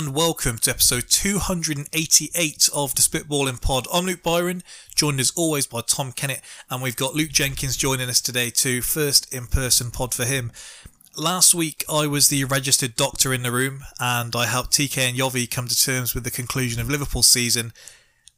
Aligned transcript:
and 0.00 0.14
welcome 0.14 0.56
to 0.56 0.70
episode 0.70 1.04
288 1.10 2.70
of 2.74 2.94
the 2.94 3.02
Spitballing 3.02 3.60
Pod. 3.60 3.86
I'm 3.92 4.06
Luke 4.06 4.22
Byron, 4.22 4.62
joined 4.94 5.20
as 5.20 5.30
always 5.36 5.66
by 5.66 5.82
Tom 5.82 6.12
Kennett, 6.12 6.40
and 6.70 6.82
we've 6.82 6.96
got 6.96 7.14
Luke 7.14 7.28
Jenkins 7.28 7.76
joining 7.76 8.08
us 8.08 8.22
today 8.22 8.48
too. 8.48 8.80
First 8.80 9.30
in 9.30 9.46
person 9.46 9.90
pod 9.90 10.14
for 10.14 10.24
him. 10.24 10.52
Last 11.18 11.54
week 11.54 11.84
I 11.86 12.06
was 12.06 12.28
the 12.28 12.44
registered 12.44 12.96
doctor 12.96 13.34
in 13.34 13.42
the 13.42 13.52
room 13.52 13.80
and 14.00 14.34
I 14.34 14.46
helped 14.46 14.70
TK 14.70 15.10
and 15.10 15.18
Yovi 15.18 15.50
come 15.50 15.68
to 15.68 15.78
terms 15.78 16.14
with 16.14 16.24
the 16.24 16.30
conclusion 16.30 16.80
of 16.80 16.88
Liverpool's 16.88 17.28
season. 17.28 17.74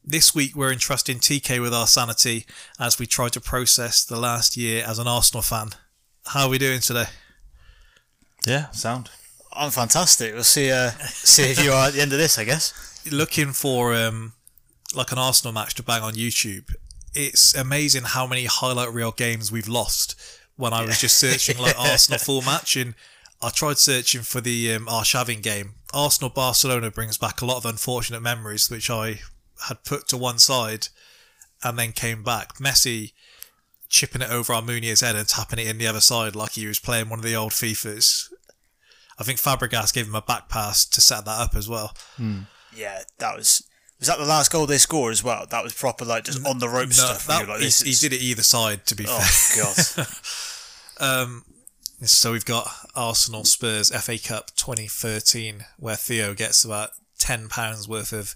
This 0.04 0.34
week 0.34 0.56
we're 0.56 0.72
entrusting 0.72 1.18
TK 1.20 1.62
with 1.62 1.72
our 1.72 1.86
sanity 1.86 2.44
as 2.80 2.98
we 2.98 3.06
try 3.06 3.28
to 3.28 3.40
process 3.40 4.04
the 4.04 4.18
last 4.18 4.56
year 4.56 4.82
as 4.84 4.98
an 4.98 5.06
Arsenal 5.06 5.42
fan. 5.42 5.68
How 6.26 6.46
are 6.46 6.50
we 6.50 6.58
doing 6.58 6.80
today? 6.80 7.06
Yeah, 8.44 8.70
sound. 8.72 9.10
I'm 9.54 9.70
fantastic. 9.70 10.34
We'll 10.34 10.44
see. 10.44 10.70
Uh, 10.70 10.90
see 11.08 11.44
if 11.44 11.62
you 11.62 11.72
are 11.72 11.88
at 11.88 11.94
the 11.94 12.00
end 12.00 12.12
of 12.12 12.18
this. 12.18 12.38
I 12.38 12.44
guess. 12.44 13.00
Looking 13.10 13.52
for 13.52 13.94
um, 13.94 14.32
like 14.94 15.12
an 15.12 15.18
Arsenal 15.18 15.52
match 15.52 15.74
to 15.74 15.82
bang 15.82 16.02
on 16.02 16.14
YouTube. 16.14 16.74
It's 17.14 17.54
amazing 17.54 18.02
how 18.04 18.26
many 18.26 18.46
highlight 18.46 18.92
reel 18.92 19.12
games 19.12 19.52
we've 19.52 19.68
lost. 19.68 20.20
When 20.56 20.72
I 20.72 20.84
was 20.84 21.00
just 21.00 21.18
searching 21.18 21.58
like 21.58 21.78
Arsenal 21.78 22.18
full 22.18 22.42
match, 22.42 22.76
and 22.76 22.94
I 23.40 23.50
tried 23.50 23.78
searching 23.78 24.22
for 24.22 24.40
the 24.40 24.74
um, 24.74 24.86
Arshavin 24.86 25.42
game. 25.42 25.74
Arsenal 25.92 26.30
Barcelona 26.30 26.90
brings 26.90 27.18
back 27.18 27.40
a 27.40 27.46
lot 27.46 27.56
of 27.56 27.66
unfortunate 27.66 28.20
memories, 28.20 28.70
which 28.70 28.88
I 28.88 29.20
had 29.68 29.84
put 29.84 30.08
to 30.08 30.16
one 30.16 30.38
side, 30.38 30.88
and 31.62 31.78
then 31.78 31.92
came 31.92 32.22
back. 32.22 32.54
Messi 32.58 33.12
chipping 33.88 34.22
it 34.22 34.30
over 34.30 34.54
Almunia's 34.54 35.02
head 35.02 35.16
and 35.16 35.28
tapping 35.28 35.58
it 35.58 35.68
in 35.68 35.76
the 35.76 35.86
other 35.86 36.00
side 36.00 36.34
like 36.34 36.52
he 36.52 36.66
was 36.66 36.78
playing 36.78 37.10
one 37.10 37.18
of 37.18 37.24
the 37.24 37.36
old 37.36 37.52
FIFAs. 37.52 38.31
I 39.18 39.24
think 39.24 39.38
Fabregas 39.40 39.92
gave 39.92 40.06
him 40.06 40.14
a 40.14 40.22
back 40.22 40.48
pass 40.48 40.84
to 40.86 41.00
set 41.00 41.24
that 41.24 41.38
up 41.40 41.54
as 41.54 41.68
well. 41.68 41.94
Yeah, 42.74 43.02
that 43.18 43.36
was. 43.36 43.62
Was 43.98 44.08
that 44.08 44.18
the 44.18 44.24
last 44.24 44.50
goal 44.50 44.66
they 44.66 44.78
scored 44.78 45.12
as 45.12 45.22
well? 45.22 45.46
That 45.48 45.62
was 45.62 45.74
proper, 45.74 46.04
like 46.04 46.24
just 46.24 46.44
on 46.44 46.58
the 46.58 46.68
rope 46.68 46.88
No, 46.88 46.92
stuff. 46.92 47.26
that, 47.28 47.48
like, 47.48 47.60
he, 47.60 47.68
he 47.68 47.94
did 47.94 48.12
it 48.12 48.20
either 48.20 48.42
side, 48.42 48.84
to 48.86 48.96
be 48.96 49.04
Oh 49.08 49.20
fair. 49.20 49.64
god. 49.64 51.42
So 52.04 52.32
we've 52.32 52.44
got 52.44 52.68
Arsenal 52.96 53.44
Spurs 53.44 53.90
FA 53.90 54.18
Cup 54.18 54.50
2013, 54.56 55.64
where 55.78 55.94
Theo 55.94 56.34
gets 56.34 56.64
about 56.64 56.90
£10 57.20 57.86
worth 57.86 58.12
of 58.12 58.34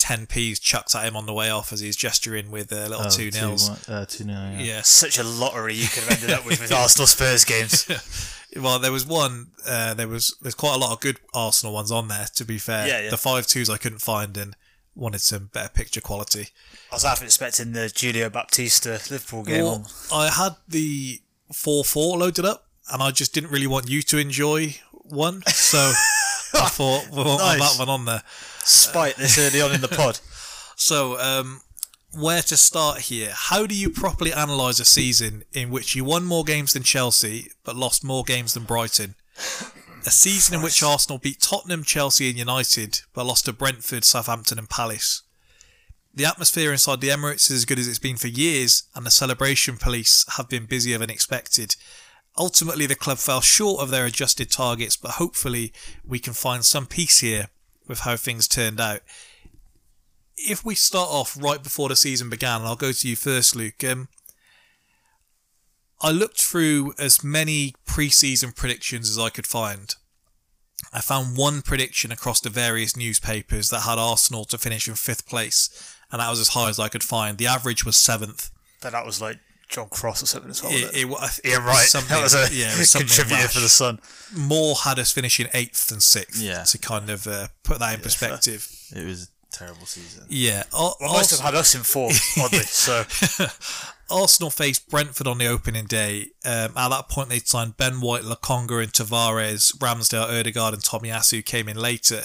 10p's 0.00 0.58
chucked 0.58 0.94
at 0.94 1.04
him 1.06 1.14
on 1.14 1.26
the 1.26 1.34
way 1.34 1.50
off 1.50 1.74
as 1.74 1.80
he's 1.80 1.94
gesturing 1.94 2.50
with 2.50 2.72
a 2.72 2.88
little 2.88 3.06
Oh, 3.06 3.10
two 3.10 3.30
nils. 3.30 3.68
one- 3.68 3.78
Uh, 3.96 4.06
two 4.06 4.24
nil. 4.24 4.34
Yeah. 4.52 4.60
Yes. 4.60 4.88
Such 4.88 5.18
a 5.18 5.22
lottery 5.22 5.74
you 5.74 5.88
could 5.88 6.04
have 6.04 6.12
ended 6.22 6.30
up 6.30 6.46
with 6.46 6.58
with 6.58 6.72
Arsenal 6.72 7.06
Spurs 7.06 7.44
games. 7.44 7.86
Well, 8.56 8.78
there 8.78 8.92
was 8.92 9.06
one. 9.06 9.48
Uh, 9.66 9.94
there 9.94 10.08
was 10.08 10.36
there's 10.42 10.54
quite 10.54 10.74
a 10.74 10.78
lot 10.78 10.92
of 10.92 11.00
good 11.00 11.18
Arsenal 11.32 11.74
ones 11.74 11.90
on 11.90 12.08
there. 12.08 12.26
To 12.34 12.44
be 12.44 12.58
fair, 12.58 12.86
Yeah, 12.86 13.00
yeah. 13.02 13.10
the 13.10 13.16
five 13.16 13.46
twos 13.46 13.70
I 13.70 13.76
couldn't 13.78 14.00
find 14.00 14.36
and 14.36 14.54
wanted 14.94 15.20
some 15.22 15.46
better 15.52 15.70
picture 15.70 16.00
quality. 16.02 16.48
I 16.90 16.96
was 16.96 17.04
half 17.04 17.22
expecting 17.22 17.72
the 17.72 17.90
Julio 17.94 18.28
Baptista 18.28 19.00
Liverpool 19.10 19.42
game 19.44 19.64
Well, 19.64 19.86
on. 20.12 20.26
I 20.26 20.28
had 20.30 20.56
the 20.68 21.20
four 21.52 21.82
four 21.84 22.18
loaded 22.18 22.44
up, 22.44 22.66
and 22.92 23.02
I 23.02 23.10
just 23.10 23.32
didn't 23.32 23.50
really 23.50 23.66
want 23.66 23.88
you 23.88 24.02
to 24.02 24.18
enjoy 24.18 24.76
one, 24.92 25.42
so 25.46 25.78
I 26.54 26.68
thought 26.68 27.08
we'll 27.10 27.38
have 27.38 27.58
Nice. 27.58 27.76
that 27.76 27.78
one 27.78 27.88
on 27.88 28.04
there. 28.04 28.22
Spite 28.64 29.16
this 29.16 29.38
early 29.38 29.60
on 29.62 29.72
in 29.72 29.80
the 29.80 29.88
pod. 29.88 30.20
So, 30.74 31.16
um, 31.20 31.60
where 32.12 32.42
to 32.42 32.56
start 32.56 33.00
here? 33.02 33.32
How 33.34 33.66
do 33.66 33.74
you 33.74 33.88
properly 33.88 34.32
analyse 34.32 34.80
a 34.80 34.84
season 34.84 35.44
in 35.52 35.70
which 35.70 35.94
you 35.94 36.04
won 36.04 36.24
more 36.24 36.44
games 36.44 36.72
than 36.74 36.82
Chelsea 36.82 37.48
but 37.64 37.76
lost 37.76 38.04
more 38.04 38.22
games 38.22 38.54
than 38.54 38.64
Brighton? 38.64 39.14
A 40.04 40.10
season 40.10 40.56
in 40.56 40.62
which 40.62 40.82
Arsenal 40.82 41.18
beat 41.18 41.40
Tottenham, 41.40 41.84
Chelsea, 41.84 42.28
and 42.28 42.38
United 42.38 43.00
but 43.14 43.24
lost 43.24 43.46
to 43.46 43.52
Brentford, 43.52 44.04
Southampton, 44.04 44.58
and 44.58 44.68
Palace. 44.68 45.22
The 46.14 46.26
atmosphere 46.26 46.72
inside 46.72 47.00
the 47.00 47.08
Emirates 47.08 47.50
is 47.50 47.52
as 47.52 47.64
good 47.64 47.78
as 47.78 47.88
it's 47.88 47.98
been 47.98 48.16
for 48.18 48.28
years, 48.28 48.82
and 48.94 49.06
the 49.06 49.10
celebration 49.10 49.78
police 49.78 50.26
have 50.36 50.48
been 50.48 50.66
busier 50.66 50.98
than 50.98 51.08
expected. 51.08 51.76
Ultimately, 52.36 52.84
the 52.84 52.94
club 52.94 53.18
fell 53.18 53.40
short 53.40 53.80
of 53.80 53.90
their 53.90 54.04
adjusted 54.04 54.50
targets, 54.50 54.96
but 54.96 55.12
hopefully, 55.12 55.72
we 56.06 56.18
can 56.18 56.34
find 56.34 56.64
some 56.64 56.86
peace 56.86 57.20
here 57.20 57.48
with 57.88 58.00
how 58.00 58.16
things 58.16 58.46
turned 58.46 58.80
out 58.80 59.00
if 60.48 60.64
we 60.64 60.74
start 60.74 61.08
off 61.10 61.36
right 61.40 61.62
before 61.62 61.88
the 61.88 61.96
season 61.96 62.28
began, 62.30 62.60
and 62.60 62.68
I'll 62.68 62.76
go 62.76 62.92
to 62.92 63.08
you 63.08 63.16
first, 63.16 63.54
Luke. 63.56 63.82
Um, 63.84 64.08
I 66.00 66.10
looked 66.10 66.40
through 66.40 66.94
as 66.98 67.22
many 67.22 67.74
pre-season 67.86 68.52
predictions 68.52 69.08
as 69.08 69.18
I 69.18 69.28
could 69.28 69.46
find. 69.46 69.94
I 70.92 71.00
found 71.00 71.36
one 71.36 71.62
prediction 71.62 72.10
across 72.10 72.40
the 72.40 72.50
various 72.50 72.96
newspapers 72.96 73.70
that 73.70 73.80
had 73.80 73.98
Arsenal 73.98 74.44
to 74.46 74.58
finish 74.58 74.88
in 74.88 74.94
fifth 74.94 75.26
place, 75.28 75.96
and 76.10 76.20
that 76.20 76.28
was 76.28 76.40
as 76.40 76.48
high 76.48 76.68
as 76.68 76.80
I 76.80 76.88
could 76.88 77.04
find. 77.04 77.38
The 77.38 77.46
average 77.46 77.84
was 77.84 77.96
seventh. 77.96 78.50
But 78.80 78.92
that 78.92 79.06
was 79.06 79.20
like 79.22 79.38
John 79.68 79.88
Cross 79.90 80.24
or 80.24 80.26
something 80.26 80.50
as 80.50 80.60
well. 80.62 80.72
wasn't 80.72 80.92
It, 80.94 81.00
it, 81.02 81.04
wa- 81.08 81.28
yeah, 81.44 81.64
right. 81.64 81.76
something- 81.86 82.08
That 82.16 82.22
was 82.22 82.34
a 82.34 82.48
yeah, 82.52 82.72
it 82.74 82.78
was 82.80 82.90
something 82.90 83.06
contributor 83.06 83.42
rash. 83.44 83.54
for 83.54 83.60
the 83.60 83.68
Sun. 83.68 84.00
More 84.36 84.74
had 84.74 84.98
us 84.98 85.12
finishing 85.12 85.46
eighth 85.54 85.86
than 85.86 86.00
sixth. 86.00 86.42
Yeah. 86.42 86.64
To 86.64 86.78
kind 86.78 87.10
of 87.10 87.28
uh, 87.28 87.46
put 87.62 87.78
that 87.78 87.94
in 87.94 88.00
perspective. 88.00 88.68
It 88.94 89.06
was 89.06 89.22
a 89.24 89.26
terrible 89.52 89.86
season. 89.86 90.24
Yeah. 90.28 90.64
Ar- 90.72 90.94
Well, 91.00 91.12
most 91.12 91.32
Ars- 91.32 91.40
have 91.40 91.52
had 91.52 91.54
us 91.54 91.74
in 91.74 91.82
four, 91.82 92.10
oddly. 92.42 92.58
So 92.66 93.04
Arsenal 94.10 94.50
faced 94.50 94.88
Brentford 94.90 95.26
on 95.26 95.38
the 95.38 95.46
opening 95.46 95.86
day. 95.86 96.30
Um, 96.44 96.76
at 96.76 96.88
that 96.88 97.08
point, 97.08 97.28
they'd 97.30 97.46
signed 97.46 97.76
Ben 97.76 98.00
White, 98.00 98.22
Lokonga, 98.22 98.82
and 98.82 98.92
Tavares. 98.92 99.76
Ramsdale, 99.78 100.38
Odegaard, 100.40 100.74
and 100.74 100.84
Tommy 100.84 101.08
Tomiyasu 101.08 101.44
came 101.44 101.68
in 101.68 101.76
later. 101.76 102.22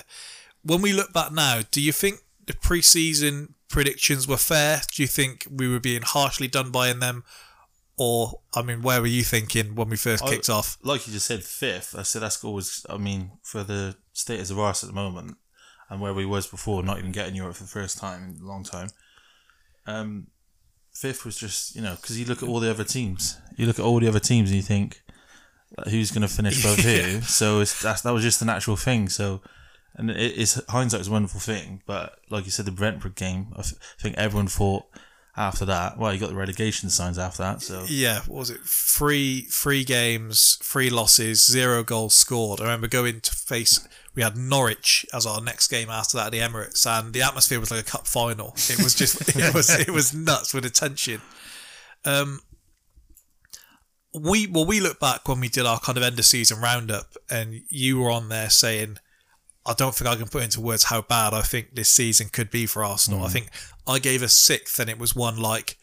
When 0.64 0.82
we 0.82 0.92
look 0.92 1.14
back 1.14 1.32
now, 1.32 1.62
do 1.72 1.80
you 1.82 1.92
think 1.94 2.20
the 2.46 2.54
pre-season 2.54 3.54
predictions 3.70 4.28
were 4.28 4.38
fair? 4.38 4.82
Do 4.94 5.02
you 5.02 5.08
think 5.08 5.48
we 5.50 5.68
were 5.70 5.80
being 5.80 6.02
harshly 6.02 6.48
done 6.48 6.72
by 6.72 6.90
in 6.90 7.00
them? 7.00 7.24
Or, 8.00 8.42
I 8.54 8.62
mean, 8.62 8.82
where 8.84 9.02
were 9.02 9.08
you 9.08 9.24
thinking 9.24 9.74
when 9.76 9.90
we 9.90 9.98
first 9.98 10.24
I- 10.24 10.30
kicked 10.30 10.50
off? 10.50 10.78
Like 10.84 11.08
you 11.08 11.14
just 11.14 11.26
said, 11.26 11.44
fifth. 11.44 11.96
I 11.98 12.04
said 12.04 12.22
that's 12.22 12.44
always. 12.44 12.86
I 12.90 12.98
mean, 12.98 13.32
for 13.44 13.64
the 13.64 13.96
status 14.14 14.52
of 14.52 14.60
Arsenal 14.60 14.92
at 14.92 14.96
the 14.96 15.02
moment, 15.02 15.38
and 15.90 16.02
where 16.02 16.14
we 16.14 16.26
was 16.26 16.48
before, 16.48 16.84
not 16.84 17.00
even 17.00 17.12
getting 17.12 17.36
Europe 17.36 17.56
for 17.56 17.64
the 17.64 17.70
first 17.70 17.98
time 17.98 18.36
in 18.36 18.44
a 18.44 18.48
long 18.48 18.64
time. 18.64 18.90
Um, 19.86 20.28
fifth 20.94 21.26
was 21.26 21.38
just 21.38 21.76
you 21.76 21.82
know 21.82 21.96
because 21.96 22.20
you 22.20 22.26
look 22.26 22.44
at 22.44 22.50
all 22.50 22.60
the 22.60 22.70
other 22.70 22.84
teams, 22.84 23.40
you 23.56 23.66
look 23.66 23.80
at 23.80 23.86
all 23.86 24.00
the 24.00 24.08
other 24.08 24.20
teams, 24.20 24.50
and 24.50 24.56
you 24.56 24.64
think 24.64 25.02
who's 25.90 26.12
going 26.12 26.28
to 26.28 26.34
finish 26.34 26.64
above 26.64 26.80
who. 26.84 27.22
So 27.22 27.62
it's 27.62 27.82
that's 27.82 28.02
that 28.02 28.14
was 28.14 28.24
just 28.24 28.40
the 28.40 28.46
natural 28.46 28.76
thing. 28.76 29.10
So. 29.10 29.42
And 30.00 30.12
it, 30.12 30.38
it's 30.38 30.62
hindsight's 30.70 31.08
a 31.08 31.12
wonderful 31.12 31.40
thing, 31.40 31.82
but 31.88 32.20
like 32.30 32.46
you 32.46 32.52
said, 32.52 32.66
the 32.66 32.72
Brentford 32.72 33.16
game, 33.16 33.48
I 33.54 33.64
th- 33.64 33.74
think 33.98 34.16
everyone 34.16 34.46
thought 34.46 34.86
after 35.38 35.66
that. 35.66 35.98
Well, 35.98 36.14
you 36.14 36.20
got 36.20 36.30
the 36.30 36.36
relegation 36.36 36.90
signs 36.90 37.18
after 37.18 37.44
that, 37.44 37.62
so 37.62 37.86
Yeah, 37.88 38.20
what 38.22 38.40
was 38.40 38.50
it 38.50 38.62
three 38.64 39.42
three 39.42 39.84
games, 39.84 40.58
three 40.62 40.90
losses, 40.90 41.46
zero 41.46 41.84
goals 41.84 42.16
scored? 42.16 42.60
I 42.60 42.64
remember 42.64 42.88
going 42.88 43.22
to 43.22 43.32
face 43.32 43.88
we 44.18 44.24
had 44.24 44.36
Norwich 44.36 45.06
as 45.14 45.28
our 45.28 45.40
next 45.40 45.68
game 45.68 45.92
after 45.92 46.18
that 46.18 46.26
at 46.26 46.32
the 46.32 46.40
Emirates, 46.40 46.88
and 46.88 47.14
the 47.14 47.22
atmosphere 47.22 47.60
was 47.60 47.70
like 47.70 47.82
a 47.82 47.84
cup 47.84 48.08
final. 48.08 48.56
It 48.68 48.84
was 48.84 48.96
just 48.96 49.22
it 49.38 49.54
was 49.54 49.70
it 49.70 49.92
was 49.92 50.12
nuts 50.12 50.56
with 50.56 50.66
attention. 50.66 51.22
Um, 52.04 52.40
we 54.20 54.48
well 54.48 54.66
we 54.66 54.80
look 54.80 55.00
back 55.00 55.28
when 55.28 55.40
we 55.40 55.50
did 55.50 55.68
our 55.68 55.80
kind 55.80 56.00
of 56.00 56.04
end 56.04 56.18
of 56.18 56.26
season 56.26 56.60
roundup, 56.60 57.16
and 57.30 57.62
you 57.70 58.00
were 58.02 58.12
on 58.12 58.28
there 58.28 58.50
saying. 58.50 58.98
I 59.70 59.74
don't 59.74 59.94
think 59.94 60.10
I 60.10 60.16
can 60.16 60.30
put 60.30 60.44
into 60.44 60.62
words 60.62 60.86
how 60.86 61.02
bad 61.02 61.34
I 61.34 61.42
think 61.42 61.76
this 61.76 61.90
season 61.90 62.30
could 62.30 62.50
be 62.50 62.66
for 62.66 62.86
Arsenal. 62.86 63.26
I 63.26 63.28
think 63.28 63.50
I 63.86 64.00
gave 64.00 64.22
a 64.22 64.30
sixth, 64.30 64.80
and 64.80 64.90
it 64.90 64.98
was 64.98 65.14
one 65.14 65.36
like, 65.36 65.76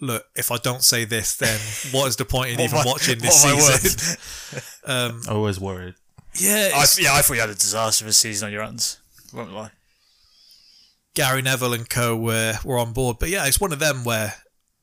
look, 0.00 0.26
if 0.36 0.52
I 0.52 0.56
don't 0.56 0.84
say 0.84 1.04
this, 1.04 1.34
then 1.34 1.58
what 1.90 2.06
is 2.06 2.14
the 2.14 2.24
point 2.24 2.52
in 2.52 2.60
even 2.64 2.82
watching 2.84 3.18
this 3.18 3.42
what 3.42 3.54
am 3.54 3.56
I 3.56 3.60
season? 3.78 4.18
I 5.28 5.32
was 5.32 5.58
worried. 5.58 5.96
Yeah, 6.36 6.70
I, 6.74 6.84
yeah, 6.98 7.14
I 7.14 7.22
thought 7.22 7.34
you 7.34 7.40
had 7.40 7.50
a 7.50 7.54
disastrous 7.54 8.18
season 8.18 8.46
on 8.46 8.52
your 8.52 8.62
hands. 8.62 9.00
Won't 9.32 9.52
lie. 9.52 9.70
Gary 11.14 11.42
Neville 11.42 11.74
and 11.74 11.88
co 11.88 12.16
were 12.16 12.54
were 12.64 12.78
on 12.78 12.92
board, 12.92 13.18
but 13.20 13.28
yeah, 13.28 13.46
it's 13.46 13.60
one 13.60 13.72
of 13.72 13.78
them 13.78 14.04
where 14.04 14.34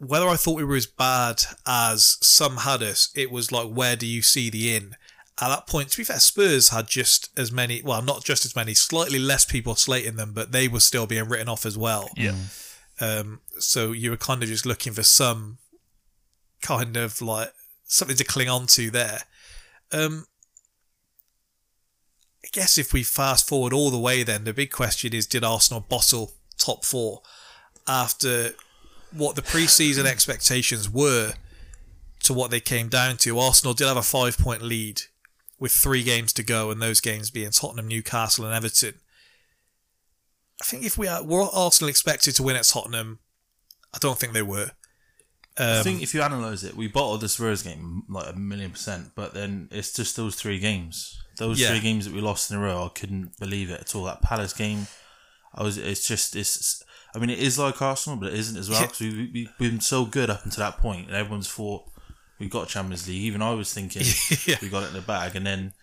whether 0.01 0.27
I 0.27 0.35
thought 0.35 0.57
we 0.57 0.63
were 0.63 0.75
as 0.75 0.87
bad 0.87 1.43
as 1.67 2.17
some 2.21 2.57
had 2.57 2.81
us, 2.81 3.11
it 3.15 3.31
was 3.31 3.51
like, 3.51 3.67
where 3.67 3.95
do 3.95 4.07
you 4.07 4.21
see 4.21 4.49
the 4.49 4.75
in? 4.75 4.95
At 5.39 5.49
that 5.49 5.67
point, 5.67 5.89
to 5.89 5.97
be 5.97 6.03
fair, 6.03 6.19
Spurs 6.19 6.69
had 6.69 6.87
just 6.87 7.29
as 7.37 7.51
many, 7.51 7.81
well, 7.83 8.01
not 8.01 8.23
just 8.23 8.43
as 8.43 8.55
many, 8.55 8.73
slightly 8.73 9.19
less 9.19 9.45
people 9.45 9.75
slating 9.75 10.15
them, 10.15 10.33
but 10.33 10.51
they 10.51 10.67
were 10.67 10.79
still 10.79 11.05
being 11.05 11.29
written 11.29 11.47
off 11.47 11.65
as 11.67 11.77
well. 11.77 12.09
Yeah. 12.17 12.35
Um, 12.99 13.41
so 13.59 13.91
you 13.91 14.09
were 14.09 14.17
kind 14.17 14.41
of 14.41 14.49
just 14.49 14.65
looking 14.65 14.93
for 14.93 15.03
some 15.03 15.59
kind 16.61 16.97
of 16.97 17.21
like 17.21 17.53
something 17.85 18.17
to 18.17 18.23
cling 18.23 18.49
on 18.49 18.67
to 18.67 18.89
there. 18.89 19.19
Um, 19.91 20.25
I 22.43 22.47
guess 22.51 22.77
if 22.77 22.91
we 22.93 23.03
fast 23.03 23.47
forward 23.47 23.73
all 23.73 23.91
the 23.91 23.99
way, 23.99 24.23
then 24.23 24.43
the 24.43 24.53
big 24.53 24.71
question 24.71 25.13
is: 25.13 25.27
Did 25.27 25.43
Arsenal 25.43 25.81
bottle 25.81 26.33
top 26.57 26.85
four 26.85 27.21
after 27.87 28.51
what 29.11 29.35
the 29.35 29.41
pre-season 29.41 30.05
expectations 30.07 30.89
were 30.89 31.33
to 32.23 32.33
what 32.33 32.51
they 32.51 32.59
came 32.59 32.89
down 32.89 33.17
to? 33.17 33.37
Arsenal 33.39 33.73
did 33.73 33.87
have 33.87 33.97
a 33.97 34.01
five-point 34.01 34.61
lead 34.61 35.01
with 35.59 35.71
three 35.71 36.01
games 36.03 36.33
to 36.33 36.43
go, 36.43 36.71
and 36.71 36.81
those 36.81 36.99
games 36.99 37.29
being 37.29 37.51
Tottenham, 37.51 37.87
Newcastle, 37.87 38.45
and 38.45 38.53
Everton. 38.55 38.95
I 40.59 40.63
think 40.63 40.83
if 40.83 40.97
we 40.97 41.07
are, 41.07 41.23
were 41.23 41.47
Arsenal 41.53 41.89
expected 41.89 42.35
to 42.35 42.43
win 42.43 42.55
at 42.55 42.63
Tottenham, 42.63 43.19
I 43.93 43.97
don't 43.99 44.17
think 44.19 44.33
they 44.33 44.41
were. 44.41 44.71
I 45.57 45.77
Um, 45.79 45.83
think 45.83 46.01
if 46.01 46.13
you 46.13 46.21
analyse 46.23 46.63
it, 46.63 46.75
we 46.75 46.87
bottled 46.87 47.21
the 47.21 47.29
Spurs 47.29 47.61
game 47.61 48.03
like 48.09 48.33
a 48.33 48.37
million 48.37 48.71
percent, 48.71 49.11
but 49.15 49.33
then 49.33 49.67
it's 49.71 49.91
just 49.93 50.15
those 50.15 50.35
three 50.35 50.59
games. 50.59 51.20
Those 51.37 51.59
Yeah. 51.59 51.69
three 51.69 51.79
games 51.79 52.05
that 52.05 52.13
we 52.13 52.21
lost 52.21 52.51
in 52.51 52.57
a 52.57 52.59
row, 52.59 52.85
I 52.85 52.89
couldn't 52.99 53.37
believe 53.39 53.69
it 53.69 53.79
at 53.81 53.95
all. 53.95 54.03
That 54.05 54.21
Palace 54.21 54.53
game, 54.53 54.87
I 55.53 55.63
was. 55.63 55.77
It's 55.77 56.07
just. 56.07 56.35
It's. 56.35 56.83
I 57.15 57.19
mean, 57.19 57.29
it 57.29 57.39
is 57.39 57.59
like 57.59 57.81
Arsenal, 57.81 58.17
but 58.17 58.31
it 58.33 58.39
isn't 58.39 58.57
as 58.57 58.69
well 58.69 58.81
because 58.81 58.99
we, 59.01 59.09
we, 59.33 59.49
we've 59.59 59.71
been 59.71 59.81
so 59.81 60.05
good 60.05 60.29
up 60.29 60.45
until 60.45 60.63
that 60.63 60.77
point, 60.77 61.07
and 61.07 61.15
everyone's 61.15 61.49
thought 61.51 61.83
we 62.39 62.47
got 62.47 62.67
Champions 62.69 63.07
League. 63.07 63.21
Even 63.23 63.41
I 63.41 63.51
was 63.53 63.73
thinking 63.73 64.03
Yeah. 64.45 64.55
we 64.61 64.69
got 64.69 64.83
it 64.83 64.87
in 64.87 64.93
the 64.93 65.01
bag, 65.01 65.35
and 65.35 65.45
then 65.45 65.73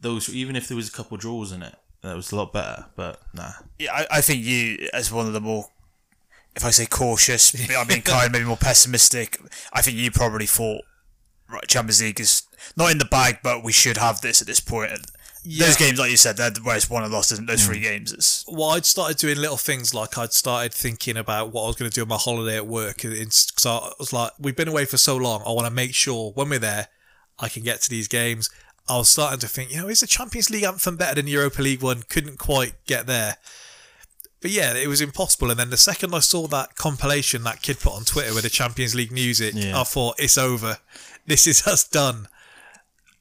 those. 0.00 0.28
Even 0.34 0.56
if 0.56 0.68
there 0.68 0.76
was 0.76 0.88
a 0.88 0.92
couple 0.92 1.14
of 1.16 1.20
draws 1.20 1.52
in 1.52 1.62
it, 1.62 1.74
that 2.02 2.14
was 2.16 2.32
a 2.32 2.36
lot 2.36 2.52
better. 2.52 2.86
But 2.96 3.20
nah, 3.34 3.52
Yeah, 3.78 3.92
I, 3.92 4.06
I 4.18 4.20
think 4.20 4.44
you, 4.44 4.88
as 4.92 5.12
one 5.12 5.26
of 5.26 5.32
the 5.32 5.40
more, 5.40 5.68
if 6.56 6.64
I 6.64 6.70
say 6.70 6.86
cautious, 6.86 7.54
I 7.70 7.84
mean 7.84 8.02
kind, 8.02 8.32
maybe 8.32 8.44
more 8.46 8.56
pessimistic. 8.56 9.38
I 9.72 9.82
think 9.82 9.96
you 9.98 10.10
probably 10.10 10.46
thought, 10.46 10.82
right, 11.50 11.66
Champions 11.68 12.00
League 12.02 12.18
is 12.20 12.42
not 12.76 12.90
in 12.90 12.98
the 12.98 13.04
bag, 13.04 13.38
but 13.42 13.62
we 13.62 13.72
should 13.72 13.96
have 13.96 14.20
this 14.20 14.40
at 14.40 14.46
this 14.46 14.60
point. 14.60 14.92
And 14.92 15.06
Yeah. 15.42 15.66
Those 15.66 15.76
games, 15.76 15.98
like 15.98 16.10
you 16.10 16.16
said, 16.16 16.36
they're 16.36 16.50
where 16.62 16.76
it's 16.76 16.90
won 16.90 17.04
and 17.04 17.12
lost. 17.12 17.32
Isn't 17.32 17.46
those 17.46 17.64
hmm. 17.64 17.72
three 17.72 17.80
games? 17.80 18.12
It's 18.12 18.44
well, 18.48 18.70
I'd 18.70 18.84
started 18.84 19.16
doing 19.16 19.38
little 19.38 19.56
things 19.56 19.94
like 19.94 20.18
I'd 20.18 20.32
started 20.32 20.74
thinking 20.74 21.16
about 21.16 21.52
what 21.52 21.64
I 21.64 21.66
was 21.68 21.76
going 21.76 21.90
to 21.90 21.94
do 21.94 22.02
on 22.02 22.08
my 22.08 22.16
holiday 22.16 22.56
at 22.56 22.66
work. 22.66 23.02
Because 23.02 23.66
I 23.66 23.90
was 23.98 24.12
like, 24.12 24.32
we've 24.38 24.56
been 24.56 24.68
away 24.68 24.84
for 24.84 24.98
so 24.98 25.16
long. 25.16 25.42
I 25.46 25.52
want 25.52 25.66
to 25.66 25.74
make 25.74 25.94
sure 25.94 26.32
when 26.32 26.50
we're 26.50 26.58
there, 26.58 26.88
I 27.38 27.48
can 27.48 27.62
get 27.62 27.80
to 27.82 27.90
these 27.90 28.08
games. 28.08 28.50
I 28.88 28.96
was 28.96 29.10
starting 29.10 29.38
to 29.40 29.48
think, 29.48 29.70
you 29.70 29.80
know, 29.80 29.88
is 29.88 30.00
the 30.00 30.06
Champions 30.06 30.50
League 30.50 30.64
anthem 30.64 30.96
better 30.96 31.16
than 31.16 31.26
Europa 31.26 31.60
League 31.62 31.82
one? 31.82 32.02
Couldn't 32.08 32.38
quite 32.38 32.72
get 32.86 33.06
there. 33.06 33.36
But 34.40 34.50
yeah, 34.50 34.74
it 34.74 34.88
was 34.88 35.00
impossible. 35.00 35.50
And 35.50 35.58
then 35.58 35.70
the 35.70 35.76
second 35.76 36.14
I 36.14 36.20
saw 36.20 36.46
that 36.48 36.76
compilation 36.76 37.42
that 37.44 37.60
kid 37.60 37.80
put 37.80 37.92
on 37.92 38.04
Twitter 38.04 38.34
with 38.34 38.44
the 38.44 38.50
Champions 38.50 38.94
League 38.94 39.12
music, 39.12 39.54
Yeah. 39.56 39.78
I 39.78 39.84
thought, 39.84 40.16
it's 40.18 40.38
over. 40.38 40.78
This 41.26 41.46
is 41.46 41.66
us 41.66 41.86
done. 41.86 42.28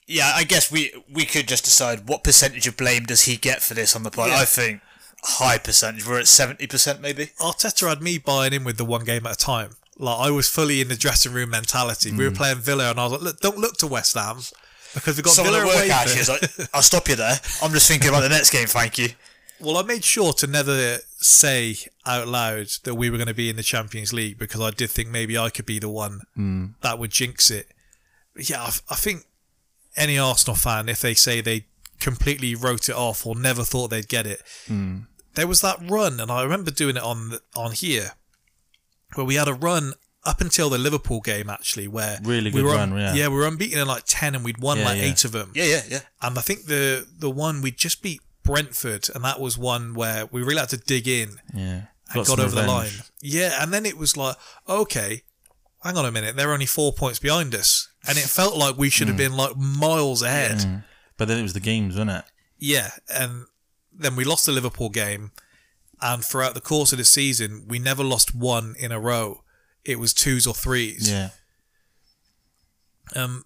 Yeah. 0.07 0.31
I 0.35 0.43
guess 0.43 0.71
we 0.71 0.91
we 1.11 1.25
could 1.25 1.47
just 1.47 1.65
decide 1.65 2.07
what 2.07 2.23
percentage 2.23 2.67
of 2.67 2.77
blame 2.77 3.05
does 3.05 3.23
he 3.23 3.37
get 3.37 3.61
for 3.61 3.73
this 3.73 3.95
on 3.95 4.03
the 4.03 4.11
pod. 4.11 4.29
Yeah. 4.29 4.39
I 4.39 4.45
think 4.45 4.81
high 5.23 5.57
percentage. 5.57 6.07
We're 6.07 6.19
at 6.19 6.27
seventy 6.27 6.67
percent, 6.67 7.01
maybe. 7.01 7.31
Arteta 7.39 7.89
had 7.89 8.01
me 8.01 8.17
buying 8.17 8.53
in 8.53 8.63
with 8.63 8.77
the 8.77 8.85
one 8.85 9.03
game 9.03 9.25
at 9.25 9.33
a 9.33 9.37
time. 9.37 9.71
Like 9.97 10.19
I 10.19 10.31
was 10.31 10.49
fully 10.49 10.81
in 10.81 10.87
the 10.87 10.95
dressing 10.95 11.33
room 11.33 11.49
mentality. 11.49 12.11
We 12.11 12.23
were 12.25 12.31
mm. 12.31 12.37
playing 12.37 12.57
Villa, 12.57 12.91
and 12.91 12.99
I 12.99 13.03
was 13.03 13.13
like, 13.13 13.21
"Look, 13.21 13.39
don't 13.39 13.57
look 13.57 13.77
to 13.77 13.87
West 13.87 14.15
Ham 14.15 14.39
because 14.93 15.17
we've 15.17 15.23
got 15.23 15.33
Some 15.33 15.47
of 15.47 15.51
Villa 15.51 15.61
the 15.61 15.67
work 15.67 15.77
away." 15.77 15.89
actually 15.89 16.21
is 16.21 16.29
like, 16.29 16.69
I'll 16.73 16.81
stop 16.81 17.07
you 17.09 17.15
there. 17.15 17.39
I'm 17.61 17.71
just 17.71 17.87
thinking 17.87 18.09
about 18.09 18.21
the 18.21 18.29
next 18.29 18.51
game. 18.51 18.67
Thank 18.67 18.97
you. 18.97 19.09
well, 19.59 19.77
I 19.77 19.83
made 19.83 20.03
sure 20.03 20.33
to 20.33 20.47
never 20.47 20.99
say 21.17 21.75
out 22.05 22.27
loud 22.27 22.67
that 22.83 22.95
we 22.95 23.09
were 23.09 23.17
going 23.17 23.27
to 23.27 23.33
be 23.33 23.49
in 23.49 23.55
the 23.55 23.63
Champions 23.63 24.13
League 24.13 24.37
because 24.37 24.61
I 24.61 24.69
did 24.69 24.91
think 24.91 25.09
maybe 25.09 25.37
I 25.37 25.49
could 25.49 25.65
be 25.65 25.79
the 25.79 25.89
one 25.89 26.21
mm. 26.37 26.73
that 26.81 26.99
would 26.99 27.11
jinx 27.11 27.49
it. 27.49 27.67
But 28.35 28.49
yeah, 28.49 28.61
I, 28.61 28.71
I 28.89 28.95
think 28.95 29.25
any 29.97 30.17
Arsenal 30.17 30.55
fan, 30.55 30.87
if 30.89 31.01
they 31.01 31.13
say 31.13 31.41
they 31.41 31.65
completely 31.99 32.55
wrote 32.55 32.89
it 32.89 32.95
off 32.95 33.25
or 33.25 33.35
never 33.35 33.63
thought 33.63 33.89
they'd 33.89 34.07
get 34.07 34.27
it, 34.27 34.41
hmm. 34.67 34.99
there 35.35 35.47
was 35.47 35.61
that 35.61 35.77
run, 35.81 36.19
and 36.19 36.31
I 36.31 36.43
remember 36.43 36.71
doing 36.71 36.97
it 36.97 37.03
on 37.03 37.39
on 37.55 37.71
here, 37.71 38.11
where 39.15 39.25
we 39.25 39.35
had 39.35 39.47
a 39.47 39.53
run 39.53 39.93
up 40.25 40.41
until 40.41 40.69
the 40.69 40.77
Liverpool 40.77 41.21
game 41.21 41.49
actually, 41.49 41.87
where 41.87 42.19
Really 42.21 42.51
we 42.51 42.61
good 42.61 42.65
were 42.65 42.75
run, 42.75 42.95
yeah. 42.97 43.13
yeah, 43.13 43.27
we 43.29 43.35
were 43.35 43.47
unbeaten 43.47 43.79
in 43.79 43.87
like 43.87 44.03
ten, 44.05 44.35
and 44.35 44.43
we'd 44.43 44.59
won 44.59 44.79
Yeah, 44.79 44.85
like 44.85 44.97
yeah. 44.97 45.03
eight 45.03 45.25
of 45.25 45.31
them. 45.31 45.51
Yeah, 45.55 45.63
yeah, 45.63 45.81
yeah. 45.89 45.99
And 46.21 46.37
I 46.37 46.41
think 46.41 46.65
the 46.65 47.07
the 47.17 47.29
one 47.29 47.61
we 47.61 47.71
just 47.71 48.01
beat 48.01 48.21
Brentford, 48.43 49.09
and 49.13 49.23
that 49.23 49.39
was 49.39 49.57
one 49.57 49.93
where 49.93 50.25
we 50.27 50.41
really 50.41 50.59
had 50.59 50.69
to 50.69 50.77
dig 50.77 51.07
in 51.07 51.39
yeah, 51.53 51.81
and 52.09 52.13
got, 52.13 52.27
some 52.27 52.39
over 52.39 52.55
the 52.55 52.67
line. 52.67 52.91
Yeah, 53.21 53.61
and 53.61 53.73
then 53.73 53.85
it 53.85 53.97
was 53.97 54.17
like, 54.17 54.35
okay, 54.67 55.23
hang 55.83 55.97
on 55.97 56.05
a 56.05 56.11
minute, 56.11 56.35
they're 56.35 56.53
only 56.53 56.65
four 56.65 56.93
points 56.93 57.19
behind 57.19 57.55
us, 57.55 57.89
and 58.07 58.17
it 58.17 58.25
felt 58.29 58.55
like 58.57 58.77
we 58.77 58.89
should 58.89 59.07
have 59.07 59.17
been 59.17 59.35
like 59.35 59.55
miles 59.57 60.21
ahead. 60.21 60.83
But 61.17 61.27
then 61.27 61.39
it 61.39 61.43
was 61.43 61.53
the 61.53 61.59
games, 61.59 61.95
wasn't 61.95 62.11
it? 62.11 62.23
Yeah, 62.59 62.91
and 63.09 63.45
then 63.91 64.15
we 64.15 64.23
lost 64.23 64.45
the 64.45 64.51
Liverpool 64.51 64.89
game, 64.89 65.31
and 66.01 66.23
throughout 66.23 66.53
the 66.53 66.61
course 66.61 66.91
of 66.91 66.97
the 66.99 67.05
season, 67.05 67.65
we 67.67 67.79
never 67.79 68.03
lost 68.03 68.35
one 68.35 68.75
in 68.79 68.91
a 68.91 68.99
row. 68.99 69.43
It 69.83 69.99
was 69.99 70.13
twos 70.13 70.45
or 70.45 70.53
threes. 70.53 71.09
Yeah, 71.09 71.29
Um, 73.15 73.45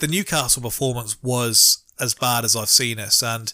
the 0.00 0.06
Newcastle 0.08 0.62
performance 0.62 1.16
was 1.22 1.84
as 2.00 2.14
bad 2.14 2.44
as 2.44 2.56
I've 2.56 2.68
seen 2.68 2.98
us, 2.98 3.22
and 3.22 3.52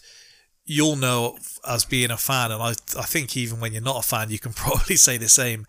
you'll 0.65 0.95
know 0.95 1.37
as 1.67 1.85
being 1.85 2.11
a 2.11 2.17
fan, 2.17 2.51
and 2.51 2.61
I, 2.61 2.69
I 2.97 3.03
think 3.05 3.35
even 3.37 3.59
when 3.59 3.73
you're 3.73 3.81
not 3.81 4.03
a 4.03 4.07
fan, 4.07 4.29
you 4.31 4.39
can 4.39 4.53
probably 4.63 4.95
say 4.95 5.17
the 5.17 5.29
same. 5.29 5.65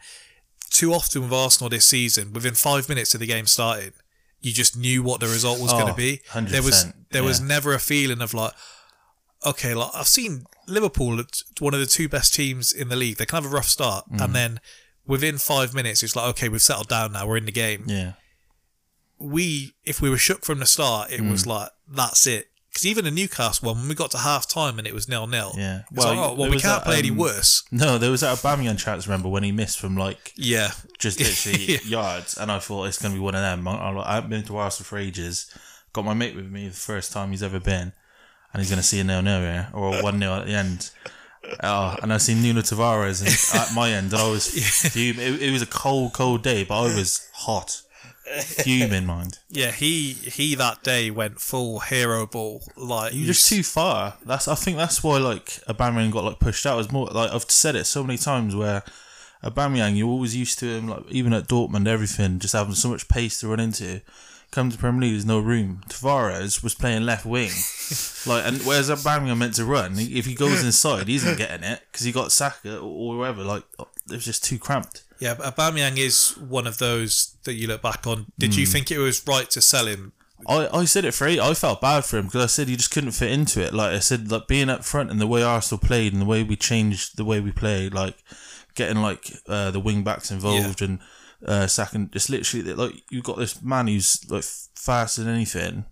Too 0.71 0.93
often 0.95 1.23
with 1.23 1.33
Arsenal 1.33 1.69
this 1.69 1.85
season, 1.85 2.33
within 2.33 2.55
five 2.55 2.89
minutes 2.89 3.13
of 3.15 3.21
the 3.21 3.27
game 3.27 3.47
started, 3.47 3.93
you 4.43 4.53
just 4.53 4.77
knew 4.77 5.03
what 5.03 5.21
the 5.21 5.29
result 5.29 5.61
was 5.61 5.71
going 5.73 5.85
Oh, 5.85 5.91
to 5.91 5.95
be. 5.95 6.21
100%, 6.31 6.49
There 6.51 6.63
was 6.63 6.87
there 7.11 7.23
was 7.25 7.41
never 7.41 7.73
a 7.75 7.79
feeling 7.79 8.21
of 8.21 8.35
like, 8.35 8.53
okay, 9.47 9.73
like 9.75 9.91
I've 9.95 10.09
seen 10.09 10.45
Liverpool, 10.67 11.23
one 11.61 11.75
of 11.75 11.81
the 11.81 11.87
two 11.87 12.09
best 12.09 12.35
teams 12.35 12.73
in 12.73 12.89
the 12.89 12.97
league. 12.97 13.17
They 13.17 13.27
can 13.27 13.43
have 13.43 13.51
a 13.53 13.55
rough 13.55 13.69
start, 13.69 14.05
Mm. 14.11 14.25
and 14.25 14.35
then 14.35 14.61
within 15.07 15.39
five 15.39 15.75
minutes, 15.75 16.03
it's 16.03 16.15
like, 16.17 16.29
okay, 16.31 16.49
we've 16.49 16.63
settled 16.63 16.89
down 16.89 17.13
now. 17.13 17.27
We're 17.27 17.37
in 17.39 17.47
the 17.47 17.53
game 17.53 17.85
yeah. 17.89 18.13
we 19.19 19.73
if 19.85 20.01
we 20.01 20.11
were 20.11 20.19
shook 20.19 20.45
from 20.45 20.59
the 20.59 20.67
start, 20.67 21.11
it 21.13 21.21
Mm. 21.21 21.31
was 21.31 21.47
like 21.47 21.71
that's 21.89 22.27
it. 22.27 22.49
Because 22.73 22.87
even 22.87 23.05
the 23.05 23.11
Newcastle 23.11 23.67
one, 23.69 23.79
when 23.81 23.89
we 23.89 23.95
got 23.95 24.11
to 24.13 24.19
half 24.19 24.49
time 24.49 24.79
and 24.79 24.87
it 24.87 24.95
was 24.95 25.07
nil 25.07 25.27
nil, 25.27 25.53
Yeah. 25.59 25.83
well, 25.93 26.09
like, 26.09 26.19
oh, 26.19 26.35
well 26.35 26.51
we 26.51 26.59
can't 26.59 26.83
that, 26.83 26.85
play 26.85 26.99
any 26.99 27.11
um, 27.11 27.19
worse. 27.19 27.65
No, 27.71 27.99
there 27.99 28.11
was 28.11 28.23
that 28.23 28.39
Aubameyang 28.39 28.79
chance. 28.79 29.07
Remember 29.07 29.29
when 29.29 29.43
he 29.43 29.53
missed 29.53 29.79
from 29.79 29.95
like 29.97 30.33
Yeah, 30.37 30.71
just 30.99 31.19
literally 31.21 31.65
Yeah. 31.75 31.79
yards, 31.85 32.39
and 32.39 32.51
I 32.51 32.59
thought 32.61 32.85
it's 32.87 33.01
going 33.01 33.13
to 33.13 33.19
be 33.19 33.23
one 33.23 33.35
of 33.35 33.43
them. 33.43 33.69
I, 33.69 34.15
haven't 34.15 34.31
been 34.31 34.43
to 34.45 34.57
Arsenal 34.57 34.87
for 34.87 34.97
ages. 34.99 35.55
Got 35.93 36.07
my 36.07 36.15
mate 36.15 36.35
with 36.35 36.51
me 36.51 36.69
the 36.69 36.75
first 36.75 37.13
time 37.13 37.31
he's 37.31 37.43
ever 37.43 37.61
been, 37.61 37.93
and 38.53 38.63
he's 38.63 38.71
going 38.71 38.81
to 38.81 38.87
see 38.87 39.01
a 39.01 39.05
nil 39.05 39.21
nil 39.21 39.41
here 39.41 39.69
or 39.75 39.99
a 39.99 40.03
one 40.03 40.19
0 40.19 40.33
at 40.33 40.47
the 40.47 40.53
end. 40.55 40.91
Oh, 41.63 41.97
and 42.03 42.11
I 42.13 42.17
seen 42.17 42.41
Nuno 42.41 42.63
Tavares 42.63 43.21
and 43.21 43.61
at 43.61 43.75
my 43.75 43.91
end, 43.91 44.13
and 44.15 44.23
I 44.23 44.31
was 44.31 44.49
fuming. 44.93 45.21
It, 45.27 45.43
it 45.43 45.51
was 45.53 45.61
a 45.61 45.67
cold, 45.67 46.15
cold 46.15 46.43
day, 46.43 46.65
but 46.65 46.81
I 46.81 46.95
was 46.95 47.29
hot, 47.35 47.83
fuming, 48.41 49.07
mind. 49.07 49.39
yeah. 49.49 49.71
He 49.71 50.13
he 50.13 50.55
that 50.55 50.83
day 50.83 51.11
went 51.11 51.41
full 51.41 51.81
hero 51.81 52.27
ball. 52.27 52.63
Like 52.77 53.15
You're 53.15 53.27
just 53.27 53.49
too 53.49 53.63
far. 53.63 54.15
That's 54.25 54.49
I 54.49 54.55
think 54.55 54.77
that's 54.77 55.03
why 55.03 55.19
like 55.19 55.47
Aubameyang 55.69 56.13
got 56.13 56.25
like 56.25 56.39
pushed 56.39 56.67
out. 56.67 56.75
It 56.75 56.79
was 56.79 56.93
more 56.93 57.07
like 57.07 57.31
I've 57.31 57.51
said 57.51 57.77
it 57.77 57.85
so 57.85 58.05
many 58.05 58.19
times 58.19 58.55
where 58.55 58.83
Aubameyang 59.43 59.97
you're 59.97 60.09
always 60.09 60.37
used 60.37 60.59
to 60.61 60.67
him 60.67 60.89
like 60.89 61.05
even 61.11 61.33
at 61.33 61.49
Dortmund 61.49 61.89
everything 61.89 62.39
just 62.39 62.55
having 62.55 62.75
so 62.75 62.89
much 62.89 63.09
pace 63.09 63.41
to 63.41 63.49
run 63.49 63.61
into. 63.61 64.01
Come 64.51 64.71
to 64.71 64.77
Premier 64.77 65.01
League, 65.01 65.13
there's 65.13 65.25
no 65.25 65.39
room. 65.41 65.81
Tavares 65.89 66.63
was 66.63 66.75
playing 66.75 67.07
left 67.07 67.25
wing, 67.25 67.49
like, 68.27 68.45
and 68.47 68.61
where's 68.67 68.91
Aubameyang 68.91 69.39
meant 69.39 69.55
to 69.55 69.65
run? 69.65 69.95
If 69.97 70.27
he 70.27 70.35
goes 70.35 70.63
inside, 70.63 71.09
he 71.09 71.15
isn't 71.15 71.39
getting 71.39 71.65
it 71.65 71.81
because 71.91 72.05
he 72.05 72.13
got 72.13 72.33
Saka 72.33 72.77
or, 72.77 72.83
or 72.83 73.15
whoever. 73.15 73.43
Like, 73.45 73.65
oh, 73.79 73.89
it 74.11 74.13
was 74.13 74.27
just 74.27 74.45
too 74.45 74.59
cramped. 74.59 75.05
Yeah. 75.23 75.35
But 75.35 75.55
Aubameyang 75.57 75.97
is 75.99 76.37
one 76.39 76.67
of 76.67 76.79
those 76.79 77.37
that 77.45 77.55
you 77.55 77.69
look 77.69 77.83
back 77.83 78.07
on. 78.07 78.27
Did 78.39 78.55
Hmm. 78.55 78.61
you 78.61 78.67
think 78.67 78.91
it 78.91 78.99
was 78.99 79.27
right 79.27 79.49
to 79.51 79.61
sell 79.63 79.87
him? 79.87 80.13
I, 80.49 80.69
I 80.81 80.85
said 80.87 81.05
it 81.05 81.15
for 81.15 81.27
eight. 81.29 81.39
I 81.39 81.55
felt 81.55 81.81
bad 81.81 82.05
for 82.05 82.19
him 82.19 82.27
because 82.27 82.43
I 82.43 82.47
said 82.47 82.67
he 82.69 82.75
just 82.77 82.91
couldn't 82.91 83.13
fit 83.13 83.31
into 83.31 83.63
it. 83.63 83.73
Like 83.73 83.93
I 83.93 84.01
said, 84.01 84.31
like 84.33 84.49
being 84.49 84.69
up 84.69 84.85
front 84.85 85.11
and 85.13 85.21
the 85.21 85.27
way 85.29 85.43
Arsenal 85.43 85.79
played 85.79 86.13
and 86.13 86.21
the 86.21 86.27
way 86.27 86.43
we 86.43 86.57
changed 86.57 87.17
the 87.17 87.25
way 87.25 87.39
we 87.41 87.53
played, 87.53 87.95
like 87.95 88.17
getting 88.75 89.01
like 89.01 89.31
uh, 89.49 89.71
the 89.71 89.79
wing 89.79 90.03
backs 90.03 90.33
involved 90.33 90.83
and 90.83 90.99
uh, 91.47 91.69
second, 91.69 92.11
just 92.13 92.29
literally 92.29 92.73
like 92.75 92.95
you've 93.11 93.23
got 93.25 93.39
this 93.39 93.63
man 93.63 93.87
who's 93.87 94.19
like 94.29 94.43
faster 94.75 95.23
than 95.23 95.33
anything. 95.35 95.85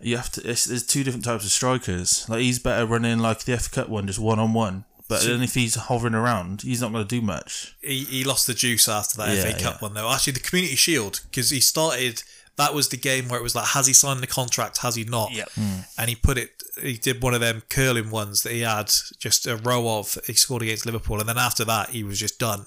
You 0.00 0.16
have 0.18 0.30
to. 0.32 0.48
It's, 0.48 0.66
there's 0.66 0.86
two 0.86 1.02
different 1.02 1.24
types 1.24 1.44
of 1.44 1.50
strikers. 1.50 2.28
Like 2.28 2.42
he's 2.42 2.58
better 2.60 2.86
running 2.86 3.18
like 3.18 3.44
the 3.44 3.56
FA 3.58 3.70
Cup 3.70 3.88
one, 3.88 4.06
just 4.06 4.18
one 4.20 4.38
on 4.38 4.52
one. 4.52 4.84
But 5.08 5.22
then 5.22 5.40
if 5.42 5.54
he's 5.54 5.74
hovering 5.76 6.14
around, 6.14 6.62
he's 6.62 6.80
not 6.80 6.90
going 6.92 7.06
to 7.06 7.08
do 7.08 7.22
much. 7.24 7.76
He, 7.80 8.04
he 8.04 8.24
lost 8.24 8.46
the 8.48 8.54
juice 8.54 8.88
after 8.88 9.16
that 9.18 9.36
Yeah, 9.36 9.42
FA 9.44 9.52
Cup 9.52 9.74
yeah. 9.74 9.78
one 9.78 9.94
though. 9.94 10.10
Actually, 10.12 10.32
the 10.34 10.40
Community 10.40 10.74
Shield 10.76 11.20
because 11.30 11.50
he 11.50 11.60
started. 11.60 12.22
That 12.56 12.72
was 12.72 12.88
the 12.88 12.96
game 12.96 13.28
where 13.28 13.38
it 13.38 13.42
was 13.42 13.54
like, 13.54 13.66
has 13.68 13.86
he 13.86 13.92
signed 13.92 14.20
the 14.20 14.26
contract? 14.26 14.78
Has 14.78 14.94
he 14.94 15.04
not? 15.04 15.30
Yep. 15.30 15.50
Hmm. 15.54 15.80
and 15.98 16.08
he 16.08 16.16
put 16.16 16.38
it. 16.38 16.62
He 16.80 16.94
did 16.96 17.22
one 17.22 17.34
of 17.34 17.40
them 17.42 17.62
curling 17.68 18.10
ones 18.10 18.42
that 18.44 18.52
he 18.52 18.62
had 18.62 18.90
just 19.18 19.46
a 19.46 19.56
row 19.58 19.98
of. 19.98 20.16
He 20.26 20.32
scored 20.32 20.62
against 20.62 20.86
Liverpool, 20.86 21.20
and 21.20 21.28
then 21.28 21.36
after 21.38 21.64
that, 21.66 21.90
he 21.90 22.02
was 22.02 22.18
just 22.18 22.38
done. 22.38 22.64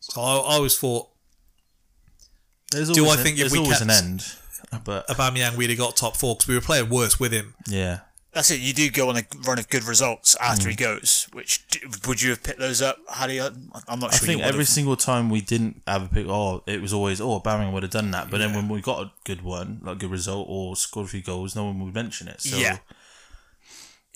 So 0.00 0.20
I, 0.22 0.34
I 0.36 0.54
always 0.54 0.78
thought 0.78 1.08
There's 2.70 2.90
Do 2.90 3.02
always 3.04 3.16
I 3.16 3.20
an- 3.20 3.24
think 3.26 3.36
if 3.36 3.40
there's 3.40 3.52
we 3.52 3.58
always 3.58 3.78
kept- 3.78 3.82
an 3.82 3.90
end? 3.90 4.24
But 4.84 5.06
Aubameyang 5.08 5.56
we'd 5.56 5.68
have 5.70 5.78
got 5.78 5.96
top 5.96 6.16
four 6.16 6.34
because 6.34 6.48
we 6.48 6.54
were 6.54 6.60
playing 6.62 6.88
worse 6.88 7.20
with 7.20 7.32
him. 7.32 7.54
yeah, 7.66 7.98
That's 8.32 8.50
it. 8.50 8.60
You 8.60 8.72
do 8.72 8.90
go 8.90 9.10
on 9.10 9.18
a 9.18 9.22
run 9.46 9.58
of 9.58 9.68
good 9.68 9.84
results 9.84 10.34
after 10.40 10.68
Mm. 10.68 10.70
he 10.70 10.76
goes. 10.76 11.26
Which 11.32 11.64
would 12.06 12.22
you 12.22 12.30
have 12.30 12.42
picked 12.42 12.58
those 12.58 12.80
up? 12.80 12.96
How 13.10 13.26
do 13.26 13.34
you? 13.34 13.42
I'm 13.86 14.00
not 14.00 14.14
sure. 14.14 14.24
I 14.24 14.26
think 14.26 14.40
every 14.40 14.60
have. 14.60 14.68
single 14.68 14.96
time 14.96 15.28
we 15.28 15.42
didn't 15.42 15.82
have 15.86 16.02
a 16.04 16.08
pick, 16.08 16.26
oh, 16.28 16.62
it 16.66 16.80
was 16.80 16.94
always, 16.94 17.20
oh, 17.20 17.38
Aubameyang 17.40 17.72
would 17.72 17.82
have 17.82 17.92
done 17.92 18.10
that. 18.12 18.30
But 18.30 18.38
then 18.38 18.54
when 18.54 18.68
we 18.70 18.80
got 18.80 19.02
a 19.02 19.12
good 19.24 19.42
one, 19.42 19.80
like 19.82 19.98
good 19.98 20.10
result, 20.10 20.46
or 20.48 20.76
scored 20.76 21.06
a 21.06 21.10
few 21.10 21.20
goals, 21.22 21.54
no 21.54 21.64
one 21.66 21.78
would 21.84 21.94
mention 21.94 22.26
it. 22.26 22.40
So 22.40 22.56
Yeah. 22.56 22.78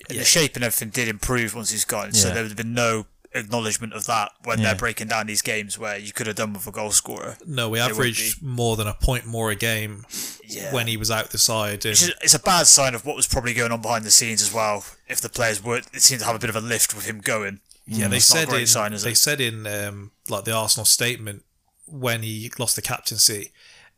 and 0.08 0.16
Yeah. 0.16 0.20
the 0.20 0.24
shape 0.24 0.56
and 0.56 0.64
everything 0.64 0.90
did 0.90 1.08
improve 1.08 1.54
once 1.54 1.70
he's 1.70 1.84
gone. 1.84 2.12
So 2.14 2.28
Yeah. 2.28 2.34
there 2.34 2.42
would 2.44 2.50
have 2.52 2.56
been 2.56 2.74
no 2.74 3.06
acknowledgement 3.36 3.92
of 3.92 4.06
that 4.06 4.32
when 4.44 4.58
Yeah. 4.58 4.64
they're 4.66 4.74
breaking 4.76 5.08
down 5.08 5.26
these 5.26 5.42
games 5.42 5.78
where 5.78 5.96
you 5.98 6.12
could 6.12 6.26
have 6.26 6.36
done 6.36 6.52
with 6.52 6.66
a 6.66 6.70
goal 6.72 6.90
scorer. 6.92 7.36
No, 7.46 7.68
we 7.68 7.78
averaged 7.78 8.42
more 8.42 8.76
than 8.76 8.86
a 8.86 8.94
point 8.94 9.26
more 9.26 9.50
a 9.50 9.54
game 9.54 10.04
Yeah. 10.44 10.72
when 10.72 10.86
he 10.86 10.96
was 10.96 11.10
out 11.10 11.30
the 11.30 11.38
side. 11.38 11.84
And 11.84 12.12
It's, 12.22 12.34
a 12.34 12.38
bad 12.38 12.66
sign 12.66 12.94
of 12.94 13.04
what 13.04 13.16
was 13.16 13.26
probably 13.26 13.54
going 13.54 13.72
on 13.72 13.80
behind 13.82 14.04
the 14.04 14.10
scenes 14.10 14.42
as 14.42 14.52
well. 14.52 14.84
If 15.08 15.20
the 15.20 15.28
players 15.28 15.62
were, 15.62 15.76
it 15.76 16.02
seemed 16.02 16.20
to 16.20 16.26
have 16.26 16.36
a 16.36 16.38
bit 16.38 16.50
of 16.50 16.56
a 16.56 16.60
lift 16.60 16.94
with 16.94 17.04
him 17.06 17.20
going. 17.20 17.60
yeah, 17.86 18.08
they 18.08 18.16
not 18.16 18.18
a 18.18 18.20
said 18.20 18.52
in 18.52 18.66
sign, 18.66 18.92
they 18.96 19.14
said 19.14 19.40
in 19.40 19.66
um, 19.66 20.10
like 20.28 20.44
the 20.44 20.52
Arsenal 20.52 20.84
statement 20.84 21.44
when 21.86 22.22
he 22.22 22.50
lost 22.58 22.74
the 22.74 22.82
captaincy, 22.82 23.52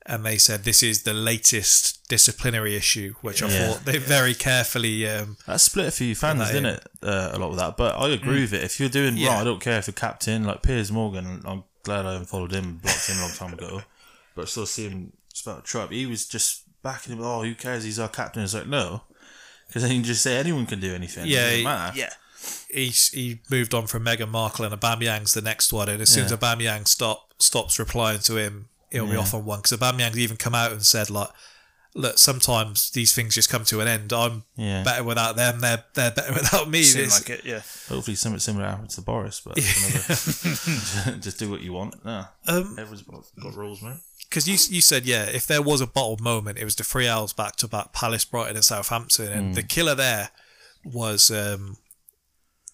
and 0.08 0.24
they 0.24 0.38
said 0.38 0.64
this 0.64 0.82
is 0.82 1.02
the 1.02 1.12
latest 1.14 2.08
disciplinary 2.08 2.74
issue, 2.74 3.14
which 3.20 3.42
I 3.42 3.48
Yeah. 3.48 3.68
thought 3.72 3.84
they 3.84 3.98
very 3.98 4.34
carefully. 4.34 5.06
Um, 5.08 5.36
That 5.46 5.60
split 5.60 5.86
a 5.86 5.90
few 5.90 6.14
fans, 6.16 6.38
that 6.40 6.46
didn't 6.52 6.66
in. 6.66 6.74
it? 6.76 6.86
Uh, 7.02 7.30
a 7.34 7.38
lot 7.38 7.50
with 7.50 7.58
that. 7.58 7.76
But 7.76 7.96
I 7.96 8.08
agree 8.08 8.40
with 8.40 8.54
it. 8.54 8.64
If 8.64 8.80
you're 8.80 8.88
doing 8.88 9.16
Yeah. 9.16 9.28
right, 9.34 9.40
I 9.42 9.44
don't 9.44 9.60
care 9.60 9.78
if 9.78 9.86
you're 9.86 9.94
captain. 9.94 10.44
Like 10.44 10.62
Piers 10.62 10.90
Morgan, 10.90 11.42
I'm 11.44 11.64
glad 11.84 12.06
I 12.06 12.14
unfollowed 12.14 12.52
him 12.52 12.78
blocked 12.78 13.06
him 13.08 13.18
a 13.18 13.20
long 13.22 13.32
time 13.34 13.52
ago. 13.52 13.82
But 14.34 14.42
I 14.42 14.44
still 14.46 14.66
see 14.66 14.88
him 14.88 15.12
spell 15.34 15.60
trap. 15.60 15.92
He 15.92 16.06
was 16.06 16.26
just 16.26 16.62
backing 16.82 17.12
him. 17.12 17.22
Oh, 17.22 17.42
who 17.42 17.54
cares? 17.54 17.84
He's 17.84 17.98
our 17.98 18.08
captain. 18.08 18.42
It's 18.42 18.54
like, 18.54 18.66
no. 18.66 19.02
Because 19.66 19.82
then 19.82 19.92
you 19.92 20.02
just 20.02 20.22
say 20.22 20.36
anyone 20.38 20.64
can 20.66 20.80
do 20.80 20.94
anything. 20.94 21.26
Yeah, 21.26 21.40
it 21.40 21.42
doesn't 21.44 21.58
he- 21.58 21.64
matter. 21.64 21.98
Yeah. 21.98 22.12
he 22.70 22.86
he 23.12 23.40
moved 23.50 23.74
on 23.74 23.86
from 23.86 24.04
Meghan 24.04 24.28
Markle 24.30 24.64
and 24.64 24.72
Aubameyang's 24.80 25.34
the 25.34 25.42
next 25.42 25.72
one, 25.72 25.88
and 25.88 26.00
as 26.00 26.08
soon 26.08 26.24
as 26.24 26.30
Yeah. 26.30 26.36
Aubameyang 26.38 26.86
stop 26.88 27.34
stops 27.38 27.78
replying 27.78 28.20
to 28.20 28.36
him, 28.36 28.68
he'll 28.90 29.06
be 29.06 29.16
off 29.16 29.34
on 29.34 29.44
one. 29.44 29.60
Because 29.60 29.78
Aubameyang's 29.78 30.18
even 30.18 30.36
come 30.36 30.54
out 30.54 30.72
and 30.72 30.82
said 30.82 31.10
like, 31.10 31.28
look, 31.94 32.18
sometimes 32.18 32.90
these 32.90 33.14
things 33.14 33.34
just 33.34 33.48
come 33.50 33.64
to 33.64 33.80
an 33.80 33.88
end. 33.88 34.12
I'm 34.12 34.44
Yeah. 34.56 34.82
better 34.84 35.02
without 35.04 35.36
them. 35.36 35.60
They're 35.60 35.84
they're 35.94 36.10
better 36.12 36.32
without 36.40 36.68
me. 36.70 36.82
Seemed 36.82 37.06
It's- 37.06 37.20
like 37.20 37.38
it, 37.40 37.44
yeah. 37.44 37.62
Hopefully 37.88 38.14
something 38.14 38.38
similar 38.40 38.66
happens 38.68 38.94
to 38.96 39.00
Boris, 39.02 39.40
but 39.44 39.56
another, 39.58 41.18
just 41.20 41.38
do 41.38 41.50
what 41.50 41.60
you 41.62 41.72
want. 41.72 42.04
No, 42.04 42.24
Um, 42.46 42.76
everyone's 42.78 43.02
got, 43.02 43.24
got 43.42 43.54
rules, 43.54 43.82
mate. 43.82 43.96
because 44.28 44.46
you 44.46 44.54
you 44.74 44.80
said 44.80 45.06
yeah, 45.06 45.24
if 45.24 45.46
there 45.46 45.62
was 45.62 45.80
a 45.80 45.86
bottled 45.86 46.20
moment, 46.20 46.58
it 46.58 46.64
was 46.64 46.76
the 46.76 46.84
three 46.84 47.08
hours 47.08 47.32
back 47.32 47.56
to 47.56 47.68
back 47.68 47.92
Palace, 47.92 48.24
Brighton, 48.24 48.56
and 48.56 48.64
Southampton, 48.64 49.32
and 49.32 49.46
Hmm. 49.48 49.52
the 49.54 49.62
killer 49.62 49.94
there 49.94 50.30
was 50.84 51.30
um, 51.30 51.76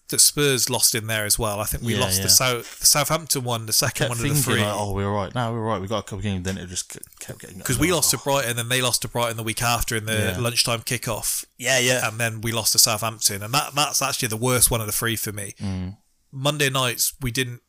that 0.09 0.19
Spurs 0.19 0.69
lost 0.69 0.93
in 0.93 1.07
there 1.07 1.25
as 1.25 1.39
well. 1.39 1.59
I 1.59 1.63
think 1.65 1.81
we 1.83 1.95
Yeah, 1.95 2.01
lost 2.01 2.17
yeah. 2.17 2.23
the 2.25 2.29
South 2.29 2.79
the 2.79 2.85
Southampton 2.85 3.43
one, 3.43 3.65
the 3.65 3.73
second 3.73 4.09
one 4.09 4.17
of 4.17 4.23
the 4.23 4.35
three. 4.35 4.61
like, 4.61 4.73
oh, 4.73 4.93
we're 4.93 5.11
right. 5.11 5.33
No, 5.33 5.51
we're 5.51 5.61
right. 5.61 5.81
We 5.81 5.87
got 5.87 5.99
a 5.99 6.03
couple 6.03 6.19
of 6.19 6.23
games. 6.23 6.43
Then 6.43 6.57
it 6.57 6.67
just 6.67 6.97
kept 7.19 7.39
getting 7.39 7.57
because 7.57 7.79
we 7.79 7.91
lost 7.91 8.11
to 8.11 8.17
Brighton, 8.19 8.51
and 8.51 8.59
then 8.59 8.69
they 8.69 8.81
lost 8.81 9.01
to 9.01 9.07
Brighton 9.07 9.37
the 9.37 9.43
week 9.43 9.63
after 9.63 9.95
in 9.95 10.05
the 10.05 10.33
Yeah. 10.35 10.39
lunchtime 10.39 10.81
kickoff, 10.81 11.45
Yeah, 11.57 11.79
yeah. 11.79 12.07
and 12.07 12.19
then 12.19 12.41
we 12.41 12.51
lost 12.51 12.73
to 12.73 12.79
Southampton, 12.79 13.41
and 13.41 13.53
that 13.53 13.73
that's 13.73 14.01
actually 14.01 14.27
the 14.27 14.37
worst 14.37 14.69
one 14.69 14.79
of 14.81 14.85
the 14.87 14.93
three 14.93 15.15
for 15.15 15.31
me. 15.31 15.53
Mm. 15.59 15.97
Monday 16.31 16.69
nights 16.69 17.13
we 17.21 17.31
didn't. 17.31 17.61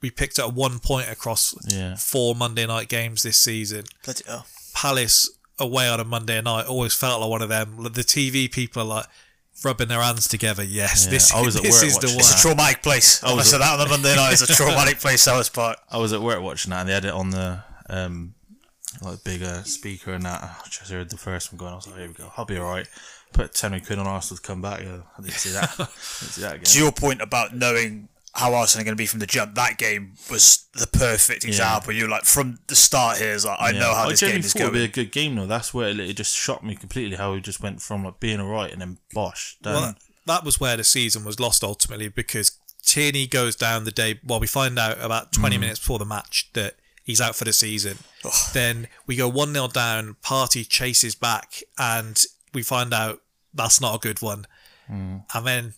We 0.00 0.10
picked 0.10 0.38
up 0.38 0.52
one 0.54 0.78
point 0.80 1.08
across 1.10 1.54
four 1.98 2.34
Monday 2.34 2.66
night 2.66 2.88
games 2.88 3.22
this 3.22 3.38
season. 3.38 3.84
Bloody 4.04 4.22
hell. 4.26 4.46
Palace 4.74 5.30
away 5.58 5.88
on 5.88 6.00
a 6.00 6.04
Monday 6.04 6.40
night 6.40 6.66
always 6.66 6.92
felt 6.94 7.20
like 7.20 7.30
one 7.30 7.42
of 7.42 7.48
them. 7.48 7.76
The 7.92 8.02
TV 8.02 8.50
people 8.50 8.82
are 8.82 8.86
like 8.86 9.06
rubbing 9.64 9.88
their 9.88 10.00
hands 10.00 10.28
together. 10.28 10.62
Yes, 10.62 11.04
Yeah, 11.06 11.10
this, 11.12 11.32
I 11.32 11.40
was 11.42 11.56
at 11.56 11.62
this 11.62 11.80
work 11.80 11.88
is 11.88 11.98
the 11.98 12.06
one. 12.08 12.16
It's 12.16 12.34
a 12.34 12.48
traumatic 12.48 12.82
place. 12.82 13.22
I 13.22 13.34
was 13.34 13.50
said 13.50 13.58
that 13.58 13.78
on 13.78 13.78
the 13.80 13.88
Monday 13.88 14.14
night. 14.14 14.32
It's 14.32 14.42
a 14.42 14.46
traumatic 14.54 14.98
place, 14.98 15.26
Selhurst 15.26 15.52
Park. 15.52 15.78
I 15.90 15.98
was 15.98 16.12
at 16.12 16.20
work 16.20 16.42
watching 16.42 16.70
that, 16.70 16.80
and 16.80 16.88
they 16.88 16.94
had 16.94 17.04
it 17.04 17.12
on 17.12 17.30
the 17.30 17.62
um, 17.88 18.34
like 19.02 19.24
bigger 19.24 19.62
speaker 19.64 20.12
and 20.12 20.24
that. 20.24 20.42
I 20.42 20.68
just 20.68 20.90
heard 20.90 21.10
the 21.10 21.16
first 21.16 21.52
one 21.52 21.58
going. 21.58 21.72
I 21.72 21.76
was 21.76 21.86
like, 21.86 21.98
"Here 21.98 22.08
we 22.08 22.14
go. 22.14 22.32
I'll 22.36 22.44
be 22.44 22.58
all 22.58 22.70
right." 22.70 22.88
Put 23.32 23.54
ten 23.54 23.78
quid 23.80 23.98
on 23.98 24.06
Arsenal 24.06 24.36
to 24.36 24.42
come 24.42 24.60
back. 24.60 24.80
Yeah, 24.82 24.98
I 25.18 25.22
didn't 25.22 25.34
see 25.34 25.50
that. 25.52 25.74
didn't 25.76 25.90
see 25.90 26.42
that 26.42 26.54
again. 26.54 26.64
To 26.64 26.78
your 26.78 26.92
point 26.92 27.22
about 27.22 27.54
knowing 27.54 28.08
how 28.34 28.54
Arsenal 28.54 28.82
are 28.82 28.84
going 28.84 28.96
to 28.96 29.00
be 29.02 29.06
from 29.06 29.20
the 29.20 29.26
jump, 29.26 29.54
that 29.56 29.76
game 29.78 30.14
was 30.30 30.66
the 30.74 30.86
perfect 30.86 31.44
example. 31.44 31.92
You're 31.92 32.08
like, 32.08 32.24
from 32.24 32.58
the 32.68 32.74
start 32.74 33.18
here, 33.18 33.32
is 33.32 33.44
like, 33.44 33.58
I 33.60 33.70
Yeah. 33.70 33.80
know 33.80 33.94
how 33.94 34.04
I 34.06 34.10
this 34.10 34.20
game 34.20 34.28
genuinely 34.28 34.46
is 34.46 34.52
thought 34.54 34.60
it'd 34.62 34.72
be 34.72 34.84
a 34.84 34.88
good 34.88 35.12
game 35.12 35.34
though. 35.36 35.46
That's 35.46 35.74
where 35.74 35.88
it, 35.90 36.00
it 36.00 36.16
just 36.16 36.34
shocked 36.34 36.64
me 36.64 36.74
completely 36.74 37.16
how 37.16 37.32
we 37.34 37.40
just 37.40 37.60
went 37.60 37.82
from 37.82 38.04
like 38.04 38.20
being 38.20 38.40
alright 38.40 38.72
and 38.72 38.80
then 38.80 38.98
bosh. 39.12 39.56
Down. 39.62 39.74
Well, 39.74 39.94
that 40.26 40.44
was 40.44 40.58
where 40.58 40.76
the 40.76 40.84
season 40.84 41.24
was 41.24 41.38
lost 41.38 41.62
ultimately 41.62 42.08
because 42.08 42.52
Tierney 42.82 43.26
goes 43.26 43.54
down 43.54 43.84
the 43.84 43.90
day. 43.92 44.18
Well, 44.24 44.40
we 44.40 44.46
find 44.46 44.78
out 44.78 44.98
about 45.00 45.32
Mm. 45.32 45.40
20 45.40 45.58
minutes 45.58 45.78
before 45.80 45.98
the 45.98 46.04
match 46.06 46.48
that 46.54 46.76
he's 47.04 47.20
out 47.20 47.36
for 47.36 47.44
the 47.44 47.52
season. 47.52 47.98
Then 48.54 48.88
we 49.06 49.14
go 49.16 49.28
1 49.28 49.52
0 49.52 49.68
down, 49.68 50.16
Partey 50.24 50.66
chases 50.66 51.14
back, 51.14 51.62
and 51.78 52.18
we 52.54 52.62
find 52.62 52.94
out 52.94 53.20
that's 53.52 53.80
not 53.80 53.94
a 53.94 53.98
good 53.98 54.22
one. 54.22 54.46
Mm. 54.90 55.24
And 55.34 55.46
then 55.46 55.74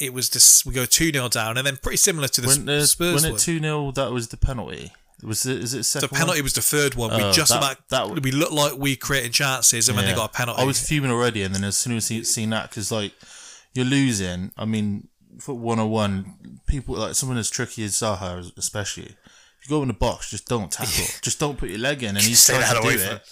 it 0.00 0.12
was 0.14 0.28
just, 0.28 0.64
we 0.66 0.72
go 0.72 0.86
2 0.86 1.12
0 1.12 1.28
down, 1.28 1.58
and 1.58 1.66
then 1.66 1.76
pretty 1.76 1.98
similar 1.98 2.26
to 2.28 2.40
the 2.40 2.46
when, 2.48 2.86
Spurs 2.86 3.22
when 3.22 3.34
it 3.34 3.38
two 3.38 3.60
0 3.60 3.92
that 3.92 4.10
was 4.10 4.28
the 4.28 4.36
penalty. 4.36 4.92
Was 5.22 5.44
it? 5.44 5.58
Is 5.62 5.74
it 5.74 6.00
the 6.00 6.08
penalty 6.08 6.40
one? 6.40 6.44
was 6.44 6.54
the 6.54 6.62
third 6.62 6.94
one. 6.94 7.14
we 7.14 7.22
Oh, 7.22 7.32
just 7.32 7.50
that- 7.52 7.58
about, 7.58 7.88
that 8.14 8.22
we 8.22 8.30
looked 8.32 8.52
like 8.52 8.78
we 8.78 8.96
created 8.96 9.32
chances, 9.32 9.88
and 9.88 9.98
then 9.98 10.06
they 10.06 10.14
got 10.14 10.30
a 10.30 10.32
penalty. 10.32 10.62
I 10.62 10.64
was 10.64 10.80
fuming 10.80 11.10
already, 11.10 11.42
and 11.42 11.54
then 11.54 11.62
as 11.64 11.76
soon 11.76 11.96
as 11.96 12.10
I 12.10 12.22
seen 12.22 12.50
that, 12.50 12.70
because 12.70 12.90
like 12.90 13.12
you're 13.74 13.84
losing. 13.84 14.52
I 14.56 14.64
mean, 14.64 15.08
for 15.38 15.54
one 15.54 15.78
on 15.78 15.90
one, 15.90 16.60
people 16.66 16.96
like 16.96 17.14
someone 17.14 17.36
as 17.38 17.50
tricky 17.50 17.84
as 17.84 17.92
Zaha, 17.92 18.56
especially. 18.56 19.16
If 19.62 19.68
you 19.68 19.76
go 19.76 19.82
in 19.82 19.88
the 19.88 19.94
box, 19.94 20.30
just 20.30 20.48
don't 20.48 20.72
tackle. 20.72 21.04
just 21.20 21.38
don't 21.38 21.58
put 21.58 21.68
your 21.68 21.78
leg 21.78 22.02
in, 22.02 22.16
and 22.16 22.24
he's 22.24 22.44
trying 22.46 22.62
to 22.62 22.80
do 22.80 22.96
from 22.98 23.16
it, 23.16 23.22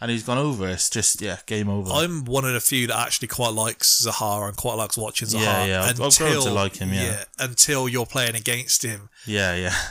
and 0.00 0.10
he's 0.10 0.22
gone 0.24 0.38
over. 0.38 0.68
It's 0.68 0.90
just 0.90 1.20
yeah, 1.20 1.38
game 1.46 1.68
over. 1.68 1.90
I'm 1.92 2.24
one 2.24 2.44
of 2.44 2.52
the 2.52 2.60
few 2.60 2.86
that 2.88 2.98
actually 2.98 3.28
quite 3.28 3.52
likes 3.54 4.00
Zahara 4.00 4.48
and 4.48 4.56
quite 4.56 4.74
likes 4.74 4.96
watching 4.96 5.28
Zahara. 5.28 5.66
Yeah, 5.66 5.66
yeah, 5.66 5.82
I've- 5.84 6.02
I've 6.02 6.16
grown 6.16 6.42
to 6.42 6.50
like 6.50 6.76
him, 6.76 6.92
yeah. 6.92 7.24
until 7.38 7.88
you're 7.88 8.06
playing 8.06 8.34
against 8.34 8.82
him. 8.82 9.08
Yeah, 9.26 9.54
yeah. 9.54 9.74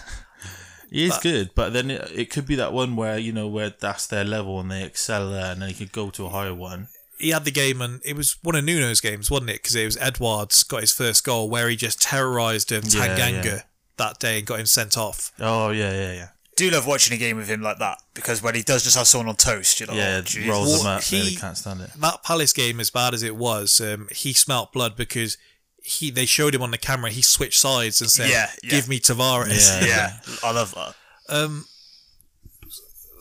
He 0.91 1.05
is 1.05 1.17
good, 1.17 1.49
but 1.55 1.73
then 1.73 1.91
it, 1.91 2.09
it 2.13 2.29
could 2.29 2.45
be 2.45 2.55
that 2.55 2.71
one 2.71 2.95
where 2.95 3.17
you 3.17 3.33
know 3.33 3.47
where 3.47 3.69
that's 3.69 4.07
their 4.07 4.23
level 4.23 4.61
and 4.61 4.71
they 4.71 4.83
excel 4.83 5.29
there, 5.29 5.51
and 5.51 5.61
then 5.61 5.67
he 5.69 5.75
could 5.75 5.91
go 5.91 6.09
to 6.11 6.25
a 6.25 6.29
higher 6.29 6.53
one. 6.53 6.87
He 7.17 7.31
had 7.31 7.43
the 7.43 7.51
game, 7.51 7.81
and 7.81 8.01
it 8.05 8.15
was 8.15 8.37
one 8.43 8.55
of 8.55 8.63
Nuno's 8.63 9.01
games, 9.01 9.29
wasn't 9.29 9.49
it? 9.49 9.61
Because 9.61 9.75
it 9.75 9.83
was 9.85 9.97
Edwards 9.97 10.63
got 10.63 10.81
his 10.81 10.93
first 10.93 11.25
goal 11.25 11.49
where 11.49 11.67
he 11.67 11.75
just 11.75 12.01
terrorised 12.01 12.71
um, 12.71 12.83
Yeah, 12.87 13.17
yeah. 13.27 13.61
that 13.97 14.19
day 14.19 14.37
and 14.37 14.47
got 14.47 14.59
him 14.59 14.67
sent 14.67 14.97
off. 14.97 15.33
Oh 15.39 15.71
yeah, 15.71 15.91
yeah, 15.91 16.13
yeah, 16.13 16.27
do 16.55 16.69
love 16.71 16.87
watching 16.87 17.13
a 17.15 17.17
game 17.19 17.35
with 17.37 17.47
him 17.49 17.61
like 17.61 17.79
that 17.79 17.97
because 18.13 18.41
when 18.41 18.55
he 18.55 18.61
does 18.61 18.83
just 18.83 18.95
have 18.97 19.07
someone 19.07 19.27
on 19.29 19.35
toast, 19.35 19.79
you 19.79 19.85
know, 19.87 19.93
like, 19.93 20.01
yeah. 20.01 20.17
oh, 20.17 20.21
geez. 20.21 20.47
rolls 20.47 20.67
Well, 20.69 20.77
them 20.83 20.87
up. 20.97 21.03
he- 21.03 21.19
He, 21.31 21.35
can't 21.35 21.57
stand 21.57 21.81
it. 21.81 21.89
That 21.97 22.23
Palace 22.23 22.53
game, 22.53 22.79
as 22.79 22.89
bad 22.89 23.13
as 23.13 23.23
it 23.23 23.35
was, 23.35 23.81
um, 23.81 24.07
he 24.11 24.31
smelt 24.33 24.71
blood 24.71 24.95
because 24.95 25.37
he 25.83 26.09
they 26.09 26.25
showed 26.25 26.55
him 26.55 26.61
on 26.61 26.71
the 26.71 26.77
camera. 26.77 27.11
He 27.11 27.21
switched 27.21 27.59
sides 27.59 28.01
and 28.01 28.09
said, 28.09 28.29
Yeah, 28.29 28.49
yeah. 28.63 28.69
"Give 28.71 28.87
me 28.89 28.99
Tavares." 28.99 29.81
Yeah. 29.81 29.87
yeah, 29.87 30.19
I 30.43 30.51
love 30.51 30.73
that. 30.75 30.95
Um, 31.29 31.65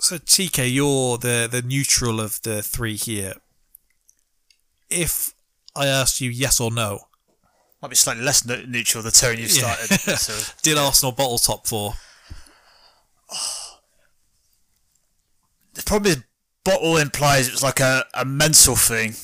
so 0.01 0.17
TK, 0.19 0.73
you're 0.73 1.19
the 1.19 1.49
the 1.51 1.61
neutral 1.63 2.21
of 2.21 2.41
the 2.43 2.63
three 2.63 2.97
here. 2.97 3.35
If 4.91 5.35
I 5.75 5.87
asked 5.87 6.21
you 6.21 6.31
yes 6.31 6.61
or 6.61 6.71
no, 6.71 7.09
Might 7.83 7.89
be 7.89 7.97
slightly 7.97 8.23
less 8.23 8.47
neutral 8.47 9.03
the 9.03 9.11
tone 9.11 9.39
you've 9.39 9.51
Yeah. 9.57 9.75
started. 9.75 10.17
so. 10.19 10.53
did 10.63 10.79
Arsenal 10.79 11.13
bottle 11.13 11.39
top 11.39 11.67
four? 11.67 11.95
The 15.75 15.83
problem 15.83 16.13
is, 16.13 16.23
bottle 16.65 16.97
implies 16.97 17.49
it 17.49 17.53
was 17.53 17.63
like 17.63 17.81
a, 17.81 18.05
a 18.15 18.25
mental 18.25 18.77
thing, 18.77 19.15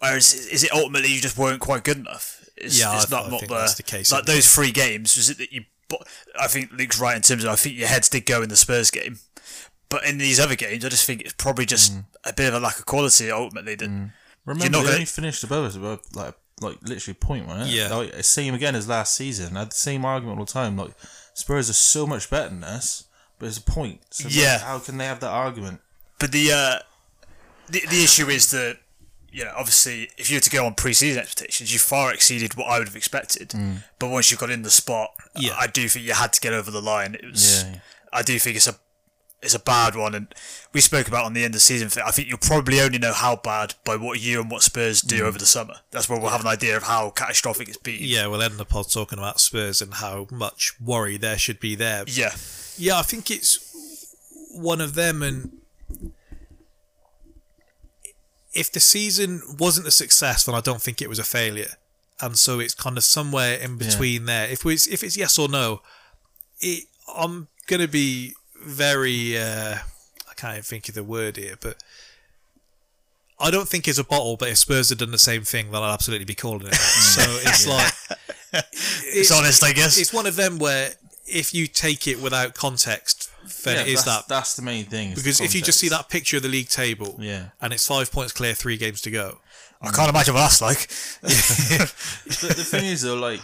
whereas 0.00 0.34
is 0.34 0.64
it 0.64 0.72
ultimately 0.72 1.10
you 1.12 1.20
just 1.20 1.38
weren't 1.38 1.60
quite 1.60 1.84
good 1.84 1.98
enough? 1.98 2.44
It's, 2.56 2.78
Yeah, 2.78 2.96
it's 2.96 3.12
I- 3.12 3.16
not 3.16 3.26
I 3.26 3.30
not 3.30 3.40
think 3.40 3.50
the, 3.52 3.58
that's 3.58 3.74
the 3.76 3.82
case, 3.82 4.10
Like 4.12 4.24
those 4.24 4.52
three 4.52 4.72
games, 4.72 5.16
was 5.16 5.30
it 5.30 5.38
that 5.38 5.52
you? 5.52 5.64
I 6.40 6.46
think 6.48 6.72
Luke's 6.72 6.98
right 6.98 7.14
in 7.16 7.22
terms 7.22 7.44
of 7.44 7.50
I 7.50 7.54
think 7.56 7.76
your 7.76 7.86
heads 7.88 8.08
did 8.08 8.24
go 8.24 8.40
in 8.42 8.48
the 8.48 8.56
Spurs 8.56 8.90
game, 8.90 9.18
but 9.90 10.04
in 10.04 10.16
these 10.18 10.40
other 10.40 10.56
games, 10.56 10.84
I 10.84 10.88
just 10.88 11.04
think 11.06 11.20
it's 11.20 11.34
probably 11.34 11.66
just 11.66 11.92
Mm. 11.92 12.04
a 12.24 12.32
bit 12.32 12.48
of 12.48 12.54
a 12.54 12.60
lack 12.60 12.78
of 12.78 12.86
quality 12.86 13.30
ultimately. 13.30 13.74
That 13.74 13.88
Remember, 13.88 14.12
not 14.46 14.58
they 14.62 14.70
gonna- 14.70 14.92
only 14.94 15.04
finished 15.04 15.44
above 15.44 15.64
us 15.66 15.76
about 15.76 16.00
like 16.14 16.34
like 16.60 16.78
literally 16.82 17.16
a 17.20 17.24
point, 17.24 17.46
wasn't 17.46 17.68
it? 17.68 17.74
Yeah. 17.74 17.94
Like, 17.94 18.24
same 18.24 18.54
again 18.54 18.74
as 18.74 18.88
last 18.88 19.14
season. 19.16 19.56
I 19.56 19.60
had 19.60 19.70
the 19.72 19.76
same 19.76 20.04
argument 20.04 20.38
all 20.38 20.44
the 20.46 20.52
time. 20.52 20.76
Like 20.76 20.92
Spurs 21.34 21.70
are 21.70 21.74
so 21.74 22.06
much 22.06 22.28
better 22.30 22.48
than 22.50 22.64
us, 22.64 23.04
but 23.38 23.46
it's 23.46 23.58
a 23.58 23.62
point. 23.62 24.00
So 24.10 24.28
Yeah. 24.28 24.58
how 24.58 24.78
can 24.78 24.98
they 24.98 25.06
have 25.06 25.20
that 25.20 25.30
argument? 25.30 25.80
But 26.18 26.32
the 26.32 26.52
uh, 26.52 26.78
the 27.68 27.80
the 27.90 28.04
issue 28.04 28.28
is 28.28 28.50
that 28.50 28.78
you 29.30 29.44
know 29.44 29.52
obviously 29.56 30.10
if 30.18 30.30
you 30.30 30.36
were 30.36 30.40
to 30.40 30.50
go 30.50 30.66
on 30.66 30.74
pre-season 30.74 31.20
expectations, 31.22 31.72
you 31.72 31.78
far 31.78 32.12
exceeded 32.12 32.54
what 32.54 32.66
I 32.68 32.78
would 32.78 32.88
have 32.88 32.96
expected. 32.96 33.54
But 33.98 34.08
once 34.10 34.30
you 34.30 34.36
got 34.36 34.50
in 34.50 34.62
the 34.62 34.70
spot, 34.70 35.10
Yeah. 35.36 35.54
I 35.58 35.66
do 35.66 35.88
think 35.88 36.04
you 36.06 36.12
had 36.14 36.32
to 36.34 36.40
get 36.40 36.52
over 36.52 36.70
the 36.70 36.82
line. 36.82 37.14
It 37.14 37.24
was. 37.30 37.64
Yeah. 37.64 37.76
I 38.12 38.22
do 38.22 38.38
think 38.38 38.56
it's 38.56 38.66
a 38.68 38.76
it's 39.42 39.54
a 39.54 39.58
bad 39.58 39.96
one, 39.96 40.14
and 40.14 40.32
we 40.72 40.80
spoke 40.80 41.08
about 41.08 41.24
on 41.24 41.34
the 41.34 41.44
end 41.44 41.54
of 41.54 41.60
season 41.60 41.88
thing. 41.88 42.04
I 42.06 42.12
think 42.12 42.28
you'll 42.28 42.38
probably 42.38 42.80
only 42.80 42.98
know 42.98 43.12
how 43.12 43.36
bad 43.36 43.74
by 43.84 43.96
what 43.96 44.20
you 44.20 44.40
and 44.40 44.50
what 44.50 44.62
Spurs 44.62 45.02
do 45.02 45.18
hmm. 45.18 45.24
over 45.24 45.38
the 45.38 45.46
summer. 45.46 45.74
That's 45.90 46.08
where 46.08 46.18
we'll 46.18 46.30
have 46.30 46.42
an 46.42 46.46
idea 46.46 46.76
of 46.76 46.84
how 46.84 47.10
catastrophic 47.10 47.68
it's 47.68 47.76
been. 47.76 47.98
Yeah, 48.00 48.28
we'll 48.28 48.42
end 48.42 48.58
the 48.58 48.64
pod 48.64 48.86
talking 48.90 49.18
about 49.18 49.40
Spurs 49.40 49.82
and 49.82 49.94
how 49.94 50.28
much 50.30 50.80
worry 50.80 51.16
there 51.16 51.36
should 51.36 51.58
be 51.58 51.74
there. 51.74 52.04
Yeah. 52.06 52.32
Yeah, 52.78 52.98
I 52.98 53.02
think 53.02 53.30
it's 53.30 54.14
one 54.54 54.80
of 54.80 54.94
them, 54.94 55.22
and 55.22 55.58
if 58.54 58.70
the 58.70 58.80
season 58.80 59.42
wasn't 59.58 59.88
a 59.88 59.92
success, 59.92 60.44
then 60.44 60.54
I 60.54 60.60
don't 60.60 60.80
think 60.80 61.02
it 61.02 61.08
was 61.08 61.18
a 61.18 61.24
failure, 61.24 61.72
and 62.20 62.38
so 62.38 62.60
it's 62.60 62.74
kind 62.74 62.96
of 62.96 63.02
somewhere 63.02 63.56
in 63.58 63.76
between 63.76 64.26
there. 64.26 64.48
If 64.48 64.64
we 64.64 64.74
if 64.74 65.02
it's 65.02 65.16
yes 65.16 65.36
or 65.38 65.48
no, 65.48 65.82
it, 66.60 66.84
I'm 67.14 67.48
gonna 67.66 67.88
be 67.88 68.34
very. 68.64 69.36
Uh, 69.38 69.76
I 70.30 70.34
can't 70.36 70.54
even 70.54 70.62
think 70.62 70.88
of 70.88 70.94
the 70.94 71.04
word 71.04 71.36
here, 71.36 71.54
but 71.60 71.82
I 73.38 73.50
don't 73.50 73.68
think 73.68 73.86
it's 73.88 73.98
a 73.98 74.04
bottle. 74.04 74.36
But 74.36 74.48
if 74.50 74.58
Spurs 74.58 74.88
had 74.88 74.98
done 74.98 75.10
the 75.10 75.18
same 75.18 75.42
thing, 75.42 75.70
then 75.70 75.82
I'd 75.82 75.92
absolutely 75.94 76.24
be 76.24 76.34
calling 76.34 76.66
it. 76.66 76.74
so 76.74 77.22
it's 77.48 77.66
like 78.52 78.64
It's 79.04 79.30
honest, 79.30 79.62
I 79.64 79.72
guess. 79.72 79.98
it's 79.98 80.12
one 80.12 80.26
of 80.26 80.36
them 80.36 80.58
where 80.58 80.92
if 81.26 81.54
you 81.54 81.66
take 81.66 82.06
it 82.06 82.20
without 82.20 82.54
context, 82.54 83.30
then 83.64 83.76
Yeah, 83.76 83.82
it 83.82 83.88
is 83.88 84.04
that's, 84.04 84.26
that. 84.26 84.28
that's 84.28 84.56
the 84.56 84.62
main 84.62 84.84
thing. 84.84 85.14
Because 85.14 85.40
if 85.40 85.54
you 85.54 85.62
just 85.62 85.78
see 85.78 85.88
that 85.88 86.08
picture 86.10 86.36
of 86.38 86.42
the 86.42 86.48
league 86.48 86.68
table, 86.68 87.16
Yeah. 87.18 87.50
and 87.60 87.72
it's 87.72 87.86
five 87.86 88.10
points 88.12 88.32
clear, 88.32 88.54
three 88.54 88.76
games 88.76 89.00
to 89.02 89.10
go. 89.10 89.38
I 89.80 89.90
can't 89.90 90.08
imagine 90.10 90.34
what 90.34 90.40
that's 90.40 90.60
like. 90.62 90.88
the, 91.22 92.54
the 92.56 92.64
thing 92.64 92.84
is 92.84 93.02
though, 93.02 93.16
like, 93.16 93.40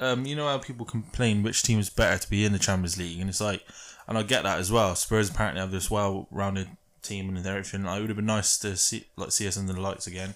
um, 0.00 0.26
you 0.26 0.36
know 0.36 0.46
how 0.46 0.58
people 0.58 0.84
complain 0.86 1.42
which 1.42 1.62
team 1.62 1.78
is 1.78 1.88
better 1.90 2.18
to 2.18 2.28
be 2.30 2.44
in 2.44 2.52
the 2.52 2.58
Champions 2.58 2.98
League, 2.98 3.18
and 3.20 3.28
it's 3.30 3.40
like, 3.40 3.62
and 4.06 4.16
I 4.18 4.22
get 4.22 4.42
that 4.44 4.58
as 4.58 4.70
well. 4.72 4.94
Spurs 4.94 5.30
apparently 5.30 5.60
have 5.60 5.70
this 5.70 5.90
well-rounded 5.90 6.68
team 7.02 7.36
and 7.36 7.46
everything. 7.46 7.84
Like, 7.84 7.98
it 7.98 8.00
would 8.02 8.10
have 8.10 8.16
been 8.16 8.26
nice 8.26 8.58
to 8.58 8.76
see 8.76 9.06
like 9.16 9.32
see 9.32 9.46
us 9.48 9.56
under 9.58 9.72
the 9.72 9.80
lights 9.80 10.06
again, 10.06 10.34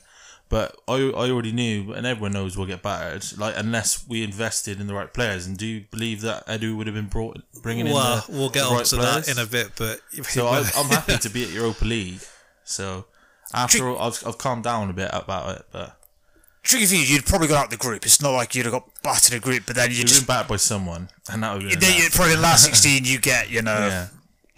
but 0.49 0.77
I 0.87 0.95
I 0.95 1.31
already 1.31 1.53
knew, 1.53 1.93
and 1.93 2.07
everyone 2.07 2.33
knows 2.33 2.57
we'll 2.57 2.67
get 2.67 2.83
battered. 2.83 3.25
Like 3.39 3.55
unless 3.57 4.07
we 4.09 4.23
invested 4.23 4.81
in 4.81 4.87
the 4.87 4.95
right 4.95 5.13
players. 5.13 5.47
And 5.47 5.57
do 5.57 5.67
you 5.67 5.85
believe 5.91 6.21
that 6.23 6.47
Edu 6.47 6.77
would 6.77 6.87
have 6.87 6.95
been 6.97 7.07
brought 7.09 7.41
bringing 7.63 7.87
Well, 7.87 8.25
in 8.29 8.33
the 8.35 8.39
we'll 8.39 8.51
get 8.51 8.69
the 8.69 8.75
right 8.75 8.85
to 8.87 8.97
players? 8.97 9.27
that 9.27 9.37
in 9.37 9.43
a 9.43 9.47
bit, 9.47 9.73
but 9.77 10.01
So 10.27 10.47
I, 10.47 10.59
I'm 10.77 10.87
happy 10.89 11.17
to 11.19 11.29
be 11.31 11.45
at 11.45 11.51
Europa 11.59 11.85
League. 11.85 12.21
So 12.65 13.07
after 13.55 13.89
all, 13.89 13.99
I've, 13.99 14.23
I've 14.27 14.39
calmed 14.39 14.65
down 14.65 14.91
a 14.91 14.93
bit 14.93 15.11
about 15.13 15.57
it, 15.57 15.67
but 15.73 15.98
Tricky 16.69 16.85
thing 16.85 17.01
is, 17.01 17.11
you'd 17.11 17.25
probably 17.25 17.49
got 17.49 17.65
out 17.65 17.71
the 17.71 17.79
group. 17.79 18.05
It's 18.05 18.21
not 18.21 18.33
like 18.33 18.55
you'd 18.55 18.67
have 18.67 18.73
got 18.73 18.91
battered 19.03 19.33
in 19.33 19.39
a 19.39 19.41
group, 19.41 19.65
but 19.67 19.75
then 19.75 19.91
you 19.91 19.99
we've 19.99 20.07
just. 20.07 20.21
been 20.21 20.27
battered 20.27 20.49
by 20.49 20.57
someone, 20.57 21.09
and 21.33 21.43
that 21.43 21.55
would 21.55 21.63
have 21.63 21.71
been 21.73 21.81
Then 21.81 21.95
you, 21.95 22.01
enough. 22.01 22.15
probably 22.15 22.35
in 22.35 22.39
the 22.41 22.43
last 22.43 22.65
16, 22.83 23.07
you 23.07 23.19
get, 23.19 23.51
you 23.51 23.63
know. 23.63 23.79
yeah. 23.79 24.09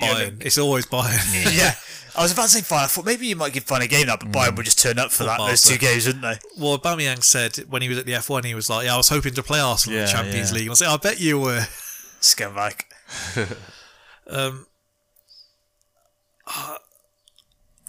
Bayern. 0.00 0.45
It's 0.45 0.59
always 0.59 0.87
Bayern. 0.87 1.57
yeah. 1.57 1.75
I 2.17 2.23
was 2.23 2.33
about 2.33 2.45
to 2.45 2.49
say 2.49 2.61
Bayern. 2.61 2.85
I 2.85 2.87
thought 2.87 3.05
maybe 3.05 3.29
you 3.29 3.37
might 3.37 3.52
give 3.52 3.64
Bayern 3.64 3.85
a 3.85 3.87
game 3.87 4.09
now, 4.09 4.17
but 4.17 4.33
Bayern 4.33 4.50
mm. 4.50 4.57
would 4.57 4.64
just 4.64 4.81
turn 4.81 4.99
up 4.99 5.12
for 5.12 5.23
that 5.25 5.38
those 5.38 5.62
two 5.62 5.79
games, 5.79 6.07
wouldn't 6.07 6.23
they? 6.23 6.38
well, 6.59 6.76
Aubameyang 6.76 7.23
said 7.23 7.57
when 7.69 7.83
he 7.83 7.88
was 7.88 7.99
at 7.99 8.07
the 8.07 8.12
F1, 8.12 8.45
he 8.45 8.55
was 8.55 8.69
like, 8.69 8.87
"Yeah, 8.87 8.95
I 8.95 8.97
was 8.97 9.09
hoping 9.09 9.35
to 9.35 9.43
play 9.43 9.61
Arsenal 9.61 9.99
in 9.99 10.07
the 10.07 10.11
Champions 10.11 10.50
yeah. 10.50 10.57
League." 10.57 10.67
And 10.67 10.73
I 10.73 10.75
said, 10.75 10.88
"I 10.88 10.97
bet 10.97 11.21
you 11.21 11.38
were." 11.38 11.67
Scumbag. 12.21 12.83
Um, 14.26 14.67
uh, 16.47 16.76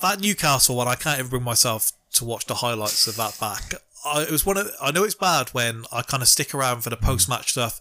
that 0.02 0.20
Newcastle 0.20 0.76
one, 0.76 0.88
I 0.88 0.96
can't 0.96 1.20
even 1.20 1.30
bring 1.30 1.44
myself 1.44 1.92
to 2.14 2.26
watch 2.26 2.48
the 2.48 2.56
highlights 2.56 3.06
of 3.06 3.16
that 3.18 3.40
back. 3.40 3.76
I, 4.06 4.24
it 4.24 4.32
was 4.32 4.46
one 4.46 4.58
of. 4.58 4.70
I 4.82 4.92
know 4.92 5.04
it's 5.04 5.16
bad 5.16 5.50
when 5.50 5.84
I 5.92 6.02
kind 6.02 6.24
of 6.24 6.30
stick 6.30 6.54
around 6.54 6.82
for 6.82 6.90
the 6.90 6.96
hmm. 6.96 7.06
post 7.06 7.30
match 7.30 7.52
stuff, 7.52 7.80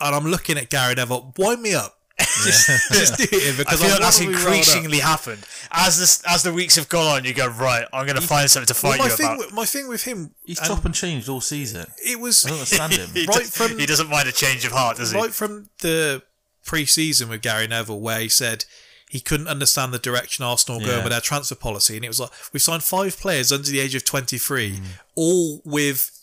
and 0.00 0.14
I'm 0.14 0.26
looking 0.26 0.58
at 0.58 0.70
Gary 0.70 0.94
Neville. 0.94 1.34
Wind 1.38 1.62
me 1.62 1.74
up. 1.74 1.96
just, 2.44 2.68
just 2.92 3.16
do 3.18 3.24
it 3.32 3.54
I 3.54 3.56
because 3.56 3.80
feel 3.80 3.88
I 3.88 3.92
like 3.92 4.00
that's 4.00 4.20
wanna 4.20 4.30
be 4.30 4.34
riled 4.36 4.46
up. 4.46 4.52
increasingly 4.52 4.98
happened 4.98 5.46
as 5.70 5.98
the 6.22 6.30
as 6.30 6.42
the 6.42 6.52
weeks 6.52 6.76
have 6.76 6.88
gone 6.88 7.16
on. 7.16 7.24
You 7.24 7.32
go 7.32 7.48
right. 7.48 7.86
I'm 7.94 8.04
going 8.04 8.20
to 8.20 8.26
find 8.26 8.50
something 8.50 8.72
to 8.74 8.78
Well, 8.82 8.92
fight 8.92 8.98
my 8.98 9.06
you 9.06 9.10
thing, 9.12 9.26
about. 9.26 9.38
with, 9.38 9.52
my 9.54 9.64
thing 9.64 9.88
with 9.88 10.04
him, 10.04 10.34
He's 10.44 10.58
and 10.58 10.68
chop 10.68 10.84
and 10.84 10.94
changed 10.94 11.30
all 11.30 11.40
season. 11.40 11.86
it 12.04 12.20
was 12.20 12.44
I 12.44 12.50
don't 12.50 12.58
understand 12.58 12.92
him. 12.92 13.08
he, 13.14 13.24
right 13.24 13.38
does, 13.38 13.56
from- 13.56 13.78
he 13.78 13.86
doesn't 13.86 14.10
mind 14.10 14.28
a 14.28 14.32
change 14.32 14.66
of 14.66 14.72
heart, 14.72 14.98
does 14.98 15.12
he? 15.12 15.18
right 15.18 15.32
from 15.32 15.70
the 15.80 16.22
pre-season 16.66 17.30
with 17.30 17.40
Gary 17.40 17.66
Neville, 17.66 18.00
where 18.00 18.20
he 18.20 18.28
said 18.28 18.66
he 19.10 19.18
couldn't 19.20 19.48
understand 19.48 19.92
the 19.92 19.98
direction 19.98 20.44
Arsenal 20.44 20.80
were 20.80 20.86
going 20.86 21.02
with 21.02 21.10
their 21.12 21.20
transfer 21.20 21.56
policy, 21.56 21.96
and 21.96 22.04
it 22.04 22.08
was 22.08 22.20
like 22.20 22.30
we've 22.52 22.62
signed 22.62 22.84
five 22.84 23.18
players 23.18 23.50
under 23.50 23.68
the 23.68 23.80
age 23.80 23.94
of 23.96 24.04
23, 24.04 24.70
Mm. 24.78 24.84
all 25.16 25.60
with 25.64 26.16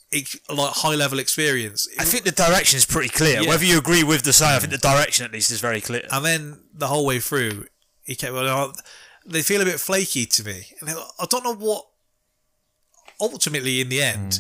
like 0.50 0.74
high 0.74 0.96
level 0.96 1.20
experience. 1.20 1.86
I 2.00 2.06
think 2.06 2.24
the 2.24 2.32
direction 2.32 2.78
is 2.78 2.86
pretty 2.86 3.10
clear. 3.10 3.42
Yeah. 3.42 3.50
Whether 3.50 3.66
you 3.66 3.78
agree 3.78 4.04
with 4.04 4.24
the 4.24 4.32
sign, 4.32 4.56
I 4.56 4.60
think 4.60 4.72
the 4.72 4.78
direction 4.78 5.26
at 5.26 5.34
least 5.34 5.52
is 5.52 5.60
very 5.60 5.82
clear. 5.82 6.08
And 6.12 6.24
then 6.24 6.62
the 6.74 6.88
whole 6.88 7.06
way 7.06 7.20
through, 7.20 7.66
he 8.06 8.16
kept 8.16 8.32
going, 8.32 8.48
oh, 8.48 8.72
they 9.26 9.42
feel 9.42 9.62
a 9.62 9.66
bit 9.66 9.82
flaky 9.82 10.26
to 10.26 10.44
me. 10.46 10.68
And 10.80 10.90
I 11.20 11.26
don't 11.30 11.44
know 11.44 11.54
what, 11.56 11.86
ultimately, 13.20 13.82
in 13.82 13.90
the 13.90 14.02
end, 14.02 14.32
Mm. 14.32 14.40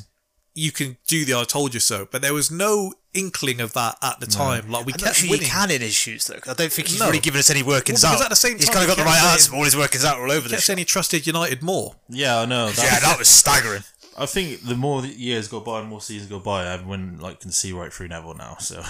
you 0.53 0.71
can 0.71 0.97
do 1.07 1.25
the 1.25 1.35
I 1.35 1.43
told 1.43 1.73
you 1.73 1.79
so. 1.81 2.07
But 2.09 2.21
there 2.21 2.33
was 2.33 2.49
no 2.49 2.93
inkling 3.17 3.59
of 3.61 3.73
that 3.73 3.97
at 4.01 4.19
the 4.19 4.27
time. 4.27 4.69
Like, 4.71 4.85
we 4.85 4.93
I'm 4.93 4.99
not 4.99 5.05
kept 5.07 5.15
sure 5.17 5.29
winning. 5.29 5.45
you 5.45 5.51
can 5.51 5.71
in 5.71 5.81
his 5.81 5.93
shoes 5.95 6.25
though. 6.27 6.39
'cause 6.39 6.53
I 6.53 6.55
don't 6.55 6.71
think 6.71 6.87
he's 6.89 6.99
No. 6.99 7.07
really 7.07 7.19
given 7.19 7.39
us 7.39 7.49
any 7.49 7.63
workings 7.63 8.03
Well, 8.03 8.11
because 8.13 8.21
out. 8.21 8.25
at 8.25 8.29
the 8.29 8.35
same 8.35 8.57
he's 8.57 8.65
time, 8.65 8.73
kind 8.75 8.83
of 8.83 8.89
he 8.89 8.95
got 8.95 9.03
the 9.03 9.09
kept 9.09 9.23
right 9.23 9.31
answer, 9.33 9.51
but 9.51 9.57
all 9.57 9.63
his 9.65 9.75
workings 9.75 10.05
out 10.05 10.17
all 10.19 10.31
over 10.31 10.47
the 10.47 10.55
kept 10.55 10.61
shop. 10.63 10.67
saying 10.67 10.77
he 10.79 10.85
trusted 10.85 11.25
United 11.27 11.61
more. 11.63 11.95
Yeah, 12.09 12.39
I 12.39 12.45
know. 12.45 12.69
That, 12.71 12.83
Yeah, 12.83 12.99
that 12.99 13.17
was 13.19 13.27
staggering. 13.27 13.83
I 14.17 14.25
think 14.25 14.65
the 14.65 14.75
more 14.75 15.01
the 15.01 15.09
years 15.09 15.47
go 15.47 15.59
by 15.59 15.79
and 15.79 15.89
more 15.89 16.01
seasons 16.01 16.29
go 16.29 16.39
by, 16.39 16.65
everyone 16.65 17.19
like 17.19 17.39
can 17.39 17.51
see 17.51 17.71
right 17.71 17.93
through 17.93 18.07
Neville 18.07 18.33
now. 18.35 18.57
So 18.59 18.83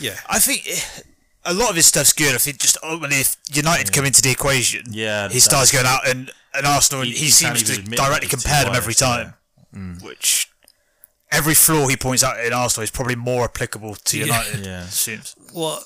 Yeah. 0.00 0.18
I 0.28 0.38
think 0.38 0.62
eh, 0.66 0.80
a 1.44 1.52
lot 1.52 1.68
of 1.70 1.76
his 1.76 1.86
stuff's 1.86 2.12
good. 2.12 2.34
I 2.34 2.38
think 2.38 2.58
just 2.58 2.78
ultimately, 2.82 3.20
if 3.20 3.36
United 3.50 3.92
come 3.92 4.04
into 4.06 4.22
the 4.22 4.30
equation, 4.30 4.84
Yeah, 4.90 5.28
he 5.28 5.40
starts 5.40 5.70
going 5.72 5.86
out 5.86 6.06
and, 6.08 6.30
and 6.54 6.66
Arsenal, 6.66 7.02
and 7.02 7.10
He- 7.12 7.18
he, 7.18 7.24
he 7.26 7.30
can't 7.44 7.56
seems 7.58 7.62
to 7.64 7.72
even 7.72 7.84
admit 7.84 7.98
directly 7.98 8.26
it's 8.28 8.30
compare 8.42 8.64
them 8.64 8.72
too 8.72 8.76
every 8.78 8.94
biased, 8.94 9.00
time. 9.00 9.34
Which 10.00 10.48
every 11.32 11.54
flaw 11.54 11.88
he 11.88 11.96
points 11.96 12.22
out 12.22 12.38
in 12.44 12.52
Arsenal 12.52 12.84
is 12.84 12.90
probably 12.90 13.16
more 13.16 13.44
applicable 13.44 13.96
to 13.96 14.18
Yeah. 14.18 14.24
United. 14.26 14.66
Yeah. 14.66 14.84
it 14.84 14.90
seems. 14.90 15.34
Well, 15.54 15.82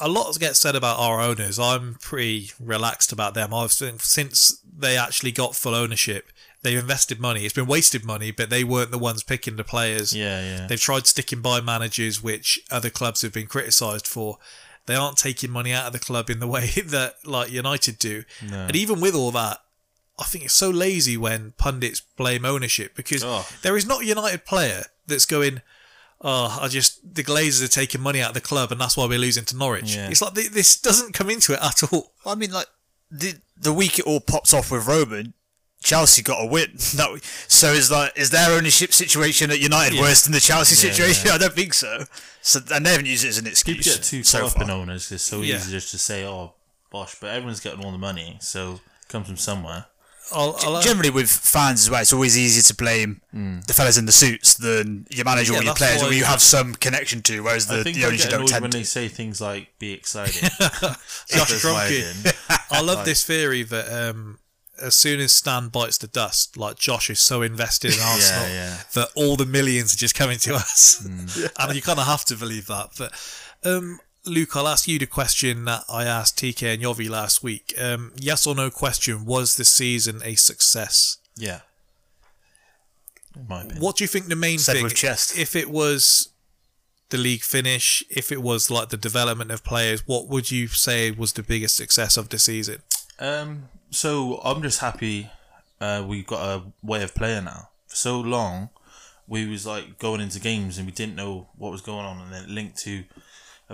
a 0.00 0.08
lot 0.08 0.36
gets 0.40 0.58
said 0.58 0.74
about 0.74 0.98
our 0.98 1.20
owners. 1.20 1.58
I'm 1.58 1.96
pretty 2.00 2.50
relaxed 2.58 3.12
about 3.12 3.34
them. 3.34 3.54
I've 3.54 3.72
seen, 3.72 3.98
since 4.00 4.60
they 4.76 4.96
actually 4.96 5.30
got 5.32 5.54
full 5.54 5.74
ownership, 5.74 6.30
they've 6.62 6.78
invested 6.78 7.20
money. 7.20 7.44
It's 7.44 7.54
been 7.54 7.66
wasted 7.66 8.04
money, 8.04 8.30
but 8.32 8.50
they 8.50 8.64
weren't 8.64 8.90
the 8.90 8.98
ones 8.98 9.22
picking 9.22 9.56
the 9.56 9.64
players. 9.64 10.12
yeah, 10.14 10.40
yeah. 10.42 10.66
They've 10.66 10.80
tried 10.80 11.06
sticking 11.06 11.40
by 11.42 11.60
managers, 11.60 12.22
which 12.22 12.58
other 12.70 12.90
clubs 12.90 13.22
have 13.22 13.32
been 13.32 13.46
criticised 13.46 14.06
for. 14.06 14.38
They 14.86 14.96
aren't 14.96 15.16
taking 15.16 15.50
money 15.50 15.72
out 15.72 15.86
of 15.86 15.92
the 15.94 15.98
club 15.98 16.28
in 16.28 16.40
the 16.40 16.46
way 16.48 16.66
that 16.86 17.14
like 17.24 17.50
United 17.52 17.98
do. 17.98 18.24
No. 18.46 18.66
And 18.66 18.76
even 18.76 19.00
with 19.00 19.14
all 19.14 19.30
that, 19.30 19.58
I 20.18 20.24
think 20.24 20.44
it's 20.44 20.54
so 20.54 20.70
lazy 20.70 21.16
when 21.16 21.52
pundits 21.58 22.00
blame 22.00 22.44
ownership 22.44 22.94
because 22.94 23.24
Oh. 23.24 23.46
there 23.62 23.76
is 23.76 23.84
not 23.86 24.02
a 24.02 24.06
United 24.06 24.44
player 24.44 24.84
that's 25.06 25.26
going, 25.26 25.60
oh, 26.20 26.58
I 26.60 26.68
just 26.68 27.14
the 27.14 27.24
Glazers 27.24 27.64
are 27.64 27.68
taking 27.68 28.00
money 28.00 28.20
out 28.20 28.28
of 28.28 28.34
the 28.34 28.40
club 28.40 28.70
and 28.72 28.80
that's 28.80 28.96
why 28.96 29.06
we're 29.06 29.18
losing 29.18 29.44
to 29.46 29.56
Norwich. 29.56 29.96
Yeah. 29.96 30.08
It's 30.08 30.22
like 30.22 30.34
th- 30.34 30.50
this 30.50 30.80
doesn't 30.80 31.14
come 31.14 31.30
into 31.30 31.52
it 31.54 31.60
at 31.62 31.82
all. 31.92 32.12
I 32.24 32.34
mean, 32.36 32.52
like 32.52 32.66
the 33.10 33.34
the 33.56 33.72
week 33.72 33.98
it 33.98 34.06
all 34.06 34.20
pops 34.20 34.54
off 34.54 34.70
with 34.70 34.86
Roman, 34.86 35.34
Chelsea 35.82 36.22
got 36.22 36.42
a 36.42 36.46
win. 36.46 36.78
No, 36.96 37.18
so 37.48 37.72
is 37.72 37.90
like 37.90 38.12
is 38.16 38.30
their 38.30 38.50
ownership 38.56 38.92
situation 38.92 39.50
at 39.50 39.58
United 39.58 39.98
worse 39.98 40.22
than 40.22 40.32
the 40.32 40.40
Chelsea 40.40 40.86
Yeah, 40.86 40.92
situation? 40.92 41.30
I 41.32 41.38
don't 41.38 41.52
think 41.54 41.74
so. 41.74 42.04
So 42.40 42.60
and 42.72 42.86
they 42.86 42.90
haven't 42.92 43.06
used 43.06 43.24
it 43.24 43.28
as 43.28 43.38
an 43.38 43.44
People 43.46 43.50
excuse. 43.50 43.96
get 43.96 44.04
too 44.04 44.22
so 44.22 44.38
caught 44.42 44.46
up 44.50 44.52
far. 44.58 44.62
in 44.64 44.70
owners. 44.70 45.10
It's 45.10 45.24
so 45.24 45.40
Yeah. 45.42 45.56
easy 45.56 45.72
just 45.72 45.90
to 45.90 45.98
say, 45.98 46.24
"Oh, 46.24 46.54
bosh," 46.90 47.16
but 47.20 47.30
everyone's 47.30 47.60
getting 47.60 47.84
all 47.84 47.90
the 47.92 47.98
money, 47.98 48.38
so 48.40 48.74
it 49.02 49.08
comes 49.08 49.26
from 49.26 49.36
somewhere. 49.36 49.86
I'll, 50.32 50.56
I'll, 50.60 50.80
Generally, 50.80 51.10
with 51.10 51.30
fans 51.30 51.80
as 51.82 51.90
well, 51.90 52.00
it's 52.00 52.12
always 52.12 52.36
easier 52.38 52.62
to 52.62 52.74
blame 52.74 53.20
the 53.32 53.72
fellas 53.72 53.98
in 53.98 54.06
the 54.06 54.12
suits 54.12 54.54
than 54.54 55.06
your 55.10 55.24
manager 55.24 55.52
Yeah, 55.52 55.60
or 55.60 55.62
your 55.64 55.74
players, 55.74 56.02
or 56.02 56.12
you 56.12 56.24
have 56.24 56.40
some 56.40 56.74
connection 56.74 57.20
to. 57.22 57.42
Whereas 57.42 57.66
the, 57.66 57.82
the 57.82 58.04
owners 58.04 58.24
you 58.24 58.30
don't 58.30 58.46
tend 58.46 58.62
when 58.62 58.70
to. 58.70 58.78
they 58.78 58.84
say 58.84 59.08
things 59.08 59.40
like 59.40 59.78
"be 59.78 59.92
excited." 59.92 60.50
Josh 61.28 61.64
I. 62.70 62.80
Love 62.80 63.04
this 63.04 63.24
theory 63.24 63.62
that 63.64 64.08
um, 64.10 64.38
as 64.80 64.94
soon 64.94 65.20
as 65.20 65.32
Stan 65.32 65.68
bites 65.68 65.98
the 65.98 66.06
dust, 66.06 66.56
like 66.56 66.78
Josh 66.78 67.10
is 67.10 67.20
so 67.20 67.42
invested 67.42 67.94
in 67.94 68.00
Arsenal 68.02 68.48
yeah. 68.48 68.78
that 68.94 69.08
all 69.14 69.36
the 69.36 69.46
millions 69.46 69.94
are 69.94 69.98
just 69.98 70.14
coming 70.14 70.38
to 70.38 70.54
us, 70.54 71.04
and 71.04 71.74
you 71.74 71.82
kind 71.82 71.98
of 71.98 72.06
have 72.06 72.24
to 72.26 72.36
believe 72.36 72.66
that. 72.66 72.90
But 72.98 73.12
um, 73.64 74.00
Luke, 74.26 74.56
I'll 74.56 74.68
ask 74.68 74.88
you 74.88 74.98
the 74.98 75.06
question 75.06 75.64
that 75.66 75.84
I 75.88 76.04
asked 76.04 76.38
TK 76.38 76.74
and 76.74 76.82
Yovi 76.82 77.08
last 77.10 77.42
week. 77.42 77.74
Um, 77.78 78.12
yes 78.16 78.46
or 78.46 78.54
no 78.54 78.70
question: 78.70 79.24
Was 79.24 79.56
the 79.56 79.64
season 79.64 80.22
a 80.24 80.34
success? 80.34 81.18
Yeah. 81.36 81.60
In 83.36 83.46
my 83.48 83.60
opinion. 83.62 83.82
What 83.82 83.96
do 83.96 84.04
you 84.04 84.08
think 84.08 84.26
the 84.26 84.36
main 84.36 84.58
Said 84.58 84.74
thing? 84.76 84.84
with 84.84 84.94
chest. 84.94 85.36
If 85.38 85.54
it 85.54 85.68
was 85.68 86.30
the 87.10 87.18
league 87.18 87.42
finish, 87.42 88.02
if 88.08 88.32
it 88.32 88.42
was 88.42 88.70
like 88.70 88.88
the 88.88 88.96
development 88.96 89.50
of 89.50 89.62
players, 89.62 90.06
what 90.06 90.28
would 90.28 90.50
you 90.50 90.68
say 90.68 91.10
was 91.10 91.34
the 91.34 91.42
biggest 91.42 91.76
success 91.76 92.16
of 92.16 92.30
the 92.30 92.38
season? 92.38 92.82
Um, 93.18 93.68
so 93.90 94.40
I'm 94.44 94.62
just 94.62 94.80
happy 94.80 95.30
uh, 95.80 96.04
we 96.06 96.22
got 96.22 96.40
a 96.42 96.62
way 96.82 97.02
of 97.02 97.14
playing 97.14 97.44
now. 97.44 97.68
For 97.88 97.96
so 97.96 98.20
long, 98.20 98.70
we 99.26 99.46
was 99.46 99.66
like 99.66 99.98
going 99.98 100.20
into 100.20 100.40
games 100.40 100.78
and 100.78 100.86
we 100.86 100.92
didn't 100.92 101.16
know 101.16 101.48
what 101.56 101.72
was 101.72 101.82
going 101.82 102.06
on, 102.06 102.20
and 102.20 102.32
then 102.32 102.44
it 102.44 102.50
linked 102.50 102.78
to 102.78 103.04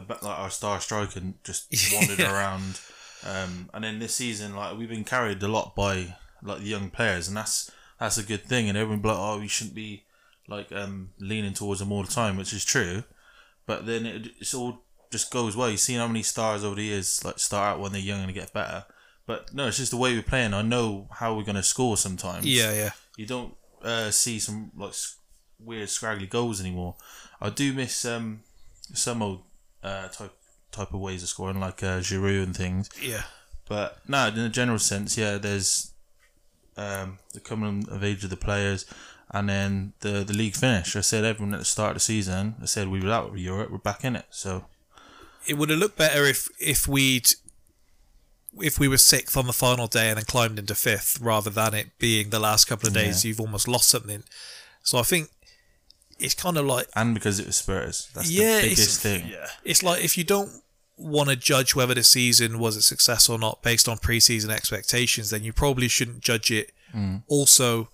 like 0.09 0.25
our 0.25 0.51
star 0.51 0.81
striker 0.81 1.21
and 1.21 1.35
just 1.45 1.69
wandered 1.95 2.21
around. 2.21 2.81
Um, 3.25 3.71
and 3.75 3.85
then 3.85 3.99
this 3.99 4.15
season, 4.15 4.57
like 4.57 4.77
we've 4.77 4.89
been 4.89 5.05
carried 5.05 5.43
a 5.43 5.49
lot 5.49 5.75
by 5.75 6.17
like 6.43 6.61
the 6.61 6.69
young 6.69 6.91
players, 6.91 7.29
and 7.29 7.37
that's 7.37 7.71
that's 7.99 8.19
a 8.19 8.23
good 8.23 8.45
thing. 8.45 8.69
And 8.69 8.79
everyone 8.79 9.03
be 9.03 9.09
like, 9.09 9.19
oh, 9.19 9.41
we 9.41 9.49
shouldn't 9.49 9.75
be 9.75 10.05
like 10.49 10.73
um, 10.73 11.11
leaning 11.19 11.55
towards 11.55 11.81
them 11.81 11.93
all 11.93 12.03
the 12.03 12.13
time, 12.13 12.37
which 12.37 12.53
is 12.53 12.65
true. 12.65 13.05
But 13.67 13.87
then 13.87 14.07
it, 14.07 14.29
it's 14.39 14.55
all 14.55 14.83
just 15.11 15.31
goes 15.31 15.57
well. 15.57 15.71
You've 15.71 15.81
seen 15.81 15.99
how 15.99 16.07
many 16.07 16.23
stars 16.23 16.65
over 16.65 16.77
the 16.77 16.85
years 16.85 17.25
like 17.25 17.39
start 17.39 17.77
out 17.77 17.81
when 17.81 17.93
they're 17.93 18.01
young 18.01 18.23
and 18.23 18.35
get 18.35 18.53
better. 18.53 18.85
But 19.27 19.55
no, 19.55 19.69
it's 19.69 19.77
just 19.77 19.93
the 19.93 19.97
way 19.97 20.15
we're 20.15 20.23
playing. 20.23 20.55
I 20.55 20.63
know 20.63 21.09
how 21.13 21.35
we're 21.35 21.45
going 21.45 21.57
to 21.57 21.63
score 21.63 21.97
sometimes. 21.97 22.47
Yeah, 22.47 22.73
yeah. 22.73 22.91
You 23.17 23.27
don't 23.27 23.55
uh, 23.83 24.11
see 24.11 24.39
some 24.39 24.73
like 24.77 24.95
weird 25.61 25.89
scraggly 25.89 26.27
goals 26.27 26.61
anymore. 26.61 26.97
I 27.41 27.51
do 27.51 27.73
miss 27.73 28.05
um, 28.05 28.41
some 28.93 29.23
old 29.23 29.43
uh, 29.83 30.09
type 30.09 30.33
type 30.73 30.93
of 30.95 31.01
ways 31.01 31.23
of 31.23 31.29
scoring, 31.29 31.61
like 31.61 31.83
uh, 31.83 32.01
Giroud 32.01 32.43
and 32.45 32.57
things. 32.57 32.90
Yeah. 33.01 33.23
But 33.69 33.99
no, 34.09 34.29
in 34.29 34.38
a 34.38 34.49
general 34.49 34.79
sense, 34.79 35.16
yeah, 35.16 35.38
there's 35.38 35.93
um, 36.77 37.19
the 37.33 37.40
coming 37.40 37.87
of 37.88 38.03
age 38.03 38.25
of 38.25 38.31
the 38.31 38.37
players, 38.37 38.85
and 39.31 39.49
then 39.49 39.93
the 40.01 40.25
the 40.25 40.33
league 40.33 40.57
finish. 40.57 40.97
I 40.97 41.01
said 41.01 41.25
everyone 41.25 41.55
at 41.55 41.61
the 41.61 41.66
start 41.66 41.90
of 41.90 41.97
the 41.97 42.01
season. 42.01 42.57
I 42.61 42.66
said 42.66 42.88
we 42.88 43.01
were 43.01 43.12
out 43.12 43.29
of 43.29 43.38
Europe, 43.38 43.71
we're 43.71 43.79
back 43.79 44.05
in 44.05 44.16
it. 44.16 44.27
So 44.31 44.64
It 45.47 45.55
would 45.55 45.71
have 45.71 45.79
looked 45.79 45.97
better 45.99 46.25
if 46.25 46.49
if 46.59 46.88
we'd 46.88 47.31
if 48.61 48.81
we 48.81 48.88
were 48.88 48.99
sixth 48.99 49.37
on 49.37 49.47
the 49.47 49.53
final 49.53 49.87
day 49.87 50.09
and 50.09 50.16
then 50.16 50.25
climbed 50.25 50.59
into 50.59 50.75
fifth, 50.75 51.21
rather 51.21 51.51
than 51.51 51.73
it 51.75 51.99
being 51.99 52.31
the 52.31 52.40
last 52.40 52.64
couple 52.64 52.88
of 52.88 52.95
days 52.95 53.25
you've 53.25 53.40
almost 53.40 53.69
lost 53.69 53.88
something. 53.88 54.25
So 54.83 54.99
I 54.99 55.03
think 55.03 55.29
it's 56.20 56.35
kind 56.35 56.56
of 56.56 56.66
like 56.66 56.87
and 56.94 57.14
because 57.14 57.40
it 57.40 57.46
was 57.46 57.56
Spurs, 57.56 58.11
that's 58.14 58.30
Yeah, 58.30 58.52
the 58.52 58.59
it's- 58.59 58.70
biggest 58.70 59.00
thing. 59.00 59.28
Yeah. 59.28 59.46
it's 59.64 59.83
like 59.83 60.04
if 60.04 60.16
you 60.18 60.24
don't 60.24 60.50
want 60.96 61.30
to 61.30 61.37
judge 61.37 61.74
whether 61.74 61.94
the 61.94 62.04
season 62.04 62.59
was 62.59 62.76
a 62.76 62.83
success 62.83 63.28
or 63.28 63.38
not 63.38 63.62
based 63.62 63.88
on 63.88 63.96
preseason 63.96 64.50
expectations, 64.50 65.30
then 65.30 65.42
you 65.42 65.52
probably 65.52 65.88
shouldn't 65.88 66.20
judge 66.20 66.50
it 66.50 66.72
mm. 66.94 67.22
also 67.26 67.88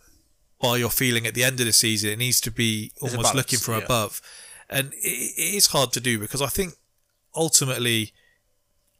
by 0.61 0.77
your 0.77 0.91
feeling 0.91 1.27
at 1.27 1.35
the 1.35 1.45
end 1.45 1.61
of 1.61 1.67
the 1.67 1.73
season. 1.73 2.11
It 2.11 2.19
needs 2.19 2.41
to 2.41 2.51
be 2.51 2.93
almost 3.01 3.17
balance, 3.17 3.37
looking 3.37 3.59
from 3.59 3.79
yeah. 3.79 3.85
above, 3.85 4.21
and 4.69 4.93
it, 4.95 5.35
it 5.37 5.55
is 5.55 5.69
hard 5.69 5.93
to 5.93 6.01
do 6.01 6.19
because 6.19 6.43
I 6.43 6.49
think 6.49 6.75
ultimately 7.35 8.13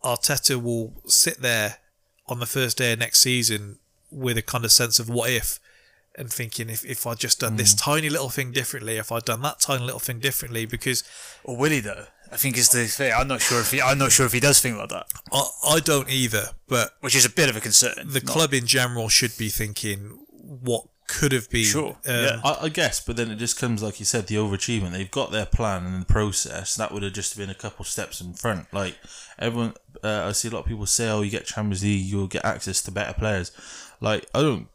Arteta 0.05 0.63
will 0.63 0.93
sit 1.07 1.41
there 1.41 1.79
on 2.29 2.39
the 2.39 2.47
first 2.47 2.79
day 2.79 2.93
of 2.93 2.99
next 2.99 3.21
season 3.21 3.79
with 4.11 4.39
a 4.39 4.43
kind 4.43 4.65
of 4.65 4.73
sense 4.73 4.99
of 4.99 5.09
what 5.09 5.31
if. 5.31 5.59
And 6.19 6.33
thinking 6.33 6.71
if, 6.71 6.85
if 6.85 7.07
I'd 7.07 7.19
just 7.19 7.41
done 7.41 7.57
this 7.57 7.75
tiny 7.75 8.09
little 8.09 8.31
thing 8.31 8.51
differently, 8.51 8.97
if 8.97 9.13
I'd 9.13 9.27
done 9.27 9.43
that 9.43 9.61
tiny 9.61 9.85
little 9.85 10.01
thing 10.01 10.19
differently, 10.19 10.65
because 10.65 11.05
Or 11.45 11.57
will 11.57 11.71
he 11.71 11.81
though? 11.81 12.07
I 12.33 12.37
think 12.37 12.57
is 12.57 12.71
the 12.71 12.87
thing. 12.87 13.13
I'm 13.15 13.29
not 13.29 13.41
sure 13.41 13.61
if 13.61 13.71
he. 13.71 13.81
I'm 13.81 13.99
not 13.99 14.13
sure 14.13 14.27
if 14.27 14.33
he 14.33 14.41
does 14.41 14.61
think 14.61 14.77
like 14.79 14.89
that, 14.89 15.07
I, 15.33 15.45
I 15.69 15.81
don't 15.81 16.11
either, 16.11 16.49
but 16.67 16.91
which 17.01 17.15
is 17.15 17.25
a 17.25 17.31
bit 17.31 17.49
of 17.49 17.57
a 17.57 17.61
concern. 17.61 17.95
the 18.05 18.21
Not- 18.21 18.27
club 18.27 18.55
in 18.55 18.67
general 18.67 19.09
should 19.09 19.37
be 19.39 19.49
thinking 19.49 20.19
what 20.31 20.85
could 21.07 21.31
have 21.31 21.49
been. 21.51 21.65
Sure, 21.65 21.91
um, 21.91 21.97
yeah. 22.07 22.41
I, 22.45 22.59
I 22.63 22.69
guess, 22.69 23.01
but 23.01 23.17
then 23.17 23.31
it 23.31 23.37
just 23.37 23.59
comes 23.61 23.81
like 23.83 24.01
you 24.01 24.05
said, 24.07 24.27
the 24.27 24.35
overachievement. 24.37 24.93
They've 24.93 25.11
got 25.11 25.31
their 25.31 25.47
plan 25.47 25.87
and 25.87 26.03
the 26.03 26.07
process. 26.07 26.75
That 26.75 26.91
would 26.93 27.05
have 27.05 27.13
just 27.13 27.37
been 27.37 27.51
a 27.51 27.55
couple 27.55 27.85
steps 27.85 28.21
in 28.21 28.33
front. 28.35 28.73
Like 28.73 28.97
everyone, 29.39 29.75
uh, 30.03 30.25
I 30.27 30.33
see 30.33 30.49
a 30.49 30.51
lot 30.51 30.61
of 30.61 30.67
people 30.67 30.87
say, 30.87 31.09
"Oh, 31.09 31.23
you 31.23 31.31
get 31.31 31.47
Champions 31.47 31.85
League, 31.85 32.07
you'll 32.07 32.27
get 32.27 32.45
access 32.45 32.83
to 32.83 32.91
better 32.91 33.13
players." 33.13 33.53
Like 34.01 34.27
I 34.35 34.43
don't 34.43 34.67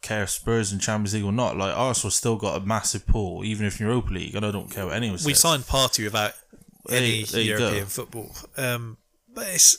care 0.00 0.22
if 0.22 0.30
Spurs 0.30 0.72
in 0.72 0.78
Champions 0.78 1.14
League 1.14 1.24
or 1.24 1.32
not. 1.32 1.56
Like 1.56 1.76
Arsenal 1.76 2.10
still 2.10 2.36
got 2.36 2.60
a 2.60 2.64
massive 2.64 3.06
pool, 3.06 3.44
even 3.44 3.66
if 3.66 3.80
in 3.80 3.86
Europa 3.86 4.12
League, 4.12 4.34
and 4.34 4.44
I 4.44 4.50
don't 4.50 4.70
care 4.70 4.86
what 4.86 4.94
anyone 4.94 5.18
says. 5.18 5.26
We 5.26 5.34
signed 5.34 5.64
Partey 5.64 6.04
without 6.04 6.32
There 6.86 6.98
any 6.98 7.24
there 7.24 7.40
you 7.40 7.58
European 7.58 7.86
football, 7.86 8.30
um, 8.56 8.96
but 9.34 9.46
it's 9.48 9.78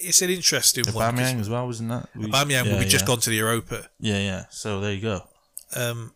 it's 0.00 0.22
an 0.22 0.30
interesting 0.30 0.84
one. 0.92 1.14
Aubameyang 1.14 1.40
as 1.40 1.50
well, 1.50 1.66
wasn't 1.66 1.90
that? 1.90 2.08
We, 2.14 2.26
Aubameyang 2.26 2.66
yeah, 2.66 2.72
will 2.72 2.78
be 2.78 2.84
just 2.84 3.04
yeah. 3.04 3.06
gone 3.06 3.20
to 3.20 3.30
the 3.30 3.36
Europa. 3.36 3.88
Yeah, 4.00 4.18
yeah. 4.18 4.44
So 4.50 4.80
there 4.80 4.92
you 4.92 5.02
go. 5.02 5.22
Um, 5.76 6.14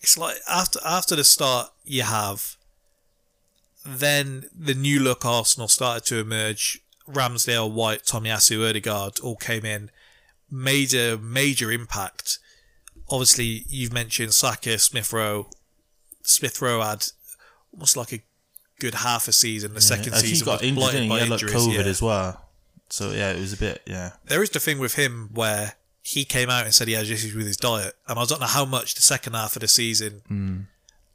it's 0.00 0.16
like 0.16 0.36
after 0.48 0.78
after 0.84 1.16
the 1.16 1.24
start 1.24 1.70
you 1.84 2.02
have, 2.02 2.56
then 3.84 4.44
the 4.56 4.74
new 4.74 5.00
look 5.00 5.24
Arsenal 5.24 5.68
started 5.68 6.04
to 6.06 6.18
emerge. 6.18 6.80
Ramsdale, 7.08 7.68
White, 7.68 8.04
Tomiyasu, 8.04 8.68
Odegaard 8.68 9.18
all 9.18 9.34
came 9.34 9.64
in, 9.64 9.90
made 10.50 10.94
a 10.94 11.16
major 11.18 11.70
impact. 11.70 12.38
Obviously, 13.08 13.64
you've 13.68 13.92
mentioned 13.92 14.34
Saka, 14.34 14.78
Smith 14.78 15.12
Rowe. 15.12 15.48
Smith 16.22 16.60
Rowe 16.62 16.80
had 16.82 17.06
almost 17.72 17.96
like 17.96 18.12
a 18.12 18.20
good 18.78 18.94
half 18.94 19.26
a 19.28 19.32
season. 19.32 19.74
The 19.74 19.80
second 19.80 20.14
I 20.14 20.20
he 20.20 20.28
season 20.28 20.44
got 20.46 20.60
was 20.60 20.62
injured. 20.62 20.76
blighted 20.76 21.00
Didn't 21.00 21.02
he? 21.04 21.08
by 21.08 21.14
He 21.16 21.20
had 21.20 21.30
like. 21.30 21.40
COVID 21.54 21.74
yeah. 21.74 21.80
as 21.90 22.02
well. 22.02 22.48
So 22.88 23.10
yeah, 23.12 23.32
it 23.32 23.40
was 23.40 23.52
a 23.52 23.56
bit. 23.56 23.82
Yeah. 23.86 24.12
There 24.26 24.42
is 24.42 24.50
the 24.50 24.60
thing 24.60 24.78
with 24.78 24.94
him 24.94 25.30
where 25.32 25.74
he 26.02 26.24
came 26.24 26.50
out 26.50 26.64
and 26.64 26.74
said 26.74 26.88
he 26.88 26.94
has 26.94 27.10
issues 27.10 27.34
with 27.34 27.46
his 27.46 27.56
diet, 27.56 27.94
and 28.08 28.18
I 28.18 28.24
don't 28.24 28.40
know 28.40 28.46
how 28.46 28.64
much 28.64 28.94
the 28.94 29.02
second 29.02 29.34
half 29.34 29.54
of 29.56 29.60
the 29.60 29.68
season, 29.68 30.22
Hmm. 30.28 30.60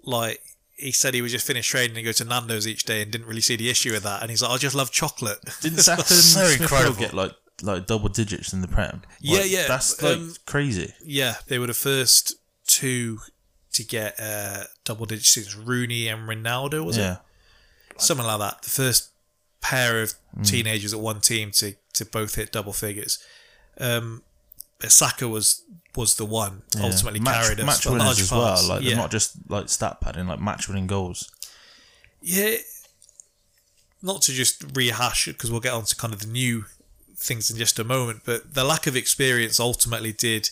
like 0.04 0.42
he 0.78 0.92
said 0.92 1.14
he 1.14 1.22
was 1.22 1.32
just 1.32 1.48
finished 1.48 1.72
training 1.72 1.96
and 1.98 2.06
go 2.06 2.12
to 2.12 2.24
Nando's 2.26 2.68
each 2.68 2.84
day 2.84 3.02
and 3.02 3.12
didn't 3.12 3.28
really 3.28 3.42
see 3.42 3.56
the 3.56 3.70
issue 3.70 3.92
with 3.92 4.04
that, 4.04 4.22
and 4.22 4.30
he's 4.30 4.42
like, 4.42 4.52
I 4.52 4.58
just 4.58 4.76
love 4.76 4.92
chocolate. 4.92 5.40
Didn't 5.62 5.80
Saka 5.80 6.02
and 6.02 6.08
so 6.08 6.46
Smith 6.48 6.60
Rowe 6.60 6.64
incredible. 6.78 7.00
get 7.00 7.14
like 7.14 7.32
like 7.62 7.86
double 7.88 8.10
digits 8.10 8.54
in 8.54 8.62
the 8.62 8.68
Prem? 8.68 9.02
Yeah, 9.20 9.40
Like, 9.40 9.52
yeah, 9.52 9.68
That's 9.68 10.02
like 10.02 10.18
um, 10.18 10.34
crazy. 10.46 10.94
yeah, 11.04 11.36
they 11.48 11.58
were 11.60 11.68
the 11.68 11.74
first 11.74 12.36
two 12.68 13.20
to 13.74 13.84
get 13.84 14.20
uh, 14.20 14.64
double 14.84 15.06
digits 15.06 15.56
Rooney 15.56 16.08
and 16.08 16.28
Ronaldo, 16.30 16.86
was 16.86 16.98
Yeah. 16.98 17.14
it? 17.14 18.02
Something 18.02 18.26
like 18.26 18.40
that. 18.40 18.62
The 18.64 18.70
first 18.70 19.10
pair 19.62 20.02
of 20.02 20.14
Hmm. 20.36 20.44
teenagers 20.44 20.94
at 20.94 21.00
one 21.00 21.22
team 21.22 21.52
to, 21.52 21.76
to 21.94 22.06
both 22.06 22.36
hit 22.36 22.52
double 22.52 22.74
figures. 22.74 23.20
Um, 23.80 24.22
Saka 24.88 25.28
was 25.28 25.62
was 25.96 26.16
the 26.16 26.26
one 26.26 26.64
yeah. 26.76 26.84
ultimately 26.84 27.22
match, 27.22 27.42
carried 27.46 27.60
us 27.62 27.66
match 27.66 27.86
winners 27.86 28.04
large 28.04 28.20
as 28.22 28.30
parts. 28.30 28.68
well. 28.68 28.76
Like 28.78 28.84
yeah. 28.86 28.96
not 28.96 29.12
just 29.12 29.32
like 29.48 29.70
stat 29.70 30.02
padding, 30.02 30.28
like 30.28 30.42
match 30.42 30.68
winning 30.68 30.88
goals. 30.88 31.32
Yeah, 32.22 32.56
not 34.02 34.22
to 34.24 34.34
just 34.34 34.64
rehash 34.76 35.28
it 35.28 35.34
because 35.34 35.52
we'll 35.52 35.62
get 35.62 35.74
on 35.74 35.86
to 35.86 35.96
kind 35.96 36.14
of 36.14 36.20
the 36.20 36.28
new 36.28 36.66
things 37.18 37.50
in 37.50 37.58
just 37.58 37.80
a 37.80 37.84
moment, 37.84 38.22
but 38.26 38.54
the 38.54 38.64
lack 38.64 38.88
of 38.88 38.96
experience 38.96 39.60
ultimately 39.60 40.12
did 40.14 40.50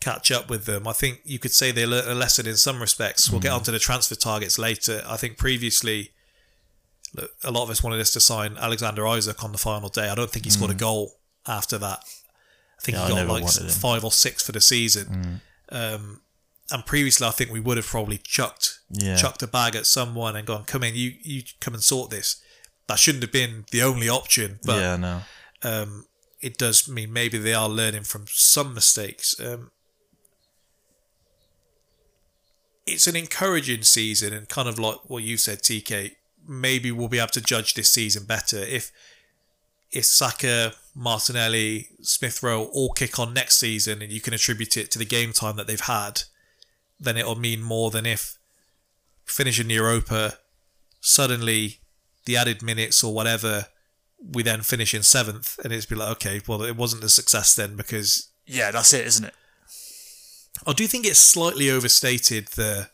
catch 0.00 0.30
up 0.30 0.48
with 0.50 0.64
them. 0.66 0.86
I 0.86 0.92
think 0.92 1.20
you 1.24 1.38
could 1.38 1.52
say 1.52 1.70
they 1.70 1.86
learnt 1.86 2.06
a 2.06 2.14
lesson 2.14 2.46
in 2.46 2.56
some 2.56 2.80
respects. 2.80 3.30
We'll 3.30 3.40
get 3.40 3.52
Mm. 3.52 3.56
onto 3.56 3.72
the 3.72 3.78
transfer 3.78 4.14
targets 4.14 4.58
later. 4.58 5.02
I 5.06 5.16
think 5.16 5.38
previously, 5.38 6.12
look, 7.14 7.30
a 7.42 7.50
lot 7.50 7.64
of 7.64 7.70
us 7.70 7.82
wanted 7.82 8.00
us 8.00 8.10
to 8.12 8.20
sign 8.20 8.56
Alexander 8.58 9.06
Isak 9.06 9.42
on 9.42 9.52
the 9.52 9.58
final 9.58 9.88
day. 9.88 10.08
I 10.08 10.14
don't 10.14 10.30
think 10.30 10.44
he 10.44 10.50
scored 10.50 10.70
a 10.70 10.74
goal 10.74 11.18
after 11.46 11.78
that. 11.78 12.00
I 12.78 12.82
think 12.82 12.98
Mm. 12.98 13.00
Yeah, 13.00 13.20
he 13.22 13.26
got 13.26 13.28
like. 13.28 13.44
Mm. 13.44 13.70
five 13.72 14.04
or 14.04 14.12
six 14.12 14.42
for 14.42 14.52
the 14.52 14.60
season. 14.60 15.40
Um, 15.70 16.20
and 16.70 16.84
previously, 16.84 17.26
I 17.26 17.30
think 17.30 17.50
we 17.50 17.60
would 17.60 17.76
have 17.76 17.86
probably 17.86 18.18
chucked 18.18 18.78
Yeah. 18.90 19.16
chucked 19.16 19.42
a 19.42 19.46
bag 19.46 19.74
at 19.74 19.86
someone 19.86 20.36
and 20.36 20.46
gone, 20.46 20.64
"Come 20.64 20.82
in, 20.84 20.94
you 20.94 21.14
you 21.22 21.42
come 21.60 21.74
and 21.74 21.82
sort 21.82 22.10
this." 22.10 22.36
That 22.88 22.98
shouldn't 23.00 23.22
have 23.24 23.32
been 23.32 23.64
the 23.72 23.82
only 23.82 24.08
option, 24.08 24.60
but 24.64 24.78
yeah, 24.78 24.96
no. 24.96 25.22
Um, 25.66 26.06
it 26.40 26.56
does 26.56 26.88
mean 26.88 27.12
maybe 27.12 27.38
they 27.38 27.52
are 27.52 27.68
learning 27.68 28.04
from 28.04 28.26
some 28.28 28.72
mistakes. 28.72 29.34
Um, 29.40 29.72
it's 32.86 33.08
an 33.08 33.16
encouraging 33.16 33.82
season, 33.82 34.32
and 34.32 34.48
kind 34.48 34.68
of 34.68 34.78
like 34.78 34.98
what 35.10 35.24
you 35.24 35.36
said, 35.36 35.58
TK. 35.58 36.12
Maybe 36.46 36.92
we'll 36.92 37.08
be 37.08 37.18
able 37.18 37.28
to 37.28 37.40
judge 37.40 37.74
this 37.74 37.90
season 37.90 38.24
better 38.24 38.58
if 38.58 38.92
if 39.90 40.04
Saka, 40.04 40.74
Martinelli, 40.94 41.88
Smith 42.00 42.42
Rowe 42.42 42.66
all 42.66 42.92
kick 42.92 43.18
on 43.18 43.34
next 43.34 43.58
season, 43.58 44.00
and 44.00 44.12
you 44.12 44.20
can 44.20 44.34
attribute 44.34 44.76
it 44.76 44.92
to 44.92 45.00
the 45.00 45.04
game 45.04 45.32
time 45.32 45.56
that 45.56 45.66
they've 45.66 45.80
had. 45.80 46.22
Then 47.00 47.16
it'll 47.16 47.38
mean 47.38 47.60
more 47.60 47.90
than 47.90 48.06
if 48.06 48.38
finishing 49.24 49.70
Europa, 49.70 50.38
suddenly 51.00 51.80
the 52.24 52.36
added 52.36 52.62
minutes 52.62 53.02
or 53.02 53.12
whatever, 53.12 53.66
we 54.18 54.42
then 54.42 54.62
finish 54.62 54.94
in 54.94 55.02
seventh, 55.02 55.58
and 55.62 55.72
it's 55.72 55.86
be 55.86 55.94
like, 55.94 56.10
okay, 56.12 56.40
well, 56.46 56.62
it 56.62 56.76
wasn't 56.76 57.04
a 57.04 57.08
success 57.08 57.54
then 57.54 57.76
because 57.76 58.28
Yeah, 58.46 58.70
that's 58.70 58.92
it, 58.92 59.06
isn't 59.06 59.26
it? 59.26 59.34
I 60.66 60.72
do 60.72 60.86
think 60.86 61.06
it's 61.06 61.18
slightly 61.18 61.70
overstated 61.70 62.48
the 62.48 62.88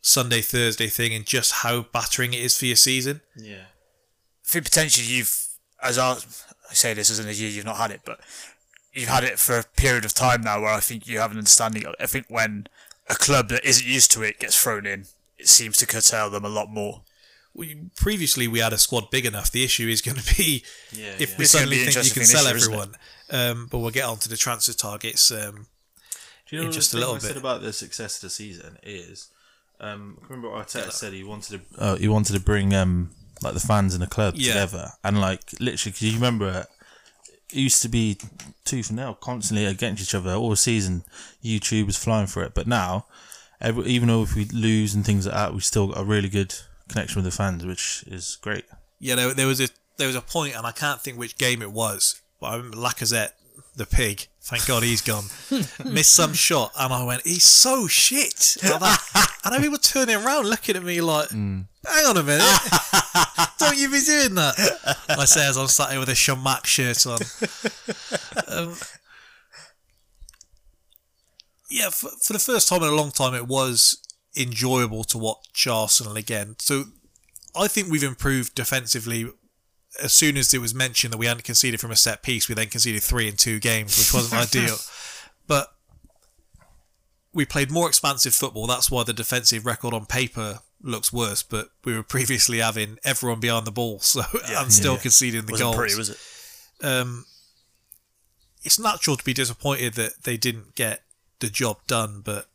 Sunday 0.00 0.40
Thursday 0.40 0.86
thing 0.86 1.12
and 1.12 1.26
just 1.26 1.52
how 1.52 1.82
battering 1.92 2.32
it 2.32 2.40
is 2.40 2.56
for 2.56 2.66
your 2.66 2.76
season. 2.76 3.20
Yeah. 3.36 3.64
I 4.44 4.48
think 4.52 4.64
potentially 4.64 5.06
you've, 5.06 5.48
as 5.82 5.98
I, 5.98 6.12
I 6.12 6.74
say 6.74 6.94
this 6.94 7.18
in 7.18 7.28
a 7.28 7.32
year 7.32 7.50
you've 7.50 7.66
not 7.66 7.76
had 7.76 7.90
it, 7.90 8.00
but 8.04 8.20
you've 8.92 9.08
had 9.08 9.24
it 9.24 9.38
for 9.38 9.58
a 9.58 9.64
period 9.64 10.04
of 10.04 10.14
time 10.14 10.42
now 10.42 10.60
where 10.60 10.72
I 10.72 10.80
think 10.80 11.06
you 11.06 11.18
have 11.18 11.32
an 11.32 11.38
understanding. 11.38 11.84
I 12.00 12.06
think 12.06 12.26
when 12.28 12.66
a 13.08 13.14
club 13.14 13.48
that 13.48 13.64
isn't 13.64 13.86
used 13.86 14.10
to 14.12 14.22
it 14.22 14.38
gets 14.38 14.60
thrown 14.60 14.86
in, 14.86 15.06
it 15.38 15.48
seems 15.48 15.76
to 15.78 15.86
curtail 15.86 16.30
them 16.30 16.44
a 16.44 16.48
lot 16.48 16.70
more. 16.70 17.02
We, 17.54 17.76
previously, 17.96 18.46
we 18.48 18.60
had 18.60 18.72
a 18.72 18.78
squad 18.78 19.10
big 19.10 19.26
enough. 19.26 19.50
The 19.50 19.64
issue 19.64 19.88
is 19.88 20.00
going 20.00 20.16
to 20.18 20.36
be 20.36 20.64
Yeah, 20.92 21.14
if 21.18 21.30
yeah. 21.32 21.36
we 21.38 21.42
It's 21.44 21.50
suddenly 21.52 21.76
think 21.78 22.04
you 22.06 22.12
can 22.12 22.24
sell 22.24 22.44
year, 22.44 22.54
everyone. 22.54 22.94
Um, 23.30 23.66
but 23.70 23.78
we'll 23.78 23.90
get 23.90 24.04
on 24.04 24.18
to 24.18 24.28
the 24.28 24.36
transfer 24.36 24.72
targets. 24.72 25.30
Um, 25.30 25.66
Do 26.48 26.56
you 26.56 26.62
know 26.62 26.66
in 26.66 26.72
just 26.72 26.94
a 26.94 26.98
little 26.98 27.14
I 27.16 27.18
said 27.18 27.28
bit. 27.34 27.36
about 27.38 27.62
the 27.62 27.72
success 27.72 28.16
of 28.16 28.22
the 28.22 28.30
season 28.30 28.78
is? 28.82 29.28
Um, 29.80 30.18
remember 30.28 30.50
what 30.50 30.66
Arteta 30.68 30.92
said 30.92 31.12
he 31.12 31.24
wanted 31.24 31.60
to. 31.76 31.80
Uh, 31.82 31.96
he 31.96 32.06
wanted 32.08 32.34
to 32.34 32.40
bring 32.40 32.74
um 32.74 33.10
like 33.42 33.54
the 33.54 33.60
fans 33.60 33.94
and 33.94 34.02
the 34.02 34.06
club 34.06 34.34
Yeah. 34.36 34.52
together, 34.52 34.90
and 35.02 35.20
like 35.20 35.40
literally, 35.58 35.92
because 35.92 36.02
you 36.02 36.14
remember. 36.14 36.66
It 37.52 37.56
used 37.56 37.82
to 37.82 37.88
be 37.88 38.16
tooth 38.64 38.90
and 38.90 38.96
nail 38.98 39.14
constantly 39.14 39.64
against 39.66 40.00
each 40.04 40.14
other 40.14 40.34
all 40.34 40.54
season. 40.54 41.02
YouTube 41.42 41.86
was 41.86 41.96
flying 41.96 42.28
for 42.28 42.44
it, 42.44 42.54
but 42.54 42.68
now, 42.68 43.06
every, 43.60 43.86
even 43.86 44.06
though 44.06 44.22
if 44.22 44.36
we 44.36 44.44
lose 44.44 44.94
and 44.94 45.04
things 45.04 45.26
like 45.26 45.34
that, 45.34 45.52
we 45.52 45.58
still 45.58 45.88
got 45.88 45.98
a 45.98 46.04
really 46.04 46.28
good 46.28 46.54
connection 46.90 47.22
with 47.22 47.24
the 47.32 47.36
fans, 47.36 47.64
which 47.64 48.04
is 48.06 48.36
great. 48.42 48.64
yeah, 48.98 49.14
there, 49.14 49.32
there 49.34 49.46
was 49.46 49.60
a 49.60 49.68
there 49.96 50.06
was 50.06 50.16
a 50.16 50.20
point, 50.22 50.56
and 50.56 50.66
I 50.66 50.72
can't 50.72 51.00
think 51.00 51.18
which 51.18 51.36
game 51.38 51.62
it 51.62 51.72
was, 51.72 52.20
but 52.40 52.48
I 52.48 52.56
remember 52.56 52.78
Lacazette, 52.78 53.32
the 53.76 53.86
pig. 53.86 54.26
Thank 54.42 54.66
God 54.66 54.82
he's 54.82 55.02
gone. 55.02 55.24
Missed 55.84 56.14
some 56.14 56.32
shot, 56.32 56.72
and 56.78 56.92
I 56.92 57.04
went, 57.04 57.22
"He's 57.26 57.44
so 57.44 57.86
shit." 57.86 58.56
Like 58.62 58.80
that. 58.80 59.30
and 59.44 59.62
people 59.62 59.78
turning 59.78 60.16
around, 60.16 60.46
looking 60.46 60.76
at 60.76 60.82
me 60.82 61.00
like, 61.02 61.28
"Hang 61.30 61.66
on 62.06 62.16
a 62.16 62.22
minute, 62.22 62.58
don't 63.58 63.76
you 63.76 63.90
be 63.90 64.00
doing 64.00 64.34
that?" 64.36 64.54
I 65.10 65.24
say 65.26 65.46
as 65.46 65.56
I'm 65.58 65.68
sat 65.68 65.90
here 65.90 66.00
with 66.00 66.08
a 66.08 66.12
Chamakh 66.12 66.64
shirt 66.64 67.06
on. 67.06 67.18
Um, 68.48 68.74
yeah, 71.70 71.90
for, 71.90 72.08
for 72.22 72.32
the 72.32 72.38
first 72.38 72.68
time 72.68 72.82
in 72.82 72.88
a 72.88 72.94
long 72.94 73.10
time, 73.12 73.34
it 73.34 73.46
was 73.46 74.02
enjoyable 74.36 75.04
to 75.04 75.18
watch 75.18 75.66
Arsenal 75.66 76.16
again. 76.16 76.56
So 76.58 76.84
I 77.56 77.68
think 77.68 77.88
we've 77.90 78.02
improved 78.02 78.54
defensively. 78.54 79.26
As 80.02 80.12
soon 80.12 80.36
as 80.36 80.54
it 80.54 80.60
was 80.60 80.72
mentioned 80.74 81.12
that 81.12 81.18
we 81.18 81.26
hadn't 81.26 81.42
conceded 81.44 81.80
from 81.80 81.90
a 81.90 81.96
set 81.96 82.22
piece, 82.22 82.48
we 82.48 82.54
then 82.54 82.68
conceded 82.68 83.02
three 83.02 83.26
in 83.28 83.36
two 83.36 83.58
games, 83.58 83.98
which 83.98 84.14
wasn't 84.14 84.40
ideal. 84.56 84.76
But 85.48 85.72
we 87.32 87.44
played 87.44 87.70
more 87.70 87.88
expansive 87.88 88.34
football. 88.34 88.66
That's 88.66 88.90
why 88.90 89.02
the 89.02 89.12
defensive 89.12 89.66
record 89.66 89.92
on 89.92 90.06
paper 90.06 90.60
looks 90.80 91.12
worse. 91.12 91.42
But 91.42 91.70
we 91.84 91.94
were 91.94 92.02
previously 92.16 92.58
having 92.58 92.98
everyone 93.04 93.40
behind 93.40 93.66
the 93.66 93.72
ball, 93.72 93.98
so 93.98 94.22
and 94.46 94.72
still 94.72 94.96
conceding 94.96 95.46
the 95.46 95.52
Wasn't 95.52 95.66
goals 95.66 95.76
pretty, 95.76 95.96
was 95.96 96.10
it? 96.10 96.18
um, 96.86 97.24
it's 98.62 98.78
natural 98.78 99.16
to 99.16 99.24
be 99.24 99.34
disappointed 99.34 99.94
that 99.94 100.22
they 100.24 100.36
didn't 100.36 100.74
get 100.74 101.02
the 101.40 101.48
job 101.48 101.78
done, 101.86 102.20
but 102.24 102.46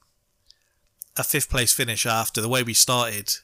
a 1.17 1.23
fifth 1.23 1.49
place 1.49 1.73
finish 1.73 2.05
after 2.05 2.41
the 2.41 2.49
way 2.49 2.63
we 2.63 2.73
started 2.73 3.35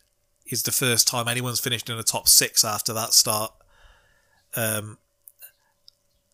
is 0.45 0.63
the 0.63 0.71
first 0.71 1.07
time 1.07 1.27
anyone's 1.27 1.59
finished 1.59 1.89
in 1.89 1.97
the 1.97 2.03
top 2.03 2.27
six 2.27 2.65
after 2.65 2.93
that 2.93 3.13
start. 3.13 3.53
Um, 4.55 4.97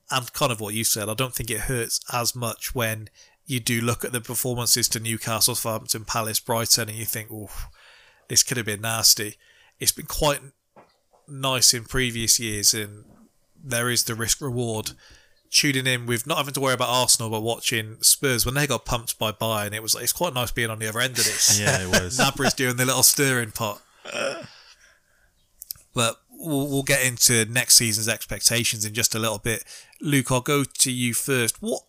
and 0.09 0.31
kind 0.33 0.51
of 0.51 0.59
what 0.59 0.73
you 0.73 0.83
said, 0.83 1.09
I 1.09 1.13
don't 1.13 1.35
think 1.35 1.51
it 1.51 1.61
hurts 1.61 1.99
as 2.11 2.35
much 2.35 2.73
when 2.73 3.09
you 3.45 3.59
do 3.59 3.81
look 3.81 4.03
at 4.03 4.11
the 4.11 4.21
performances 4.21 4.89
to 4.89 4.99
Newcastle, 4.99 5.55
Southampton, 5.55 6.05
Palace, 6.05 6.39
Brighton, 6.39 6.89
and 6.89 6.97
you 6.97 7.05
think, 7.05 7.29
oh, 7.31 7.49
this 8.27 8.43
could 8.43 8.57
have 8.57 8.65
been 8.65 8.81
nasty. 8.81 9.35
It's 9.79 9.91
been 9.91 10.05
quite 10.05 10.41
nice 11.27 11.73
in 11.73 11.85
previous 11.85 12.39
years, 12.39 12.73
and 12.73 13.05
there 13.63 13.89
is 13.89 14.03
the 14.03 14.15
risk 14.15 14.41
reward. 14.41 14.91
Tuning 15.49 15.87
in 15.87 16.05
with 16.05 16.27
not 16.27 16.37
having 16.37 16.53
to 16.53 16.59
worry 16.59 16.73
about 16.73 16.89
Arsenal, 16.89 17.29
but 17.29 17.41
watching 17.41 17.97
Spurs 18.01 18.45
when 18.45 18.55
they 18.55 18.67
got 18.67 18.83
pumped 18.85 19.17
by 19.17 19.31
Bayern, 19.31 19.73
it 19.73 19.81
was 19.81 19.95
it's 19.95 20.11
quite 20.13 20.33
nice 20.33 20.51
being 20.51 20.69
on 20.69 20.79
the 20.79 20.87
other 20.89 20.99
end 20.99 21.17
of 21.17 21.23
this. 21.25 21.59
Yeah, 21.61 21.81
it 21.83 21.87
was. 21.87 22.17
Nabra's 22.19 22.53
doing 22.53 22.75
the 22.75 22.85
little 22.85 23.03
stirring 23.03 23.51
pot. 23.51 23.81
But 25.93 26.17
we'll, 26.29 26.67
we'll 26.67 26.83
get 26.83 27.03
into 27.05 27.45
next 27.45 27.75
season's 27.75 28.07
expectations 28.07 28.85
in 28.85 28.93
just 28.93 29.15
a 29.15 29.19
little 29.19 29.39
bit. 29.39 29.63
Luke, 30.01 30.31
I'll 30.31 30.41
go 30.41 30.63
to 30.63 30.91
you 30.91 31.13
first. 31.13 31.57
What 31.61 31.83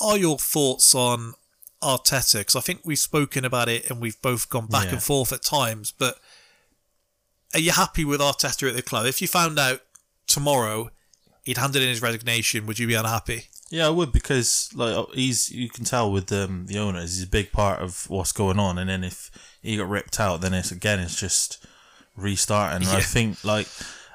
are 0.00 0.18
your 0.18 0.38
thoughts 0.38 0.94
on 0.94 1.34
Arteta? 1.82 2.38
Because 2.40 2.56
I 2.56 2.60
think 2.60 2.80
we've 2.84 2.98
spoken 2.98 3.44
about 3.44 3.68
it 3.68 3.88
and 3.90 4.00
we've 4.00 4.20
both 4.22 4.48
gone 4.48 4.66
back 4.66 4.86
Yeah. 4.86 4.92
and 4.94 5.02
forth 5.02 5.32
at 5.32 5.42
times. 5.42 5.92
But 5.96 6.18
are 7.52 7.60
you 7.60 7.70
happy 7.72 8.04
with 8.04 8.20
Arteta 8.20 8.68
at 8.68 8.74
the 8.74 8.82
club? 8.82 9.06
If 9.06 9.22
you 9.22 9.28
found 9.28 9.58
out 9.58 9.82
tomorrow 10.26 10.90
he'd 11.44 11.58
handed 11.58 11.82
in 11.82 11.88
his 11.88 12.02
resignation, 12.02 12.66
would 12.66 12.78
you 12.78 12.86
be 12.86 12.94
unhappy? 12.94 13.44
Yeah, 13.70 13.86
I 13.86 13.90
would 13.90 14.12
because 14.12 14.70
like 14.74 15.08
he's 15.14 15.50
you 15.50 15.68
can 15.68 15.84
tell 15.84 16.10
with 16.10 16.30
um, 16.32 16.66
the 16.66 16.78
owners, 16.78 17.16
he's 17.16 17.24
a 17.24 17.30
big 17.30 17.52
part 17.52 17.80
of 17.80 18.08
what's 18.08 18.32
going 18.32 18.58
on. 18.58 18.78
And 18.78 18.88
then 18.88 19.04
if 19.04 19.30
he 19.62 19.76
got 19.76 19.88
ripped 19.88 20.20
out, 20.20 20.40
then 20.40 20.54
it's 20.54 20.70
again 20.70 21.00
it's 21.00 21.18
just 21.18 21.64
restarting. 22.16 22.86
And 22.86 22.96
I 22.96 23.00
think 23.00 23.42
like 23.44 23.66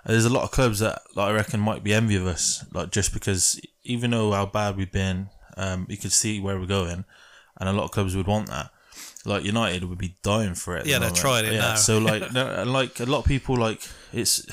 there's 0.06 0.26
a 0.26 0.30
lot 0.30 0.44
of 0.44 0.52
clubs 0.52 0.80
that 0.80 1.02
like, 1.16 1.30
I 1.30 1.34
reckon 1.34 1.60
might 1.60 1.84
be 1.84 1.94
envy 1.94 2.16
of 2.16 2.26
us, 2.26 2.66
like 2.74 2.92
just 2.92 3.14
because 3.14 3.60
even 3.84 4.12
though 4.12 4.32
how 4.32 4.46
bad 4.46 4.78
we've 4.78 4.92
been, 4.92 5.30
um, 5.58 5.86
you 5.90 5.98
could 5.98 6.12
see 6.12 6.40
where 6.40 6.60
we're 6.60 6.66
going, 6.66 7.06
and 7.58 7.70
a 7.70 7.74
lot 7.74 7.84
of 7.84 7.92
clubs 7.92 8.16
would 8.16 8.28
want 8.28 8.48
that. 8.48 8.70
Like 9.26 9.44
United 9.44 9.84
would 9.84 9.98
be 9.98 10.16
dying 10.24 10.56
for 10.56 10.78
it. 10.78 10.80
at 10.80 10.84
the 10.86 10.92
Yeah, 10.92 11.00
they're 11.00 11.12
trying 11.12 11.46
it 11.46 11.54
yeah, 11.54 11.60
now. 11.60 11.76
So 11.76 11.98
like, 11.98 12.32
no, 12.34 12.64
like 12.64 13.00
a 13.00 13.06
lot 13.06 13.20
of 13.20 13.26
people 13.26 13.58
like 13.58 13.82
it's 14.14 14.46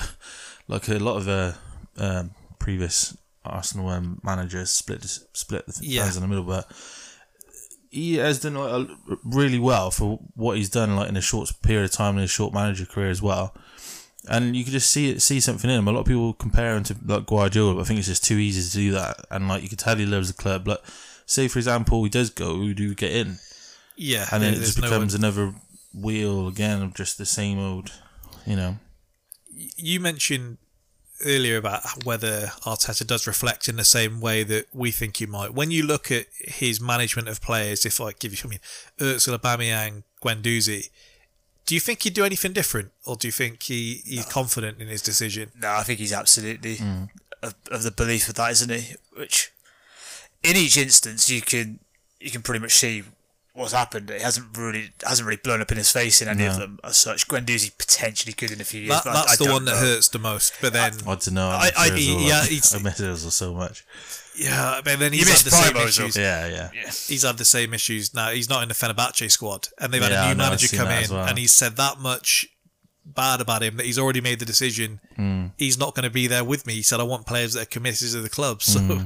like 0.67 0.89
a 0.89 0.99
lot 0.99 1.17
of 1.17 1.27
uh, 1.27 1.53
um, 1.97 2.31
previous 2.67 3.15
Arsenal 3.45 3.87
um, 3.89 4.19
managers 4.23 4.69
split 4.71 5.01
split 5.33 5.65
the 5.67 5.79
Yeah. 5.81 6.03
fans 6.03 6.17
in 6.17 6.21
the 6.23 6.27
middle, 6.27 6.43
but 6.43 6.65
he 7.89 8.15
has 8.15 8.39
done 8.41 8.55
like, 8.55 8.89
really 9.23 9.57
well 9.59 9.89
for 9.91 10.19
what 10.35 10.57
he's 10.57 10.69
done 10.69 10.95
like 10.97 11.07
in 11.07 11.15
a 11.15 11.21
short 11.21 11.49
period 11.63 11.85
of 11.85 11.91
time 11.91 12.15
in 12.17 12.21
his 12.23 12.31
short 12.31 12.53
manager 12.53 12.85
career 12.85 13.09
as 13.09 13.21
well. 13.21 13.55
And 14.29 14.53
you 14.57 14.63
could 14.65 14.73
just 14.73 14.91
see 14.91 15.11
it, 15.11 15.21
see 15.21 15.39
something 15.39 15.69
in 15.69 15.77
him. 15.79 15.87
A 15.87 15.91
lot 15.93 16.01
of 16.01 16.05
people 16.07 16.33
compare 16.33 16.75
him 16.75 16.83
to 16.83 16.95
like 17.05 17.25
Guardiola, 17.25 17.75
but 17.75 17.81
I 17.81 17.83
think 17.85 17.99
it's 17.99 18.09
just 18.09 18.25
too 18.25 18.37
easy 18.37 18.61
to 18.69 18.75
do 18.75 18.91
that. 18.91 19.15
And 19.31 19.47
like 19.47 19.63
you 19.63 19.69
could 19.69 19.79
tell 19.79 19.95
he 19.95 20.05
loves 20.05 20.27
the 20.27 20.41
club. 20.43 20.67
Like 20.67 20.81
say 21.25 21.47
for 21.47 21.59
example, 21.59 22.03
he 22.03 22.09
does 22.09 22.29
go, 22.29 22.55
who 22.57 22.73
do 22.73 22.93
get 22.95 23.11
in? 23.13 23.37
Yeah, 23.95 24.27
And 24.31 24.43
then 24.43 24.53
it 24.55 24.57
just 24.59 24.75
becomes 24.81 25.13
one- 25.13 25.21
another 25.23 25.55
wheel 25.93 26.47
again 26.49 26.81
of 26.83 26.93
just 26.93 27.17
the 27.17 27.25
same 27.25 27.57
old, 27.57 27.91
you 28.45 28.55
know. 28.57 28.77
you 29.77 29.99
mentioned 30.01 30.57
earlier 31.25 31.57
about 31.57 32.05
whether 32.05 32.51
Arteta 32.63 33.05
does 33.05 33.27
reflect 33.27 33.67
in 33.67 33.75
the 33.75 33.83
same 33.83 34.21
way 34.21 34.43
that 34.43 34.67
we 34.73 34.91
think 34.91 35.17
he 35.17 35.25
might. 35.25 35.53
When 35.53 35.71
you 35.71 35.83
look 35.83 36.11
at 36.11 36.27
his 36.37 36.79
management 36.79 37.27
of 37.27 37.41
players, 37.41 37.85
if 37.85 37.99
I 37.99 38.11
give 38.13 38.33
you, 38.33 38.39
I 38.43 38.47
mean, 38.47 38.59
Ursula 39.01 39.39
Bamiyang, 39.39 40.03
Guendouzi, 40.23 40.89
do 41.65 41.75
you 41.75 41.81
think 41.81 42.03
he'd 42.03 42.13
do 42.13 42.23
anything 42.23 42.53
different, 42.53 42.91
or 43.05 43.15
do 43.15 43.27
you 43.27 43.31
think 43.31 43.63
he, 43.63 44.01
he's 44.05 44.25
confident 44.25 44.79
in 44.79 44.87
his 44.87 45.01
decision? 45.01 45.51
No, 45.59 45.71
I 45.71 45.83
think 45.83 45.99
he's 45.99 46.13
absolutely 46.13 46.77
hmm. 46.77 47.03
of, 47.43 47.55
of 47.69 47.83
the 47.83 47.91
belief 47.91 48.29
of 48.29 48.35
that, 48.35 48.51
isn't 48.51 48.71
he? 48.71 48.95
Which, 49.17 49.51
in 50.43 50.55
each 50.55 50.77
instance, 50.77 51.29
you 51.29 51.41
can 51.41 51.79
you 52.19 52.31
can 52.31 52.41
pretty 52.41 52.59
much 52.59 52.71
see 52.71 53.03
what's 53.57 53.73
happened. 53.73 54.09
It 54.09 54.21
hasn't 54.21 54.57
really 54.57 54.91
hasn't 55.05 55.27
really 55.27 55.41
blown 55.43 55.61
up 55.61 55.71
in 55.71 55.77
his 55.77 55.91
face 55.91 56.21
in 56.21 56.27
any 56.27 56.45
of 56.45 56.57
them 56.57 56.79
as 56.83 56.97
such. 56.97 57.27
Guendouzi 57.27 57.77
potentially 57.77 58.33
could 58.33 58.51
in 58.51 58.61
a 58.61 58.63
few 58.63 58.81
years. 58.81 58.93
That, 58.95 59.03
but 59.03 59.09
I- 59.09 59.13
that's 59.13 59.33
I 59.33 59.35
the 59.37 59.43
don't 59.45 59.53
one 59.53 59.65
that 59.65 59.77
hurts 59.77 60.07
the 60.09 60.19
most. 60.19 60.53
But 60.61 60.73
then, 60.73 60.93
I 60.93 61.05
don't 61.05 61.33
know. 61.33 61.47
I- 61.49 61.71
I, 61.75 61.87
I- 61.87 61.89
miss 61.89 61.99
he- 61.99 62.13
Ozil. 62.15 62.27
yeah, 62.27 62.45
he's- 62.45 62.73
I 62.75 62.79
miss 62.79 63.01
Ozil 63.01 63.31
so 63.31 63.53
much. 63.53 63.83
yeah, 64.37 64.81
but 64.83 64.99
then 64.99 65.11
he's 65.13 65.27
had 65.29 65.39
the 65.45 65.51
same 65.51 65.73
Ozil. 65.73 65.87
issues. 65.87 66.15
Yeah, 66.17 66.47
yeah. 66.47 66.69
He's 67.07 67.23
had 67.23 67.37
the 67.37 67.45
same 67.45 67.73
issues 67.73 68.13
now. 68.13 68.29
He's 68.31 68.49
not 68.49 68.61
in 68.63 68.69
the 68.69 68.75
Fenerbahce 68.75 69.29
squad, 69.31 69.67
and 69.79 69.91
they've 69.93 70.01
had 70.01 70.11
Yeah, 70.11 70.21
a 70.21 70.25
I 70.25 70.29
new 70.29 70.35
know, 70.37 70.43
manager 70.45 70.75
come 70.75 70.87
in, 70.89 71.09
well. 71.09 71.25
and 71.27 71.37
he's 71.37 71.51
said 71.53 71.75
that 71.77 71.99
much 71.99 72.45
bad 73.05 73.39
about 73.41 73.63
him 73.63 73.77
that 73.77 73.85
he's 73.85 73.97
already 73.97 74.19
made 74.21 74.37
the 74.39 74.45
decision. 74.45 74.99
Hmm. 75.15 75.47
He's 75.57 75.77
not 75.79 75.95
going 75.95 76.03
to 76.03 76.09
be 76.09 76.27
there 76.27 76.43
with 76.43 76.67
me. 76.67 76.73
He 76.73 76.81
said, 76.83 76.99
"I 76.99 77.03
want 77.03 77.25
players 77.25 77.53
that 77.53 77.61
are 77.61 77.65
committed 77.65 78.11
to 78.11 78.21
the 78.21 78.29
club." 78.29 78.61
So, 78.61 78.79
Hmm. 78.79 79.05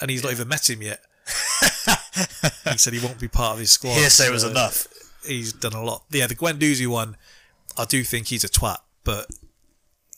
and 0.00 0.10
he's 0.10 0.22
not 0.24 0.32
even 0.32 0.48
met 0.48 0.68
him 0.68 0.82
yet. 0.82 1.00
he 2.70 2.78
said 2.78 2.92
he 2.92 3.04
won't 3.04 3.18
be 3.18 3.28
part 3.28 3.54
of 3.54 3.58
his 3.58 3.72
squad. 3.72 3.96
Hearsay 3.96 4.30
was 4.30 4.44
enough. 4.44 4.86
He's 5.26 5.52
done 5.52 5.72
a 5.72 5.82
lot. 5.82 6.04
Yeah, 6.10 6.26
the 6.26 6.34
Guendouzi 6.34 6.86
one, 6.86 7.16
I 7.76 7.84
do 7.84 8.02
think 8.02 8.28
he's 8.28 8.44
a 8.44 8.48
twat, 8.48 8.78
but 9.04 9.30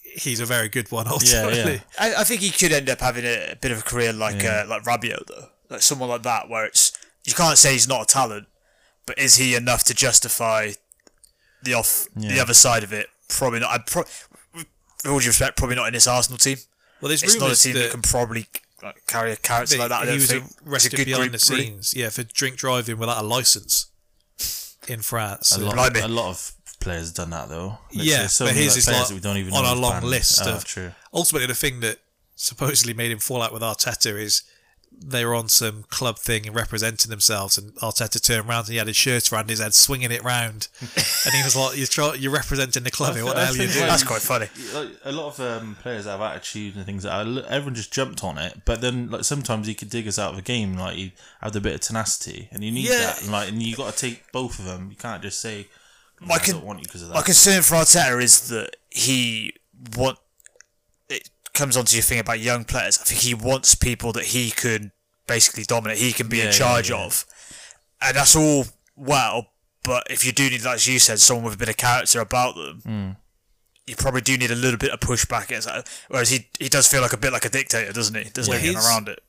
he's 0.03 0.41
a 0.41 0.47
very 0.47 0.69
good 0.69 0.91
one 0.91 1.07
ultimately. 1.11 1.83
I, 1.99 2.15
I 2.17 2.25
think 2.25 2.41
he 2.41 2.51
could 2.51 2.73
end 2.73 2.89
up 2.89 3.01
having 3.01 3.25
a, 3.25 3.53
a 3.53 3.57
bit 3.57 3.71
of 3.71 3.81
a 3.81 3.83
career 3.83 4.13
like 4.13 4.45
uh, 4.45 4.65
like 4.69 4.83
Rabiot 4.85 5.27
though, 5.27 5.49
like 5.71 5.83
someone 5.83 6.09
like 6.09 6.23
that, 6.23 6.49
where 6.49 6.65
it's 6.65 6.93
you 7.25 7.35
can't 7.35 7.59
say 7.59 7.73
he's 7.73 7.89
not 7.89 8.03
a 8.03 8.07
talent, 8.07 8.47
but 9.07 9.19
is 9.19 9.37
he 9.37 9.55
enough 9.55 9.85
to 9.85 9.95
justify 9.95 10.73
the 11.63 11.75
off 11.75 12.07
the 12.15 12.41
other 12.41 12.55
side 12.55 12.83
of 12.83 12.93
it? 12.93 13.09
Probably 13.29 13.61
not. 13.61 13.71
I 13.71 13.79
pro- 13.79 14.05
with 14.55 14.67
all 15.07 15.19
due 15.19 15.29
respect, 15.29 15.57
probably 15.57 15.77
not 15.77 15.87
in 15.87 15.95
this 15.95 16.07
Arsenal 16.07 16.39
team. 16.39 16.59
Well, 17.01 17.09
there's 17.09 17.23
It's 17.23 17.39
not 17.39 17.51
a 17.51 17.57
team 17.57 17.75
that, 17.75 17.81
that, 17.81 17.91
can 17.91 18.03
probably 18.03 18.47
like, 18.85 19.07
carry 19.07 19.33
a 19.33 19.37
character 19.37 19.79
like 19.79 19.89
that. 19.89 20.03
I 20.03 20.07
he 20.07 20.15
was 20.15 20.31
a 20.33 20.43
arrested 20.67 21.05
behind 21.05 21.31
group, 21.31 21.41
the 21.41 21.51
really. 21.53 21.65
scenes, 21.67 21.95
yeah, 21.95 22.11
for 22.11 22.23
drink 22.23 22.57
driving 22.57 22.99
without 22.99 23.19
a 23.19 23.27
license 23.27 23.87
in 24.89 25.01
France. 25.03 25.53
A 25.53 25.55
So- 25.57 25.61
lot, 25.67 25.97
a 25.97 26.09
lot 26.09 26.31
of 26.31 26.53
players 26.81 27.13
done 27.13 27.31
that 27.31 27.49
though. 27.49 27.79
There's- 27.93 28.07
Yeah, 28.07 28.19
there's 28.19 28.33
so 28.33 28.45
but 28.45 28.53
many, 28.55 28.65
his 28.65 28.73
like, 28.75 28.79
is 28.79 28.87
like 28.89 29.09
that 29.09 29.15
we 29.15 29.21
don't 29.21 29.37
even 29.39 29.55
on 29.55 29.63
know 29.65 29.73
a 29.73 29.75
long 29.75 29.93
banned. 29.93 30.05
list 30.07 30.39
Oh, 30.43 30.55
of. 30.57 30.65
true. 30.65 30.93
Ultimately, 31.13 31.47
the 31.47 31.55
thing 31.55 31.81
that 31.81 31.99
supposedly 32.37 32.93
made 32.95 33.11
him 33.11 33.19
fall 33.21 33.41
out 33.43 33.53
with 33.53 33.63
Arteta 33.63 34.21
is 34.21 34.43
they 35.01 35.25
were 35.25 35.35
on 35.35 35.49
some 35.49 35.85
club 35.91 36.19
thing 36.19 36.47
and 36.47 36.55
representing 36.57 37.11
themselves, 37.11 37.59
and 37.59 37.75
Arteta 37.77 38.21
turned 38.23 38.49
around 38.49 38.61
and 38.61 38.69
he 38.71 38.77
had 38.77 38.87
his 38.87 38.97
shirt 38.97 39.33
around 39.33 39.51
his 39.51 39.61
head, 39.61 39.75
swinging 39.75 40.11
it 40.11 40.23
round, 40.23 40.69
and 40.81 41.35
he 41.35 41.43
was 41.43 41.55
like, 41.57 41.77
"You're 41.77 41.87
try- 41.87 42.15
you're 42.15 42.33
representing 42.33 42.83
the 42.85 42.91
club 42.91 43.15
here. 43.15 43.25
what 43.25 43.37
the 43.37 43.45
hell 43.45 43.55
are 43.55 43.57
you 43.57 43.63
think, 43.63 43.73
doing?" 43.73 43.83
like, 43.83 43.91
That's 43.91 44.05
quite 44.05 44.23
funny. 44.23 44.49
Like, 44.75 44.89
a 45.05 45.13
lot 45.13 45.39
of 45.39 45.41
um, 45.41 45.77
players 45.83 46.05
have 46.07 46.21
attitude 46.21 46.77
and 46.77 46.85
things 46.87 47.05
like 47.05 47.27
that. 47.27 47.45
Everyone 47.51 47.75
just 47.75 47.93
jumped 47.93 48.25
on 48.25 48.39
it, 48.39 48.63
but 48.65 48.81
then 48.81 49.11
like 49.11 49.25
sometimes 49.25 49.67
he 49.67 49.75
could 49.75 49.91
dig 49.91 50.09
us 50.09 50.19
out 50.19 50.33
of 50.33 50.39
a 50.39 50.43
game. 50.43 50.75
Like 50.77 50.97
he 50.97 51.13
had 51.41 51.55
a 51.57 51.61
bit 51.61 51.75
of 51.75 51.81
tenacity, 51.81 52.49
and 52.51 52.63
you 52.65 52.71
need 52.73 52.87
Yeah. 52.89 52.99
that. 52.99 53.23
And, 53.23 53.33
like, 53.33 53.49
and 53.51 53.63
you 53.63 53.77
got 53.77 53.93
to 53.93 53.99
take 53.99 54.31
both 54.33 54.59
of 54.59 54.65
them. 54.65 54.89
You 54.91 54.97
can't 54.97 55.23
just 55.23 55.41
say, 55.41 55.69
My 56.21 56.37
"I 56.37 56.39
con- 56.39 56.55
don't 56.57 56.65
want 56.65 56.79
you 56.81 56.85
because 56.87 57.03
of 57.03 57.09
that." 57.09 57.15
My 57.15 57.23
concern 57.23 57.63
for 57.63 57.75
Arteta 57.75 58.23
is 58.23 58.49
that 58.49 58.77
he 58.91 59.53
want. 59.97 60.19
Comes 61.55 61.77
onto 61.77 61.95
your 61.97 62.03
thing 62.03 62.19
about 62.19 62.41
young 62.41 62.65
players. 62.65 62.99
I 63.01 63.05
think 63.05 63.21
he 63.21 63.33
wants 63.33 63.75
people 63.75 64.13
that 64.13 64.27
he 64.27 64.51
can 64.51 64.93
basically 65.27 65.63
dominate. 65.65 65.99
He 65.99 66.13
can 66.13 66.29
be 66.29 66.39
Yeah, 66.39 66.47
in 66.47 66.53
charge 66.53 66.91
yeah. 66.91 66.97
of, 66.97 67.25
and 68.03 68.17
that's 68.17 68.35
all 68.37 68.67
well. 68.97 69.47
But 69.85 70.07
if 70.11 70.25
you 70.25 70.33
do 70.33 70.51
need, 70.51 70.65
like 70.65 70.77
as 70.77 70.89
you 70.89 70.99
said, 70.99 71.21
someone 71.21 71.45
with 71.45 71.55
a 71.55 71.59
bit 71.59 71.69
of 71.69 71.77
character 71.77 72.21
about 72.21 72.57
them, 72.57 72.81
Hmm. 72.85 73.11
you 73.87 73.95
probably 73.97 74.21
do 74.23 74.37
need 74.37 74.51
a 74.51 74.55
little 74.57 74.79
bit 74.79 74.91
of 74.91 74.99
pushback. 75.01 75.49
Whereas 76.09 76.31
he 76.31 76.49
he 76.59 76.69
does 76.69 76.89
feel 76.89 77.03
like 77.03 77.13
a 77.13 77.17
bit 77.19 77.33
like 77.33 77.45
a 77.45 77.51
dictator, 77.51 77.93
doesn't 77.93 78.15
he? 78.17 78.25
Doesn't 78.31 78.51
Well, 78.51 78.61
he? 78.61 78.73
Getting 78.73 78.87
around 78.87 79.09
it. 79.09 79.23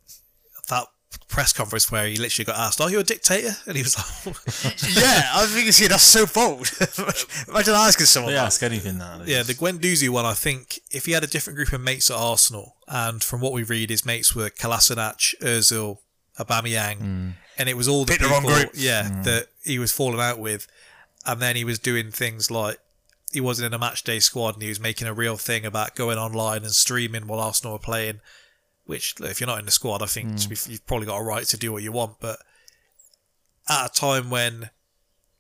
That 1.19 1.27
press 1.27 1.53
conference 1.53 1.91
where 1.91 2.07
he 2.07 2.15
literally 2.15 2.45
got 2.45 2.57
asked, 2.57 2.81
"Are 2.81 2.89
you 2.89 2.99
a 2.99 3.03
dictator?" 3.03 3.55
And 3.65 3.75
he 3.75 3.83
was 3.83 3.97
like, 3.97 4.35
yeah, 4.95 5.29
I 5.33 5.45
think 5.47 5.71
see 5.73 5.87
that's 5.87 6.03
so 6.03 6.25
bold. 6.25 6.69
Imagine 7.47 7.73
asking 7.73 8.05
someone. 8.05 8.31
They 8.31 8.37
that. 8.37 8.45
ask 8.45 8.63
anything 8.63 8.97
nowadays. 8.97 9.27
"Yeah." 9.27 9.43
The 9.43 9.53
Guendouzi 9.53 10.09
one, 10.09 10.25
I 10.25 10.33
think, 10.33 10.79
if 10.91 11.05
he 11.05 11.11
had 11.11 11.23
a 11.23 11.27
different 11.27 11.57
group 11.57 11.73
of 11.73 11.81
mates 11.81 12.09
at 12.09 12.17
Arsenal, 12.17 12.75
and 12.87 13.23
from 13.23 13.41
what 13.41 13.53
we 13.53 13.63
read, 13.63 13.89
his 13.89 14.05
mates 14.05 14.35
were 14.35 14.49
Kolasinac, 14.49 15.35
Özil, 15.41 15.97
Aubameyang, 16.39 16.97
hmm. 16.97 17.29
and 17.57 17.69
it 17.69 17.77
was 17.77 17.87
all 17.87 18.05
the 18.05 18.11
Picked 18.11 18.23
the 18.23 18.29
people, 18.29 18.49
wrong 18.49 18.59
group. 18.59 18.71
yeah, 18.75 19.09
hmm. 19.09 19.23
that 19.23 19.47
he 19.63 19.79
was 19.79 19.91
falling 19.91 20.19
out 20.19 20.39
with, 20.39 20.67
and 21.25 21.41
then 21.41 21.55
he 21.55 21.63
was 21.63 21.79
doing 21.79 22.11
things 22.11 22.49
like. 22.49 22.79
He 23.31 23.41
wasn't 23.41 23.65
in 23.65 23.73
a 23.73 23.79
match 23.79 24.03
day 24.05 24.19
squad 24.19 24.53
and 24.53 24.63
he 24.63 24.69
was 24.69 24.79
making 24.79 25.09
a 25.09 25.13
real 25.13 25.35
thing 25.35 25.65
about 25.65 25.93
going 25.93 26.17
online 26.17 26.63
and 26.63 26.71
streaming 26.71 27.27
while 27.27 27.41
Arsenal 27.41 27.73
were 27.73 27.79
playing. 27.79 28.21
Which, 28.85 29.15
if 29.21 29.39
you're 29.39 29.47
not 29.47 29.59
in 29.59 29.65
the 29.65 29.71
squad, 29.71 30.01
I 30.03 30.05
think 30.05 30.27
be- 30.49 30.71
you've 30.71 30.85
probably 30.85 31.07
got 31.07 31.17
a 31.17 31.23
right 31.23 31.45
to 31.45 31.57
do 31.57 31.71
what 31.71 31.83
you 31.83 31.91
want. 31.91 32.19
But 32.19 32.37
at 33.67 33.85
a 33.87 33.93
time 33.93 34.29
when, 34.29 34.69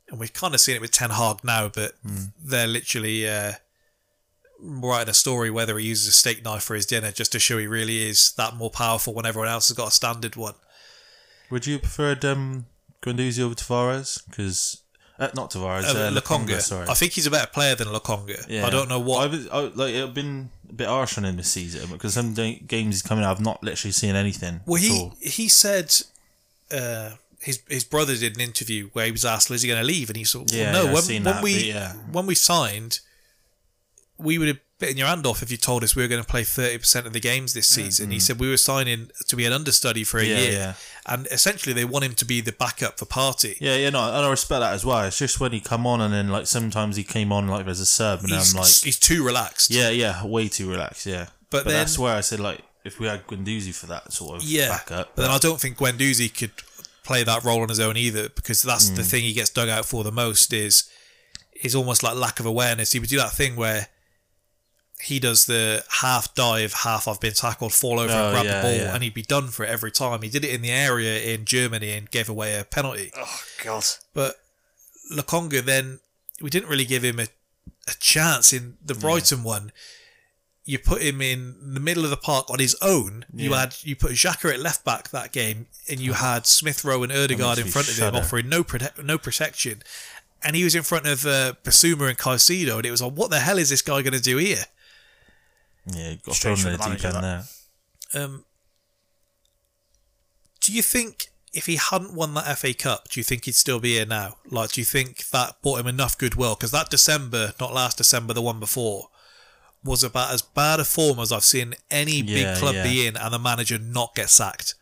and 0.09 0.19
we've 0.19 0.33
kind 0.33 0.53
of 0.53 0.59
seen 0.61 0.75
it 0.75 0.81
with 0.81 0.91
Ten 0.91 1.11
Hag 1.11 1.43
now, 1.43 1.69
but 1.69 1.93
they're 2.43 2.67
literally 2.67 3.29
uh, 3.29 3.53
writing 4.59 5.09
a 5.09 5.13
story 5.13 5.51
whether 5.51 5.77
he 5.77 5.87
uses 5.87 6.07
a 6.07 6.11
steak 6.11 6.43
knife 6.43 6.63
for 6.63 6.75
his 6.75 6.85
dinner 6.85 7.11
just 7.11 7.31
to 7.33 7.39
show 7.39 7.57
he 7.57 7.67
really 7.67 8.07
is 8.09 8.33
that 8.37 8.55
more 8.55 8.71
powerful 8.71 9.13
when 9.13 9.25
everyone 9.25 9.49
else 9.49 9.67
has 9.67 9.77
got 9.77 9.89
a 9.89 9.91
standard 9.91 10.35
one. 10.35 10.55
Would 11.51 11.67
you 11.67 11.77
prefer 11.79 12.17
um, 12.23 12.65
Guendouzi 13.03 13.41
over 13.41 13.53
Tavares? 13.55 14.27
Because 14.27 14.81
uh, 15.19 15.29
not 15.35 15.51
Tavares, 15.51 15.83
Uh, 15.85 15.97
uh, 15.97 16.11
Lokonga. 16.11 16.59
Sorry. 16.61 16.87
I 16.89 16.93
think 16.93 17.13
he's 17.13 17.25
a 17.27 17.31
better 17.31 17.47
player 17.47 17.75
than 17.75 17.87
Lokonga. 17.87 18.63
I 18.63 18.69
don't 18.69 18.89
know 18.89 18.99
what. 18.99 19.31
I've, 19.33 19.49
I, 19.51 19.59
like 19.73 19.93
it's 19.93 20.13
been 20.13 20.49
a 20.69 20.73
bit 20.73 20.87
harsh 20.87 21.17
on 21.17 21.25
him 21.25 21.37
this 21.37 21.51
season 21.51 21.89
because 21.91 22.13
some 22.15 22.33
games 22.33 22.95
he's 22.95 23.01
coming 23.01 23.23
out, 23.23 23.31
I've 23.37 23.41
not 23.43 23.63
literally 23.63 23.91
seen 23.93 24.15
anything. 24.15 24.61
Well, 24.65 24.81
he 24.81 24.91
all. 24.91 25.13
he 25.21 25.47
said 25.47 25.93
uh, 26.71 27.11
his 27.39 27.61
his 27.69 27.83
brother 27.83 28.15
did 28.15 28.35
an 28.35 28.41
interview 28.41 28.89
where 28.93 29.05
he 29.05 29.11
was 29.11 29.23
asked, 29.25 29.49
"Is 29.51 29.61
he 29.61 29.67
going 29.69 29.79
to 29.81 29.85
leave?" 29.87 30.09
And 30.09 30.17
he 30.17 30.23
said, 30.23 30.39
well, 30.39 30.47
Yeah, 30.51 30.71
"No, 30.71 30.83
yeah, 30.85 30.93
when, 30.93 31.03
when 31.07 31.23
that, 31.23 31.43
we 31.43 31.53
yeah. 31.69 31.93
when 32.11 32.25
we 32.25 32.35
signed, 32.35 32.99
we 34.17 34.37
would 34.37 34.47
have 34.47 34.59
bitten 34.77 34.97
your 34.97 35.07
hand 35.07 35.25
off 35.25 35.41
if 35.41 35.49
you 35.49 35.55
told 35.57 35.83
us 35.85 35.95
we 35.95 36.01
were 36.01 36.07
going 36.09 36.21
to 36.21 36.27
play 36.27 36.43
thirty 36.43 36.77
percent 36.77 37.05
of 37.07 37.13
the 37.13 37.19
games 37.19 37.53
this 37.53 37.67
season." 37.67 38.11
He 38.11 38.19
said 38.19 38.39
we 38.39 38.49
were 38.49 38.57
signing 38.57 39.11
to 39.27 39.35
be 39.35 39.45
an 39.45 39.53
understudy 39.53 40.03
for 40.03 40.19
a 40.19 40.23
Mm-hmm. 40.23 40.31
Yeah, 40.31 40.39
year, 40.39 40.51
yeah. 40.51 40.73
And 41.07 41.27
essentially 41.27 41.73
they 41.73 41.85
want 41.85 42.03
him 42.03 42.13
to 42.15 42.25
be 42.25 42.41
the 42.41 42.51
backup 42.51 42.97
for 42.97 43.05
Partey. 43.05 43.57
Yeah, 43.59 43.75
yeah, 43.75 43.91
no, 43.91 43.99
and 44.07 44.25
I 44.25 44.29
respect 44.29 44.61
that 44.61 44.73
as 44.73 44.83
well. 44.83 45.03
It's 45.03 45.19
just 45.19 45.39
when 45.39 45.51
he 45.51 45.59
come 45.59 45.85
on 45.85 46.01
and 46.01 46.13
then 46.13 46.29
like 46.29 46.47
sometimes 46.47 46.95
he 46.95 47.03
came 47.03 47.31
on 47.31 47.47
like 47.47 47.67
as 47.67 47.79
a 47.79 47.85
sub, 47.85 48.21
and 48.21 48.29
He's, 48.31 48.53
I'm 48.53 48.61
like, 48.61 48.69
he's 48.69 48.97
too 48.99 49.23
relaxed. 49.23 49.69
yeah, 49.69 49.89
yeah, 49.89 50.25
way 50.25 50.47
too 50.47 50.69
relaxed. 50.69 51.05
Yeah, 51.05 51.25
But 51.51 51.63
but, 51.63 51.65
then- 51.65 51.73
that's 51.73 51.99
where 51.99 52.15
I 52.15 52.21
said 52.21 52.39
like 52.39 52.61
if 52.83 52.99
we 52.99 53.07
had 53.07 53.25
Guendouzi 53.27 53.73
for 53.73 53.87
that 53.87 54.13
sort 54.13 54.37
of 54.37 54.43
yeah. 54.43 54.69
backup, 54.69 55.15
But 55.15 55.23
then 55.23 55.31
I 55.31 55.37
don't 55.37 55.59
think 55.59 55.77
Guendouzi 55.77 56.35
could 56.35 56.51
play 57.03 57.23
that 57.23 57.43
role 57.43 57.61
on 57.61 57.69
his 57.69 57.79
own 57.79 57.97
either, 57.97 58.29
because 58.29 58.61
that's 58.63 58.89
the 58.89 59.01
mm. 59.01 59.09
thing 59.09 59.23
he 59.23 59.33
gets 59.33 59.49
dug 59.49 59.69
out 59.69 59.85
for 59.85 60.03
the 60.03 60.11
most 60.11 60.53
is 60.53 60.89
is 61.63 61.73
almost 61.75 62.03
like 62.03 62.15
lack 62.15 62.39
of 62.39 62.45
awareness. 62.45 62.91
He 62.91 62.99
would 62.99 63.09
do 63.09 63.17
that 63.17 63.31
thing 63.31 63.55
where 63.55 63.87
he 65.05 65.19
does 65.19 65.45
the 65.45 65.83
half 66.01 66.33
dive, 66.35 66.73
half 66.73 67.07
I've 67.07 67.19
been 67.19 67.33
tackled, 67.33 67.73
fall 67.73 67.99
over 67.99 68.11
Oh, 68.13 68.23
and 68.25 68.33
grab 68.33 68.45
yeah, 68.45 68.57
the 68.61 68.67
ball, 68.67 68.75
yeah. 68.75 68.93
and 68.93 69.03
he'd 69.03 69.13
be 69.13 69.21
done 69.21 69.47
for 69.47 69.63
it 69.65 69.69
every 69.69 69.91
time. 69.91 70.21
He 70.21 70.29
did 70.29 70.43
it 70.43 70.53
in 70.53 70.61
the 70.61 70.71
area 70.71 71.19
in 71.33 71.45
Germany 71.45 71.91
and 71.93 72.09
gave 72.11 72.27
away 72.29 72.57
a 72.59 72.63
penalty. 72.63 73.11
Oh 73.15 73.39
God. 73.63 73.83
But 74.13 74.35
Lokonga 75.13 75.61
then 75.63 75.99
we 76.41 76.49
didn't 76.49 76.69
really 76.69 76.85
give 76.85 77.03
him 77.03 77.19
a, 77.19 77.27
a 77.87 77.93
chance 77.99 78.51
in 78.53 78.77
the 78.83 78.95
Brighton 78.95 79.43
one. 79.43 79.71
You 80.67 80.79
put 80.79 81.03
him 81.03 81.21
in 81.21 81.55
the 81.75 81.79
middle 81.79 82.03
of 82.05 82.09
the 82.09 82.17
park 82.17 82.49
on 82.49 82.57
his 82.57 82.75
own. 82.81 83.25
You 83.31 83.53
had 83.53 83.75
you 83.83 83.95
put 83.95 84.13
Xhaka 84.13 84.51
at 84.51 84.59
left 84.59 84.83
back 84.83 85.09
that 85.09 85.31
game, 85.31 85.67
and 85.89 85.99
you 85.99 86.13
had 86.13 86.47
Smith 86.47 86.83
Rowe 86.83 87.03
and 87.03 87.11
Odegaard 87.11 87.59
in 87.59 87.67
front 87.67 87.87
of 87.87 87.93
him, 87.93 87.99
shudder. 88.05 88.17
offering 88.17 88.49
no 88.49 88.63
prote- 88.63 89.03
no 89.03 89.19
protection. 89.19 89.83
And 90.43 90.55
he 90.55 90.63
was 90.63 90.73
in 90.75 90.81
front 90.83 91.05
of 91.07 91.25
uh, 91.25 91.53
Bissouma 91.63 92.09
and 92.09 92.17
Caicedo, 92.17 92.77
and 92.77 92.85
it 92.85 92.91
was 92.91 93.01
like, 93.01 93.13
what 93.13 93.29
the 93.31 93.39
hell 93.39 93.57
is 93.59 93.69
this 93.69 93.81
guy 93.81 94.01
going 94.01 94.13
to 94.13 94.21
do 94.21 94.37
here? 94.37 94.65
Yeah, 95.87 96.11
you 96.11 96.17
got 96.17 96.35
thrown 96.35 96.57
in 96.57 96.63
the 96.63 96.69
the 96.71 96.77
deep 96.77 97.05
end 97.05 97.23
there. 97.23 97.43
Um, 98.13 98.45
do 100.61 100.73
you 100.73 100.81
think 100.81 101.27
if 101.53 101.67
he 101.67 101.75
hadn't 101.77 102.13
won 102.13 102.33
that 102.33 102.57
FA 102.57 102.73
Cup, 102.73 103.09
do 103.09 103.19
you 103.19 103.23
think 103.23 103.45
he'd 103.45 103.55
still 103.55 103.79
be 103.79 103.93
here 103.93 104.05
now? 104.05 104.35
Like, 104.49 104.71
do 104.73 104.81
you 104.81 104.85
think 104.85 105.27
that 105.29 105.61
brought 105.61 105.79
him 105.79 105.87
enough 105.87 106.17
goodwill? 106.17 106.55
Because 106.55 106.71
that 106.71 106.89
December, 106.89 107.53
not 107.59 107.73
last 107.73 107.97
December, 107.97 108.33
the 108.33 108.41
one 108.41 108.59
before, 108.59 109.09
was 109.83 110.03
about 110.03 110.33
as 110.33 110.41
bad 110.41 110.79
a 110.79 110.85
form 110.85 111.19
as 111.19 111.31
I've 111.31 111.43
seen 111.43 111.75
any 111.91 112.21
Yeah, 112.21 112.53
big 112.53 112.57
club 112.59 112.75
yeah. 112.75 112.83
be 112.83 113.07
in, 113.07 113.15
and 113.15 113.33
the 113.33 113.39
manager 113.39 113.77
not 113.77 114.15
get 114.15 114.29
sacked. 114.29 114.75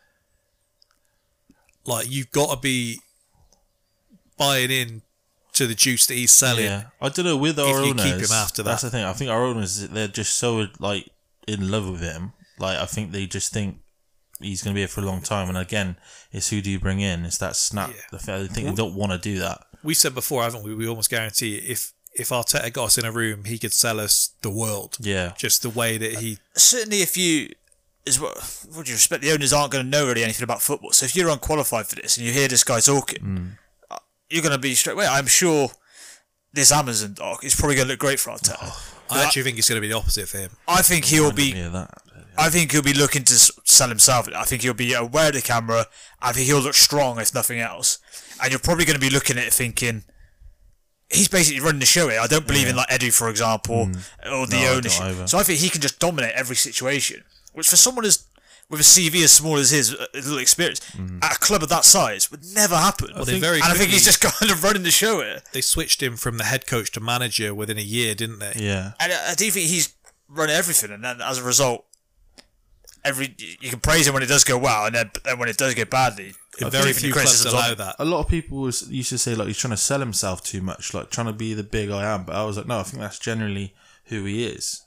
Like, 1.86 2.10
you've 2.10 2.32
got 2.32 2.56
to 2.56 2.60
be 2.60 3.00
buying 4.38 4.72
in 4.72 5.02
to 5.54 5.68
the 5.68 5.76
juice 5.76 6.06
that 6.08 6.16
he's 6.16 6.32
selling. 6.34 6.66
Yeah, 6.66 6.86
I 7.02 7.10
don't 7.10 7.26
know 7.26 7.38
with 7.38 7.60
our 7.60 7.80
If 7.80 7.86
you 7.86 7.92
owners. 7.92 8.06
keep 8.06 8.16
him 8.16 8.32
after 8.32 8.64
that. 8.64 8.70
That's 8.72 8.82
the 8.84 8.90
thing. 8.90 9.04
I 9.06 9.14
think 9.14 9.30
our 9.32 9.44
owners 9.44 9.88
they're 9.90 10.08
just 10.08 10.36
so 10.38 10.68
like 10.80 11.10
in 11.48 11.70
love 11.72 11.90
with 11.90 12.02
him. 12.02 12.34
Like 12.60 12.78
I 12.78 12.86
think 12.86 13.12
they 13.12 13.26
just 13.26 13.54
think 13.54 13.78
he's 14.40 14.62
going 14.64 14.74
to 14.74 14.76
be 14.78 14.82
here 14.82 14.88
for 14.88 15.02
a 15.02 15.06
long 15.06 15.22
time. 15.22 15.50
And 15.50 15.58
again, 15.58 15.98
it's 16.32 16.50
who 16.50 16.62
do 16.62 16.70
you 16.72 16.80
bring 16.80 17.00
in? 17.00 17.26
It's 17.26 17.38
that 17.38 17.56
snap. 17.56 17.90
Yeah. 17.92 18.02
The 18.12 18.20
fact- 18.20 18.30
I 18.44 18.48
think 18.48 18.68
they 18.70 18.74
don't 18.76 18.96
want 18.96 19.12
to 19.12 19.18
do 19.18 19.40
that. 19.40 19.60
We've 19.84 19.98
said 19.98 20.14
before, 20.16 20.44
haven't 20.44 20.64
we? 20.64 20.74
We 20.76 20.88
almost 20.88 21.10
guarantee 21.10 21.56
if 21.58 21.94
if 22.16 22.30
Arteta 22.30 22.72
got 22.72 22.86
us 22.86 22.98
in 23.00 23.06
a 23.06 23.12
room, 23.12 23.46
he 23.46 23.58
could 23.58 23.74
sell 23.74 24.00
us 24.00 24.36
the 24.44 24.50
world. 24.52 24.98
Yeah, 25.00 25.34
Just 25.38 25.64
the 25.64 25.70
way 25.70 25.98
that 25.98 26.18
he 26.20 26.38
certainly 26.56 27.02
if 27.02 27.18
you 27.18 27.50
is 28.06 28.20
what 28.20 28.36
would 28.76 28.88
you 28.88 28.94
respect 28.96 29.24
the 29.24 29.32
owners 29.32 29.52
aren't 29.54 29.72
going 29.72 29.84
to 29.86 29.90
know 29.90 30.06
really 30.08 30.24
anything 30.24 30.44
about 30.44 30.62
football 30.62 30.92
so 30.92 31.06
if 31.06 31.16
you're 31.16 31.30
unqualified 31.30 31.88
for 31.88 31.96
this 31.96 32.18
and 32.18 32.28
you 32.28 32.34
hear 32.34 32.50
this 32.50 32.62
guy 32.66 32.82
talking 32.82 33.24
uh, 33.26 33.56
you're 34.34 34.42
going 34.42 34.52
to 34.52 34.58
be 34.60 34.74
straight 34.74 34.94
away 34.94 35.06
i'm 35.08 35.28
sure 35.28 35.70
this 36.54 36.72
amazon 36.72 37.14
doc 37.14 37.44
is 37.44 37.56
probably 37.56 37.76
going 37.76 37.88
to 37.88 37.94
look 37.94 38.00
great 38.00 38.20
for 38.20 38.32
Arteta. 38.32 38.58
Oh, 38.62 38.94
I 39.10 39.24
actually 39.24 39.44
think 39.44 39.58
it's 39.58 39.70
going 39.70 39.78
to 39.78 39.82
be 39.82 39.90
the 39.90 39.98
opposite 39.98 40.28
for 40.28 40.38
him. 40.40 40.52
I 40.68 40.82
think 40.82 41.06
he'll 41.06 41.32
be 41.32 41.52
yeah. 41.52 41.88
I 42.38 42.50
think 42.50 42.72
he'll 42.72 42.82
be 42.82 42.94
looking 42.94 43.24
to 43.26 43.34
sell 43.36 43.90
himself. 43.90 44.28
I 44.36 44.44
think 44.44 44.62
he'll 44.64 44.74
be 44.74 44.94
aware 44.94 45.28
of 45.28 45.34
the 45.36 45.42
camera. 45.42 45.86
I 46.22 46.32
think 46.32 46.48
he'll 46.48 46.62
look 46.62 46.74
strong 46.74 47.20
if 47.20 47.34
nothing 47.34 47.60
else. 47.60 48.00
And 48.42 48.50
you're 48.52 48.60
probably 48.60 48.86
going 48.86 48.96
to 49.00 49.02
be 49.02 49.12
looking 49.12 49.38
at 49.38 49.44
it 49.46 49.54
thinking, 49.54 50.04
he's 51.10 51.28
basically 51.28 51.60
running 51.62 51.80
the 51.80 51.86
show 51.86 52.08
here. 52.10 52.20
I 52.20 52.28
don't 52.28 52.48
believe 52.48 52.68
in 52.68 52.76
like 52.76 52.90
Edu, 52.90 53.14
for 53.14 53.30
example, 53.30 53.90
or 54.32 54.48
the 54.48 54.62
No, 54.64 54.74
ownership. 54.76 55.02
either. 55.04 55.28
So 55.28 55.38
I 55.38 55.44
think 55.44 55.60
he 55.60 55.70
can 55.70 55.82
just 55.82 56.00
dominate 56.00 56.34
every 56.34 56.56
situation. 56.56 57.24
Which 57.54 57.68
for 57.70 57.76
someone 57.76 58.06
as 58.06 58.26
with 58.74 58.82
a 58.82 58.84
CV 58.84 59.24
as 59.24 59.32
small 59.32 59.56
as 59.58 59.70
his, 59.70 59.94
uh, 59.94 60.08
little 60.14 60.40
experience 60.40 60.82
at 61.22 61.36
a 61.36 61.40
club 61.40 61.64
of 61.64 61.70
that 61.70 61.86
size 61.86 62.30
would 62.32 62.44
never 62.54 62.76
happen. 62.76 63.12
Well, 63.16 63.24
they 63.24 63.40
very 63.40 63.58
and 63.62 63.66
I 63.72 63.76
think 63.76 63.92
he's 63.92 64.04
just 64.04 64.20
kind 64.40 64.52
of 64.52 64.64
running 64.64 64.84
the 64.84 64.92
show 64.92 65.22
here. 65.22 65.42
They 65.54 65.62
switched 65.62 66.02
him 66.02 66.18
from 66.18 66.38
the 66.40 66.44
head 66.46 66.66
coach 66.68 66.92
to 66.94 67.00
manager 67.00 67.54
within 67.54 67.78
a 67.78 67.82
year, 67.82 68.16
didn't 68.16 68.40
they? 68.40 68.54
Yeah, 68.58 68.94
And 69.00 69.14
I 69.14 69.32
I 69.32 69.36
do 69.36 69.50
think 69.52 69.70
he's 69.70 69.94
run 70.28 70.50
everything, 70.50 70.92
and 70.92 71.04
then 71.04 71.22
as 71.22 71.38
a 71.38 71.44
result, 71.44 71.86
every 73.06 73.36
you 73.62 73.70
can 73.70 73.80
praise 73.80 74.08
him 74.08 74.14
when 74.14 74.24
it 74.24 74.28
does 74.28 74.44
go 74.44 74.58
well, 74.58 74.86
and 74.88 74.96
then, 74.96 75.12
then 75.24 75.38
when 75.40 75.50
it 75.50 75.58
does 75.58 75.74
go 75.76 75.86
badly, 75.86 76.34
I 76.62 76.70
very 76.70 76.84
believe 76.84 76.88
in 76.88 76.94
the 76.94 77.00
few 77.00 77.14
clubs 77.14 77.46
allow 77.46 77.72
of- 77.72 77.78
that. 77.78 77.96
a 78.00 78.06
lot 78.06 78.20
of 78.22 78.28
people 78.28 78.60
was, 78.60 78.90
used 78.90 79.10
to 79.10 79.18
say 79.18 79.36
like 79.36 79.48
he's 79.48 79.58
trying 79.58 79.72
to 79.72 79.78
sell 79.78 80.00
himself 80.00 80.44
too 80.44 80.62
much, 80.62 80.94
like 80.94 81.10
trying 81.12 81.28
to 81.28 81.34
be 81.34 81.54
the 81.54 81.64
big 81.64 81.90
I 81.92 82.06
am. 82.14 82.24
But 82.24 82.36
I 82.36 82.44
was 82.46 82.58
like, 82.58 82.68
no, 82.68 82.80
I 82.80 82.84
think 82.84 83.02
that's 83.02 83.20
generally 83.20 83.74
who 84.06 84.24
he 84.26 84.46
is. 84.46 84.82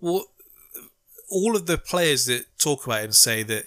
Well, 0.00 0.24
all 1.32 1.56
of 1.56 1.66
the 1.66 1.78
players 1.78 2.26
that 2.26 2.46
talk 2.58 2.86
about 2.86 3.04
him 3.04 3.12
say 3.12 3.42
that 3.42 3.64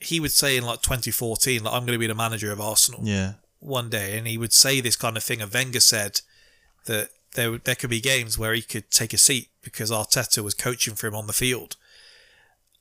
he 0.00 0.18
would 0.18 0.32
say 0.32 0.56
in 0.56 0.64
like 0.64 0.82
2014, 0.82 1.62
like 1.62 1.72
I'm 1.72 1.82
going 1.86 1.92
to 1.92 1.98
be 1.98 2.06
the 2.06 2.14
manager 2.14 2.50
of 2.50 2.60
Arsenal 2.60 3.00
Yeah, 3.04 3.34
one 3.60 3.88
day, 3.90 4.16
and 4.18 4.26
he 4.26 4.36
would 4.38 4.52
say 4.52 4.80
this 4.80 4.96
kind 4.96 5.16
of 5.16 5.22
thing. 5.22 5.40
And 5.40 5.52
Wenger 5.52 5.80
said 5.80 6.20
that 6.86 7.10
there 7.34 7.58
there 7.58 7.74
could 7.76 7.90
be 7.90 8.00
games 8.00 8.38
where 8.38 8.54
he 8.54 8.62
could 8.62 8.90
take 8.90 9.12
a 9.12 9.18
seat 9.18 9.48
because 9.62 9.90
Arteta 9.90 10.42
was 10.42 10.54
coaching 10.54 10.94
for 10.94 11.06
him 11.06 11.14
on 11.14 11.26
the 11.26 11.32
field. 11.32 11.76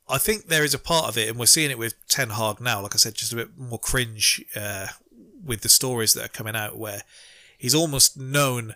I 0.10 0.18
think 0.18 0.48
there 0.48 0.64
is 0.66 0.74
a 0.74 0.80
part 0.80 1.08
of 1.08 1.18
it, 1.18 1.30
and 1.30 1.38
we're 1.38 1.46
seeing 1.46 1.72
it 1.72 1.78
with 1.78 1.94
Ten 2.08 2.32
Hag 2.32 2.60
now. 2.60 2.82
Like 2.82 2.96
I 2.96 2.98
said, 2.98 3.14
just 3.16 3.34
a 3.34 3.36
bit 3.38 3.58
more 3.58 3.80
cringe 3.80 4.44
uh, 4.56 4.88
with 5.46 5.62
the 5.62 5.70
stories 5.70 6.14
that 6.14 6.26
are 6.26 6.30
coming 6.40 6.56
out, 6.56 6.78
where 6.78 7.02
he's 7.58 7.76
almost 7.76 8.18
known. 8.18 8.76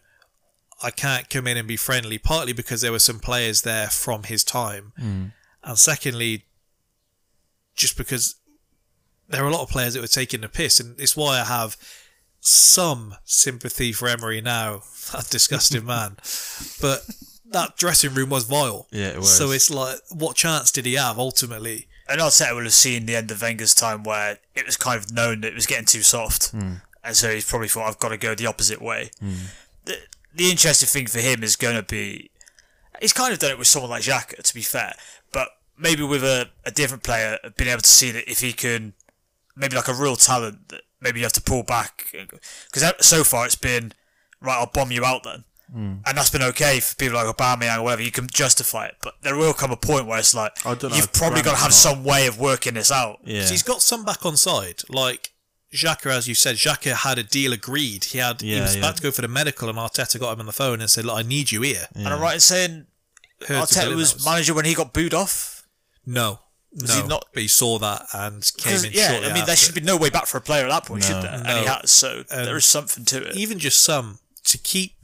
I 0.83 0.91
can't 0.91 1.29
come 1.29 1.47
in 1.47 1.55
and 1.57 1.67
be 1.67 1.77
friendly, 1.77 2.17
partly 2.17 2.51
because 2.53 2.81
there 2.81 2.91
were 2.91 2.99
some 2.99 3.19
players 3.19 3.61
there 3.61 3.87
from 3.87 4.23
his 4.23 4.43
time, 4.43 4.91
and 5.65 5.77
secondly, 5.77 6.45
just 7.75 7.97
because 7.97 8.35
there 9.27 9.43
are 9.43 9.47
a 9.47 9.51
lot 9.51 9.63
of 9.63 9.69
players 9.69 9.93
that 9.95 10.01
were 10.01 10.07
taking 10.07 10.41
the 10.41 10.49
piss, 10.49 10.79
and 10.79 10.99
it's 10.99 11.17
why 11.17 11.39
I 11.39 11.43
have 11.43 11.75
some 12.39 13.15
sympathy 13.25 13.91
for 13.91 14.07
Emery 14.07 14.41
now. 14.41 14.83
That 15.11 15.29
disgusting 15.29 15.85
man, 15.93 16.17
but 16.81 17.05
that 17.51 17.77
dressing 17.77 18.15
room 18.15 18.29
was 18.31 18.45
vile. 18.45 18.87
Yeah, 18.91 19.09
it 19.09 19.17
was. 19.17 19.37
So 19.37 19.51
it's 19.51 19.69
like, 19.69 19.97
what 20.09 20.35
chance 20.35 20.71
did 20.71 20.87
he 20.87 20.95
have 20.95 21.19
ultimately? 21.19 21.87
And 22.09 22.19
Arteta 22.19 22.23
will 22.25 22.31
say 22.31 22.49
it 22.49 22.55
would 22.55 22.63
have 22.63 22.73
seen 22.73 23.05
the 23.05 23.15
end 23.15 23.29
of 23.29 23.41
Wenger's 23.43 23.75
time 23.75 24.01
where 24.03 24.39
it 24.55 24.65
was 24.65 24.77
kind 24.77 24.97
of 24.99 25.11
known 25.13 25.41
that 25.41 25.49
it 25.49 25.53
was 25.55 25.67
getting 25.67 25.85
too 25.85 26.01
soft, 26.01 26.49
Hmm. 26.51 26.73
and 27.03 27.15
so 27.15 27.29
he's 27.31 27.47
probably 27.47 27.67
thought, 27.67 27.87
"I've 27.87 27.99
got 27.99 28.09
to 28.09 28.17
go 28.17 28.33
the 28.33 28.47
opposite 28.47 28.81
way." 28.81 29.11
The, 29.85 29.97
the 30.33 30.49
interesting 30.49 30.87
thing 30.87 31.05
for 31.05 31.19
him 31.19 31.43
is 31.43 31.55
going 31.55 31.75
to 31.75 31.83
be, 31.83 32.31
He's 32.99 33.13
kind 33.13 33.31
of 33.31 33.37
done 33.39 33.51
it 33.51 33.59
with 33.59 33.67
someone 33.67 33.91
like 33.91 34.03
Xhaka, 34.03 34.41
to 34.41 34.53
be 34.55 34.61
fair. 34.63 34.95
But 35.75 35.83
maybe 35.83 36.03
with 36.03 36.23
a, 36.23 36.49
a 36.65 36.71
different 36.71 37.03
player, 37.03 37.37
being 37.57 37.69
able 37.69 37.81
to 37.81 37.89
see 37.89 38.11
that 38.11 38.29
if 38.29 38.41
he 38.41 38.53
can, 38.53 38.93
maybe 39.55 39.75
like 39.75 39.87
a 39.87 39.93
real 39.93 40.15
talent, 40.15 40.69
that 40.69 40.81
maybe 41.01 41.19
you 41.19 41.25
have 41.25 41.33
to 41.33 41.41
pull 41.41 41.63
back. 41.63 42.13
Because 42.71 42.93
so 42.99 43.23
far 43.23 43.45
it's 43.45 43.55
been, 43.55 43.93
right, 44.41 44.57
I'll 44.57 44.71
bomb 44.73 44.91
you 44.91 45.05
out 45.05 45.23
then. 45.23 45.43
Hmm. 45.71 45.95
And 46.05 46.17
that's 46.17 46.29
been 46.29 46.43
okay 46.43 46.79
for 46.79 46.95
people 46.95 47.15
like 47.15 47.35
Aubameyang 47.35 47.79
or 47.79 47.83
whatever. 47.83 48.03
You 48.03 48.11
can 48.11 48.27
justify 48.27 48.85
it, 48.85 48.97
but 49.01 49.15
there 49.23 49.35
will 49.35 49.53
come 49.53 49.71
a 49.71 49.77
point 49.77 50.05
where 50.05 50.19
it's 50.19 50.35
like 50.35 50.53
I 50.65 50.75
don't 50.75 50.93
you've 50.93 51.05
if 51.05 51.13
probably 51.13 51.41
got 51.41 51.51
to 51.51 51.63
have 51.63 51.73
some 51.73 52.03
way 52.03 52.27
of 52.27 52.39
working 52.39 52.75
this 52.75 52.91
out. 52.91 53.19
Yeah. 53.23 53.45
So 53.45 53.51
he's 53.51 53.63
got 53.63 53.81
some 53.81 54.05
back 54.05 54.25
on 54.25 54.37
side. 54.37 54.83
Like 54.89 55.33
Xhaka, 55.73 56.11
as 56.11 56.27
you 56.27 56.35
said, 56.35 56.55
Xhaka 56.55 56.93
had 56.93 57.17
a 57.17 57.23
deal 57.23 57.51
agreed. 57.51 58.05
He 58.05 58.19
had 58.19 58.41
he 58.41 58.59
was 58.59 58.75
yeah. 58.75 58.81
about 58.81 58.97
to 58.97 59.01
go 59.03 59.11
for 59.11 59.23
the 59.23 59.27
medical, 59.27 59.67
and 59.67 59.77
Arteta 59.77 60.19
got 60.19 60.33
him 60.33 60.41
on 60.41 60.45
the 60.45 60.53
phone 60.53 60.81
and 60.81 60.89
said, 60.89 61.05
"Look, 61.05 61.17
I 61.17 61.23
need 61.23 61.51
you 61.51 61.61
here." 61.61 61.87
And 61.95 62.07
I'm 62.07 62.21
right 62.21 62.35
in 62.35 62.39
saying 62.39 62.85
Heard 63.47 63.63
Arteta 63.63 63.95
was 63.95 64.13
was- 64.13 64.25
manager 64.25 64.53
when 64.53 64.65
he 64.65 64.75
got 64.75 64.93
booed 64.93 65.13
off. 65.13 65.54
No, 66.05 66.39
Was 66.73 66.89
no, 66.89 67.01
he 67.01 67.07
not- 67.07 67.25
but 67.33 67.41
he 67.41 67.47
saw 67.47 67.79
that 67.79 68.05
and 68.13 68.43
came 68.57 68.73
'Cause, 68.73 68.83
in 68.83 68.93
yeah, 68.93 69.11
shortly 69.11 69.29
I 69.29 69.33
mean, 69.33 69.45
there 69.45 69.55
should 69.55 69.75
be 69.75 69.81
no 69.81 69.97
way 69.97 70.09
back 70.09 70.27
for 70.27 70.37
a 70.37 70.41
player 70.41 70.65
at 70.65 70.69
that 70.69 70.85
point, 70.85 71.03
should 71.03 71.15
No. 71.17 71.21
there? 71.21 71.31
And 71.33 71.43
No. 71.43 71.59
he 71.61 71.65
has, 71.67 71.91
so 71.91 72.19
Um, 72.29 72.45
there 72.45 72.57
is 72.57 72.65
something 72.65 73.05
to 73.05 73.23
it. 73.29 73.35
even 73.35 73.59
just 73.59 73.79
some 73.81 74.19
to 74.45 74.57
keep 74.57 74.95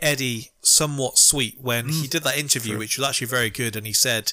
Eddie 0.00 0.50
somewhat 0.62 1.18
sweet 1.18 1.58
when 1.60 1.86
Mm. 1.88 2.00
he 2.02 2.06
did 2.08 2.24
that 2.24 2.36
interview, 2.36 2.76
which 2.78 2.98
was 2.98 3.08
actually 3.08 3.28
very 3.28 3.50
good, 3.50 3.76
and 3.76 3.86
he 3.86 3.92
said, 3.92 4.32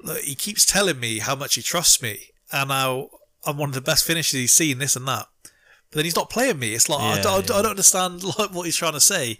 Look, 0.00 0.20
he 0.22 0.34
keeps 0.34 0.66
telling 0.66 1.00
me 1.00 1.20
how 1.20 1.34
much 1.34 1.54
he 1.54 1.62
trusts 1.62 2.02
me 2.02 2.30
and 2.52 2.70
how 2.70 3.08
I'm 3.46 3.56
one 3.56 3.70
of 3.70 3.74
the 3.74 3.80
best 3.80 4.04
finishers 4.04 4.32
he's 4.38 4.54
seen, 4.54 4.76
this 4.78 4.96
and 4.96 5.08
that. 5.08 5.28
But 5.42 5.96
then 5.96 6.04
he's 6.04 6.14
not 6.16 6.28
playing 6.28 6.58
me. 6.58 6.74
It's 6.74 6.88
like 6.90 7.00
I, 7.00 7.20
don't, 7.22 7.48
yeah. 7.48 7.56
I 7.56 7.62
don't 7.62 7.70
understand 7.70 8.22
like 8.38 8.52
what 8.52 8.64
he's 8.66 8.76
trying 8.76 8.92
to 8.92 9.00
say. 9.00 9.38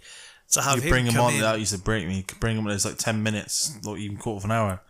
To 0.51 0.61
have 0.61 0.77
You 0.77 0.81
him 0.83 0.89
bring 0.89 1.05
him 1.07 1.19
on 1.19 1.33
in, 1.35 1.41
that 1.41 1.59
used 1.59 1.71
to 1.73 1.77
break 1.79 2.07
me. 2.07 2.17
You 2.17 2.23
could 2.23 2.39
bring 2.39 2.57
him 2.57 2.63
when 2.65 2.73
it's 2.75 2.85
like 2.85 2.97
ten 2.97 3.21
minutes, 3.23 3.71
or 3.85 3.97
even 3.97 4.17
quarter 4.17 4.37
of 4.37 4.45
an 4.45 4.51
hour. 4.51 4.81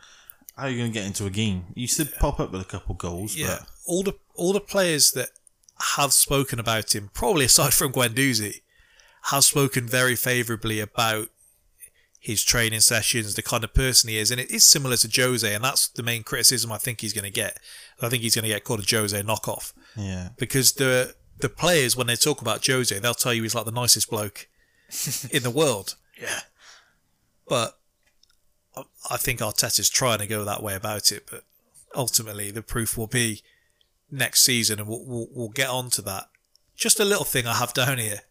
How 0.58 0.64
are 0.64 0.70
you 0.70 0.78
going 0.78 0.92
to 0.92 0.94
get 0.94 1.06
into 1.06 1.26
a 1.26 1.30
game? 1.30 1.66
You 1.76 1.88
to 1.88 2.06
pop 2.06 2.40
up 2.40 2.52
with 2.52 2.62
a 2.62 2.66
couple 2.66 2.96
goals, 2.96 3.36
yeah, 3.36 3.60
but 3.60 3.68
all 3.86 4.04
the 4.04 4.16
all 4.36 4.54
the 4.54 4.62
players 4.62 5.12
that 5.12 5.30
have 5.98 6.14
spoken 6.14 6.60
about 6.60 6.96
him, 6.96 7.10
probably 7.14 7.46
aside 7.46 7.74
from 7.74 7.92
Guendouzi, 7.92 8.62
have 9.24 9.44
spoken 9.44 9.88
very 9.88 10.16
favourably 10.16 10.80
about 10.80 11.30
his 12.20 12.44
training 12.44 12.80
sessions, 12.80 13.36
the 13.36 13.42
kind 13.42 13.64
of 13.64 13.74
person 13.74 14.10
he 14.10 14.18
is, 14.18 14.32
and 14.32 14.40
it 14.40 14.50
is 14.50 14.64
similar 14.64 14.98
to 14.98 15.22
Jose, 15.22 15.54
and 15.54 15.64
that's 15.64 15.88
the 15.90 16.02
main 16.02 16.24
criticism 16.24 16.72
I 16.72 16.78
think 16.78 17.02
he's 17.02 17.14
going 17.14 17.26
to 17.26 17.32
get. 17.32 17.60
I 18.02 18.10
think 18.10 18.24
he's 18.24 18.34
going 18.34 18.44
to 18.44 18.50
get 18.50 18.64
called 18.64 18.80
a 18.80 18.96
Jose 18.96 19.22
knockoff 19.22 19.74
yeah, 19.96 20.30
because 20.38 20.74
the 20.74 21.16
the 21.38 21.50
players 21.50 21.96
when 21.96 22.08
they 22.08 22.16
talk 22.16 22.42
about 22.42 22.66
Jose, 22.66 22.98
they'll 22.98 23.14
tell 23.14 23.34
you 23.34 23.44
he's 23.44 23.56
like 23.56 23.66
the 23.66 23.72
nicest 23.72 24.10
bloke 24.10 24.48
in 25.32 25.44
the 25.44 25.52
world, 25.52 25.96
yeah. 26.20 26.40
but 27.48 27.78
I- 29.10 29.16
I 29.16 29.18
think 29.18 29.40
Arteta's 29.40 29.90
trying 29.90 30.20
to 30.20 30.28
go 30.28 30.44
that 30.44 30.62
way 30.64 30.76
about 30.76 31.12
it, 31.12 31.28
but 31.30 31.44
ultimately 31.96 32.52
the 32.52 32.62
proof 32.62 32.98
will 32.98 33.08
be 33.08 33.42
next 34.12 34.42
season, 34.42 34.80
and 34.80 34.88
we'll, 34.88 35.04
we'll, 35.06 35.28
we'll 35.32 35.50
get 35.50 35.70
on 35.70 35.90
to 35.92 36.02
that. 36.04 36.26
Just 36.76 37.00
a 37.00 37.06
little 37.06 37.24
thing 37.26 37.48
I 37.48 37.54
have 37.56 37.74
down 37.74 37.98
here. 37.98 38.22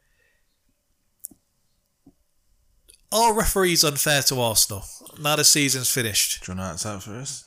Are 3.12 3.32
referees 3.32 3.84
unfair 3.84 4.22
to 4.22 4.40
Arsenal 4.40 4.84
now 5.20 5.36
the 5.36 5.44
season's 5.44 5.88
finished? 5.90 6.44
do 6.44 6.52
you 6.52 6.58
want 6.58 6.66
to 6.66 6.70
answer 6.72 6.92
that 6.94 7.02
first? 7.02 7.44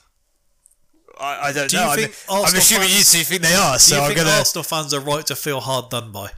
I, 1.19 1.49
I 1.49 1.51
don't 1.51 1.69
Do 1.69 1.77
you 1.77 1.83
know. 1.83 1.89
I'm, 1.89 2.45
I'm 2.45 2.55
assuming 2.55 2.87
fans- 2.89 3.13
you 3.15 3.19
two 3.19 3.25
think 3.25 3.41
they 3.41 3.53
are, 3.55 3.73
Do 3.73 3.79
so 3.79 3.95
you 3.95 4.01
I'm 4.01 4.07
think 4.07 4.19
gonna. 4.19 4.37
Arsenal 4.37 4.63
fans 4.63 4.93
are 4.93 5.01
right 5.01 5.25
to 5.27 5.35
feel 5.35 5.59
hard 5.59 5.89
done 5.89 6.11
by? 6.11 6.31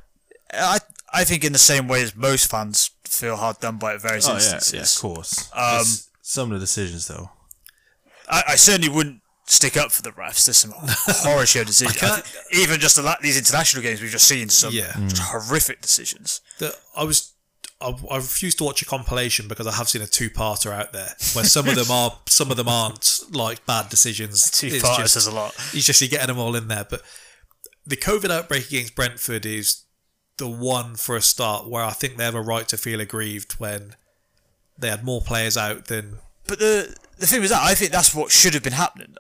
I 0.52 0.80
I 1.14 1.24
think 1.26 1.44
in 1.44 1.54
the 1.54 1.60
same 1.60 1.88
way 1.88 2.02
as 2.02 2.16
most 2.16 2.50
fans 2.50 2.90
feel 3.04 3.36
hard 3.36 3.60
done 3.60 3.78
by 3.78 3.94
at 3.96 4.02
various 4.02 4.28
Oh 4.28 4.32
yeah, 4.32 4.36
instances. 4.38 4.74
yeah, 4.74 4.82
of 4.82 5.14
course. 5.16 5.52
Um, 5.54 5.82
It's 5.82 6.09
some 6.30 6.52
of 6.52 6.60
the 6.60 6.64
decisions 6.66 7.08
though. 7.08 7.32
I, 8.30 8.44
I 8.50 8.56
certainly 8.56 8.90
wouldn't 8.90 9.22
stick 9.48 9.76
up 9.76 9.92
for 9.92 10.04
the 10.04 10.12
refs. 10.12 10.46
There's 10.46 10.58
some 10.58 10.74
horror 10.78 11.46
show 11.48 11.64
decisions. 11.64 11.98
can't- 11.98 12.12
I 12.14 12.20
think 12.22 12.46
even 12.64 12.80
just 12.80 12.96
the, 12.98 13.02
la- 13.02 13.16
these 13.22 13.38
international 13.38 13.82
games, 13.82 14.00
we've 14.02 14.12
just 14.12 14.28
seen 14.28 14.50
some 14.50 14.72
Yeah. 14.74 14.92
Mm. 14.92 15.10
just 15.10 15.22
horrific 15.24 15.82
decisions. 15.82 16.42
that 16.60 16.74
I 16.96 17.04
was 17.04 17.34
I, 17.82 17.96
I 18.12 18.18
refuse 18.18 18.56
to 18.56 18.66
watch 18.66 18.82
a 18.82 18.86
compilation 18.86 19.48
because 19.48 19.66
I 19.66 19.72
have 19.72 19.88
seen 19.90 20.02
a 20.02 20.06
two-parter 20.08 20.72
out 20.72 20.92
there 20.92 21.16
where 21.34 21.46
some 21.46 21.68
of 21.68 21.76
them 21.76 21.90
are 21.90 22.12
some 22.28 22.52
of 22.52 22.58
them 22.58 22.68
aren't 22.68 23.20
like 23.32 23.66
bad 23.66 23.90
decisions. 23.90 24.52
Two 24.52 24.68
It's 24.68 24.84
parters 24.84 25.14
says 25.14 25.26
a 25.28 25.32
lot. 25.32 25.56
He's 25.72 25.86
just 25.88 26.00
you're 26.02 26.10
getting 26.10 26.28
them 26.28 26.38
all 26.40 26.56
in 26.56 26.68
there. 26.68 26.86
But 26.90 27.02
the 27.88 27.96
COVID 27.98 28.30
outbreak 28.30 28.68
against 28.68 28.96
Brentford 28.96 29.46
is 29.48 29.86
the 30.38 30.48
one 30.50 30.96
for 30.96 31.16
a 31.16 31.22
start 31.22 31.68
where 31.70 31.84
I 31.84 31.92
think 31.92 32.18
they 32.18 32.24
have 32.26 32.36
a 32.36 32.42
right 32.42 32.68
to 32.68 32.78
feel 32.78 33.00
aggrieved 33.02 33.54
when 33.60 33.96
they 34.80 34.90
had 34.90 35.04
more 35.04 35.22
players 35.22 35.58
out 35.58 35.86
than 35.86 36.18
But 36.48 36.60
the 36.60 36.96
the 37.18 37.28
thing 37.28 37.42
was 37.42 37.50
that 37.52 37.62
I 37.62 37.76
think 37.76 37.92
that's 37.92 38.14
what 38.16 38.32
should 38.32 38.54
have 38.54 38.64
been 38.64 38.74
happening. 38.74 39.16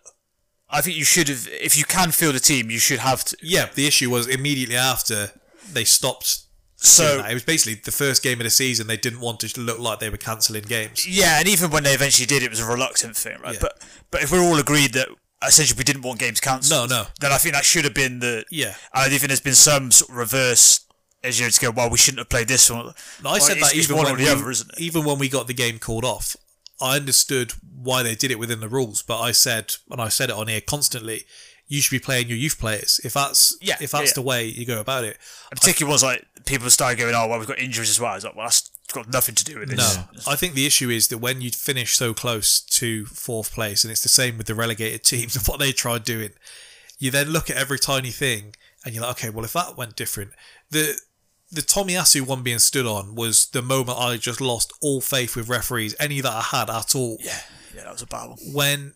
I 0.69 0.81
think 0.81 0.97
you 0.97 1.03
should 1.03 1.27
have, 1.29 1.47
if 1.51 1.75
you 1.77 1.83
can 1.83 2.11
field 2.11 2.35
a 2.35 2.39
team, 2.39 2.69
you 2.69 2.77
should 2.77 2.99
have 2.99 3.23
to. 3.25 3.37
yeah. 3.41 3.69
The 3.73 3.87
issue 3.87 4.09
was 4.11 4.27
immediately 4.27 4.75
after 4.77 5.31
they 5.73 5.83
stopped. 5.83 6.41
So 6.75 7.23
it 7.27 7.33
was 7.33 7.43
basically 7.43 7.81
the 7.83 7.91
first 7.91 8.23
game 8.23 8.39
of 8.39 8.43
the 8.45 8.49
season. 8.51 8.87
They 8.87 8.95
didn't 8.95 9.19
want 9.19 9.39
to 9.41 9.59
look 9.59 9.79
like 9.79 9.99
they 9.99 10.09
were 10.09 10.17
cancelling 10.17 10.63
games. 10.63 11.05
Yeah, 11.07 11.39
and 11.39 11.47
even 11.47 11.71
when 11.71 11.83
they 11.83 11.93
eventually 11.93 12.25
did, 12.27 12.41
it 12.43 12.49
was 12.49 12.59
a 12.61 12.65
reluctant 12.65 13.17
thing, 13.17 13.37
right? 13.43 13.55
Yeah. 13.55 13.59
But 13.61 13.81
but 14.11 14.21
if 14.23 14.31
we're 14.31 14.41
all 14.43 14.59
agreed 14.59 14.93
that 14.93 15.09
essentially 15.45 15.77
we 15.77 15.83
didn't 15.83 16.03
want 16.03 16.19
games 16.19 16.39
cancelled, 16.39 16.89
No, 16.89 17.01
no. 17.03 17.07
then 17.19 17.31
I 17.33 17.37
think 17.37 17.55
that 17.55 17.65
should 17.65 17.83
have 17.83 17.93
been 17.95 18.19
the. 18.19 18.45
Yeah. 18.49 18.75
And 18.93 19.03
I 19.03 19.09
think 19.09 19.23
there's 19.23 19.41
been 19.41 19.55
some 19.55 19.91
sort 19.91 20.11
of 20.11 20.15
reverse 20.17 20.85
as 21.23 21.39
you 21.39 21.45
know, 21.45 21.49
to 21.49 21.59
go. 21.61 21.71
Well, 21.71 21.89
we 21.89 21.97
shouldn't 21.97 22.19
have 22.19 22.29
played 22.29 22.47
this 22.47 22.69
one. 22.69 22.93
No, 23.23 23.29
I 23.31 23.39
said 23.39 23.55
that 23.57 23.73
it's- 23.73 23.73
it's 23.75 23.83
even 23.85 23.97
one 23.97 24.05
when 24.05 24.13
or 24.15 24.17
the 24.17 24.23
we, 24.25 24.29
other, 24.29 24.49
isn't 24.51 24.71
it? 24.71 24.79
even 24.79 25.03
when 25.03 25.19
we 25.19 25.29
got 25.29 25.47
the 25.47 25.53
game 25.53 25.79
called 25.79 26.05
off. 26.05 26.35
I 26.81 26.95
understood 26.95 27.53
why 27.61 28.03
they 28.03 28.15
did 28.15 28.31
it 28.31 28.39
within 28.39 28.61
the 28.61 28.69
rules, 28.69 29.01
but 29.01 29.19
I 29.19 29.31
said, 29.33 29.75
and 29.91 30.01
I 30.01 30.07
said 30.09 30.29
it 30.29 30.35
on 30.35 30.47
here 30.47 30.61
constantly, 30.61 31.25
you 31.67 31.81
should 31.81 31.91
be 31.91 31.99
playing 31.99 32.29
your 32.29 32.37
youth 32.37 32.57
players. 32.57 32.99
If 33.03 33.13
that's 33.13 33.55
Yeah, 33.61 33.75
if 33.81 33.91
that's 33.91 34.03
yeah, 34.03 34.07
yeah. 34.07 34.13
the 34.15 34.21
way 34.21 34.45
you 34.45 34.65
go 34.65 34.79
about 34.79 35.03
it. 35.03 35.17
And 35.51 35.59
particularly 35.59 35.91
ones 35.91 36.03
like 36.03 36.25
people 36.45 36.69
started 36.69 36.97
going, 36.97 37.13
oh, 37.13 37.27
well, 37.27 37.37
we've 37.37 37.47
got 37.47 37.59
injuries 37.59 37.89
as 37.89 37.99
well. 37.99 38.11
I 38.11 38.15
was 38.15 38.23
like, 38.23 38.35
well, 38.35 38.45
that's 38.45 38.69
got 38.93 39.11
nothing 39.11 39.35
to 39.35 39.43
do 39.43 39.59
with 39.59 39.69
this. 39.69 39.77
No, 39.97 40.05
I 40.25 40.35
think 40.37 40.53
the 40.55 40.65
issue 40.65 40.89
is 40.89 41.09
that 41.09 41.17
when 41.19 41.41
you 41.41 41.51
finish 41.51 41.95
so 41.95 42.13
close 42.13 42.61
to 42.61 43.05
fourth 43.07 43.53
place, 43.53 43.83
and 43.83 43.91
it's 43.91 44.01
the 44.01 44.09
same 44.09 44.37
with 44.37 44.47
the 44.47 44.55
relegated 44.55 45.03
teams 45.03 45.35
and 45.35 45.45
what 45.45 45.59
they 45.59 45.71
tried 45.73 46.05
doing, 46.05 46.31
you 46.97 47.11
then 47.11 47.27
look 47.29 47.49
at 47.49 47.57
every 47.57 47.77
tiny 47.77 48.11
thing 48.11 48.55
and 48.85 48.95
you're 48.95 49.03
like, 49.03 49.17
okay, 49.17 49.29
well, 49.29 49.43
if 49.45 49.53
that 49.53 49.75
went 49.77 49.95
different, 49.97 50.31
the 50.71 50.97
the 51.51 51.61
Tomiyasu 51.61 52.21
one 52.21 52.43
being 52.43 52.59
stood 52.59 52.85
on 52.85 53.15
was 53.15 53.47
the 53.47 53.61
moment 53.61 53.97
I 53.97 54.17
just 54.17 54.39
lost 54.41 54.71
all 54.81 55.01
faith 55.01 55.35
with 55.35 55.49
referees, 55.49 55.95
any 55.99 56.21
that 56.21 56.31
I 56.31 56.41
had 56.41 56.69
at 56.69 56.95
all. 56.95 57.17
Yeah, 57.21 57.39
yeah, 57.75 57.83
that 57.83 57.91
was 57.93 58.01
a 58.01 58.07
bad 58.07 58.29
one. 58.29 58.37
when 58.53 58.93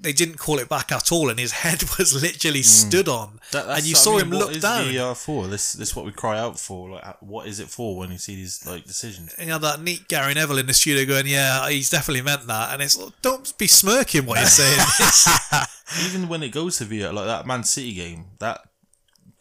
they 0.00 0.12
didn't 0.12 0.34
call 0.36 0.58
it 0.58 0.68
back 0.68 0.90
at 0.90 1.12
all, 1.12 1.30
and 1.30 1.38
his 1.38 1.52
head 1.62 1.80
was 1.96 2.20
literally 2.20 2.62
stood 2.62 3.08
on. 3.08 3.38
That- 3.52 3.68
and 3.68 3.84
you 3.86 3.94
I 3.94 3.98
saw 3.98 4.12
mean, 4.16 4.20
him 4.22 4.30
look 4.30 4.50
is 4.50 4.60
down. 4.62 4.92
VAR 4.92 5.14
for 5.14 5.46
this, 5.46 5.74
this 5.74 5.90
is 5.90 5.96
what 5.96 6.04
we 6.04 6.10
cry 6.10 6.36
out 6.40 6.58
for. 6.58 6.90
Like, 6.90 7.06
uh, 7.06 7.12
what 7.20 7.46
is 7.46 7.60
it 7.60 7.68
for 7.68 7.96
when 7.96 8.10
you 8.10 8.18
see 8.18 8.34
these 8.34 8.66
like 8.66 8.84
decisions? 8.84 9.32
and 9.38 9.46
you 9.46 9.52
had 9.52 9.62
that 9.62 9.80
neat 9.80 10.08
Gary 10.08 10.34
Neville 10.34 10.58
in 10.58 10.66
the 10.66 10.74
studio 10.74 11.04
going, 11.06 11.28
"Yeah, 11.28 11.68
he's 11.70 11.90
definitely 11.90 12.22
meant 12.22 12.48
that," 12.48 12.72
and 12.72 12.82
it's 12.82 12.98
like, 12.98 13.12
don't 13.22 13.56
be 13.58 13.68
smirking 13.68 14.26
what 14.26 14.38
you're 14.40 14.46
saying. 14.48 15.66
Even 16.06 16.28
when 16.28 16.42
it 16.42 16.48
goes 16.50 16.78
to 16.78 16.84
VAR, 16.86 17.12
like 17.12 17.26
that 17.26 17.46
Man 17.46 17.62
City 17.62 17.92
game, 17.94 18.24
that 18.40 18.60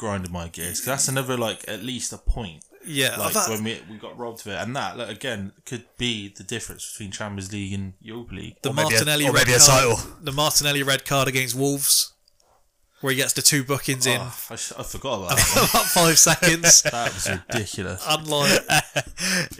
grinded 0.02 0.32
my 0.32 0.48
gears. 0.50 0.80
'Cause 0.80 0.86
that's 0.94 1.08
another 1.08 1.38
like 1.38 1.60
at 1.68 1.82
least 1.84 2.12
a 2.12 2.18
point. 2.18 2.64
yeah, 2.86 3.16
Like 3.16 3.34
that- 3.34 3.50
when 3.50 3.64
we 3.64 3.74
we 3.92 3.98
got 3.98 4.18
robbed 4.18 4.42
of 4.42 4.48
it, 4.54 4.58
and 4.64 4.76
that 4.76 4.98
like, 4.98 5.10
again 5.10 5.42
could 5.70 5.86
be 5.98 6.14
the 6.40 6.44
difference 6.44 6.84
between 6.92 7.12
Champions 7.12 7.52
League 7.54 7.74
and 7.78 7.94
Europa 8.02 8.34
League. 8.34 8.56
the 8.64 8.70
or 8.70 8.74
maybe 8.74 8.88
a- 8.88 8.92
Martinelli 8.92 9.26
or 9.30 9.34
red 9.34 9.48
a 9.48 9.58
card, 9.58 9.62
title. 9.62 9.98
the 10.22 10.32
Martinelli 10.32 10.82
red 10.84 11.06
card 11.06 11.28
against 11.28 11.54
Wolves, 11.56 12.14
where 13.02 13.12
he 13.14 13.18
gets 13.18 13.34
the 13.34 13.42
two 13.52 13.64
bookings 13.64 14.06
in 14.08 14.20
Oh, 14.20 14.34
I, 14.50 14.56
sh- 14.56 14.74
I 14.78 14.84
forgot 14.84 15.16
about 15.26 15.30
that. 15.38 15.70
about 15.70 15.86
five 16.00 16.18
seconds. 16.18 16.82
that 16.96 17.14
was 17.14 17.30
ridiculous. 17.30 18.02
Unlike 18.08 18.64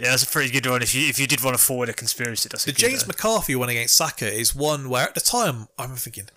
Yeah, 0.02 0.10
that's 0.12 0.24
a 0.24 0.32
pretty 0.36 0.50
good 0.52 0.66
one. 0.66 0.82
If 0.82 0.96
you 0.96 1.08
if 1.08 1.20
you 1.20 1.28
did 1.28 1.44
want 1.44 1.56
to 1.58 1.64
forward 1.64 1.90
a 1.90 1.94
conspiracy, 1.94 2.50
that's 2.50 2.64
a 2.64 2.68
the 2.68 2.72
good, 2.74 2.80
James 2.90 3.04
uh, 3.04 3.08
McCarthy 3.08 3.56
one 3.56 3.70
against 3.70 3.96
Saka 3.96 4.28
is 4.42 4.56
one 4.56 4.90
where 4.90 5.04
at 5.10 5.14
the 5.16 5.22
time 5.22 5.68
I'm 5.78 5.96
thinking, 5.96 6.28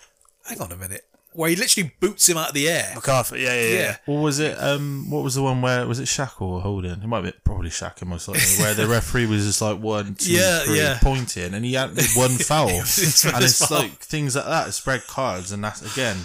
hang 0.46 0.61
on 0.61 0.70
a 0.72 0.76
minute, 0.76 1.05
where 1.35 1.51
he 1.51 1.57
literally 1.57 1.93
boots 2.01 2.28
him 2.28 2.37
out 2.39 2.49
of 2.49 2.55
the 2.55 2.68
air. 2.68 2.93
McCarthy. 2.95 3.41
Yeah, 3.41 3.55
yeah, 3.55 3.68
yeah. 3.68 3.78
Yeah. 3.80 3.97
What 4.07 4.20
was 4.22 4.39
it? 4.39 4.57
Um, 4.59 5.11
what 5.11 5.22
was 5.22 5.35
the 5.35 5.43
one 5.43 5.61
where 5.62 5.87
was 5.87 5.99
it 6.01 6.05
Xhaka 6.05 6.41
or 6.41 6.61
Holding? 6.61 6.93
It 6.93 7.07
might 7.07 7.22
be 7.22 7.32
probably 7.45 7.70
Xhaka 7.70 8.07
most 8.07 8.28
likely, 8.28 8.43
where 8.62 8.74
the 8.74 8.87
referee 8.87 9.26
was 9.26 9.45
just 9.45 9.61
like 9.61 9.78
one, 9.78 10.14
two, 10.14 10.32
Yeah, 10.32 10.61
three, 10.61 10.78
yeah. 10.78 10.99
pointing, 11.03 11.53
and 11.55 11.64
he 11.64 11.74
had 11.74 11.91
one 12.14 12.30
foul, 12.39 12.68
It's 12.70 13.24
and 13.24 13.45
it's 13.45 13.66
foul. 13.66 13.78
like 13.80 13.93
things 13.99 14.37
like 14.37 14.47
that, 14.47 14.68
it's 14.68 14.87
red 14.87 15.07
cards, 15.07 15.53
and 15.53 15.62
that's 15.62 15.82
again 15.93 16.16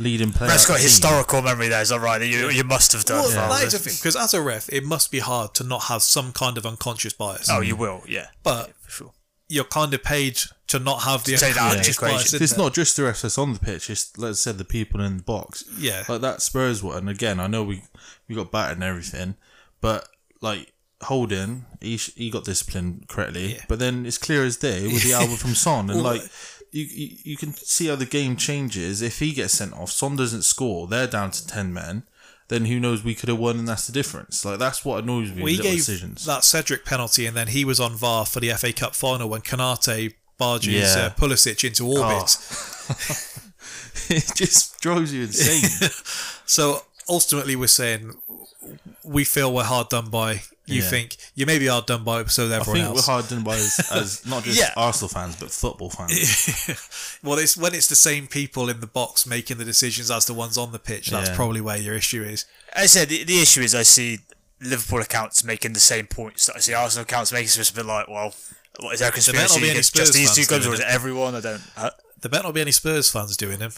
leading 0.00 0.30
player. 0.30 0.48
Brett's 0.48 0.62
of 0.64 0.68
got 0.68 0.74
the 0.74 0.78
team. 0.80 0.84
historical 0.86 1.42
memory 1.42 1.66
there. 1.68 1.82
Is 1.82 1.88
that 1.88 2.00
right? 2.00 2.22
You 2.22 2.50
you 2.50 2.62
must 2.64 2.92
have 2.92 3.04
done. 3.04 3.18
Well, 3.24 3.28
for 3.30 3.34
that 3.54 3.64
is 3.66 3.72
this. 3.72 3.82
the 3.82 3.90
thing 3.90 3.96
because 3.98 4.14
as 4.16 4.32
a 4.34 4.40
ref, 4.40 4.68
it 4.72 4.84
must 4.84 5.10
be 5.10 5.18
hard 5.18 5.54
to 5.54 5.64
not 5.64 5.84
have 5.84 6.02
some 6.02 6.32
kind 6.32 6.56
of 6.56 6.64
unconscious 6.64 7.12
bias. 7.12 7.48
Oh, 7.50 7.60
you 7.60 7.74
will. 7.74 8.02
Yeah, 8.06 8.28
but 8.44 8.72
for 8.82 8.90
sure. 8.90 9.12
You're 9.48 9.64
kind 9.64 9.92
of 9.94 10.02
paid 10.02 10.38
to 10.68 10.78
not 10.78 11.02
have 11.04 11.24
the 11.24 11.36
take 11.36 11.54
that 11.54 11.76
out 11.76 11.80
of 11.80 11.88
equation. 11.88 12.16
bias. 12.16 12.34
It's 12.34 12.52
there. 12.54 12.64
not 12.64 12.74
just 12.74 12.96
the 12.96 13.02
refs 13.04 13.22
that's 13.22 13.38
on 13.38 13.54
the 13.54 13.58
pitch. 13.58 13.88
It's 13.90 14.16
let's 14.18 14.40
say 14.40 14.52
the 14.52 14.64
people 14.64 15.00
in 15.00 15.16
the 15.18 15.22
box. 15.22 15.64
Yeah. 15.78 16.04
like 16.08 16.20
that 16.20 16.42
Spurs 16.42 16.82
one. 16.82 17.08
Again, 17.08 17.40
I 17.40 17.46
know 17.46 17.64
we 17.64 17.82
we 18.28 18.34
got 18.34 18.50
battered 18.52 18.76
and 18.76 18.84
everything, 18.84 19.36
but 19.80 20.08
like 20.40 20.72
Holding, 21.02 21.64
he 21.80 21.96
sh- 21.96 22.12
he 22.16 22.28
got 22.28 22.44
disciplined 22.44 23.06
correctly, 23.08 23.54
Yeah. 23.54 23.64
but 23.68 23.78
then 23.78 24.04
it's 24.04 24.18
clear 24.18 24.44
as 24.44 24.56
day 24.56 24.82
with 24.84 25.04
the 25.04 25.12
album 25.12 25.36
from 25.36 25.54
Son, 25.54 25.88
and 25.90 26.02
Well, 26.02 26.14
like 26.14 26.22
you, 26.72 26.84
you 26.84 27.16
you 27.22 27.36
can 27.36 27.54
see 27.54 27.86
how 27.86 27.94
the 27.94 28.04
game 28.04 28.34
changes. 28.36 29.00
If 29.00 29.20
he 29.20 29.32
gets 29.32 29.54
sent 29.54 29.72
off, 29.74 29.92
Son 29.92 30.16
doesn't 30.16 30.42
score, 30.42 30.88
they're 30.88 31.06
down 31.06 31.30
to 31.30 31.46
ten 31.46 31.72
men. 31.72 32.02
Then 32.48 32.64
who 32.64 32.80
knows? 32.80 33.04
We 33.04 33.14
could 33.14 33.28
have 33.28 33.38
won, 33.38 33.58
and 33.58 33.68
that's 33.68 33.86
the 33.86 33.92
difference. 33.92 34.44
Like 34.44 34.58
that's 34.58 34.84
what 34.84 35.02
annoys 35.04 35.30
me. 35.32 35.42
We 35.42 35.56
gave 35.58 35.76
decisions. 35.76 36.24
that 36.24 36.44
Cedric 36.44 36.84
penalty, 36.84 37.26
and 37.26 37.36
then 37.36 37.48
he 37.48 37.64
was 37.64 37.78
on 37.78 37.92
VAR 37.94 38.24
for 38.24 38.40
the 38.40 38.50
FA 38.50 38.72
Cup 38.72 38.94
final 38.94 39.28
when 39.28 39.42
Konaté 39.42 40.14
barges 40.38 40.72
Yeah. 40.96 41.06
uh, 41.06 41.10
Pulisic 41.10 41.62
into 41.64 41.86
orbit. 41.86 42.36
it 44.10 44.32
just 44.34 44.80
drives 44.80 45.12
you 45.12 45.22
insane. 45.22 45.90
So 46.46 46.80
ultimately, 47.10 47.54
we're 47.56 47.66
saying 47.66 48.14
we 49.04 49.24
feel 49.24 49.52
we're 49.52 49.64
hard 49.64 49.90
done 49.90 50.08
by. 50.08 50.40
You 50.68 50.82
Yeah. 50.82 50.88
think 50.90 51.16
you 51.34 51.46
may 51.46 51.58
be 51.58 51.66
hard 51.66 51.86
done 51.86 52.04
by, 52.04 52.24
so 52.26 52.44
is 52.46 52.52
I 52.52 52.56
everyone 52.56 52.82
think 52.82 52.94
we're 52.94 53.02
hard 53.02 53.28
done 53.28 53.42
by 53.42 53.56
as, 53.56 53.88
as 53.92 54.26
not 54.26 54.44
just 54.44 54.58
Yeah. 54.58 54.72
Arsenal 54.76 55.08
fans, 55.08 55.36
but 55.40 55.50
football 55.50 55.90
fans. 55.90 56.14
Well, 57.22 57.38
it's 57.38 57.56
when 57.56 57.74
it's 57.74 57.88
the 57.88 57.96
same 57.96 58.26
people 58.26 58.68
in 58.68 58.80
the 58.80 58.86
box 58.86 59.26
making 59.26 59.58
the 59.58 59.64
decisions 59.64 60.10
as 60.10 60.26
the 60.26 60.34
ones 60.34 60.56
on 60.56 60.72
the 60.72 60.78
pitch. 60.78 61.10
That's 61.10 61.30
Yeah. 61.30 61.36
probably 61.36 61.60
where 61.60 61.76
your 61.76 61.94
issue 61.94 62.22
is. 62.22 62.44
I 62.76 62.86
said 62.86 63.08
the, 63.08 63.24
the 63.24 63.40
issue 63.40 63.62
is 63.62 63.74
I 63.74 63.82
see 63.82 64.20
Liverpool 64.60 65.00
accounts 65.00 65.42
making 65.44 65.72
the 65.72 65.80
same 65.80 66.06
points 66.06 66.46
that 66.46 66.56
I 66.56 66.60
see 66.60 66.74
Arsenal 66.74 67.02
accounts 67.02 67.32
making. 67.32 67.48
So 67.48 67.60
it's 67.60 67.70
a 67.70 67.74
bit 67.74 67.86
like, 67.86 68.08
well, 68.08 68.34
what, 68.80 68.94
is 68.94 69.00
there 69.00 69.08
a 69.08 69.10
not 69.10 69.14
conspiracy 69.14 69.54
be 69.60 69.62
any 69.64 69.70
against 69.70 69.88
Spurs 69.94 70.06
just 70.08 70.12
these 70.14 70.34
two 70.36 70.44
clubs, 70.46 70.66
or 70.66 70.74
is 70.74 70.80
it 70.80 70.86
everyone? 70.86 71.34
I 71.34 71.40
don't. 71.40 71.62
Uh, 71.76 71.90
There 72.20 72.28
better 72.30 72.44
not 72.44 72.54
be 72.54 72.60
any 72.60 72.72
Spurs 72.72 73.10
fans 73.10 73.36
doing 73.36 73.58
them. 73.58 73.72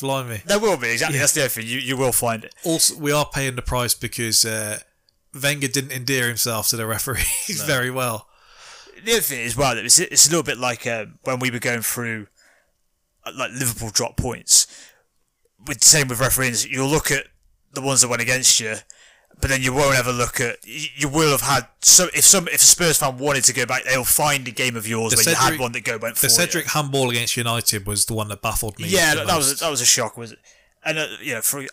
Blimey. 0.00 0.42
there 0.46 0.60
will 0.60 0.76
be 0.76 0.90
exactly. 0.90 1.18
That's 1.18 1.32
the 1.32 1.40
other 1.40 1.48
thing. 1.48 1.66
You 1.66 1.78
you 1.78 1.96
will 1.96 2.12
find 2.12 2.44
it. 2.44 2.54
Also, 2.62 2.94
we 2.96 3.10
are 3.10 3.26
paying 3.26 3.56
the 3.56 3.62
price 3.62 3.94
because 3.94 4.44
uh, 4.44 4.78
Wenger 5.34 5.68
didn't 5.68 5.92
endear 5.92 6.28
himself 6.28 6.68
to 6.68 6.76
the 6.76 6.86
referees 6.86 7.62
very 7.66 7.90
well. 7.90 8.28
The 9.04 9.12
other 9.12 9.20
thing 9.20 9.46
as 9.46 9.56
well, 9.56 9.76
it's, 9.78 9.98
it's 9.98 10.26
a 10.26 10.30
little 10.30 10.42
bit 10.42 10.58
like 10.58 10.86
uh, 10.86 11.06
when 11.24 11.38
we 11.38 11.50
were 11.50 11.58
going 11.60 11.82
through, 11.82 12.26
uh, 13.24 13.32
like 13.36 13.52
Liverpool 13.52 13.90
drop 13.90 14.16
points. 14.16 14.66
With 15.66 15.84
same 15.84 16.08
with 16.08 16.20
referees, 16.20 16.66
you'll 16.66 16.88
look 16.88 17.10
at 17.10 17.26
the 17.72 17.80
ones 17.80 18.00
that 18.00 18.08
went 18.08 18.22
against 18.22 18.58
you, 18.58 18.74
but 19.40 19.50
then 19.50 19.60
you 19.62 19.72
won't 19.72 19.96
ever 19.98 20.12
look 20.12 20.40
at. 20.40 20.56
You, 20.64 20.88
you 20.96 21.08
will 21.08 21.30
have 21.30 21.42
had 21.42 21.68
so 21.80 22.06
if 22.14 22.24
some 22.24 22.48
if 22.48 22.54
a 22.54 22.58
Spurs 22.58 22.96
fan 22.98 23.18
wanted 23.18 23.44
to 23.44 23.52
go 23.52 23.66
back, 23.66 23.84
they'll 23.84 24.02
find 24.04 24.48
a 24.48 24.50
game 24.50 24.76
of 24.76 24.86
yours 24.88 25.10
The 25.12 25.16
where 25.16 25.24
you 25.24 25.34
Cedric- 25.36 25.52
had 25.52 25.60
one 25.60 25.72
that 25.72 25.84
go 25.84 25.98
went 25.98 26.16
for 26.16 26.22
The 26.22 26.32
you. 26.32 26.36
Cedric 26.36 26.66
handball 26.70 27.10
against 27.10 27.36
United 27.36 27.86
was 27.86 28.06
the 28.06 28.14
one 28.14 28.28
that 28.28 28.40
baffled 28.40 28.78
me. 28.78 28.88
Yeah, 28.88 29.14
that, 29.16 29.26
that 29.26 29.36
was 29.36 29.48
most. 29.50 29.60
that 29.60 29.70
was 29.70 29.80
a 29.80 29.86
shock, 29.86 30.16
was 30.16 30.32
it? 30.32 30.38
And 30.84 30.98
uh, 30.98 31.06
you 31.20 31.34
know, 31.34 31.40
for 31.42 31.64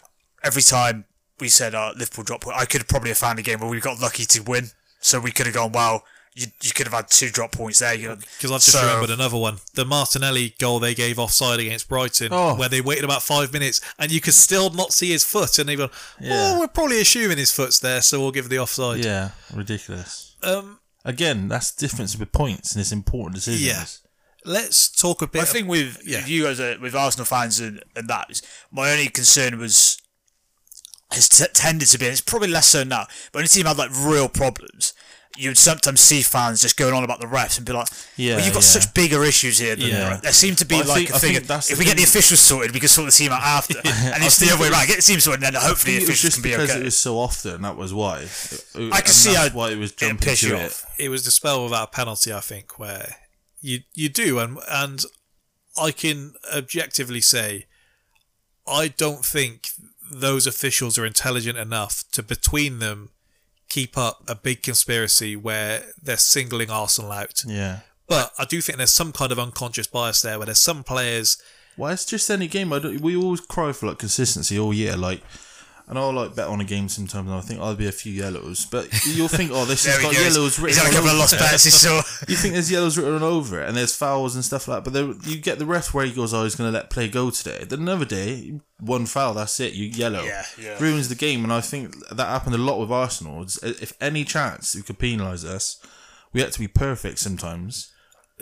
every 0.44 0.62
time 0.64 1.06
we 1.40 1.50
said 1.50 1.76
uh, 1.76 1.94
Liverpool 1.98 2.24
drop 2.24 2.42
point, 2.42 2.58
I 2.58 2.66
could 2.66 2.82
have 2.82 2.88
probably 2.88 3.10
have 3.10 3.18
found 3.18 3.40
a 3.40 3.42
game 3.42 3.60
where 3.60 3.70
we 3.70 3.80
got 3.80 4.00
lucky 4.00 4.26
to 4.26 4.42
win. 4.44 4.70
So 5.00 5.20
we 5.20 5.32
could 5.32 5.46
have 5.46 5.56
gone, 5.56 5.72
well. 5.72 6.04
you, 6.38 6.48
you 6.64 6.72
could 6.72 6.86
have 6.86 6.94
had 6.94 7.08
two 7.10 7.30
drop 7.30 7.54
points 7.54 7.80
there. 7.80 7.96
Because 7.98 8.52
I've 8.52 8.60
just 8.60 8.72
So- 8.74 8.82
remembered 8.82 9.10
another 9.12 9.38
one. 9.38 9.60
The 9.76 9.86
Martinelli 9.86 10.54
goal 10.60 10.80
they 10.80 10.94
gave 10.94 11.18
offside 11.18 11.60
against 11.62 11.88
Brighton, 11.88 12.30
Oh. 12.32 12.56
where 12.56 12.68
they 12.68 12.82
waited 12.82 13.06
about 13.06 13.24
five 13.24 13.54
minutes 13.54 13.80
and 13.98 14.12
you 14.12 14.20
could 14.20 14.34
still 14.34 14.70
not 14.70 14.92
see 14.92 15.12
his 15.12 15.24
foot. 15.24 15.58
And 15.60 15.70
they've 15.70 15.78
gone, 15.78 15.92
Yeah. 16.20 16.32
well, 16.32 16.60
we're 16.60 16.68
probably 16.68 17.00
assuming 17.00 17.38
his 17.38 17.52
foot's 17.54 17.80
there, 17.80 18.02
so 18.02 18.20
we'll 18.20 18.32
give 18.32 18.50
the 18.50 18.60
offside. 18.60 19.06
yeah, 19.06 19.30
ridiculous. 19.54 20.36
Um, 20.44 20.80
Again, 21.06 21.48
that's 21.48 21.72
the 21.72 21.88
difference 21.88 22.18
with 22.18 22.32
points 22.32 22.74
and 22.74 22.82
it's 22.82 22.92
important 22.92 23.36
decisions. 23.36 23.64
Yeah. 23.66 24.52
let's 24.52 24.90
talk 24.90 25.22
a 25.22 25.28
bit. 25.28 25.42
I 25.44 25.46
think 25.46 25.68
with 25.70 26.02
yeah. 26.06 26.26
you 26.26 26.48
as 26.48 26.60
uh, 26.60 26.76
with 26.82 26.96
Arsenal 26.96 27.26
fans 27.26 27.60
and, 27.60 27.82
and 27.96 28.08
that, 28.10 28.30
is 28.32 28.42
my 28.72 28.92
only 28.92 29.08
concern 29.08 29.58
was 29.60 30.02
has 31.12 31.30
t- 31.30 31.46
tended 31.54 31.88
to 31.90 31.98
be, 32.00 32.06
and 32.06 32.12
it's 32.14 32.22
probably 32.22 32.48
less 32.50 32.68
so 32.68 32.84
now, 32.84 33.06
but 33.32 33.40
when 33.40 33.46
a 33.46 33.48
team 33.48 33.66
had 33.66 33.78
like 33.78 33.92
real 33.96 34.28
problems, 34.28 34.94
you'd 35.38 35.58
sometimes 35.58 36.00
see 36.00 36.22
fans 36.22 36.62
just 36.62 36.78
going 36.78 36.94
on 36.94 37.04
about 37.04 37.20
the 37.20 37.26
refs 37.28 37.58
and 37.58 37.66
be 37.66 37.74
like, 37.74 37.88
Yeah, 38.16 38.38
well, 38.38 38.46
you've 38.46 38.54
got 38.54 38.60
yeah. 38.64 38.80
such 38.80 38.94
bigger 38.94 39.24
issues 39.26 39.58
here. 39.60 39.76
Than 39.76 39.88
Yeah. 39.90 40.16
the. 40.16 40.22
There 40.22 40.32
seemed 40.32 40.58
to 40.60 40.66
be 40.66 40.78
I 40.78 40.82
like 40.84 40.98
think- 40.98 41.10
a 41.12 41.16
I 41.16 41.20
thing, 41.20 41.34
the 41.44 41.68
if 41.70 41.78
we 41.78 41.84
get 41.86 41.98
the 41.98 42.04
officials 42.04 42.40
sorted, 42.40 42.74
we 42.74 42.80
can 42.80 42.88
sort 42.90 43.06
the 43.08 43.12
team 43.12 43.32
out 43.34 43.42
after. 43.44 43.78
and 43.86 44.24
it's 44.24 44.38
the 44.38 44.50
other 44.52 44.62
way 44.62 44.68
it 44.68 44.72
around. 44.74 44.88
Get 44.88 44.96
the 44.96 45.02
team 45.02 45.20
sorted, 45.20 45.44
and 45.44 45.56
then 45.56 45.62
hopefully 45.62 45.96
the 45.98 46.02
it 46.02 46.04
officials 46.06 46.36
can 46.36 46.44
be 46.44 46.52
because 46.52 46.70
okay. 46.72 46.80
it 46.80 46.86
was 46.86 46.98
so 46.98 47.18
often. 47.20 47.62
That 47.64 47.76
was 47.76 47.94
why. 47.94 48.20
I 48.20 49.02
can 49.02 49.08
see 49.14 49.34
how 49.36 49.50
why 49.50 49.72
it 49.72 49.78
was 49.78 49.92
jumping 49.92 50.20
piss 50.20 50.40
to 50.42 50.56
it. 50.56 50.84
it 50.98 51.10
was 51.10 51.26
the 51.26 51.32
spell 51.32 51.64
without 51.66 51.90
a 51.90 51.92
penalty, 51.92 52.32
I 52.34 52.40
think, 52.40 52.80
where 52.80 53.18
you 53.62 53.80
you 53.94 54.08
do, 54.08 54.40
and 54.40 54.58
and 54.70 55.04
I 55.78 55.92
can 55.92 56.36
objectively 56.56 57.20
say, 57.20 57.66
I 58.66 58.88
don't 58.88 59.26
think 59.26 59.68
those 60.12 60.48
officials 60.48 60.98
are 60.98 61.06
intelligent 61.06 61.58
enough 61.58 62.04
to 62.12 62.24
between 62.24 62.80
them 62.80 63.10
keep 63.70 63.98
up 63.98 64.24
a 64.28 64.36
big 64.36 64.62
conspiracy 64.62 65.36
where 65.36 65.84
they're 66.02 66.18
singling 66.18 66.70
Arsenal 66.70 67.12
out. 67.12 67.44
Yeah. 67.46 67.80
But 68.08 68.32
I 68.38 68.46
do 68.46 68.62
think 68.62 68.78
there's 68.78 68.92
some 68.94 69.12
kind 69.12 69.32
of 69.32 69.40
unconscious 69.40 69.88
bias 69.88 70.22
there, 70.22 70.38
where 70.38 70.46
there's 70.46 70.60
some 70.60 70.84
players. 70.84 71.42
Well, 71.76 71.92
it's 71.92 72.06
just 72.06 72.30
any 72.30 72.48
game. 72.48 72.72
I 72.72 72.80
don't, 72.80 73.02
we 73.02 73.16
always 73.16 73.42
cry 73.42 73.72
for 73.72 73.88
like 73.88 73.98
consistency 73.98 74.60
all 74.60 74.74
year. 74.74 74.96
Like, 74.96 75.24
and 75.88 76.00
I'll 76.00 76.12
like 76.14 76.36
bet 76.36 76.48
on 76.48 76.62
a 76.62 76.64
game 76.64 76.90
sometimes, 76.90 77.28
and 77.30 77.38
I 77.38 77.42
think 77.42 77.60
I'll 77.60 77.76
be 77.76 77.88
a 77.88 77.92
few 77.92 78.12
yellows. 78.12 78.66
But 78.66 78.88
you'll 79.06 79.28
think, 79.28 79.52
oh, 79.54 79.66
this 79.66 79.84
There 79.86 79.94
has 79.94 80.02
got 80.02 80.14
goes. 80.14 80.36
yellows 80.36 80.56
He's 80.58 80.64
written 80.64 80.78
had 80.80 80.86
a 80.86 80.88
all 80.88 80.94
couple 80.96 81.10
of 81.12 81.18
lost 81.18 81.34
it. 81.34 81.40
bets. 81.40 81.64
He 81.64 81.70
saw. 81.70 82.02
You 82.28 82.36
think 82.36 82.54
there's 82.56 82.72
yellows 82.72 82.98
written 82.98 83.22
over 83.24 83.62
it, 83.62 83.68
and 83.68 83.78
there's 83.78 83.96
fouls 83.96 84.36
and 84.36 84.44
stuff 84.44 84.68
like 84.68 84.84
that. 84.84 84.92
But 84.92 84.94
there, 84.94 85.14
you 85.32 85.40
get 85.40 85.60
the 85.60 85.66
ref 85.66 85.94
where 85.94 86.06
he 86.06 86.12
goes, 86.12 86.34
"Oh, 86.34 86.44
he's 86.44 86.56
going 86.56 86.72
to 86.72 86.74
let 86.78 86.90
play 86.90 87.08
go 87.08 87.30
today." 87.30 87.64
Then 87.66 87.80
another 87.82 88.06
day, 88.06 88.60
one 88.80 89.06
foul, 89.06 89.34
that's 89.36 89.60
it. 89.60 89.74
You 89.74 89.86
yellow, 89.86 90.24
Yeah, 90.24 90.46
yeah. 90.60 90.78
ruins 90.80 91.10
the 91.10 91.16
game. 91.16 91.44
And 91.44 91.54
I 91.54 91.62
think 91.62 91.96
that 92.10 92.28
happened 92.28 92.56
a 92.56 92.58
lot 92.58 92.80
with 92.80 92.92
Arsenal. 92.92 93.42
Uh, 93.42 93.46
if 93.82 93.94
any 94.02 94.24
chance 94.24 94.74
you 94.76 94.84
could 94.84 94.98
penalise 95.00 95.46
us, 95.46 95.80
we 96.34 96.42
had 96.42 96.52
to 96.54 96.60
be 96.60 96.68
perfect 96.68 97.20
sometimes. 97.20 97.92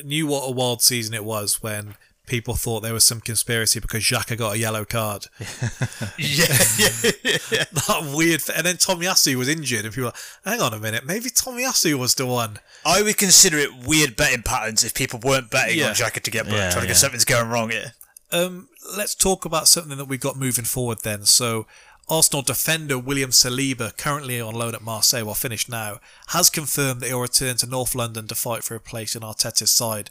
Knew 0.03 0.25
what 0.27 0.47
a 0.47 0.51
wild 0.51 0.81
season 0.81 1.13
it 1.13 1.23
was 1.23 1.61
when 1.61 1.95
people 2.25 2.55
thought 2.55 2.81
there 2.81 2.93
was 2.93 3.03
some 3.03 3.19
conspiracy 3.19 3.79
because 3.79 4.03
Xhaka 4.03 4.37
got 4.37 4.55
a 4.55 4.57
yellow 4.57 4.85
card. 4.85 5.27
yeah, 5.39 6.45
yeah. 6.77 7.65
that 7.73 8.11
weird. 8.15 8.41
And 8.55 8.65
then 8.65 8.75
Tomiyasu 8.77 9.35
was 9.35 9.49
injured, 9.49 9.85
and 9.85 9.93
people 9.93 10.05
were 10.05 10.13
like, 10.13 10.15
hang 10.45 10.61
on 10.61 10.73
a 10.73 10.79
minute, 10.79 11.05
maybe 11.05 11.29
Tomiyasu 11.29 11.95
was 11.95 12.15
the 12.15 12.25
one. 12.25 12.59
I 12.85 13.01
would 13.01 13.17
consider 13.17 13.57
it 13.57 13.85
weird 13.85 14.15
betting 14.15 14.43
patterns 14.43 14.83
if 14.83 14.93
people 14.93 15.19
weren't 15.23 15.49
betting 15.51 15.79
Yeah. 15.79 15.89
on 15.89 15.95
Xhaka 15.95 16.21
to 16.21 16.31
get 16.31 16.45
booked, 16.45 16.57
Yeah, 16.57 16.69
trying 16.71 16.83
to 16.83 16.87
get 16.87 16.97
something's 16.97 17.25
going 17.25 17.49
wrong 17.49 17.69
here. 17.69 17.93
Um, 18.31 18.69
let's 18.97 19.13
talk 19.15 19.45
about 19.45 19.67
something 19.67 19.97
that 19.97 20.05
we 20.05 20.17
got 20.17 20.37
moving 20.37 20.65
forward 20.65 20.99
then. 21.03 21.25
So, 21.25 21.67
Arsenal 22.09 22.41
defender 22.41 22.97
William 22.99 23.29
Saliba, 23.29 23.95
currently 23.95 24.41
on 24.41 24.55
loan 24.55 24.75
at 24.75 24.81
Marseille, 24.81 25.23
well 25.23 25.35
finished 25.35 25.69
now, 25.69 25.99
has 26.27 26.49
confirmed 26.49 26.99
that 27.01 27.07
he'll 27.07 27.21
return 27.21 27.55
to 27.57 27.67
North 27.67 27.95
London 27.95 28.27
to 28.27 28.35
fight 28.35 28.63
for 28.63 28.75
a 28.75 28.79
place 28.79 29.15
in 29.15 29.21
Arteta's 29.21 29.71
side. 29.71 30.09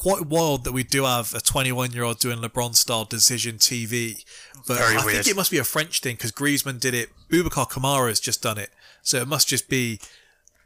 Quite 0.00 0.26
wild 0.28 0.64
that 0.64 0.72
we 0.72 0.82
do 0.82 1.04
have 1.04 1.34
a 1.34 1.40
21 1.40 1.92
year 1.92 2.04
old 2.04 2.18
doing 2.18 2.38
LeBron 2.38 2.74
style 2.74 3.04
decision 3.04 3.56
TV. 3.56 4.24
But 4.66 4.78
Very 4.78 4.96
I 4.96 5.04
weird. 5.04 5.16
think 5.16 5.28
it 5.28 5.36
must 5.36 5.50
be 5.50 5.58
a 5.58 5.64
French 5.64 6.00
thing 6.00 6.16
because 6.16 6.32
Griezmann 6.32 6.80
did 6.80 6.94
it. 6.94 7.10
Boubacar 7.28 7.70
Kamara 7.70 8.08
has 8.08 8.18
just 8.18 8.42
done 8.42 8.56
it. 8.56 8.70
So 9.02 9.18
it 9.18 9.28
must 9.28 9.46
just 9.46 9.68
be 9.68 10.00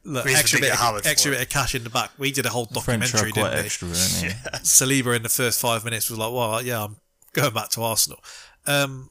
look, 0.04 0.24
Griezmann 0.24 0.38
extra, 0.38 0.60
bit, 0.60 0.80
of, 0.80 1.04
extra 1.04 1.32
bit 1.32 1.42
of 1.42 1.48
cash 1.48 1.74
in 1.74 1.82
the 1.82 1.90
back. 1.90 2.12
We 2.16 2.30
did 2.30 2.46
a 2.46 2.50
whole 2.50 2.66
documentary, 2.66 3.32
didn't 3.32 3.52
we? 3.52 3.58
extra, 3.58 3.88
aren't 3.88 3.98
they? 4.20 4.28
Saliba 4.62 5.16
in 5.16 5.24
the 5.24 5.28
first 5.28 5.60
five 5.60 5.84
minutes 5.84 6.10
was 6.10 6.18
like, 6.20 6.32
well, 6.32 6.62
yeah, 6.62 6.84
I'm 6.84 6.98
going 7.32 7.52
back 7.52 7.70
to 7.70 7.82
Arsenal. 7.82 8.20
Um, 8.68 9.10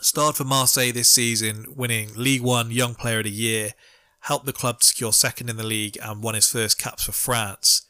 starred 0.00 0.36
for 0.36 0.44
Marseille 0.44 0.92
this 0.92 1.10
season, 1.10 1.66
winning 1.74 2.10
League 2.14 2.42
One 2.42 2.70
Young 2.70 2.94
Player 2.94 3.18
of 3.18 3.24
the 3.24 3.32
Year, 3.32 3.70
helped 4.20 4.46
the 4.46 4.52
club 4.52 4.82
secure 4.84 5.12
second 5.12 5.50
in 5.50 5.56
the 5.56 5.66
league 5.66 5.98
and 6.00 6.22
won 6.22 6.36
his 6.36 6.48
first 6.48 6.78
caps 6.78 7.04
for 7.04 7.12
France. 7.12 7.82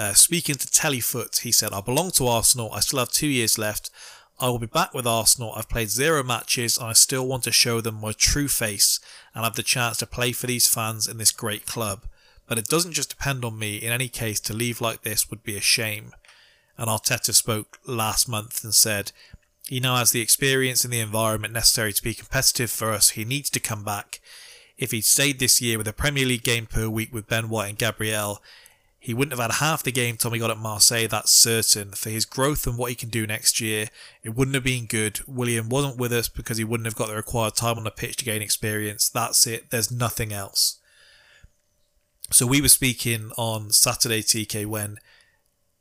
Uh, 0.00 0.14
speaking 0.14 0.54
to 0.54 0.66
Telefoot, 0.66 1.40
he 1.42 1.52
said, 1.52 1.74
I 1.74 1.82
belong 1.82 2.10
to 2.12 2.26
Arsenal. 2.26 2.72
I 2.72 2.80
still 2.80 3.00
have 3.00 3.12
two 3.12 3.26
years 3.26 3.58
left. 3.58 3.90
I 4.38 4.48
will 4.48 4.58
be 4.58 4.64
back 4.64 4.94
with 4.94 5.06
Arsenal. 5.06 5.52
I've 5.54 5.68
played 5.68 5.90
zero 5.90 6.22
matches 6.22 6.78
and 6.78 6.86
I 6.86 6.94
still 6.94 7.26
want 7.26 7.44
to 7.44 7.52
show 7.52 7.82
them 7.82 8.00
my 8.00 8.12
true 8.12 8.48
face 8.48 8.98
and 9.34 9.44
have 9.44 9.56
the 9.56 9.62
chance 9.62 9.98
to 9.98 10.06
play 10.06 10.32
for 10.32 10.46
these 10.46 10.66
fans 10.66 11.06
in 11.06 11.18
this 11.18 11.32
great 11.32 11.66
club. 11.66 12.06
But 12.46 12.56
it 12.56 12.64
doesn't 12.64 12.94
just 12.94 13.10
depend 13.10 13.44
on 13.44 13.58
me. 13.58 13.76
In 13.76 13.92
any 13.92 14.08
case, 14.08 14.40
to 14.40 14.54
leave 14.54 14.80
like 14.80 15.02
this 15.02 15.28
would 15.28 15.42
be 15.42 15.58
a 15.58 15.60
shame. 15.60 16.12
And 16.78 16.88
Arteta 16.88 17.34
spoke 17.34 17.78
last 17.86 18.26
month 18.26 18.64
and 18.64 18.74
said, 18.74 19.12
he 19.68 19.80
now 19.80 19.96
has 19.96 20.12
the 20.12 20.22
experience 20.22 20.82
and 20.82 20.94
the 20.94 21.00
environment 21.00 21.52
necessary 21.52 21.92
to 21.92 22.02
be 22.02 22.14
competitive 22.14 22.70
for 22.70 22.90
us. 22.92 23.10
He 23.10 23.26
needs 23.26 23.50
to 23.50 23.60
come 23.60 23.84
back. 23.84 24.22
If 24.78 24.92
he'd 24.92 25.04
stayed 25.04 25.40
this 25.40 25.60
year 25.60 25.76
with 25.76 25.88
a 25.88 25.92
Premier 25.92 26.24
League 26.24 26.42
game 26.42 26.64
per 26.64 26.88
week 26.88 27.12
with 27.12 27.28
Ben 27.28 27.50
White 27.50 27.68
and 27.68 27.78
Gabriel, 27.78 28.40
he 29.02 29.14
wouldn't 29.14 29.32
have 29.32 29.40
had 29.40 29.58
half 29.58 29.82
the 29.82 29.90
game 29.90 30.18
Tommy 30.18 30.38
got 30.38 30.50
at 30.50 30.58
Marseille, 30.58 31.08
that's 31.08 31.32
certain. 31.32 31.92
For 31.92 32.10
his 32.10 32.26
growth 32.26 32.66
and 32.66 32.76
what 32.76 32.90
he 32.90 32.94
can 32.94 33.08
do 33.08 33.26
next 33.26 33.58
year, 33.58 33.88
it 34.22 34.34
wouldn't 34.34 34.54
have 34.54 34.62
been 34.62 34.84
good. 34.84 35.20
William 35.26 35.70
wasn't 35.70 35.96
with 35.96 36.12
us 36.12 36.28
because 36.28 36.58
he 36.58 36.64
wouldn't 36.64 36.86
have 36.86 36.96
got 36.96 37.08
the 37.08 37.16
required 37.16 37.56
time 37.56 37.78
on 37.78 37.84
the 37.84 37.90
pitch 37.90 38.16
to 38.16 38.26
gain 38.26 38.42
experience. 38.42 39.08
That's 39.08 39.46
it. 39.46 39.70
There's 39.70 39.90
nothing 39.90 40.34
else. 40.34 40.80
So 42.30 42.46
we 42.46 42.60
were 42.60 42.68
speaking 42.68 43.32
on 43.38 43.70
Saturday, 43.70 44.20
TK, 44.20 44.66
when 44.66 44.98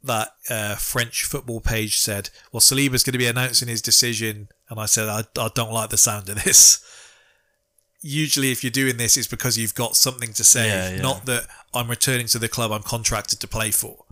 that 0.01 0.29
uh, 0.49 0.75
French 0.75 1.25
football 1.25 1.59
page 1.59 1.97
said, 1.99 2.29
"Well, 2.53 2.61
Saliba's 2.61 3.03
going 3.03 3.13
to 3.13 3.19
be 3.19 3.27
announcing 3.27 3.67
his 3.67 3.81
decision," 3.81 4.47
and 4.69 4.79
I 4.79 4.85
said, 4.85 5.09
"I, 5.09 5.25
I 5.37 5.49
don't 5.53 5.73
like 5.73 5.89
the 5.89 5.97
sound 5.97 6.29
of 6.29 6.43
this." 6.43 6.81
usually 8.01 8.51
if 8.51 8.63
you're 8.63 8.71
doing 8.71 8.97
this, 8.97 9.17
it's 9.17 9.27
because 9.27 9.57
you've 9.57 9.75
got 9.75 9.95
something 9.95 10.33
to 10.33 10.43
say, 10.43 10.67
Yeah, 10.67 10.89
yeah. 10.95 11.01
not 11.01 11.25
that 11.25 11.47
I'm 11.73 11.89
returning 11.89 12.27
to 12.27 12.39
the 12.39 12.47
club 12.49 12.71
I'm 12.71 12.83
contracted 12.83 13.39
to 13.41 13.47
play 13.47 13.71
for. 13.71 14.05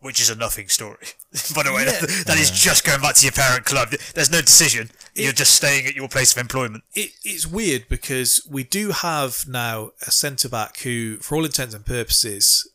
which 0.00 0.20
is 0.20 0.30
a 0.30 0.34
nothing 0.36 0.68
story. 0.68 1.06
By 1.56 1.64
the 1.64 1.72
way, 1.72 1.84
that, 1.84 2.24
that 2.28 2.38
is 2.38 2.52
just 2.52 2.84
going 2.84 3.00
back 3.00 3.16
to 3.16 3.24
your 3.26 3.32
parent 3.32 3.64
club. 3.64 3.90
There's 4.14 4.30
no 4.30 4.40
decision. 4.40 4.90
You're 5.14 5.32
just 5.32 5.56
staying 5.56 5.86
at 5.86 5.96
your 5.96 6.08
place 6.08 6.30
of 6.32 6.38
employment. 6.38 6.84
It, 6.94 7.10
it's 7.24 7.46
weird 7.48 7.88
because 7.88 8.46
we 8.48 8.62
do 8.62 8.90
have 8.92 9.44
now 9.48 9.90
a 10.06 10.12
centre 10.12 10.48
back 10.48 10.78
who, 10.80 11.16
for 11.16 11.34
all 11.34 11.44
intents 11.44 11.74
and 11.74 11.84
purposes, 11.84 12.70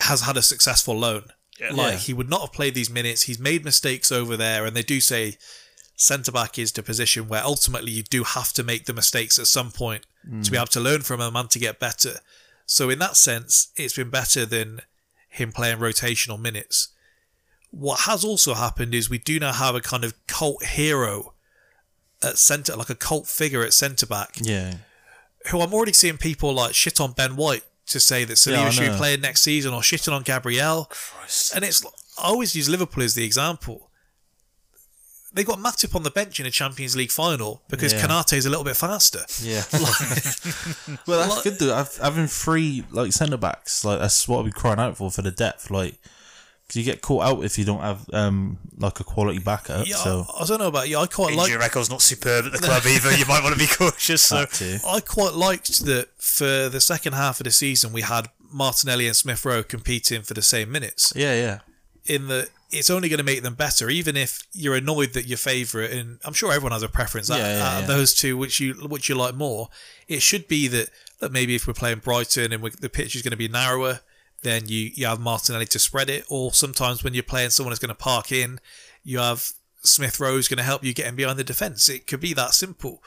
has 0.00 0.20
had 0.22 0.36
a 0.36 0.42
successful 0.42 0.96
loan. 0.96 1.24
Yeah. 1.60 1.70
like 1.74 1.92
Yeah. 1.94 1.98
he 1.98 2.12
would 2.14 2.30
not 2.30 2.40
have 2.42 2.52
played 2.52 2.74
these 2.74 2.90
minutes. 2.90 3.22
He's 3.22 3.40
made 3.40 3.64
mistakes 3.64 4.12
over 4.12 4.36
there, 4.36 4.64
and 4.64 4.76
they 4.76 4.82
do 4.82 5.00
say 5.00 5.38
centre 5.96 6.32
back 6.32 6.58
is 6.58 6.72
the 6.72 6.82
position 6.82 7.28
where 7.28 7.44
ultimately 7.44 7.92
you 7.92 8.02
do 8.02 8.24
have 8.24 8.52
to 8.54 8.62
make 8.62 8.86
the 8.86 8.92
mistakes 8.92 9.38
at 9.38 9.46
some 9.46 9.70
point 9.70 10.04
to 10.24 10.50
be 10.50 10.56
mm. 10.56 10.60
able 10.60 10.66
to 10.66 10.80
learn 10.80 11.02
from 11.02 11.20
them 11.20 11.36
and 11.36 11.50
to 11.50 11.58
get 11.58 11.80
better. 11.80 12.18
So 12.66 12.90
in 12.90 12.98
that 13.00 13.16
sense, 13.16 13.72
it's 13.76 13.96
been 13.96 14.10
better 14.10 14.46
than 14.46 14.82
him 15.28 15.52
playing 15.52 15.78
rotational 15.78 16.40
minutes. 16.40 16.88
What 17.70 18.00
has 18.00 18.24
also 18.24 18.54
happened 18.54 18.94
is 18.94 19.10
we 19.10 19.18
do 19.18 19.40
now 19.40 19.52
have 19.52 19.74
a 19.74 19.80
kind 19.80 20.04
of 20.04 20.14
cult 20.26 20.64
hero 20.64 21.34
at 22.22 22.38
centre, 22.38 22.76
like 22.76 22.90
a 22.90 22.94
cult 22.94 23.26
figure 23.26 23.62
at 23.62 23.72
centre 23.72 24.06
back, 24.06 24.36
Yeah. 24.40 24.74
who 25.50 25.60
I'm 25.60 25.74
already 25.74 25.92
seeing 25.92 26.18
people 26.18 26.52
like 26.54 26.74
shit 26.74 27.00
on 27.00 27.12
Ben 27.12 27.36
White 27.36 27.64
to 27.86 27.98
say 27.98 28.24
that 28.24 28.46
Yeah, 28.46 28.70
should 28.70 28.92
be 28.92 28.96
playing 28.96 29.22
next 29.22 29.42
season 29.42 29.72
or 29.72 29.80
shitting 29.80 30.12
on 30.12 30.22
Gabriel. 30.22 30.86
Christ. 30.90 31.54
And 31.54 31.64
it's 31.64 31.84
I 32.18 32.28
always 32.28 32.54
use 32.54 32.68
Liverpool 32.68 33.02
as 33.02 33.14
the 33.14 33.24
example. 33.24 33.90
They 35.34 35.44
got 35.44 35.58
Matip 35.58 35.94
on 35.94 36.02
the 36.02 36.10
bench 36.10 36.40
in 36.40 36.46
a 36.46 36.50
Champions 36.50 36.94
League 36.94 37.10
final 37.10 37.62
because 37.68 37.92
Yeah. 37.92 38.00
Konaté 38.06 38.34
is 38.34 38.44
a 38.46 38.50
little 38.50 38.64
bit 38.64 38.76
faster. 38.76 39.24
Yeah. 39.42 39.62
well, 41.06 41.20
that's 41.20 41.34
Like- 41.36 41.44
good 41.44 41.58
though. 41.58 41.74
I've, 41.74 41.96
having 41.98 42.26
three 42.26 42.84
like 42.90 43.12
centre 43.12 43.36
backs, 43.36 43.84
like 43.84 43.98
that's 44.00 44.28
what 44.28 44.44
we're 44.44 44.50
crying 44.50 44.78
out 44.78 44.96
for 44.96 45.10
for 45.10 45.22
the 45.22 45.30
depth. 45.30 45.70
Like, 45.70 45.94
'cause 46.68 46.76
you 46.76 46.84
get 46.84 47.00
caught 47.00 47.24
out 47.24 47.44
if 47.44 47.58
you 47.58 47.64
don't 47.64 47.80
have 47.80 48.04
um 48.12 48.58
like 48.78 49.00
a 49.00 49.04
quality 49.04 49.38
backup. 49.38 49.86
Yeah, 49.86 49.96
so 49.96 50.26
I, 50.38 50.42
I 50.42 50.46
don't 50.46 50.58
know 50.58 50.68
about 50.68 50.88
you. 50.88 50.98
I 50.98 51.06
quite 51.06 51.28
Injury 51.32 51.36
like 51.38 51.50
Your 51.50 51.58
record's 51.60 51.90
not 51.90 52.02
superb 52.02 52.46
at 52.46 52.52
the 52.52 52.58
club 52.58 52.82
either. 52.86 53.12
You 53.16 53.26
might 53.26 53.42
want 53.42 53.54
to 53.54 53.58
be 53.58 53.66
cautious. 53.78 54.22
So 54.22 54.44
that. 54.44 54.82
I 54.86 55.00
quite 55.00 55.34
liked 55.34 55.84
that 55.86 56.08
for 56.18 56.68
the 56.68 56.80
second 56.80 57.14
half 57.14 57.40
of 57.40 57.44
the 57.44 57.50
season 57.52 57.92
we 57.92 58.02
had 58.02 58.28
Martinelli 58.50 59.06
and 59.06 59.16
Smith 59.16 59.44
Rowe 59.46 59.62
competing 59.62 60.20
for 60.22 60.34
the 60.34 60.42
same 60.42 60.70
minutes. 60.70 61.12
Yeah, 61.16 61.34
yeah. 61.34 61.58
in 62.04 62.28
that 62.28 62.50
it's 62.72 62.90
only 62.90 63.08
going 63.08 63.18
to 63.18 63.24
make 63.24 63.42
them 63.42 63.54
better, 63.54 63.90
even 63.90 64.16
if 64.16 64.42
you're 64.52 64.74
annoyed 64.74 65.12
that 65.12 65.26
your 65.26 65.38
favourite, 65.38 65.90
and 65.92 66.18
I'm 66.24 66.32
sure 66.32 66.50
everyone 66.52 66.72
has 66.72 66.82
a 66.82 66.88
preference 66.88 67.30
out, 67.30 67.38
Yeah, 67.38 67.56
yeah, 67.58 67.74
of 67.78 67.80
yeah. 67.82 67.86
those 67.86 68.14
two, 68.14 68.36
which 68.36 68.58
you 68.60 68.74
which 68.74 69.08
you 69.08 69.14
like 69.14 69.34
more. 69.34 69.68
It 70.08 70.22
should 70.22 70.48
be 70.48 70.68
that 70.68 70.88
that 71.20 71.30
maybe 71.32 71.54
if 71.54 71.66
we're 71.66 71.74
playing 71.74 71.98
Brighton 71.98 72.52
and 72.52 72.64
the 72.64 72.88
pitch 72.88 73.14
is 73.14 73.22
going 73.22 73.30
to 73.32 73.36
be 73.36 73.48
narrower, 73.48 74.00
then 74.42 74.68
you 74.68 74.90
you 74.94 75.06
have 75.06 75.20
Martinelli 75.20 75.66
to 75.66 75.78
spread 75.78 76.08
it, 76.10 76.24
or 76.28 76.52
sometimes 76.52 77.04
when 77.04 77.14
you're 77.14 77.22
playing 77.22 77.50
someone 77.50 77.70
who's 77.72 77.78
going 77.78 77.88
to 77.90 77.94
park 77.94 78.32
in, 78.32 78.58
you 79.04 79.18
have 79.18 79.52
Smith 79.82 80.18
Rowe's 80.18 80.48
going 80.48 80.58
to 80.58 80.64
help 80.64 80.82
you 80.82 80.94
getting 80.94 81.16
behind 81.16 81.38
the 81.38 81.44
defence. 81.44 81.88
It 81.88 82.06
could 82.06 82.20
be 82.20 82.32
that 82.34 82.54
simple. 82.54 83.02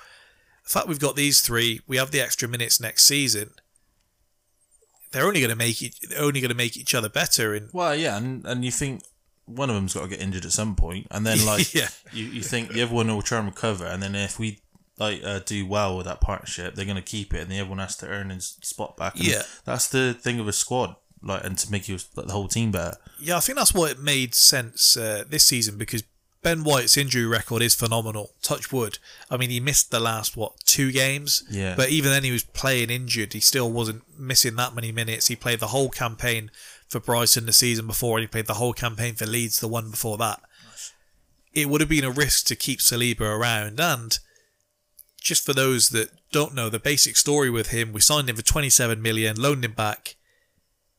The 0.63 0.69
fact 0.69 0.87
we've 0.87 0.99
got 0.99 1.15
these 1.15 1.41
three, 1.41 1.81
we 1.87 1.97
have 1.97 2.11
the 2.11 2.21
extra 2.21 2.47
minutes 2.47 2.79
next 2.79 3.05
season. 3.05 3.51
They're 5.11 5.25
only 5.27 5.39
going 5.39 5.51
to 5.51 5.55
make 5.55 5.81
it, 5.81 5.95
they're 6.09 6.21
only 6.21 6.41
going 6.41 6.49
to 6.49 6.55
make 6.57 6.75
each 6.75 6.93
other 6.93 7.07
better, 7.09 7.53
and 7.53 7.69
Well, 7.73 7.95
yeah, 7.95 8.17
and 8.17 8.45
and 8.45 8.65
you 8.65 8.71
think 8.71 9.03
one 9.45 9.69
of 9.69 9.75
them's 9.75 9.93
got 9.93 10.03
to 10.03 10.07
get 10.07 10.19
injured 10.21 10.45
at 10.45 10.51
some 10.51 10.75
point, 10.75 11.07
and 11.11 11.25
then 11.25 11.45
like 11.47 11.73
Yeah. 11.73 11.89
you, 12.11 12.25
you 12.25 12.41
think 12.41 12.69
the 12.71 12.81
other 12.81 12.93
one 12.93 13.07
will 13.07 13.21
try 13.21 13.37
and 13.39 13.47
recover, 13.47 13.85
and 13.85 14.01
then 14.01 14.15
if 14.15 14.39
we 14.39 14.59
like 14.97 15.21
uh, 15.23 15.39
do 15.45 15.65
well 15.65 15.97
with 15.97 16.05
that 16.05 16.21
partnership, 16.21 16.75
they're 16.75 16.85
going 16.85 16.95
to 16.95 17.01
keep 17.01 17.33
it, 17.33 17.41
and 17.41 17.51
the 17.51 17.59
other 17.59 17.69
one 17.69 17.79
has 17.79 17.97
to 17.97 18.07
earn 18.07 18.29
his 18.29 18.57
spot 18.61 18.95
back. 18.97 19.15
And 19.15 19.25
Yeah. 19.25 19.43
that's 19.65 19.87
the 19.89 20.13
thing 20.13 20.39
of 20.39 20.47
a 20.47 20.53
squad, 20.53 20.95
like, 21.21 21.43
and 21.43 21.57
to 21.57 21.71
make 21.71 21.89
you 21.89 21.97
like, 22.15 22.27
the 22.27 22.33
whole 22.33 22.47
team 22.47 22.71
better. 22.71 22.95
Yeah, 23.19 23.37
I 23.37 23.39
think 23.41 23.57
that's 23.57 23.73
what 23.73 23.91
it 23.91 23.99
made 23.99 24.33
sense 24.33 24.95
uh, 24.95 25.25
this 25.27 25.45
season 25.45 25.77
because 25.77 26.03
Ben 26.41 26.63
White's 26.63 26.95
injury 26.95 27.25
record 27.25 27.61
is 27.63 27.73
phenomenal. 27.73 28.31
Touch 28.43 28.71
wood. 28.71 28.99
I 29.31 29.35
mean, 29.37 29.49
he 29.49 29.59
missed 29.59 29.89
the 29.91 29.99
last 29.99 30.37
what 30.37 30.59
two 30.63 30.91
games. 30.91 31.43
Yeah. 31.49 31.73
But 31.75 31.89
even 31.89 32.11
then, 32.11 32.23
he 32.23 32.31
was 32.31 32.43
playing 32.43 32.89
injured. 32.91 33.33
He 33.33 33.39
still 33.39 33.71
wasn't 33.71 34.03
missing 34.17 34.55
that 34.57 34.75
many 34.75 34.91
minutes. 34.91 35.27
He 35.27 35.35
played 35.35 35.59
the 35.59 35.67
whole 35.67 35.89
campaign 35.89 36.51
for 36.89 36.99
Brighton 36.99 37.45
the 37.45 37.53
season 37.53 37.87
before, 37.87 38.17
and 38.17 38.23
he 38.23 38.27
played 38.27 38.47
the 38.47 38.55
whole 38.55 38.73
campaign 38.73 39.15
for 39.15 39.25
Leeds 39.25 39.59
the 39.59 39.67
one 39.67 39.91
before 39.91 40.17
that. 40.17 40.41
It 41.53 41.69
would 41.69 41.81
have 41.81 41.89
been 41.89 42.03
a 42.03 42.11
risk 42.11 42.45
to 42.47 42.55
keep 42.55 42.79
Saliba 42.79 43.21
around, 43.21 43.79
and 43.79 44.17
just 45.21 45.45
for 45.45 45.53
those 45.53 45.89
that 45.89 46.09
don't 46.31 46.53
know 46.53 46.69
the 46.69 46.79
basic 46.79 47.17
story 47.17 47.49
with 47.49 47.69
him, 47.69 47.93
we 47.93 48.01
signed 48.01 48.29
him 48.29 48.35
for 48.35 48.43
27 48.43 49.01
million, 49.01 49.41
loaned 49.41 49.65
him 49.65 49.73
back. 49.73 50.15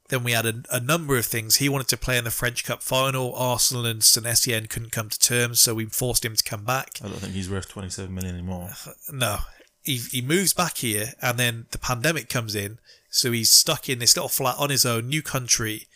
Then 0.08 0.24
we 0.24 0.32
had 0.32 0.46
a, 0.46 0.62
a 0.70 0.80
number 0.80 1.16
of 1.16 1.26
things. 1.26 1.56
He 1.56 1.68
wanted 1.68 1.88
to 1.88 1.96
play 1.96 2.16
in 2.16 2.24
the 2.24 2.30
French 2.30 2.64
Cup 2.64 2.82
final. 2.82 3.34
Arsenal 3.34 3.86
and 3.86 4.02
St 4.02 4.26
Etienne 4.26 4.66
couldn't 4.66 4.92
come 4.92 5.08
to 5.08 5.18
terms, 5.18 5.60
so 5.60 5.74
we 5.74 5.86
forced 5.86 6.24
him 6.24 6.36
to 6.36 6.44
come 6.44 6.64
back. 6.64 7.00
I 7.02 7.08
don't 7.08 7.18
think 7.18 7.34
he's 7.34 7.50
worth 7.50 7.68
twenty 7.68 7.90
seven 7.90 8.14
million 8.14 8.34
anymore. 8.34 8.70
No, 9.12 9.38
he, 9.82 9.96
he 9.96 10.20
moves 10.20 10.52
back 10.52 10.78
here, 10.78 11.12
and 11.22 11.38
then 11.38 11.66
the 11.70 11.78
pandemic 11.78 12.28
comes 12.28 12.54
in, 12.54 12.78
so 13.16 13.32
he's 13.32 13.50
stuck 13.50 13.88
in 13.88 13.98
this 13.98 14.14
little 14.16 14.28
flat 14.28 14.56
on 14.58 14.70
his 14.70 14.84
own, 14.84 15.08
new 15.08 15.22
country. 15.22 15.86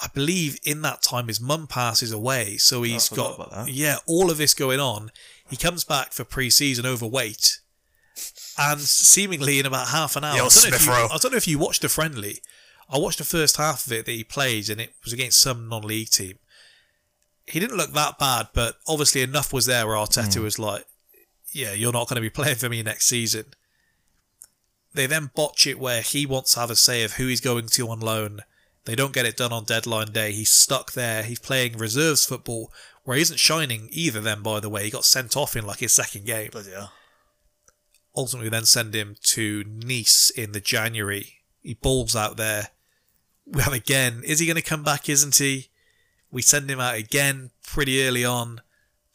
I 0.00 0.08
believe 0.14 0.58
in 0.64 0.82
that 0.82 1.02
time 1.02 1.28
his 1.28 1.40
mum 1.40 1.66
passes 1.66 2.10
away, 2.12 2.56
so 2.56 2.82
he's 2.82 3.08
forgot 3.08 3.36
got 3.50 3.68
yeah 3.68 3.96
all 4.06 4.30
of 4.30 4.38
this 4.38 4.54
going 4.54 4.80
on. 4.80 5.10
He 5.50 5.56
comes 5.56 5.84
back 5.84 6.12
for 6.12 6.24
pre-season 6.24 6.86
overweight, 6.86 7.60
and 8.58 8.80
seemingly 8.80 9.58
in 9.60 9.66
about 9.66 9.88
half 9.88 10.16
an 10.16 10.24
hour. 10.24 10.32
I 10.32 10.36
don't, 10.38 10.42
know 10.42 10.46
if 10.46 10.52
Smith 10.52 10.86
you, 10.86 10.92
Rowe. 10.92 11.08
I 11.12 11.18
don't 11.18 11.30
know 11.32 11.36
if 11.36 11.46
you 11.46 11.58
watched 11.58 11.82
the 11.82 11.88
friendly. 11.88 12.38
I 12.88 12.98
watched 12.98 13.18
the 13.18 13.24
first 13.24 13.58
half 13.58 13.86
of 13.86 13.92
it 13.92 14.06
that 14.06 14.12
he 14.12 14.24
played, 14.24 14.68
and 14.70 14.80
it 14.80 14.94
was 15.04 15.12
against 15.12 15.40
some 15.40 15.68
non-league 15.68 16.10
team. 16.10 16.38
He 17.46 17.60
didn't 17.60 17.76
look 17.76 17.92
that 17.92 18.18
bad, 18.18 18.48
but 18.54 18.76
obviously 18.88 19.22
enough 19.22 19.52
was 19.52 19.66
there 19.66 19.86
where 19.86 19.96
Arteta 19.96 20.36
Hmm. 20.36 20.42
was 20.42 20.58
like, 20.58 20.84
"Yeah, 21.52 21.74
you're 21.74 21.92
not 21.92 22.08
going 22.08 22.16
to 22.16 22.20
be 22.22 22.30
playing 22.40 22.56
for 22.56 22.68
me 22.68 22.82
next 22.82 23.06
season." 23.06 23.54
They 24.94 25.06
then 25.06 25.30
botch 25.34 25.66
it 25.66 25.78
where 25.78 26.02
he 26.02 26.26
wants 26.26 26.54
to 26.54 26.60
have 26.60 26.70
a 26.70 26.76
say 26.76 27.02
of 27.02 27.14
who 27.14 27.26
he's 27.26 27.40
going 27.40 27.66
to 27.66 27.88
on 27.88 28.00
loan. 28.00 28.42
They 28.84 28.94
don't 28.94 29.12
get 29.12 29.26
it 29.26 29.36
done 29.36 29.52
on 29.52 29.64
deadline 29.64 30.12
day. 30.12 30.32
He's 30.32 30.50
stuck 30.50 30.92
there. 30.92 31.22
He's 31.22 31.38
playing 31.38 31.78
reserves 31.78 32.26
football 32.26 32.72
where 33.04 33.16
he 33.16 33.22
isn't 33.22 33.38
shining 33.38 33.88
either. 33.90 34.20
Then, 34.20 34.42
by 34.42 34.60
the 34.60 34.68
way, 34.68 34.84
he 34.84 34.90
got 34.90 35.04
sent 35.04 35.36
off 35.36 35.56
in 35.56 35.64
like 35.64 35.78
his 35.78 35.92
second 35.92 36.26
game 36.26 36.50
bloody 36.50 36.72
hell. 36.72 36.92
ultimately 38.14 38.50
then 38.50 38.64
send 38.64 38.94
him 38.94 39.16
to 39.22 39.64
Nice 39.66 40.30
in 40.30 40.52
the 40.52 40.60
January. 40.60 41.38
He 41.62 41.74
balls 41.74 42.16
out 42.16 42.36
there. 42.36 42.68
Well, 43.46 43.72
again, 43.72 44.22
is 44.24 44.40
he 44.40 44.46
going 44.46 44.56
to 44.56 44.62
come 44.62 44.82
back? 44.82 45.08
Isn't 45.08 45.36
he? 45.36 45.68
We 46.30 46.42
send 46.42 46.70
him 46.70 46.80
out 46.80 46.96
again 46.96 47.50
pretty 47.64 48.04
early 48.04 48.24
on 48.24 48.62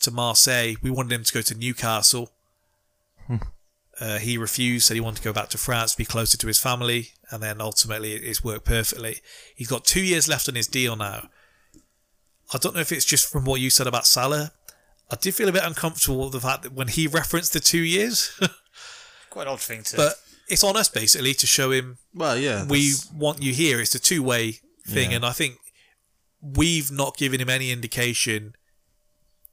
to 0.02 0.12
Marseille. 0.12 0.76
We 0.82 0.92
wanted 0.92 1.14
him 1.14 1.24
to 1.24 1.34
go 1.34 1.42
to 1.42 1.56
Newcastle. 1.56 2.32
Uh, 4.00 4.20
he 4.20 4.38
refused, 4.38 4.86
said 4.88 4.94
he 4.94 5.00
wanted 5.02 5.18
to 5.18 5.24
go 5.24 5.34
back 5.34 5.50
to 5.50 5.58
France, 5.58 5.96
be 5.96 6.06
closer 6.06 6.38
to 6.38 6.48
his 6.48 6.60
family, 6.60 7.10
and 7.32 7.42
then 7.42 7.60
ultimately 7.60 8.14
it's 8.14 8.44
worked 8.44 8.66
perfectly. 8.66 9.22
He's 9.56 9.68
got 9.68 9.86
two 9.86 10.02
years 10.02 10.28
left 10.28 10.48
on 10.48 10.54
his 10.56 10.68
deal 10.68 10.96
now. 10.96 11.30
I 12.54 12.58
don't 12.60 12.76
know 12.76 12.82
if 12.82 12.92
it's 12.92 13.06
just 13.06 13.30
from 13.32 13.44
what 13.46 13.60
you 13.60 13.70
said 13.72 13.88
about 13.88 14.06
Salah. 14.06 14.52
I 15.12 15.16
did 15.16 15.34
feel 15.34 15.50
a 15.50 15.52
bit 15.52 15.64
uncomfortable 15.66 16.20
with 16.26 16.34
the 16.34 16.40
fact 16.42 16.62
that 16.64 16.74
when 16.74 16.90
he 16.90 17.08
referenced 17.08 17.54
the 17.54 17.60
two 17.60 17.80
years, 17.82 18.40
Quite 19.32 19.48
an 19.48 19.54
odd 19.54 19.62
thing 19.62 19.84
to. 19.84 19.98
but 19.98 20.14
it's 20.48 20.64
on 20.64 20.78
us 20.78 20.90
basically 20.90 21.34
to 21.34 21.48
show 21.48 21.72
him 21.72 21.98
Well, 22.14 22.38
yeah, 22.38 22.66
we 22.68 22.92
that's- 22.92 23.12
want 23.12 23.42
you 23.42 23.54
here. 23.54 23.82
It's 23.82 23.96
a 23.96 24.00
two 24.00 24.22
way 24.22 24.60
thing, 24.86 25.10
Yeah. 25.12 25.18
and 25.18 25.26
I 25.26 25.32
think 25.32 25.56
we've 26.42 26.92
not 26.92 27.18
given 27.18 27.42
him 27.42 27.50
any 27.50 27.72
indication 27.72 28.54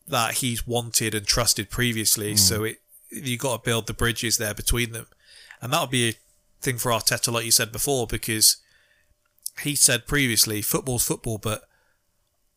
that 0.06 0.34
he's 0.34 0.66
wanted 0.66 1.14
and 1.14 1.26
trusted 1.26 1.70
previously. 1.70 2.36
So 2.36 2.62
it 2.64 2.78
you 3.14 3.38
got 3.38 3.62
to 3.62 3.68
build 3.68 3.86
the 3.86 3.94
bridges 3.94 4.38
there 4.38 4.54
between 4.54 4.92
them, 4.92 5.06
and 5.60 5.72
that'll 5.72 5.86
be 5.86 6.08
a 6.10 6.14
thing 6.60 6.78
for 6.78 6.90
Arteta, 6.90 7.32
like 7.32 7.44
you 7.44 7.50
said 7.50 7.72
before, 7.72 8.06
because 8.06 8.56
he 9.62 9.74
said 9.74 10.06
previously, 10.06 10.62
football's 10.62 11.06
football, 11.06 11.38
but 11.38 11.62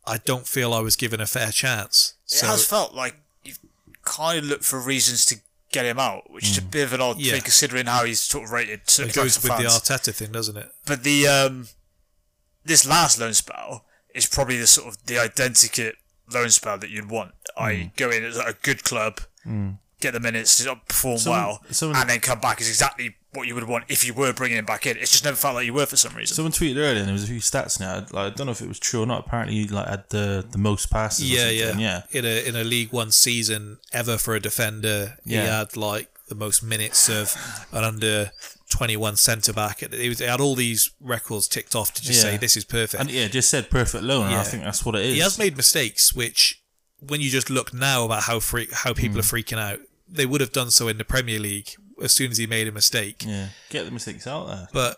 I 0.06 0.18
don't 0.18 0.48
feel 0.48 0.74
I 0.74 0.80
was 0.80 0.96
given 0.96 1.22
a 1.22 1.28
fair 1.28 1.52
chance. 1.52 2.16
it 2.26 2.32
So 2.32 2.48
has 2.48 2.66
felt 2.66 2.94
like 2.94 3.16
you've 3.44 3.60
kind 4.04 4.40
of 4.40 4.46
looked 4.46 4.64
for 4.64 4.80
reasons 4.80 5.26
to 5.26 5.38
get 5.72 5.86
him 5.86 6.00
out, 6.00 6.32
which 6.32 6.46
is 6.46 6.58
a 6.58 6.62
mm. 6.62 6.72
bit 6.72 6.86
of 6.86 6.94
an 6.94 7.02
odd 7.02 7.20
Yeah. 7.20 7.34
thing 7.34 7.42
considering 7.42 7.86
how 7.86 8.06
he's 8.06 8.20
sort 8.20 8.46
of 8.46 8.52
rated. 8.52 8.82
it 8.88 9.14
goes 9.14 9.38
for 9.38 9.50
with 9.50 9.58
the. 9.58 9.66
Arteta 9.66 10.14
thing, 10.14 10.32
doesn't 10.32 10.58
it? 10.58 10.72
But 10.86 11.04
the 11.04 11.28
um, 11.28 11.68
this 12.66 12.86
last 12.86 13.20
loan 13.20 13.34
spell 13.34 13.86
is 14.16 14.26
probably 14.26 14.58
the 14.58 14.68
sort 14.68 14.88
of 14.88 15.06
the 15.06 15.16
identikit 15.16 15.94
loan 16.34 16.50
spell 16.50 16.78
that 16.78 16.90
you'd 16.90 17.10
want. 17.10 17.34
I 17.58 17.74
mm. 17.74 17.96
go 17.96 18.10
in 18.10 18.24
at 18.24 18.36
a 18.36 18.56
good 18.62 18.84
club, 18.84 19.22
mm. 19.46 19.78
Get 20.00 20.14
the 20.14 20.20
minutes, 20.20 20.66
perform 20.88 21.18
Someone- 21.18 21.42
well, 21.42 21.62
someone- 21.72 22.00
and 22.00 22.10
then 22.10 22.20
come 22.20 22.40
back 22.40 22.62
is 22.62 22.70
exactly 22.70 23.16
what 23.34 23.48
you 23.48 23.54
would 23.56 23.66
want 23.66 23.84
if 23.88 24.04
you 24.06 24.14
were 24.14 24.32
bringing 24.34 24.58
him 24.58 24.66
back 24.66 24.86
in. 24.86 24.98
It's 24.98 25.12
just 25.12 25.24
never 25.24 25.36
felt 25.38 25.56
like 25.56 25.66
you 25.66 25.74
were 25.74 25.86
for 25.86 25.98
some 25.98 26.14
reason. 26.16 26.36
Someone 26.36 26.52
tweeted 26.52 26.78
earlier, 26.78 26.98
and 27.00 27.08
there 27.08 27.14
was 27.14 27.24
a 27.24 27.28
few 27.28 27.40
stats 27.40 27.80
now. 27.80 27.98
Like 28.12 28.14
I 28.16 28.30
don't 28.36 28.46
know 28.48 28.52
if 28.52 28.62
it 28.62 28.68
was 28.68 28.80
true 28.80 29.04
or 29.04 29.06
not. 29.06 29.26
Apparently, 29.28 29.56
he 29.56 29.68
like 29.68 29.88
had 29.88 30.06
the 30.10 30.46
the 30.50 30.58
most 30.58 30.90
passes. 30.90 31.30
Yeah, 31.30 31.50
yeah, 31.50 31.78
yeah. 31.78 32.02
In 32.12 32.26
a 32.26 32.46
in 32.48 32.56
a 32.56 32.64
League 32.64 32.92
One 32.92 33.12
season 33.12 33.78
ever 33.92 34.18
for 34.18 34.36
a 34.36 34.40
defender, 34.40 35.18
he 35.26 35.34
had 35.36 35.76
like 35.78 36.10
the 36.30 36.36
most 36.36 36.62
minutes 36.62 37.08
of 37.10 37.34
an 37.72 37.84
under 37.86 38.32
21 38.70 39.16
centre 39.16 39.54
back. 39.54 39.82
It, 39.82 39.92
was, 40.10 40.20
it 40.20 40.28
had 40.28 40.42
all 40.42 40.56
these 40.56 40.92
records 41.00 41.48
ticked 41.48 41.74
off 41.74 41.94
to 41.94 42.04
just 42.04 42.22
Yeah. 42.24 42.32
say 42.32 42.38
this 42.38 42.58
is 42.58 42.66
perfect. 42.66 43.00
And 43.00 43.10
yeah, 43.10 43.30
just 43.30 43.50
said 43.50 43.70
perfect 43.70 44.04
loan. 44.04 44.26
and 44.28 44.36
I 44.36 44.44
think 44.44 44.64
that's 44.64 44.84
what 44.84 44.96
it 44.96 45.06
is. 45.06 45.14
he 45.16 45.22
has 45.22 45.38
made 45.40 45.56
mistakes, 45.56 46.14
which 46.14 46.62
when 47.00 47.22
you 47.22 47.30
just 47.30 47.50
look 47.50 47.74
now 47.74 48.04
about 48.04 48.24
how 48.24 48.42
free, 48.42 48.68
how 48.74 48.92
people 48.94 49.14
Hmm. 49.14 49.20
are 49.20 49.24
freaking 49.24 49.58
out, 49.58 49.80
they 50.10 50.26
would 50.26 50.42
have 50.42 50.52
done 50.52 50.72
so 50.72 50.88
in 50.88 50.98
the 50.98 51.06
Premier 51.06 51.40
League 51.40 51.70
as 52.02 52.12
soon 52.12 52.32
as 52.32 52.38
he 52.38 52.48
made 52.48 52.68
a 52.68 52.72
mistake. 52.72 53.24
yeah, 53.26 53.48
get 53.70 53.86
the 53.86 53.92
mistakes 53.92 54.28
out 54.28 54.48
there. 54.48 54.68
But 54.74 54.98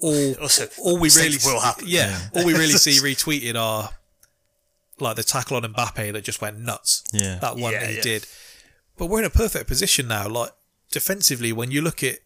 all 0.00 0.34
Also, 0.42 0.66
all 0.82 0.98
we 0.98 1.08
really 1.16 1.38
will 1.44 1.60
happen. 1.60 1.84
Yeah, 1.88 2.18
all 2.34 2.44
we 2.44 2.52
really 2.52 2.72
see 2.72 2.92
retweeted 3.02 3.56
are 3.56 3.90
like 5.00 5.16
the 5.16 5.22
tackle 5.22 5.56
on 5.56 5.62
Mbappe 5.62 6.12
that 6.12 6.24
just 6.24 6.40
went 6.40 6.58
nuts. 6.60 7.02
Yeah. 7.12 7.38
that 7.40 7.56
one 7.56 7.72
Yeah, 7.72 7.80
that 7.80 7.90
he 7.90 7.96
yeah. 7.96 8.02
did. 8.02 8.26
But 8.96 9.06
we're 9.06 9.20
in 9.20 9.24
a 9.24 9.30
perfect 9.30 9.66
position 9.66 10.06
now. 10.08 10.28
Like 10.28 10.50
defensively, 10.90 11.52
when 11.52 11.70
you 11.70 11.82
look 11.82 12.02
at 12.04 12.18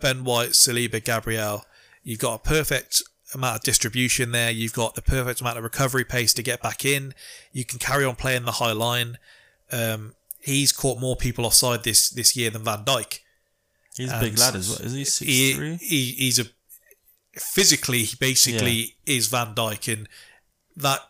Ben 0.00 0.22
White, 0.24 0.50
Saliba, 0.50 1.02
Gabriel, 1.04 1.64
you've 2.04 2.20
got 2.20 2.34
a 2.34 2.48
perfect 2.48 3.02
amount 3.34 3.56
of 3.56 3.62
distribution 3.62 4.30
there. 4.30 4.50
You've 4.50 4.72
got 4.72 4.94
the 4.94 5.02
perfect 5.02 5.40
amount 5.40 5.58
of 5.58 5.64
recovery 5.64 6.04
pace 6.04 6.32
to 6.34 6.42
get 6.42 6.62
back 6.62 6.84
in. 6.84 7.14
You 7.52 7.64
can 7.64 7.78
carry 7.80 8.04
on 8.04 8.14
playing 8.14 8.44
the 8.44 8.52
high 8.52 8.72
line. 8.72 9.18
Um, 9.72 10.14
he's 10.48 10.72
caught 10.72 11.00
more 11.00 11.16
people 11.16 11.46
offside 11.46 11.84
this 11.84 12.08
this 12.10 12.36
year 12.36 12.50
than 12.50 12.64
Van 12.64 12.84
Dijk. 12.84 13.20
He's 13.96 14.12
a 14.12 14.20
big 14.20 14.30
and 14.30 14.38
lad 14.38 14.54
as 14.54 14.68
well. 14.68 14.86
Is 14.86 14.92
he 14.92 15.04
six 15.04 15.30
He, 15.30 15.52
three? 15.54 15.76
he 15.76 16.04
he's 16.12 16.38
a 16.38 16.44
physically 17.34 18.04
he 18.04 18.16
basically 18.18 18.96
is 19.06 19.26
Van 19.26 19.54
Dijk, 19.54 19.92
and 19.92 20.08
that 20.76 21.00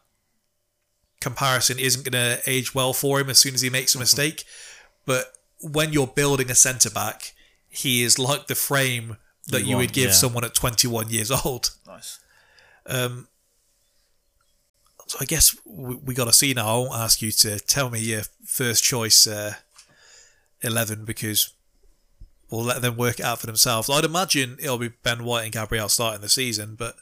comparison 1.20 1.78
isn't 1.78 2.08
going 2.08 2.12
to 2.12 2.40
age 2.48 2.74
well 2.74 2.92
for 2.92 3.20
him 3.20 3.28
as 3.28 3.38
soon 3.38 3.54
as 3.54 3.60
he 3.60 3.70
makes 3.70 3.94
a 3.94 3.96
mm-hmm. 3.96 4.02
mistake. 4.02 4.44
But 5.04 5.32
when 5.60 5.92
you're 5.92 6.06
building 6.06 6.50
a 6.50 6.54
centre 6.54 6.90
back, 6.90 7.34
he 7.68 8.02
is 8.02 8.18
like 8.18 8.46
the 8.46 8.54
frame 8.54 9.16
that 9.48 9.62
You 9.62 9.70
you, 9.70 9.76
would 9.78 9.92
give 9.92 10.08
yeah. 10.08 10.12
someone 10.12 10.44
at 10.44 10.54
21 10.54 11.10
years 11.10 11.30
old. 11.30 11.70
Nice. 11.86 12.20
Um, 12.86 13.28
So 15.08 15.18
I 15.20 15.24
guess 15.24 15.56
we, 15.64 15.96
we 15.96 16.14
got 16.14 16.26
to 16.26 16.32
see 16.32 16.52
now. 16.54 16.68
I 16.68 16.76
won't 16.78 16.92
ask 16.94 17.20
you 17.22 17.32
to 17.32 17.58
tell 17.58 17.90
me 17.90 17.98
your 18.00 18.22
first 18.44 18.84
choice 18.84 19.26
uh, 19.26 19.54
11 20.60 21.04
because 21.04 21.52
we'll 22.50 22.62
let 22.64 22.82
them 22.82 22.96
work 22.96 23.18
it 23.18 23.24
out 23.24 23.40
for 23.40 23.46
themselves. 23.46 23.88
I'd 23.90 24.04
imagine 24.04 24.56
it'll 24.60 24.78
be 24.78 24.90
Ben 25.02 25.24
White 25.24 25.44
and 25.44 25.52
Gabriel 25.52 25.88
starting 25.88 26.20
the 26.20 26.28
season, 26.28 26.74
but 26.78 26.94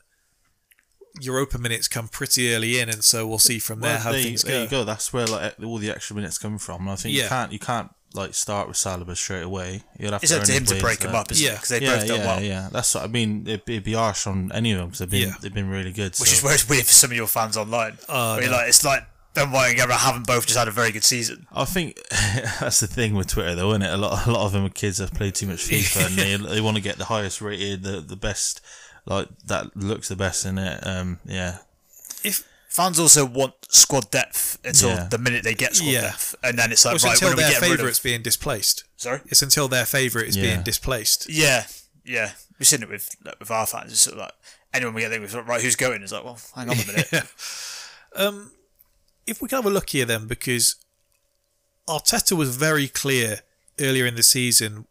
Europa 1.21 1.59
minutes 1.59 1.89
come 1.89 2.09
pretty 2.09 2.55
early 2.55 2.79
in, 2.79 2.89
and 2.89 3.03
so 3.03 3.27
we'll 3.27 3.39
see 3.39 3.59
from 3.59 3.81
there 3.81 3.95
Well, 3.95 4.01
how 4.03 4.13
there, 4.13 4.23
things 4.23 4.43
there 4.43 4.63
you 4.65 4.69
go. 4.69 4.85
That's 4.85 5.13
where 5.13 5.27
like 5.27 5.55
all 5.63 5.79
the 5.79 5.91
extra 5.91 6.15
minutes 6.15 6.39
come 6.39 6.59
from. 6.59 6.89
I 6.89 6.97
think 6.97 7.15
Yeah. 7.15 7.25
you 7.25 7.29
can't 7.29 7.53
you 7.53 7.59
can't 7.59 7.91
like 8.17 8.35
start 8.35 8.67
with 8.69 8.77
Saliba 8.77 9.17
straight 9.17 9.43
away. 9.43 9.83
You'll 9.99 10.13
have 10.13 10.23
It's 10.23 10.33
to 10.33 10.39
up 10.39 10.45
to 10.45 10.53
him 10.53 10.65
to 10.65 10.81
break 10.81 10.99
them 11.01 11.13
there. 11.13 11.21
up, 11.21 11.31
isn't 11.31 11.45
Yeah. 11.47 11.53
Because 11.53 11.69
they've 11.69 11.83
yeah, 11.83 11.97
both 11.99 12.07
done 12.09 12.19
yeah, 12.19 12.27
well. 12.27 12.43
yeah. 12.43 12.69
That's 12.73 12.95
what 12.95 13.05
I 13.05 13.07
mean. 13.07 13.43
It'd, 13.47 13.63
it'd 13.69 13.85
be 13.85 13.93
harsh 13.93 14.27
on 14.27 14.51
any 14.53 14.73
of 14.73 14.79
them 14.79 14.89
because 14.89 14.99
they've 15.01 15.11
been 15.11 15.29
Yeah. 15.29 15.35
they've 15.41 15.55
been 15.55 15.69
really 15.69 15.93
good. 15.93 16.13
Which 16.19 16.31
so. 16.31 16.37
is 16.37 16.43
where 16.43 16.55
it's 16.55 16.69
weird 16.69 16.87
for 16.87 16.93
some 16.93 17.11
of 17.11 17.17
your 17.17 17.27
fans 17.27 17.57
online. 17.57 17.99
Where 18.09 18.41
you're 18.41 18.51
no. 18.51 18.57
like, 18.57 18.69
it's 18.69 18.85
like 18.85 19.05
Ben 19.35 19.51
White 19.53 19.69
and 19.69 19.77
Gabriel 19.77 19.99
haven't 19.99 20.27
both 20.27 20.47
just 20.47 20.59
had 20.59 20.67
a 20.67 20.71
very 20.71 20.91
good 20.93 21.05
season. 21.05 21.47
I 21.53 21.67
think 21.67 22.01
that's 22.61 22.81
the 22.81 22.87
thing 22.87 23.15
with 23.15 23.27
Twitter, 23.27 23.55
though, 23.55 23.71
isn't 23.71 23.83
it? 23.83 23.93
A 23.93 23.97
lot, 23.99 24.27
a 24.27 24.31
lot 24.33 24.47
of 24.47 24.53
them 24.53 24.65
are 24.65 24.71
kids 24.71 24.97
that 24.97 25.13
play 25.13 25.31
too 25.31 25.47
much 25.47 25.69
FIFA, 25.69 26.07
and 26.07 26.17
they 26.17 26.37
they 26.55 26.61
want 26.63 26.77
to 26.79 26.83
get 26.83 26.97
the 26.97 27.05
highest 27.05 27.43
rated, 27.43 27.83
the 27.83 28.01
the 28.01 28.17
best, 28.17 28.63
like 29.05 29.29
that 29.45 29.77
looks 29.77 30.09
the 30.09 30.17
best 30.17 30.47
in 30.47 30.57
it. 30.57 30.87
Um, 30.87 31.19
yeah, 31.27 31.59
If 32.25 32.45
Fans 32.77 32.99
also 32.99 33.25
want 33.25 33.55
squad 33.71 34.11
depth 34.11 34.59
until 34.63 34.91
Yeah. 34.91 35.05
the 35.09 35.17
minute 35.19 35.45
they 35.45 35.55
get 35.55 35.75
squad 35.77 35.89
Yeah. 35.89 36.01
depth, 36.03 36.35
and 36.43 36.59
then 36.59 36.71
it's 36.73 36.85
like, 36.85 36.97
it's 36.97 37.05
right, 37.05 37.13
until 37.15 37.29
when 37.31 37.33
are 37.33 37.37
we 37.39 37.43
their 37.45 37.53
getting 37.53 37.71
rid 37.71 37.79
favourites 37.79 37.99
of? 37.99 38.05
being 38.05 38.23
displaced. 38.23 38.85
Sorry. 38.99 39.21
It's 39.27 39.41
until 39.41 39.67
their 39.69 39.87
favourite 39.87 40.29
is 40.29 40.37
Yeah. 40.37 40.43
being 40.43 40.63
displaced. 40.63 41.27
Yeah, 41.31 41.67
yeah. 42.05 42.33
We've 42.59 42.69
seen 42.69 42.83
it 42.83 42.89
with 42.91 43.09
like, 43.25 43.41
with 43.41 43.51
our 43.51 43.67
fans. 43.67 43.93
It's 43.93 44.03
sort 44.03 44.15
of 44.17 44.21
like 44.21 44.33
anyone 44.75 44.93
we 44.95 45.01
get 45.01 45.09
there 45.09 45.21
with, 45.23 45.33
right, 45.35 45.63
who's 45.63 45.75
going? 45.77 46.03
It's 46.03 46.13
like, 46.13 46.25
well, 46.25 46.39
hang 46.55 46.69
on 46.71 46.79
a 46.79 46.87
minute. 46.87 47.11
Um, 48.15 48.53
if 49.27 49.43
we 49.43 49.49
can 49.49 49.57
have 49.57 49.67
a 49.67 49.71
look 49.71 49.91
here 49.91 50.05
then, 50.07 50.27
because 50.27 50.77
Arteta 51.89 52.37
was 52.37 52.57
very 52.57 52.89
clear 52.89 53.41
earlier 53.79 54.07
in 54.07 54.15
the 54.17 54.23
season 54.23 54.87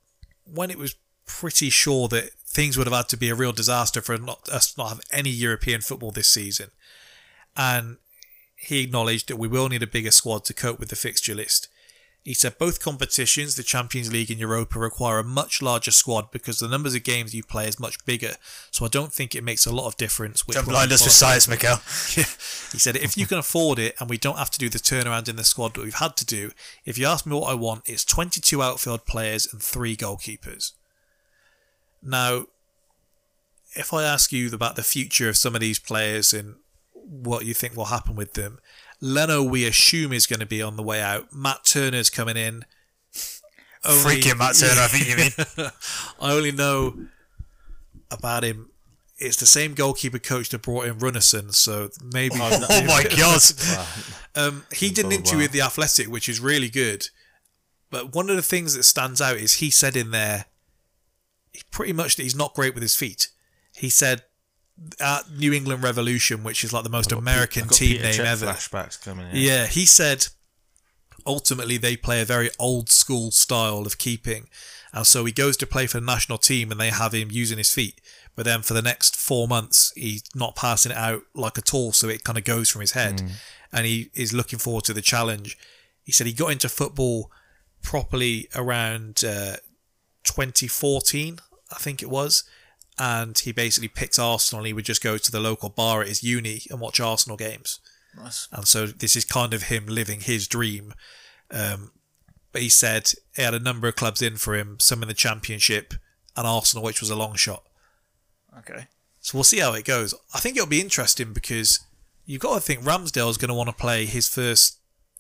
when 0.46 0.70
it 0.70 0.78
was 0.78 0.96
pretty 1.26 1.70
sure 1.70 2.08
that 2.10 2.32
things 2.46 2.78
would 2.78 2.88
have 2.88 2.96
had 2.96 3.10
to 3.10 3.18
be 3.18 3.30
a 3.30 3.36
real 3.36 3.52
disaster 3.52 4.02
for 4.02 4.18
not, 4.18 4.48
us 4.50 4.78
not 4.78 4.90
have 4.90 5.02
any 5.12 5.30
European 5.30 5.82
football 5.82 6.12
this 6.12 6.28
season. 6.28 6.70
And 7.56 7.98
he 8.56 8.84
acknowledged 8.84 9.28
that 9.30 9.38
we 9.38 9.48
will 9.48 9.70
need 9.70 9.84
a 9.84 9.88
bigger 9.88 10.12
squad 10.12 10.46
to 10.46 10.54
cope 10.54 10.80
with 10.80 10.90
the 10.90 10.96
fixture 10.96 11.36
list. 11.36 11.70
He 12.26 12.34
said 12.34 12.58
both 12.58 12.82
competitions, 12.82 13.56
the 13.56 13.62
Champions 13.62 14.12
League 14.12 14.32
and 14.32 14.40
Europa, 14.40 14.80
require 14.80 15.20
a 15.20 15.24
much 15.24 15.62
larger 15.62 15.92
squad 15.92 16.32
because 16.32 16.58
the 16.58 16.68
numbers 16.68 16.96
of 16.96 17.04
games 17.04 17.36
you 17.36 17.44
play 17.44 17.68
is 17.68 17.80
much 17.80 18.04
bigger. 18.04 18.34
So 18.72 18.84
I 18.84 18.88
don't 18.88 19.14
think 19.14 19.36
it 19.36 19.44
makes 19.44 19.68
a 19.68 19.72
lot 19.72 19.86
of 19.86 19.96
difference. 19.96 20.48
Which 20.48 20.56
Don't 20.56 20.68
blind 20.68 20.92
us 20.92 21.04
with 21.04 21.14
science, 21.14 21.48
Mikel. 21.48 21.76
he 22.16 22.80
said, 22.80 22.96
if 22.96 23.16
you 23.16 23.28
can 23.28 23.38
afford 23.38 23.78
it 23.78 23.94
and 24.00 24.10
we 24.10 24.18
don't 24.18 24.40
have 24.40 24.50
to 24.50 24.58
do 24.58 24.70
the 24.70 24.80
turnaround 24.80 25.30
in 25.30 25.36
the 25.36 25.44
squad 25.44 25.76
that 25.76 25.84
we've 25.84 25.94
had 25.94 26.18
to 26.18 26.26
do, 26.26 26.50
if 26.84 26.98
you 26.98 27.06
ask 27.06 27.28
me 27.28 27.36
what 27.36 27.52
I 27.52 27.54
want, 27.54 27.84
it's 27.86 28.04
22 28.04 28.60
outfield 28.60 29.06
players 29.06 29.48
and 29.54 29.62
three 29.62 29.96
goalkeepers. 29.96 30.72
Now, 32.02 32.48
if 33.76 33.94
I 33.94 34.04
ask 34.04 34.32
you 34.32 34.52
about 34.52 34.76
the 34.76 34.84
future 34.84 35.30
of 35.30 35.38
some 35.38 35.54
of 35.54 35.62
these 35.62 35.78
players 35.78 36.34
and 36.34 36.56
what 37.08 37.46
you 37.46 37.54
think 37.54 37.76
will 37.76 37.86
happen 37.86 38.16
with 38.16 38.34
them, 38.34 38.60
Leno, 39.02 39.44
we 39.44 39.66
assume, 39.66 40.14
is 40.14 40.26
going 40.26 40.40
to 40.40 40.46
be 40.46 40.62
on 40.62 40.76
the 40.78 40.84
way 40.84 41.02
out. 41.02 41.34
Matt 41.34 41.64
Turner's 41.66 42.10
coming 42.10 42.38
in. 42.38 42.64
Only- 43.84 44.22
Freaking 44.22 44.38
Matt 44.38 44.56
Turner, 44.56 44.82
I 44.82 44.88
think 44.88 45.08
you 45.08 45.16
mean. 45.18 45.72
I 46.20 46.32
only 46.34 46.52
know 46.52 46.98
about 48.10 48.44
him. 48.44 48.70
It's 49.18 49.38
the 49.38 49.46
same 49.46 49.74
goalkeeper 49.76 50.20
coach 50.20 50.50
that 50.50 50.62
brought 50.62 50.88
in 50.88 50.96
Runarsson, 51.00 51.54
so 51.54 51.90
maybe. 52.04 52.36
oh 52.40 52.84
my 52.86 53.04
god. 53.16 53.42
Um, 54.38 54.66
he 54.74 54.90
did 54.90 55.06
an 55.06 55.14
Oh, 55.14 55.16
interview 55.16 55.44
with 55.44 55.54
the 55.54 55.62
Athletic, 55.62 56.08
which 56.08 56.28
is 56.28 56.42
really 56.42 56.68
good. 56.70 57.08
But 57.90 58.14
one 58.14 58.30
of 58.30 58.36
the 58.36 58.42
things 58.42 58.74
that 58.74 58.84
stands 58.84 59.22
out 59.22 59.38
is 59.38 59.56
he 59.56 59.70
said 59.72 59.96
in 59.96 60.12
there, 60.12 60.48
pretty 61.72 61.94
much 61.94 62.18
that 62.18 62.24
he's 62.24 62.36
not 62.36 62.54
great 62.54 62.74
with 62.74 62.82
his 62.84 62.98
feet. 62.98 63.30
He 63.74 63.88
said 63.90 64.24
at 65.00 65.32
New 65.32 65.54
England 65.54 65.84
Revolution, 65.84 66.44
which 66.44 66.64
is 66.64 66.74
like 66.74 66.84
the 66.84 66.90
most 66.90 67.12
American 67.12 67.64
got 67.64 67.74
team 67.74 67.98
Peter 67.98 68.04
name 68.04 68.26
ever. 68.26 68.46
Flashbacks 68.48 69.02
coming 69.04 69.28
in. 69.28 69.36
Yeah, 69.36 69.68
he 69.68 69.86
said 69.86 70.28
ultimately 71.26 71.78
they 71.78 71.98
play 71.98 72.22
a 72.22 72.26
very 72.26 72.50
old 72.60 72.90
school 72.90 73.32
style 73.32 73.86
of 73.86 73.98
keeping. 73.98 74.48
And 74.94 75.06
so 75.06 75.26
he 75.26 75.32
goes 75.32 75.58
to 75.58 75.68
play 75.68 75.88
for 75.88 76.00
the 76.00 76.06
national 76.06 76.38
team 76.38 76.72
and 76.72 76.80
they 76.80 76.90
have 76.90 77.14
him 77.14 77.30
using 77.32 77.58
his 77.58 77.74
feet. 77.74 78.00
But 78.36 78.46
then 78.46 78.62
for 78.62 78.74
the 78.74 78.82
next 78.82 79.16
four 79.16 79.48
months, 79.48 79.92
he's 79.96 80.24
not 80.36 80.56
passing 80.56 80.92
it 80.92 80.98
out 80.98 81.24
like 81.34 81.58
at 81.58 81.74
all. 81.74 81.92
So 81.92 82.08
it 82.08 82.24
kind 82.24 82.38
of 82.38 82.44
goes 82.44 82.70
from 82.70 82.82
his 82.82 82.92
head. 82.92 83.22
And 83.74 83.86
he 83.86 84.10
is 84.14 84.34
looking 84.34 84.60
forward 84.60 84.86
to 84.86 84.94
the 84.94 85.02
challenge. 85.02 85.58
He 86.04 86.12
said 86.12 86.28
he 86.28 86.34
got 86.34 86.52
into 86.52 86.70
football 86.70 87.32
properly 87.82 88.48
around 88.56 89.24
uh, 89.26 89.58
2014, 90.24 91.40
I 91.72 91.76
think 91.76 92.02
it 92.02 92.10
was. 92.10 92.44
And 92.98 93.38
he 93.38 93.52
basically 93.52 93.90
picked 93.90 94.18
Arsenal. 94.18 94.62
And 94.62 94.68
he 94.68 94.74
would 94.74 94.86
just 94.86 95.04
go 95.04 95.18
to 95.18 95.32
the 95.32 95.40
local 95.40 95.70
bar 95.70 96.02
at 96.02 96.08
his 96.08 96.24
uni 96.24 96.62
and 96.70 96.80
watch 96.80 97.00
Arsenal 97.00 97.38
games 97.38 97.80
Nice. 98.18 98.48
and 98.54 98.66
so 98.68 98.86
this 98.88 99.16
is 99.18 99.26
kind 99.26 99.54
of 99.54 99.64
him 99.64 99.86
living 99.88 100.22
his 100.22 100.48
dream. 100.48 100.94
Um, 101.52 101.92
but 102.54 102.62
he 102.62 102.70
said 102.70 103.12
he 103.36 103.42
had 103.42 103.54
a 103.54 103.60
number 103.60 103.88
of 103.90 103.96
clubs 103.98 104.22
in 104.22 104.38
for 104.38 104.56
him, 104.56 104.78
some 104.80 105.02
in 105.02 105.10
the 105.10 105.14
Championship 105.14 105.94
and 106.38 106.48
Arsenal, 106.48 106.84
which 106.86 107.02
was 107.02 107.10
a 107.10 107.16
long 107.18 107.36
shot. 107.36 107.64
Okay. 108.60 108.88
So 109.20 109.38
we'll 109.38 109.44
see 109.44 109.60
how 109.60 109.74
it 109.74 109.84
goes. 109.84 110.14
I 110.34 110.40
think 110.40 110.56
it'll 110.56 110.70
be 110.70 110.80
interesting 110.80 111.34
because 111.34 111.82
you've 112.26 112.42
got 112.42 112.54
to 112.56 112.62
think 112.62 112.82
Ramsdale's 112.82 113.38
going 113.38 113.50
to 113.50 113.56
want 113.56 113.70
to 113.70 113.76
play 113.76 114.06
his 114.06 114.30
first. 114.30 114.80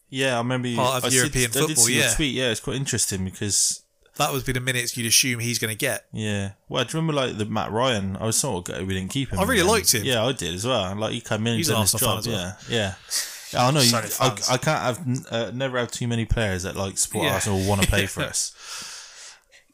yeah. 0.09 0.35
I 0.35 0.37
remember 0.37 0.69
you, 0.69 0.77
Part 0.77 1.03
of 1.03 1.11
I 1.11 1.13
European 1.15 1.51
I 1.51 1.53
did 1.53 1.67
football, 1.67 1.89
yeah. 1.89 2.13
tweet. 2.13 2.33
Yeah, 2.33 2.51
it's 2.51 2.61
quite 2.61 2.77
interesting 2.77 3.25
because 3.25 3.83
That 4.17 4.31
would 4.31 4.45
be 4.45 4.53
the 4.53 4.61
minutes 4.61 4.95
you'd 4.95 5.07
assume 5.07 5.39
he's 5.39 5.59
going 5.59 5.71
to 5.71 5.77
get. 5.77 6.05
Yeah. 6.13 6.51
Well, 6.69 6.83
do 6.85 6.97
you 6.97 7.01
remember 7.01 7.13
like 7.21 7.37
the 7.37 7.45
Matt 7.45 7.71
Ryan? 7.71 8.15
I 8.15 8.25
was 8.25 8.37
sort 8.37 8.57
of 8.59 8.63
gutted 8.73 8.87
we 8.87 8.93
didn't 8.93 9.11
keep 9.11 9.29
him. 9.31 9.39
I 9.39 9.43
really 9.43 9.63
liked 9.63 9.93
him. 9.93 10.03
Yeah, 10.05 10.23
I 10.23 10.31
did 10.31 10.53
as 10.55 10.65
well. 10.65 10.95
Like 10.95 11.11
he 11.11 11.21
came 11.21 11.45
in, 11.47 11.57
He's 11.57 11.67
and 11.69 11.75
an 11.79 11.85
done 11.85 11.91
his 11.91 11.91
job. 12.01 12.19
as 12.19 12.27
well. 12.27 12.37
Yeah, 12.37 12.53
yeah. 12.69 12.93
Yeah, 13.53 13.67
I 13.67 13.71
know. 13.71 13.81
You, 13.81 13.95
I. 13.95 14.37
I 14.51 14.57
can't 14.57 14.81
have 14.81 15.25
uh, 15.31 15.51
never 15.53 15.77
have 15.77 15.91
too 15.91 16.07
many 16.07 16.25
players 16.25 16.63
that 16.63 16.75
like 16.75 16.97
support 16.97 17.25
Yeah. 17.25 17.33
Arsenal 17.35 17.67
want 17.67 17.81
to 17.83 17.87
play 17.87 18.05
for 18.07 18.21
us. 18.23 18.53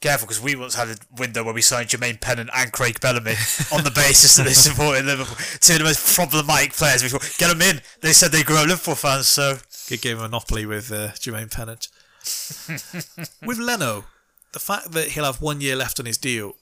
Careful, 0.01 0.25
because 0.27 0.41
we 0.41 0.55
once 0.55 0.73
had 0.73 0.87
a 0.89 0.95
window 1.17 1.43
where 1.43 1.53
we 1.53 1.61
signed 1.61 1.89
Jermaine 1.89 2.19
Pennant 2.19 2.49
and 2.55 2.71
Craig 2.71 2.99
Bellamy 2.99 3.35
on 3.71 3.83
the 3.83 3.91
basis 3.93 4.35
that 4.37 4.43
they 4.47 4.53
supported 4.67 5.05
Liverpool. 5.05 5.35
Two 5.59 5.73
of 5.73 5.79
the 5.79 5.85
most 5.85 6.15
problematic 6.15 6.73
players. 6.73 7.03
We 7.03 7.09
thought, 7.09 7.31
get 7.37 7.49
them 7.49 7.61
in. 7.61 7.81
They 8.01 8.11
said 8.13 8.31
they 8.31 8.41
grew 8.41 8.57
up 8.57 8.65
Liverpool 8.67 8.95
fans, 8.95 9.27
so 9.27 9.57
Good 9.87 10.01
game 10.01 10.17
of 10.17 10.23
Monopoly 10.23 10.65
with 10.65 10.91
uh, 10.91 11.09
Jermaine 11.19 11.51
Pennant. 11.51 11.87
with 13.45 13.59
Leno, 13.59 14.05
the 14.53 14.59
fact 14.59 14.91
that 14.91 15.09
he'll 15.09 15.23
have 15.25 15.41
one 15.41 15.61
year 15.61 15.75
left 15.75 15.99
on 15.99 16.05
his 16.05 16.17
deal, 16.17 16.55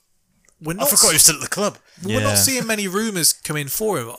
we're 0.60 0.74
not. 0.74 0.82
I 0.82 0.84
not, 0.84 0.90
forgot 0.90 1.08
he 1.08 1.14
was 1.14 1.22
still 1.22 1.36
at 1.36 1.40
the 1.42 1.48
club. 1.48 1.78
we're 2.04 2.12
Yeah. 2.20 2.26
not 2.26 2.38
seeing 2.38 2.66
many 2.66 2.86
rumours 2.88 3.32
come 3.32 3.56
in 3.56 3.68
for 3.68 3.98
him. 3.98 4.10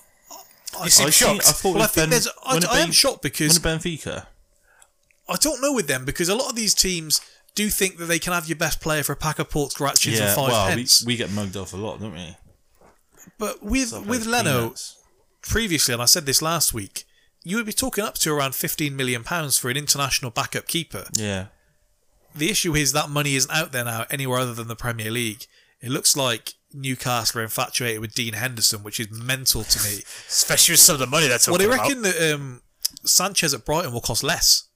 You 0.84 0.90
seem 0.90 1.08
I 1.08 1.10
shocked. 1.10 1.44
think- 1.44 1.46
I 1.48 1.52
thought 1.52 1.74
Well, 1.74 1.78
I 1.78 1.86
with 1.86 1.92
think 1.92 2.04
Ben- 2.04 2.10
there's. 2.12 2.28
I, 2.46 2.54
when 2.54 2.66
I 2.66 2.80
am 2.80 2.86
Ben- 2.88 2.92
shocked 2.92 3.22
because 3.22 3.60
when 3.60 3.80
Benfica. 3.80 4.26
I 5.30 5.36
don't 5.36 5.62
know 5.62 5.74
with 5.74 5.88
them 5.88 6.04
because 6.06 6.30
a 6.30 6.36
lot 6.36 6.50
of 6.50 6.56
these 6.56 6.74
teams 6.74 7.22
do 7.56 7.70
think 7.70 7.98
that 7.98 8.06
they 8.06 8.20
can 8.20 8.34
have 8.34 8.48
your 8.48 8.56
best 8.58 8.80
player 8.82 9.04
for 9.04 9.12
a 9.14 9.16
pack 9.18 9.40
of 9.40 9.50
pork 9.50 9.72
scratchings 9.72 10.18
yeah, 10.20 10.28
and 10.28 10.36
five 10.36 10.50
well, 10.52 10.68
we, 10.70 10.76
pence. 10.76 11.06
we 11.06 11.16
get 11.18 11.32
mugged 11.32 11.56
off 11.58 11.74
a 11.74 11.78
lot, 11.78 12.00
don't 12.00 12.14
we? 12.14 12.36
but 13.38 13.62
with 13.64 13.92
with 14.06 14.26
like 14.26 14.44
Leno 14.46 14.60
peanuts. 14.62 14.98
previously, 15.42 15.94
and 15.94 16.02
I 16.02 16.06
said 16.06 16.26
this 16.26 16.42
last 16.42 16.74
week, 16.74 17.06
you 17.44 17.58
would 17.58 17.66
be 17.66 17.74
talking 17.74 18.04
up 18.04 18.16
to 18.20 18.32
around 18.34 18.56
fifteen 18.56 18.96
million 18.96 19.24
pounds 19.24 19.58
for 19.58 19.70
an 19.70 19.78
international 19.78 20.32
backup 20.32 20.68
keeper. 20.68 21.08
Yeah. 21.14 21.48
The 22.36 22.50
issue 22.50 22.76
is 22.76 22.94
that 22.94 23.10
money 23.10 23.36
isn't 23.36 23.52
out 23.52 23.72
there 23.72 23.84
now 23.86 24.06
anywhere 24.10 24.40
other 24.40 24.54
than 24.54 24.68
the 24.68 24.76
Premier 24.76 25.12
League. 25.12 25.46
It 25.82 25.90
looks 25.90 26.16
like 26.16 26.54
Newcastle 26.74 27.42
are 27.42 27.44
infatuated 27.44 28.00
with 28.02 28.14
Dean 28.14 28.34
Henderson, 28.34 28.84
which 28.84 29.00
is 29.00 29.10
mental 29.12 29.64
to 29.64 29.84
me. 29.84 29.98
Especially 30.28 30.74
with 30.74 30.80
some 30.80 30.94
of 30.94 31.00
the 31.00 31.08
money 31.08 31.28
they're 31.28 31.38
talking 31.40 31.52
Well, 31.54 31.60
they 31.60 31.66
about. 31.74 31.88
reckon 31.88 32.02
that 32.04 32.34
um, 32.34 32.62
Sanchez 33.04 33.54
at 33.54 33.66
Brighton 33.66 33.92
will 33.92 34.00
cost 34.02 34.24
less, 34.24 34.70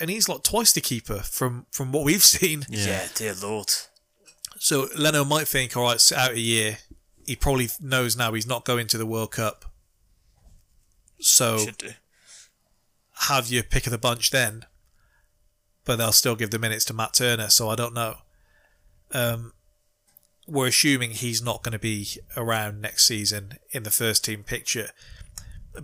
and 0.00 0.08
he's 0.08 0.28
like 0.28 0.42
twice 0.42 0.72
the 0.72 0.80
keeper 0.80 1.18
from 1.18 1.66
from 1.70 1.92
what 1.92 2.04
we've 2.04 2.22
seen. 2.36 2.64
Yeah. 2.70 2.86
yeah, 2.86 3.08
dear 3.14 3.34
lord. 3.34 3.70
So 4.58 4.88
Leno 4.96 5.24
might 5.24 5.46
think, 5.48 5.76
all 5.76 5.82
right, 5.84 6.00
sit 6.00 6.16
out 6.16 6.32
a 6.32 6.40
year. 6.40 6.78
He 7.26 7.36
probably 7.36 7.68
knows 7.80 8.16
now 8.16 8.32
he's 8.32 8.46
not 8.46 8.64
going 8.64 8.86
to 8.86 8.96
the 8.98 9.04
World 9.06 9.32
Cup. 9.32 9.66
So 11.20 11.66
have 13.28 13.48
your 13.48 13.62
pick 13.62 13.86
of 13.86 13.90
the 13.90 13.98
bunch 13.98 14.30
then, 14.30 14.64
but 15.86 15.96
they'll 15.96 16.12
still 16.12 16.36
give 16.36 16.50
the 16.50 16.58
minutes 16.58 16.84
to 16.86 16.92
Matt 16.92 17.14
Turner. 17.14 17.48
So 17.48 17.70
I 17.70 17.76
don't 17.76 17.94
know. 17.94 18.16
Um, 19.12 19.54
we're 20.46 20.66
assuming 20.66 21.12
he's 21.12 21.40
not 21.40 21.62
going 21.62 21.72
to 21.72 21.78
be 21.78 22.08
around 22.36 22.82
next 22.82 23.06
season 23.06 23.54
in 23.70 23.84
the 23.84 23.90
first 23.90 24.24
team 24.24 24.42
picture. 24.42 24.90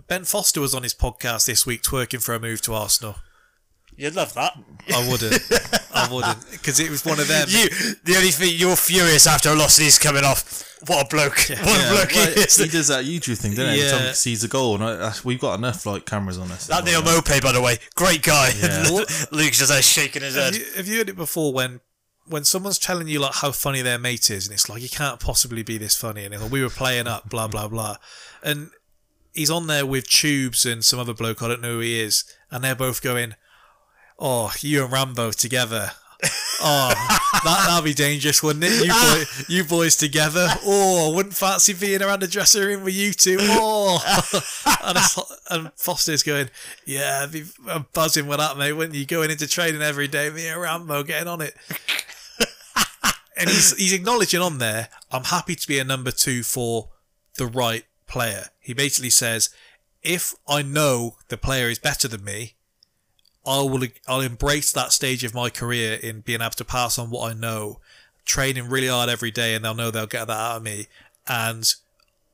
Ben 0.07 0.25
Foster 0.25 0.61
was 0.61 0.75
on 0.75 0.83
his 0.83 0.93
podcast 0.93 1.47
this 1.47 1.65
week 1.65 1.81
twerking 1.81 2.21
for 2.21 2.35
a 2.35 2.39
move 2.39 2.61
to 2.63 2.73
Arsenal. 2.73 3.15
You'd 3.97 4.15
love 4.15 4.33
that. 4.33 4.53
I 4.93 5.07
wouldn't. 5.09 5.41
I 5.93 6.11
wouldn't 6.11 6.51
because 6.51 6.79
it 6.79 6.89
was 6.89 7.05
one 7.05 7.19
of 7.19 7.27
them. 7.27 7.47
You, 7.49 7.69
the 8.03 8.15
only 8.17 8.31
thing 8.31 8.53
you're 8.55 8.75
furious 8.75 9.27
after 9.27 9.49
a 9.49 9.55
loss 9.55 9.77
and 9.77 9.85
he's 9.85 9.99
coming 9.99 10.23
off. 10.23 10.69
What 10.87 11.05
a 11.05 11.07
bloke! 11.09 11.37
What 11.37 11.49
a 11.49 11.53
Yeah, 11.65 11.89
bloke 11.93 12.11
well, 12.13 12.27
he 12.33 12.41
is. 12.41 12.57
he 12.57 12.67
does 12.67 12.89
that 12.89 13.05
YouTube 13.05 13.37
thing, 13.37 13.51
doesn't 13.51 13.73
he? 13.73 13.79
Every 13.81 13.91
time 13.91 14.01
Yeah. 14.01 14.07
he 14.09 14.13
sees 14.15 14.43
a 14.43 14.49
goal, 14.49 14.75
and 14.75 14.83
I, 14.83 15.07
I, 15.09 15.13
we've 15.23 15.39
got 15.39 15.53
enough 15.57 15.85
like 15.85 16.05
cameras 16.05 16.37
on 16.37 16.51
us. 16.51 16.67
That 16.67 16.83
Neal 16.83 17.01
Maupay, 17.01 17.41
by 17.41 17.53
the 17.53 17.61
way, 17.61 17.77
great 17.95 18.21
guy. 18.21 18.51
Yeah. 18.59 18.83
Luke's 19.31 19.59
just 19.59 19.69
there 19.69 19.81
shaking 19.81 20.23
his 20.23 20.35
Have 20.35 20.53
head. 20.53 20.55
you, 20.55 20.65
have 20.75 20.87
you 20.87 20.97
heard 20.97 21.07
it 21.09 21.15
before 21.15 21.53
when 21.53 21.79
when 22.25 22.43
someone's 22.43 22.79
telling 22.79 23.07
you 23.07 23.19
like 23.19 23.35
how 23.35 23.51
funny 23.53 23.81
their 23.81 23.97
mate 23.99 24.29
is, 24.29 24.47
and 24.47 24.53
it's 24.53 24.67
like 24.67 24.81
you 24.81 24.89
can't 24.89 25.19
possibly 25.21 25.63
be 25.63 25.77
this 25.77 25.95
funny, 25.95 26.25
and 26.25 26.37
like, 26.41 26.51
we 26.51 26.61
were 26.61 26.69
playing 26.69 27.07
up, 27.07 27.29
blah 27.29 27.47
blah 27.47 27.69
blah, 27.69 27.95
and 28.43 28.69
he's 29.33 29.49
on 29.51 29.67
there 29.67 29.85
with 29.85 30.09
Tubes 30.09 30.65
and 30.65 30.83
some 30.83 30.99
other 30.99 31.13
bloke 31.13 31.41
I 31.41 31.47
don't 31.47 31.61
know 31.61 31.75
who 31.75 31.79
he 31.79 32.01
is, 32.01 32.25
and 32.51 32.61
they're 32.63 32.75
both 32.75 33.01
going, 33.01 33.35
"Oh, 34.23 34.51
you 34.61 34.83
and 34.83 34.91
Rambo 34.91 35.31
together." 35.31 35.91
Oh, 36.61 36.93
that 37.43 37.65
that'd 37.67 37.83
be 37.83 37.93
dangerous, 37.93 38.41
wouldn't 38.41 38.63
it? 38.63 38.85
You 38.85 38.91
ah. 38.93 39.25
boy, 39.25 39.43
you 39.53 39.63
boys 39.65 39.95
together. 39.97 40.47
Oh, 40.63 41.11
I 41.11 41.15
wouldn't 41.15 41.35
fancy 41.35 41.73
being 41.73 42.01
around 42.01 42.21
the 42.21 42.27
dressing 42.27 42.63
room 42.63 42.83
with 42.83 42.93
you 42.93 43.11
two. 43.11 43.37
Oh, 43.41 43.99
and, 44.83 44.97
and 45.49 45.73
Foster's 45.75 46.23
going, 46.23 46.49
yeah, 46.85 47.25
be 47.25 47.43
I'm 47.67 47.87
buzzing 47.93 48.27
with 48.27 48.37
that, 48.37 48.57
mate. 48.57 48.73
Wouldn't 48.73 48.95
you 48.95 49.05
going 49.05 49.31
into 49.31 49.47
training 49.47 49.81
every 49.81 50.07
day, 50.07 50.29
me 50.29 50.47
and 50.47 50.61
Rambo 50.61 51.03
getting 51.03 51.27
on 51.27 51.41
it? 51.41 51.55
and 53.37 53.49
he's 53.49 53.75
he's 53.75 53.93
acknowledging 53.93 54.41
on 54.41 54.59
there, 54.59 54.87
I'm 55.11 55.25
happy 55.25 55.55
to 55.55 55.67
be 55.67 55.79
a 55.79 55.83
number 55.83 56.11
two 56.11 56.43
for 56.43 56.89
the 57.37 57.47
right 57.47 57.83
player. 58.07 58.45
He 58.59 58.73
basically 58.73 59.09
says, 59.09 59.49
if 60.01 60.33
I 60.47 60.61
know 60.61 61.17
the 61.27 61.37
player 61.37 61.67
is 61.67 61.79
better 61.79 62.07
than 62.07 62.23
me, 62.23 62.55
I 63.45 63.61
will 63.61 63.83
I'll 64.07 64.21
embrace 64.21 64.71
that 64.71 64.93
stage 64.93 65.23
of 65.23 65.33
my 65.33 65.49
career 65.49 65.95
in 66.01 66.21
being 66.21 66.41
able 66.41 66.51
to 66.51 66.65
pass 66.65 66.97
on 66.97 67.09
what 67.09 67.29
I 67.29 67.33
know, 67.33 67.79
training 68.25 68.69
really 68.69 68.87
hard 68.87 69.09
every 69.09 69.31
day, 69.31 69.53
and 69.53 69.63
they'll 69.65 69.73
know 69.73 69.91
they'll 69.91 70.07
get 70.07 70.27
that 70.27 70.37
out 70.37 70.57
of 70.57 70.63
me, 70.63 70.87
and 71.27 71.73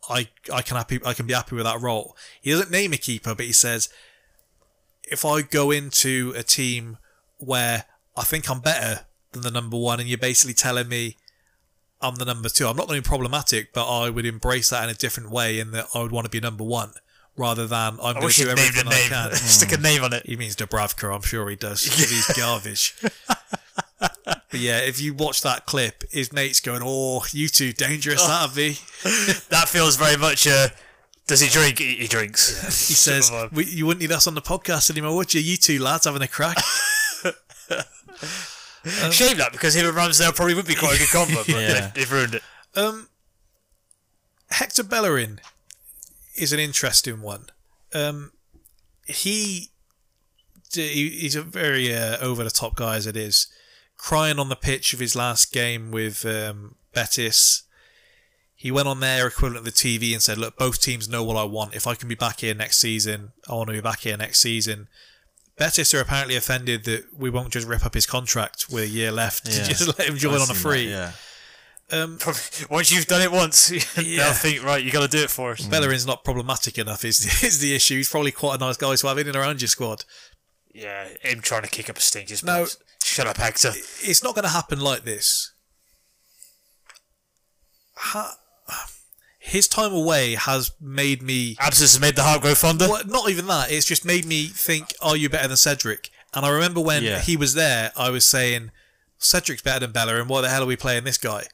I 0.09 0.29
I 0.53 0.61
can 0.61 0.77
happy 0.77 0.99
I 1.05 1.13
can 1.13 1.25
be 1.25 1.33
happy 1.33 1.55
with 1.55 1.65
that 1.65 1.81
role. 1.81 2.15
He 2.41 2.51
doesn't 2.51 2.71
name 2.71 2.93
a 2.93 2.97
keeper, 2.97 3.33
but 3.33 3.45
he 3.45 3.53
says 3.53 3.89
if 5.03 5.25
I 5.25 5.41
go 5.41 5.71
into 5.71 6.33
a 6.35 6.43
team 6.43 6.97
where 7.37 7.85
I 8.15 8.23
think 8.23 8.49
I'm 8.49 8.59
better 8.59 9.05
than 9.31 9.41
the 9.41 9.51
number 9.51 9.77
one, 9.77 9.99
and 9.99 10.07
you're 10.07 10.17
basically 10.19 10.53
telling 10.53 10.87
me 10.87 11.17
I'm 12.01 12.15
the 12.15 12.25
number 12.25 12.49
two, 12.49 12.67
I'm 12.67 12.77
not 12.77 12.87
going 12.87 13.01
to 13.01 13.07
be 13.07 13.09
problematic, 13.09 13.73
but 13.73 13.89
I 13.89 14.09
would 14.11 14.25
embrace 14.25 14.69
that 14.69 14.83
in 14.83 14.89
a 14.89 14.93
different 14.93 15.31
way, 15.31 15.59
in 15.59 15.71
that 15.71 15.87
I 15.95 16.01
would 16.03 16.11
want 16.11 16.25
to 16.25 16.31
be 16.31 16.39
number 16.39 16.63
one 16.63 16.91
rather 17.39 17.65
than 17.67 17.97
I'm 18.03 18.15
going 18.19 18.29
to 18.29 18.41
do 18.43 18.49
a 18.49 18.51
everything 18.51 18.87
I 18.87 18.89
name. 18.91 19.09
can. 19.09 19.31
Stick 19.33 19.71
a 19.71 19.81
name 19.81 20.03
on 20.03 20.11
it. 20.13 20.25
He 20.25 20.35
means 20.35 20.55
Dubravka, 20.57 21.15
I'm 21.15 21.21
sure 21.21 21.49
he 21.49 21.55
does. 21.55 21.81
he's 21.83 22.27
garbage. 22.37 22.95
but 23.99 24.43
yeah, 24.51 24.79
if 24.79 24.99
you 25.01 25.13
watch 25.13 25.41
that 25.43 25.65
clip, 25.65 26.03
his 26.11 26.33
mate's 26.33 26.59
going, 26.59 26.81
"Oh, 26.83 27.23
you 27.31 27.47
two 27.47 27.71
dangerous, 27.73 28.25
that'd 28.27 28.55
be." 28.55 28.77
That 29.49 29.65
feels 29.69 29.95
very 29.95 30.17
much. 30.17 30.45
Uh, 30.47 30.67
does 31.27 31.39
he 31.39 31.47
drink? 31.49 31.79
He, 31.79 31.95
he 31.95 32.07
drinks. 32.07 32.87
He 32.87 32.93
says, 32.93 33.31
"You 33.53 33.85
wouldn't 33.85 34.01
need 34.01 34.11
us 34.11 34.27
on 34.27 34.35
the 34.35 34.41
podcast 34.41 34.91
anymore, 34.91 35.15
would 35.15 35.33
you? 35.33 35.41
You 35.41 35.55
two 35.57 35.79
lads 35.79 36.05
having 36.05 36.21
a 36.21 36.27
crack." 36.27 36.57
a- 37.23 37.33
Shame 39.11 39.37
that 39.37 39.51
because 39.51 39.75
him 39.75 39.85
and 39.85 39.95
Ramsdale 39.95 40.33
probably 40.35 40.53
would 40.55 40.65
be 40.65 40.75
quite 40.75 40.95
a 40.95 40.99
good 40.99 41.09
combo, 41.09 41.35
but 41.45 41.47
Yeah. 41.49 41.73
they've, 41.73 41.93
they've 41.95 42.11
ruined 42.11 42.35
it. 42.35 42.43
Um, 42.75 43.07
Hector 44.49 44.83
Bellerin 44.83 45.41
is 46.39 46.53
an 46.53 46.59
interesting 46.59 47.21
one. 47.21 47.47
Um, 47.93 48.31
he, 49.05 49.69
he 50.73 51.09
he's 51.09 51.35
a 51.35 51.41
very 51.41 51.93
uh, 51.93 52.17
over 52.19 52.43
the 52.43 52.49
top 52.49 52.75
guy 52.75 52.95
as 52.95 53.05
it 53.05 53.17
is, 53.17 53.47
crying 53.97 54.39
on 54.39 54.49
the 54.49 54.55
pitch 54.55 54.93
of 54.93 54.99
his 54.99 55.15
last 55.15 55.51
game 55.51 55.91
with 55.91 56.25
um, 56.25 56.75
Betis. 56.93 57.63
He 58.55 58.71
went 58.71 58.89
on 58.89 58.99
their 58.99 59.27
equivalent 59.27 59.59
of 59.59 59.65
the 59.65 59.71
TV 59.71 60.13
and 60.13 60.21
said, 60.21 60.37
"Look, 60.37 60.57
both 60.57 60.81
teams 60.81 61.07
know 61.07 61.23
what 61.23 61.37
I 61.37 61.43
want. 61.43 61.75
If 61.75 61.87
I 61.87 61.95
can 61.95 62.09
be 62.09 62.15
back 62.15 62.41
here 62.41 62.53
next 62.53 62.79
season, 62.79 63.31
I 63.47 63.53
want 63.53 63.67
to 63.67 63.73
be 63.73 63.81
back 63.81 64.01
here 64.01 64.17
next 64.17 64.39
season." 64.39 64.87
Betis 65.57 65.93
are 65.93 65.99
apparently 65.99 66.37
offended 66.37 66.85
that 66.85 67.13
we 67.13 67.29
won't 67.29 67.51
just 67.51 67.67
rip 67.67 67.85
up 67.85 67.93
his 67.93 68.05
contract 68.05 68.67
with 68.69 68.85
a 68.85 68.87
year 68.87 69.11
left 69.11 69.45
to 69.51 69.63
just 69.63 69.87
let 69.87 70.07
him 70.07 70.17
join 70.17 70.39
on 70.39 70.49
a 70.49 70.53
free. 70.53 70.87
that, 70.87 70.91
yeah. 70.91 71.11
Um, 71.91 72.17
probably, 72.19 72.41
once 72.69 72.91
you've 72.91 73.07
done 73.07 73.21
it 73.21 73.31
once, 73.31 73.71
Yeah. 73.97 74.23
they'll 74.25 74.33
think, 74.33 74.63
right, 74.63 74.83
you 74.83 74.91
got 74.91 75.09
to 75.09 75.17
do 75.17 75.23
it 75.23 75.29
for 75.29 75.51
us. 75.51 75.61
Mm. 75.61 75.71
Bellerin's 75.71 76.05
not 76.05 76.23
problematic 76.23 76.77
enough 76.77 77.03
is 77.03 77.43
is 77.43 77.59
the 77.59 77.73
issue. 77.75 77.97
He's 77.97 78.09
probably 78.09 78.31
quite 78.31 78.55
a 78.55 78.57
nice 78.59 78.77
guy 78.77 78.95
to 78.95 79.07
have 79.07 79.17
in 79.17 79.27
and 79.27 79.35
around 79.35 79.61
your 79.61 79.67
squad. 79.69 80.05
Yeah, 80.73 81.07
him 81.23 81.41
trying 81.41 81.63
to 81.63 81.67
kick 81.69 81.89
up 81.89 81.97
a 81.97 82.01
stink 82.01 82.29
is 82.31 82.43
No. 82.43 82.67
Shut 83.03 83.25
up, 83.27 83.37
Hector. 83.37 83.71
It's 84.01 84.23
not 84.23 84.35
going 84.35 84.43
to 84.43 84.49
happen 84.51 84.79
like 84.79 85.03
this. 85.03 85.51
Ha- 87.95 88.37
his 89.39 89.67
time 89.67 89.93
away 89.93 90.35
has 90.35 90.71
made 90.79 91.23
me. 91.23 91.55
Absence 91.59 91.93
has 91.93 91.99
made 92.01 92.15
the 92.15 92.23
heart 92.23 92.41
grow 92.41 92.53
fonder. 92.55 92.87
Well, 92.87 93.01
not 93.07 93.29
even 93.29 93.47
that. 93.47 93.71
It's 93.71 93.85
just 93.85 94.05
made 94.05 94.25
me 94.25 94.45
think, 94.47 94.93
are 95.01 95.17
you 95.17 95.27
better 95.29 95.47
than 95.47 95.57
Cedric? 95.57 96.09
And 96.35 96.45
I 96.45 96.49
remember 96.49 96.81
when 96.81 97.03
Yeah. 97.03 97.19
he 97.19 97.35
was 97.35 97.55
there, 97.55 97.91
I 97.97 98.09
was 98.11 98.25
saying, 98.25 98.71
Cedric's 99.17 99.61
better 99.63 99.79
than 99.79 99.91
Bellerin. 99.91 100.27
Why 100.27 100.41
the 100.41 100.49
hell 100.49 100.63
are 100.63 100.67
we 100.67 100.75
playing 100.75 101.03
this 101.05 101.17
guy? 101.17 101.45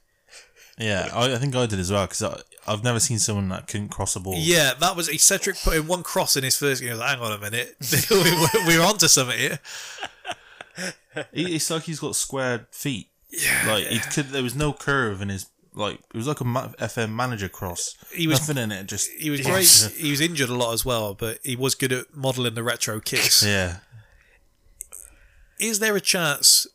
Yeah, 0.78 1.10
I, 1.14 1.34
I 1.34 1.38
think 1.38 1.56
I 1.56 1.66
did 1.66 1.80
as 1.80 1.92
well 1.92 2.06
because 2.06 2.44
I've 2.68 2.84
never 2.84 3.00
seen 3.00 3.20
someone 3.20 3.48
that 3.50 3.68
couldn't 3.68 3.90
cross 3.90 4.16
a 4.16 4.20
ball. 4.20 4.36
Yeah, 4.38 4.74
that 4.80 4.96
was 4.96 5.10
Cedric 5.22 5.58
put 5.64 5.76
in 5.78 5.88
one 5.88 6.04
cross 6.04 6.36
in 6.36 6.44
his 6.44 6.58
first 6.58 6.82
game. 6.82 6.90
I 6.90 6.94
was 6.94 7.00
like, 7.00 7.10
hang 7.12 7.22
on 7.22 7.32
a 7.32 7.38
minute, 7.40 7.76
we, 8.68 8.78
were 8.78 8.84
onto 8.84 9.08
something 9.08 9.38
here. 9.38 9.60
It's 11.32 11.70
like 11.70 11.84
he's 11.84 12.00
got 12.00 12.16
squared 12.16 12.68
feet. 12.72 13.08
Yeah, 13.30 13.64
like 13.68 13.88
he 13.88 14.00
could. 14.00 14.28
There 14.30 14.44
was 14.44 14.56
no 14.56 14.74
curve 14.74 15.22
in 15.22 15.30
his 15.30 15.48
like. 15.74 16.00
It 16.14 16.18
was 16.18 16.28
like 16.28 16.42
a 16.42 16.46
ma- 16.46 16.68
FM 16.80 17.12
manager 17.14 17.48
cross. 17.50 17.96
He 18.14 18.28
was- 18.28 18.40
nothing 18.42 18.62
in 18.62 18.72
it. 18.74 18.88
Just 18.88 19.10
He 19.12 19.30
was 19.30 19.42
great. 19.42 19.94
He 19.98 20.12
was 20.12 20.20
injured 20.20 20.50
a 20.50 20.56
lot 20.56 20.74
as 20.74 20.84
well, 20.84 21.14
but 21.14 21.40
he 21.44 21.56
was 21.56 21.76
good 21.76 21.94
at 21.94 22.14
modelling 22.16 22.56
the 22.56 22.64
retro 22.64 23.00
kicks. 23.00 23.44
yeah. 23.46 23.78
Is 25.60 25.80
there 25.80 25.96
a 25.96 26.02
chance 26.02 26.68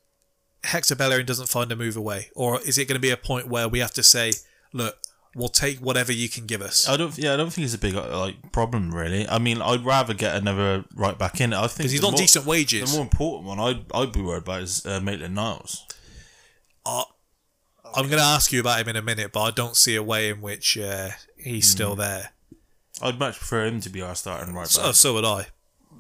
Hector 0.65 0.95
Bellerin 0.95 1.27
doesn't 1.27 1.49
find 1.49 1.71
a 1.73 1.77
move 1.77 1.97
away, 1.97 2.31
or 2.35 2.61
is 2.61 2.77
it 2.79 2.87
going 2.87 2.97
to 2.97 3.01
be 3.01 3.11
a 3.11 3.17
point 3.17 3.49
where 3.49 3.69
we 3.69 3.79
have 3.79 3.93
to 3.95 4.03
say, 4.03 4.33
"Look, 4.73 4.99
we'll 5.35 5.49
take 5.49 5.79
whatever 5.79 6.13
you 6.13 6.29
can 6.29 6.47
give 6.47 6.61
us"? 6.61 6.89
I 6.89 6.97
don't. 6.97 7.17
Yeah, 7.17 7.33
I 7.35 7.37
don't 7.37 7.51
think 7.53 7.65
it's 7.65 7.75
a 7.75 7.79
big 7.79 7.95
uh, 7.95 8.19
like 8.19 8.53
problem 8.53 8.95
really. 8.95 9.27
I 9.29 9.39
mean, 9.39 9.63
I'd 9.63 9.85
rather 9.85 10.13
get 10.15 10.37
another 10.37 10.85
right 10.95 11.19
back 11.19 11.41
in. 11.41 11.55
I 11.55 11.67
think 11.67 11.79
Because 11.79 11.93
he's 11.93 12.01
the 12.03 12.07
on 12.09 12.13
more- 12.13 12.21
decent 12.21 12.45
wages. 12.45 12.91
The 12.91 12.97
more 12.99 13.03
important 13.05 13.47
one 13.49 13.59
I'd 13.61 13.85
I'd 13.95 14.13
be 14.13 14.21
worried 14.23 14.43
about 14.43 14.63
is 14.63 14.85
uh, 14.85 15.01
Maitland 15.01 15.35
Niles. 15.35 15.87
I'm 16.87 18.07
going 18.07 18.19
to 18.19 18.25
ask 18.25 18.53
you 18.53 18.61
about 18.61 18.81
him 18.81 18.89
in 18.89 18.97
a 18.97 19.03
minute, 19.03 19.33
but 19.33 19.43
I 19.43 19.51
don't 19.51 19.77
see 19.77 19.97
a 19.97 20.03
way 20.03 20.29
in 20.29 20.41
which 20.41 20.79
uh, 20.79 21.11
he's 21.37 21.67
Hmm. 21.71 21.77
still 21.77 21.97
there. 21.97 22.31
I'd 23.03 23.19
much 23.19 23.39
prefer 23.39 23.67
him 23.67 23.81
to 23.81 23.89
be 23.91 24.03
our 24.03 24.15
starting 24.15 24.55
right 24.55 24.63
back. 24.65 24.69
So, 24.71 24.93
so 24.93 25.15
would 25.15 25.25
I. 25.25 25.47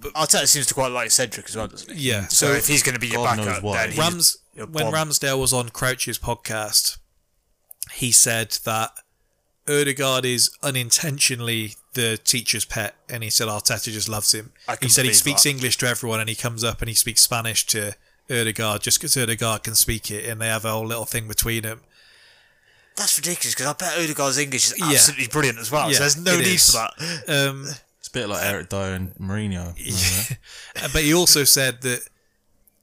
But 0.00 0.12
Arteta 0.14 0.46
seems 0.46 0.66
to 0.66 0.74
quite 0.74 0.92
like 0.92 1.10
Cedric 1.10 1.48
as 1.48 1.56
well, 1.56 1.66
doesn't 1.66 1.92
he? 1.94 2.08
Yeah. 2.10 2.26
So, 2.28 2.46
So, 2.48 2.52
if 2.52 2.66
he's 2.68 2.82
going 2.82 2.94
to 2.94 3.00
be 3.00 3.08
your 3.08 3.24
God 3.24 3.38
knows 3.38 3.46
backup, 3.46 3.62
why. 3.64 3.76
then 3.78 3.88
he's, 3.90 3.98
Rams 3.98 4.38
he'll 4.60 4.66
when 4.68 4.90
bomb. 4.90 4.94
Ramsdale 5.08 5.38
was 5.40 5.52
on 5.52 5.68
Crouch's 5.70 6.18
podcast, 6.18 6.98
he 7.92 8.12
said 8.12 8.50
that 8.64 8.90
Odegaard 9.68 10.24
is 10.24 10.50
unintentionally 10.62 11.74
the 11.94 12.18
teacher's 12.22 12.64
pet, 12.64 12.94
and 13.08 13.22
he 13.22 13.30
said 13.30 13.48
Arteta 13.48 13.90
just 13.92 14.08
loves 14.08 14.32
him. 14.32 14.52
I 14.68 14.76
He 14.80 14.88
said 14.88 15.04
he 15.04 15.12
speaks 15.12 15.42
that. 15.44 15.48
English 15.50 15.76
to 15.78 15.86
everyone, 15.86 16.20
and 16.20 16.28
he 16.28 16.34
comes 16.34 16.62
up 16.64 16.80
and 16.80 16.88
he 16.88 16.94
speaks 16.94 17.20
Spanish 17.22 17.66
to 17.66 17.94
Odegaard 18.30 18.80
just 18.82 18.98
because 19.00 19.16
Odegaard 19.16 19.64
can 19.64 19.74
speak 19.74 20.10
it, 20.10 20.24
and 20.26 20.40
they 20.40 20.46
have 20.48 20.64
a 20.64 20.70
whole 20.70 20.86
little 20.86 21.04
thing 21.04 21.26
between 21.28 21.62
them. 21.64 21.80
That's 22.96 23.18
ridiculous 23.18 23.54
because 23.54 23.66
I 23.66 23.72
bet 23.72 23.98
Odegaard's 23.98 24.38
English 24.38 24.72
is 24.72 24.78
Yeah. 24.78 24.86
absolutely 24.92 25.28
brilliant 25.28 25.58
as 25.58 25.70
well. 25.70 25.88
Yeah, 25.88 25.94
so 25.94 26.00
there's 26.00 26.16
no 26.16 26.36
need 26.38 26.46
is. 26.46 26.66
for 26.66 26.72
that. 26.72 27.48
Um, 27.48 27.66
It's 27.98 28.08
a 28.08 28.12
bit 28.12 28.28
like 28.28 28.44
Eric 28.44 28.68
Dier 28.68 28.94
and 28.94 29.14
Mourinho. 29.16 29.74
remember? 29.78 30.36
Uh, 30.76 30.88
but 30.92 31.02
he 31.02 31.14
also 31.14 31.44
said 31.44 31.82
that 31.82 32.00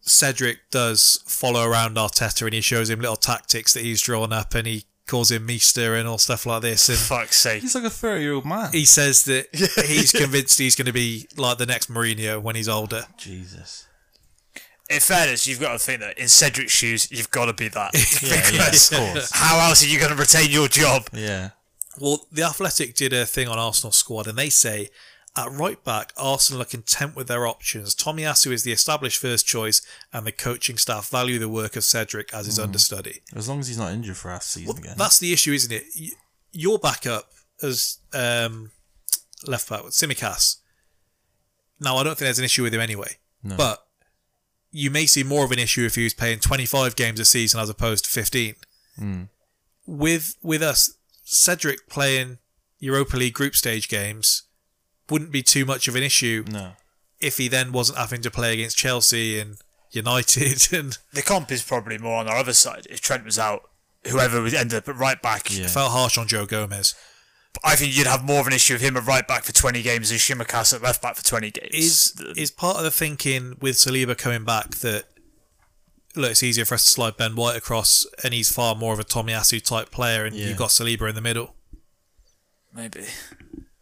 Cedric 0.08 0.70
does 0.72 1.22
follow 1.28 1.64
around 1.68 1.96
Arteta 1.98 2.44
and 2.46 2.54
he 2.54 2.62
shows 2.62 2.90
him 2.90 3.00
little 3.00 3.16
tactics 3.16 3.74
that 3.74 3.84
he's 3.84 4.02
drawn 4.02 4.32
up 4.34 4.56
and 4.56 4.66
he 4.68 4.84
calls 5.08 5.32
him 5.32 5.46
Meester 5.46 5.96
and 5.96 6.08
all 6.08 6.18
stuff 6.18 6.46
like 6.46 6.62
this. 6.62 6.90
And 6.90 6.98
Fuck's 6.98 7.38
sake. 7.38 7.62
He's 7.62 7.76
like 7.76 7.84
a 7.86 7.90
30 7.90 8.22
year 8.22 8.34
old 8.34 8.46
man. 8.46 8.72
he 8.72 8.86
says 8.86 9.24
that 9.26 9.48
he's 9.88 10.12
convinced 10.12 10.60
he's 10.60 10.76
going 10.76 10.86
to 10.88 10.94
be 10.94 11.28
like 11.38 11.58
the 11.58 11.66
next 11.66 11.92
Mourinho 11.92 12.42
when 12.42 12.56
he's 12.56 12.70
older. 12.70 13.04
Jesus. 13.18 13.86
In 14.90 15.00
fairness, 15.02 15.46
you've 15.46 15.60
got 15.60 15.74
to 15.74 15.80
think 15.80 16.00
that 16.00 16.18
in 16.18 16.30
Cedric's 16.30 16.72
shoes, 16.72 17.12
you've 17.12 17.30
got 17.32 17.46
to 17.46 17.54
be 17.54 17.68
that. 17.70 17.92
Yeah, 18.22 18.36
yeah, 18.54 18.68
of 18.70 19.14
course. 19.14 19.32
how 19.34 19.60
else 19.68 19.84
are 19.84 19.88
you 19.88 20.00
going 20.00 20.12
to 20.12 20.18
retain 20.18 20.50
your 20.50 20.68
job? 20.70 21.08
Yeah. 21.12 21.50
Well, 22.00 22.26
the 22.32 22.44
Athletic 22.44 22.96
did 22.96 23.12
a 23.12 23.26
thing 23.26 23.48
on 23.50 23.58
Arsenal 23.60 23.92
squad, 23.92 24.28
and 24.28 24.38
they 24.38 24.50
say 24.50 24.90
at 25.38 25.52
right 25.52 25.82
back, 25.84 26.12
Arsenal 26.18 26.62
are 26.62 26.66
content 26.66 27.16
with 27.16 27.28
their 27.28 27.46
options. 27.46 27.94
Tomiyasu 27.96 28.52
is 28.52 28.64
the 28.64 28.72
established 28.72 29.20
first 29.22 29.46
choice, 29.46 29.82
and 30.12 30.26
the 30.26 30.32
coaching 30.32 30.78
staff 30.78 31.10
value 31.10 31.38
the 31.40 31.48
work 31.50 31.76
of 31.76 31.84
Cedric 31.84 32.34
as 32.34 32.46
his 32.48 32.58
understudy. 32.60 33.22
As 33.36 33.48
long 33.48 33.60
as 33.60 33.68
he's 33.68 33.78
not 33.78 33.92
injured 33.94 34.18
for 34.18 34.30
half 34.32 34.44
season 34.44 34.68
Well, 34.68 34.78
again. 34.78 34.96
that's 34.98 35.20
the 35.20 35.32
issue, 35.34 35.54
isn't 35.54 35.72
it? 35.72 35.84
Your 36.52 36.80
backup 36.80 37.30
as 37.62 38.00
um, 38.14 38.72
left 39.46 39.70
back 39.70 39.84
with 39.84 39.94
Tsimikas. 39.94 40.58
Now, 41.80 41.98
I 41.98 42.04
don't 42.04 42.12
think 42.18 42.26
there's 42.26 42.40
an 42.40 42.46
issue 42.46 42.64
with 42.64 42.74
him 42.74 42.82
anyway, 42.82 43.18
No. 43.44 43.56
but 43.56 43.86
you 44.72 44.90
may 44.90 45.06
see 45.06 45.24
more 45.24 45.46
of 45.46 45.52
an 45.52 45.60
issue 45.60 45.86
if 45.86 45.96
he 45.96 46.04
was 46.04 46.14
playing 46.14 46.40
25 46.40 46.96
games 46.96 47.20
a 47.20 47.26
season 47.26 47.60
as 47.60 47.70
opposed 47.70 48.06
to 48.06 48.12
15. 48.12 48.56
Hmm. 48.98 49.24
With 49.86 50.36
with 50.42 50.62
us, 50.62 50.96
Cedric 51.24 51.88
playing 51.88 52.40
Europa 52.80 53.16
League 53.16 53.34
group 53.34 53.56
stage 53.56 53.88
games 53.88 54.44
wouldn't 55.10 55.32
be 55.32 55.42
too 55.44 55.66
much 55.66 55.88
of 55.88 55.96
an 55.96 56.04
issue 56.04 56.44
No. 56.50 56.74
if 57.20 57.38
he 57.38 57.48
then 57.48 57.72
wasn't 57.72 57.98
having 57.98 58.22
to 58.22 58.32
play 58.32 58.54
against 58.54 58.78
Chelsea 58.78 59.40
and 59.40 59.58
United 59.92 60.68
and 60.74 60.98
The 61.14 61.22
comp 61.22 61.52
is 61.52 61.64
probably 61.64 61.98
more 61.98 62.18
on 62.20 62.28
our 62.28 62.38
other 62.38 62.54
side. 62.54 62.88
If 62.90 63.02
Trent 63.02 63.24
was 63.26 63.40
out, 63.40 63.70
whoever 64.06 64.42
would 64.42 64.54
end 64.54 64.74
up 64.74 64.88
at 64.88 64.96
right 64.98 65.22
back. 65.22 65.56
Yeah. 65.56 65.68
felt 65.68 65.92
harsh 65.92 66.18
on 66.18 66.28
Joe 66.28 66.46
Gomez. 66.46 66.94
But 67.54 67.62
I 67.72 67.76
think 67.76 67.96
you'd 67.98 68.06
have 68.08 68.24
more 68.24 68.40
of 68.42 68.48
an 68.48 68.54
issue 68.54 68.74
with 68.74 68.82
him 68.82 68.98
at 68.98 69.06
right 69.06 69.28
back 69.28 69.44
for 69.44 69.52
20 69.54 69.82
games 69.82 70.10
than 70.10 70.18
Tsimikas 70.20 70.74
at 70.74 70.82
left 70.82 71.02
back 71.02 71.16
for 71.16 71.24
20 71.24 71.52
games. 71.52 71.70
is 71.74 72.14
is 72.36 72.52
part 72.52 72.78
of 72.78 72.84
the 72.84 72.92
thinking 72.92 73.56
with 73.62 73.78
Saliba 73.78 74.16
coming 74.18 74.44
back 74.44 74.72
that 74.76 75.06
look, 76.16 76.32
it's 76.32 76.44
easier 76.44 76.66
for 76.66 76.76
us 76.76 76.84
to 76.84 76.90
slide 76.90 77.16
Ben 77.18 77.36
White 77.36 77.56
across, 77.56 78.06
and 78.24 78.34
he's 78.34 78.52
far 78.52 78.76
more 78.76 78.92
of 78.94 79.00
a 79.00 79.04
Tommy 79.04 79.34
Tomiyasu 79.34 79.64
type 79.64 79.90
player, 79.92 80.26
and 80.26 80.36
Yeah. 80.36 80.48
you've 80.50 80.58
got 80.58 80.70
Saliba 80.70 81.08
in 81.10 81.16
the 81.16 81.22
middle 81.22 81.56
maybe. 82.74 83.06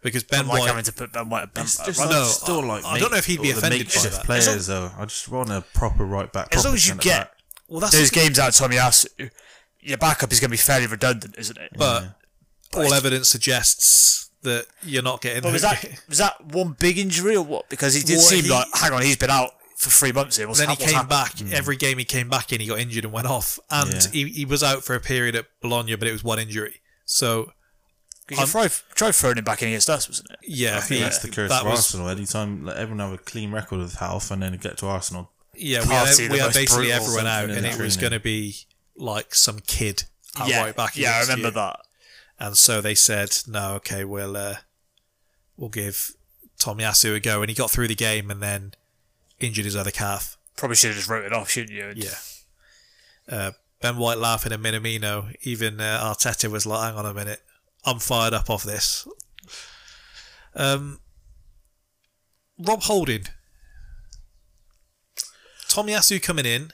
Because 0.06 0.24
Ben 0.24 0.42
Ben 0.42 0.48
like 0.48 0.60
White. 0.62 0.68
having 0.68 0.84
to 0.86 0.94
put 0.94 1.12
Ben 1.12 1.28
White 1.30 1.44
at 1.44 1.54
Ben 1.54 1.64
It's 1.66 1.78
just 1.86 2.00
right? 2.00 2.06
like, 2.08 2.16
No, 2.16 2.24
still 2.26 2.64
like 2.64 2.86
I 2.86 3.00
don't 3.00 3.12
know 3.12 3.18
if 3.18 3.26
he'd 3.26 3.42
be 3.42 3.52
offended 3.52 3.88
by 3.88 4.02
that. 4.10 4.24
players 4.24 4.68
though. 4.68 4.92
I 4.98 5.04
just 5.06 5.28
want 5.30 5.50
a 5.52 5.62
proper 5.74 6.06
right 6.06 6.32
back. 6.32 6.56
as 6.56 6.64
long 6.64 6.74
as 6.76 6.88
you 6.88 6.96
get 6.96 7.20
back. 7.20 7.32
well, 7.68 7.80
that's 7.82 7.98
those 7.98 8.12
games 8.12 8.40
out 8.40 8.50
of 8.50 8.70
Tomiyasu, 8.70 9.30
your 9.82 9.98
backup 9.98 10.32
is 10.32 10.40
going 10.40 10.50
to 10.50 10.54
be 10.54 10.58
fairly 10.58 10.88
redundant, 10.88 11.36
isn't 11.38 11.58
it? 11.58 11.72
but 11.76 12.16
all 12.74 12.94
evidence 12.94 13.30
suggests 13.30 14.30
that 14.44 14.68
you're 14.84 15.02
not 15.04 15.22
getting. 15.22 15.42
But 15.42 15.54
was 15.54 15.64
that 15.64 15.84
was 16.08 16.20
that 16.20 16.44
one 16.46 16.76
big 16.80 16.98
injury 17.00 17.36
or 17.36 17.44
what? 17.44 17.68
Because 17.70 17.94
he 17.96 18.02
did 18.04 18.18
Well, 18.18 18.26
seem 18.26 18.44
he- 18.46 18.50
like, 18.52 18.68
hang 18.74 18.94
on, 18.94 19.02
he's 19.02 19.18
been 19.18 19.30
out 19.32 19.52
for 19.76 19.90
three 19.90 20.12
months 20.12 20.38
here. 20.38 20.48
What's, 20.48 20.60
then 20.60 20.70
he 20.70 20.76
came 20.76 20.90
happened? 20.94 21.10
back. 21.10 21.40
Hmm. 21.40 21.52
Every 21.54 21.78
game 21.78 21.98
he 21.98 22.06
came 22.06 22.30
back 22.30 22.54
in, 22.54 22.62
he 22.62 22.68
got 22.68 22.80
injured 22.80 23.06
and 23.06 23.12
went 23.14 23.28
off, 23.28 23.60
and 23.72 23.92
Yeah. 23.92 24.10
he, 24.12 24.28
he 24.30 24.46
was 24.46 24.62
out 24.64 24.84
for 24.84 24.94
a 24.96 25.00
period 25.00 25.36
at 25.36 25.46
Bologna, 25.62 25.96
but 25.96 26.08
it 26.08 26.12
was 26.12 26.24
one 26.24 26.38
injury. 26.40 26.82
So 27.06 27.52
'Cause 28.28 28.40
you 28.40 28.46
tried, 28.48 28.72
tried 28.96 29.12
throwing 29.14 29.38
him 29.38 29.44
back 29.44 29.62
in 29.62 29.68
against 29.70 29.90
us, 29.90 30.08
wasn't 30.10 30.32
it? 30.32 30.40
yeah, 30.48 30.78
I 30.78 30.82
think 30.82 30.98
he- 30.98 31.04
that's 31.04 31.20
the 31.20 31.30
curse 31.30 31.50
that 31.50 31.62
of 31.62 31.68
was 31.68 31.80
Arsenal. 31.80 32.10
Anytime 32.10 32.66
like, 32.66 32.76
everyone 32.76 33.00
have 33.08 33.20
a 33.20 33.22
clean 33.24 33.52
record 33.52 33.82
of 33.82 33.94
health 33.96 34.32
and 34.32 34.42
then 34.42 34.58
get 34.58 34.78
to 34.80 34.88
Arsenal, 34.88 35.32
Yeah, 35.54 35.82
we 35.82 35.88
Party, 35.90 36.24
had, 36.24 36.32
we 36.32 36.38
had 36.40 36.46
most 36.48 36.56
basically 36.56 36.92
everyone 36.92 37.28
out, 37.28 37.50
and 37.52 37.66
it 37.66 37.78
was 37.80 37.98
going 37.98 38.12
to 38.14 38.20
be 38.20 38.56
like 38.98 39.36
some 39.36 39.60
kid 39.60 40.04
at 40.40 40.48
yeah, 40.48 40.64
right 40.64 40.76
back. 40.76 40.98
yeah, 40.98 41.18
I 41.18 41.22
remember 41.22 41.48
you. 41.50 41.52
that. 41.52 41.80
And 42.40 42.58
so 42.58 42.82
they 42.82 42.96
said, 42.96 43.30
"No, 43.48 43.76
okay, 43.76 44.04
we'll 44.04 44.36
uh, 44.36 44.56
we'll 45.56 45.70
give 45.70 46.12
Tomiyasu 46.60 47.16
a 47.16 47.20
go," 47.22 47.42
and 47.42 47.50
he 47.50 47.56
got 47.56 47.72
through 47.72 47.88
the 47.88 47.96
game, 47.96 48.30
and 48.32 48.42
then 48.42 48.74
injured 49.40 49.64
his 49.66 49.76
other 49.76 49.92
calf. 49.92 50.38
Probably 50.58 50.76
should 50.76 50.90
have 50.90 50.98
just 50.98 51.10
wrote 51.10 51.24
it 51.26 51.32
off, 51.32 51.50
shouldn't 51.52 51.72
you? 51.72 51.94
Yeah. 51.96 52.16
Uh, 53.30 53.52
ben 53.82 53.98
White 53.98 54.18
laughing 54.18 54.52
at 54.52 54.60
Minamino. 54.60 55.34
Even 55.44 55.80
uh, 55.80 56.02
Arteta 56.04 56.50
was 56.50 56.66
like, 56.66 56.82
"Hang 56.90 56.98
on 56.98 57.06
a 57.06 57.14
minute, 57.14 57.42
I'm 57.86 58.00
fired 58.00 58.34
up 58.34 58.50
off 58.50 58.64
this." 58.64 59.08
Um, 60.56 61.00
Rob 62.58 62.84
Holding, 62.84 63.26
Tomiyasu 65.68 66.22
coming 66.22 66.46
in. 66.46 66.72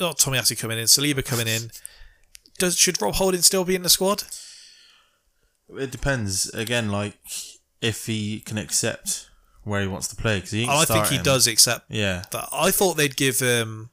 Not 0.00 0.18
Tomiyasu 0.18 0.58
coming 0.58 0.78
in. 0.78 0.84
Saliba 0.84 1.24
coming 1.24 1.46
in. 1.48 1.70
Does 2.58 2.76
should 2.78 3.00
Rob 3.02 3.14
Holding 3.14 3.42
still 3.42 3.64
be 3.64 3.74
in 3.74 3.82
the 3.82 3.88
squad? 3.88 4.24
it 5.78 5.90
depends. 5.90 6.48
Again, 6.50 6.90
like 6.90 7.18
if 7.80 8.06
he 8.06 8.40
can 8.40 8.58
accept 8.58 9.30
where 9.64 9.80
he 9.80 9.86
wants 9.88 10.06
to 10.08 10.16
play 10.16 10.36
because 10.36 10.50
he. 10.50 10.64
I 10.68 10.84
think 10.84 11.00
he 11.06 11.16
starting. 11.16 11.22
does 11.22 11.46
accept 11.46 11.86
Yeah, 11.90 12.24
that. 12.30 12.48
I 12.52 12.70
thought 12.70 12.96
they'd 12.96 13.16
give 13.16 13.40
um, 13.42 13.90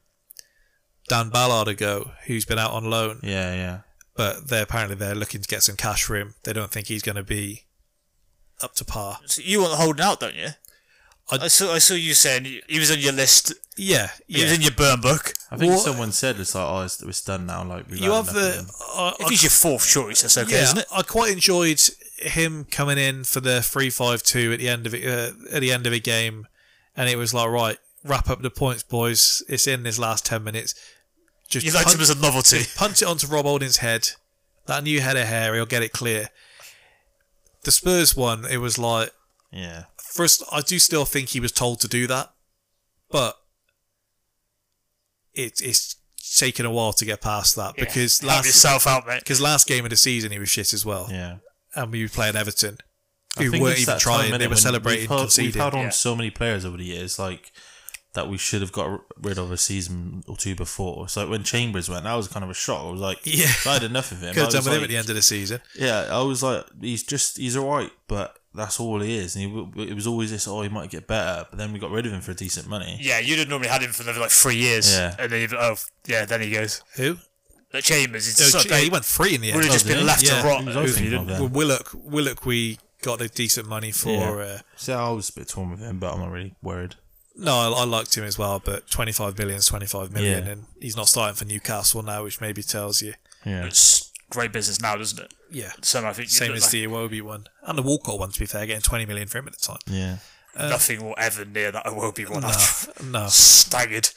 Dan 1.08 1.30
Ballard 1.30 1.68
a 1.68 1.74
go, 1.74 2.12
who's 2.26 2.44
been 2.44 2.58
out 2.58 2.72
on 2.72 2.84
loan. 2.90 3.20
yeah, 3.22 3.54
yeah. 3.54 3.78
But 4.16 4.48
they're 4.48 4.62
apparently 4.64 4.96
they're 4.96 5.14
looking 5.14 5.40
to 5.42 5.48
get 5.48 5.62
some 5.62 5.76
cash 5.76 6.04
for 6.04 6.16
him. 6.16 6.34
They 6.44 6.52
don't 6.52 6.70
think 6.70 6.86
he's 6.88 7.02
going 7.02 7.16
to 7.16 7.22
be 7.22 7.64
up 8.62 8.74
to 8.76 8.84
par. 8.84 9.18
So 9.26 9.42
you 9.44 9.60
want 9.62 9.74
holding 9.74 10.04
out, 10.04 10.20
don't 10.20 10.34
you? 10.34 10.48
I- 11.32 11.44
I, 11.44 11.48
saw 11.48 11.72
I 11.72 11.78
saw 11.78 11.94
you 11.94 12.12
saying 12.14 12.44
he- 12.44 12.62
he 12.68 12.78
was 12.78 12.90
on 12.90 12.98
your 12.98 13.12
list. 13.12 13.52
Yeah, 13.76 14.10
He 14.26 14.42
was 14.42 14.52
in 14.52 14.60
your 14.62 14.72
burn 14.72 15.00
book. 15.00 15.32
I 15.50 15.56
think 15.56 15.70
Well- 15.72 15.80
someone 15.80 16.12
said 16.12 16.38
it's 16.40 16.54
like, 16.54 16.66
oh, 16.68 16.82
it's, 16.82 17.00
it's 17.02 17.22
done 17.22 17.46
now. 17.46 17.64
Like 17.64 17.88
we've 17.88 18.00
You 18.00 18.10
had 18.12 18.26
have 18.26 18.36
enough 18.36 18.36
of 18.36 18.54
the. 18.56 18.60
him. 18.62 18.66
I, 18.96 19.14
If 19.20 19.26
I, 19.26 19.28
he's 19.30 19.42
your 19.44 19.50
fourth 19.50 19.86
choice, 19.88 20.22
that's 20.22 20.36
okay, 20.36 20.52
yeah, 20.52 20.62
isn't 20.64 20.78
it? 20.78 20.86
I 20.92 21.02
quite 21.02 21.32
enjoyed 21.32 21.80
him 22.18 22.64
coming 22.70 22.98
in 22.98 23.24
for 23.24 23.40
the 23.40 23.62
three-five-two 23.62 24.52
at 24.52 24.58
the 24.58 24.68
end 24.68 24.86
of 24.86 24.94
it. 24.94 25.06
Uh, 25.06 25.32
at 25.54 25.60
the 25.60 25.72
end 25.72 25.86
of 25.86 25.92
a 25.92 25.98
game, 26.00 26.46
and 26.96 27.08
it 27.08 27.16
was 27.16 27.32
like, 27.32 27.48
right, 27.48 27.78
wrap 28.04 28.28
up 28.28 28.42
the 28.42 28.50
points, 28.50 28.82
boys. 28.82 29.42
It's 29.48 29.66
in 29.66 29.84
this 29.84 29.98
last 29.98 30.26
ten 30.26 30.42
minutes. 30.44 30.74
Just 31.50 31.66
You 31.66 31.72
liked 31.72 31.86
punt, 31.86 31.96
him 31.96 32.02
as 32.02 32.10
a 32.10 32.14
novelty. 32.18 32.60
Punch 32.76 33.02
it 33.02 33.06
onto 33.08 33.26
Rob 33.26 33.44
Holding's 33.44 33.78
head. 33.78 34.08
That 34.66 34.84
new 34.84 35.00
head 35.00 35.16
of 35.16 35.26
hair, 35.26 35.54
he'll 35.54 35.66
get 35.66 35.82
it 35.82 35.92
clear. 35.92 36.28
The 37.64 37.72
Spurs 37.72 38.16
one, 38.16 38.44
it 38.46 38.58
was 38.58 38.78
like 38.78 39.10
Yeah, 39.52 39.84
first, 40.00 40.42
I 40.52 40.60
do 40.62 40.78
still 40.78 41.04
think 41.04 41.30
he 41.30 41.40
was 41.40 41.52
told 41.52 41.80
to 41.80 41.88
do 41.88 42.06
that, 42.06 42.32
but 43.10 43.36
it, 45.34 45.60
it's 45.62 45.96
taken 46.36 46.64
a 46.66 46.70
while 46.70 46.92
to 46.94 47.04
get 47.04 47.20
past 47.20 47.56
that 47.56 47.74
because 47.76 48.20
Help 48.20 48.30
last 48.32 48.46
yourself 48.46 48.86
out, 48.86 49.06
mate. 49.06 49.20
because 49.20 49.40
last 49.40 49.66
game 49.66 49.84
of 49.84 49.90
the 49.90 49.96
season 49.96 50.32
he 50.32 50.38
was 50.38 50.48
shit 50.48 50.72
as 50.72 50.84
well, 50.86 51.08
yeah. 51.10 51.36
and 51.74 51.92
we 51.92 52.02
were 52.02 52.08
playing 52.08 52.36
Everton, 52.36 52.78
I 53.36 53.42
who 53.44 53.50
weren't 53.60 53.78
even 53.78 53.86
that 53.86 54.00
time, 54.00 54.00
trying; 54.00 54.32
innit, 54.32 54.38
they 54.38 54.48
were 54.48 54.56
celebrating 54.56 55.02
We've 55.02 55.08
held, 55.08 55.20
we've 55.20 55.26
conceding. 55.26 55.60
held 55.60 55.74
on 55.74 55.80
Yeah. 55.84 55.88
so 55.90 56.16
many 56.16 56.30
players 56.30 56.64
over 56.64 56.76
the 56.76 56.84
years, 56.84 57.18
like 57.18 57.52
that 58.14 58.28
we 58.28 58.36
should 58.36 58.60
have 58.60 58.72
got 58.72 59.02
rid 59.20 59.38
of 59.38 59.52
a 59.52 59.56
season 59.56 60.24
or 60.26 60.36
two 60.36 60.54
before. 60.56 61.08
So 61.08 61.28
when 61.28 61.44
Chambers 61.44 61.88
went, 61.88 62.04
that 62.04 62.14
was 62.14 62.26
kind 62.26 62.42
of 62.44 62.50
a 62.50 62.54
shock. 62.54 62.84
I 62.84 62.90
was 62.90 63.00
like, 63.00 63.18
Yeah. 63.24 63.46
I 63.66 63.74
had 63.74 63.84
enough 63.84 64.10
of 64.10 64.20
him. 64.22 64.34
Could 64.34 64.40
I 64.40 64.44
have 64.46 64.52
done 64.52 64.58
was 64.58 64.64
with 64.66 64.74
him 64.74 64.80
like- 64.80 64.82
at 64.84 64.88
the 64.90 64.96
end 64.96 65.08
of 65.10 65.14
the 65.16 65.22
season. 65.22 65.60
Yeah, 65.78 66.08
I 66.10 66.20
was 66.22 66.42
like, 66.42 66.64
he's 66.80 67.04
just 67.04 67.36
he's 67.38 67.56
alright, 67.56 67.92
but 68.08 68.36
that's 68.52 68.80
all 68.80 68.98
he 69.00 69.16
is. 69.16 69.36
And 69.36 69.74
he, 69.76 69.82
it 69.84 69.94
was 69.94 70.08
always 70.08 70.32
this, 70.32 70.48
oh, 70.48 70.62
he 70.62 70.68
might 70.68 70.90
get 70.90 71.06
better, 71.06 71.46
but 71.50 71.56
then 71.58 71.72
we 71.72 71.78
got 71.78 71.92
rid 71.92 72.04
of 72.04 72.12
him 72.12 72.20
for 72.20 72.34
decent 72.34 72.66
money. 72.66 72.98
Yeah, 73.00 73.20
you'd 73.20 73.38
have 73.38 73.48
normally 73.48 73.68
had 73.68 73.82
him 73.82 73.92
for 73.92 74.02
another 74.02 74.18
like 74.20 74.30
three 74.30 74.56
years. 74.56 74.92
Yeah. 74.92 75.14
And 75.18 75.30
then, 75.30 75.40
you'd- 75.42 75.56
oh, 75.56 75.76
yeah, 76.08 76.24
then 76.24 76.40
he 76.42 76.50
goes. 76.50 76.82
Who? 76.96 77.16
Like 77.72 77.84
Chambers, 77.84 78.26
it's 78.26 78.40
Oh, 78.40 78.58
sort 78.58 78.66
yeah, 78.68 78.78
of- 78.78 78.82
he 78.82 78.90
went 78.90 79.04
free 79.04 79.36
in 79.36 79.40
the 79.40 79.48
end. 79.52 79.56
would 79.58 79.64
end. 79.66 79.72
have 79.72 79.74
just 79.74 79.86
did 79.86 79.92
been 79.92 80.00
he? 80.00 80.06
left 80.06 80.22
Yeah, 80.24 80.42
to 80.42 80.48
rot. 80.48 80.60
he 80.62 80.66
was 80.66 80.76
always 80.76 80.96
if 80.96 81.00
you 81.04 81.10
thinking 81.10 81.28
didn't- 81.28 81.44
of 81.44 81.52
Well. 81.52 81.66
Willock, 81.68 81.90
Willock, 81.94 82.44
we 82.44 82.78
got 83.02 83.20
the 83.20 83.28
decent 83.28 83.68
money 83.68 83.92
for. 83.92 84.42
Uh, 84.42 84.58
So 84.74 84.98
I 84.98 85.10
was 85.10 85.28
a 85.28 85.32
bit 85.34 85.48
torn 85.48 85.70
with 85.70 85.78
him, 85.78 86.00
but 86.00 86.12
I'm 86.12 86.18
not 86.18 86.32
really 86.32 86.56
worried. 86.60 86.96
No, 87.40 87.56
I, 87.74 87.80
I 87.80 87.84
liked 87.84 88.16
him 88.16 88.24
as 88.24 88.38
well, 88.38 88.60
but 88.64 88.88
25 88.90 89.34
billion 89.36 89.58
is 89.58 89.66
25 89.66 90.12
million, 90.12 90.44
Yeah. 90.44 90.50
and 90.52 90.66
he's 90.80 90.96
not 90.96 91.08
starting 91.08 91.34
for 91.34 91.44
Newcastle 91.44 92.02
now, 92.02 92.22
which 92.24 92.40
maybe 92.40 92.62
tells 92.62 93.02
you. 93.02 93.14
Yeah, 93.44 93.64
It's 93.66 94.12
great 94.30 94.52
business 94.52 94.80
now, 94.80 94.96
doesn't 94.96 95.18
it? 95.18 95.34
Yeah. 95.50 95.72
So 95.82 96.06
I 96.06 96.12
think 96.12 96.28
Same 96.28 96.52
as 96.52 96.62
like 96.62 96.70
the 96.70 96.84
Iwobi 96.86 97.22
one. 97.22 97.46
And 97.62 97.76
the 97.76 97.82
Walcott 97.82 98.18
one, 98.18 98.30
to 98.30 98.38
be 98.38 98.46
fair, 98.46 98.66
getting 98.66 98.82
20 98.82 99.06
million 99.06 99.26
for 99.28 99.38
him 99.38 99.46
at 99.48 99.54
the 99.54 99.60
time. 99.66 99.78
yeah. 99.86 100.16
Uh, 100.56 100.68
nothing 100.68 101.02
will 101.04 101.14
ever 101.16 101.44
near 101.44 101.70
that 101.70 101.84
Iwobi 101.86 102.28
one. 102.28 102.42
No, 102.42 102.50
no. 103.20 103.26
staggered. 103.28 104.10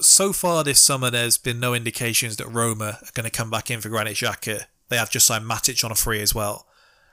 So 0.00 0.32
far 0.32 0.64
this 0.64 0.82
summer, 0.82 1.10
there's 1.10 1.38
been 1.38 1.60
no 1.60 1.74
indications 1.74 2.36
that 2.36 2.46
Roma 2.48 2.98
are 3.02 3.10
going 3.14 3.24
to 3.24 3.30
come 3.30 3.50
back 3.50 3.70
in 3.70 3.80
for 3.80 3.88
Granit 3.88 4.14
Xhaka. 4.16 4.64
They 4.88 4.96
have 4.96 5.10
just 5.10 5.26
signed 5.26 5.44
Matic 5.44 5.82
on 5.84 5.92
a 5.92 5.94
free 5.94 6.20
as 6.20 6.34
well. 6.34 6.66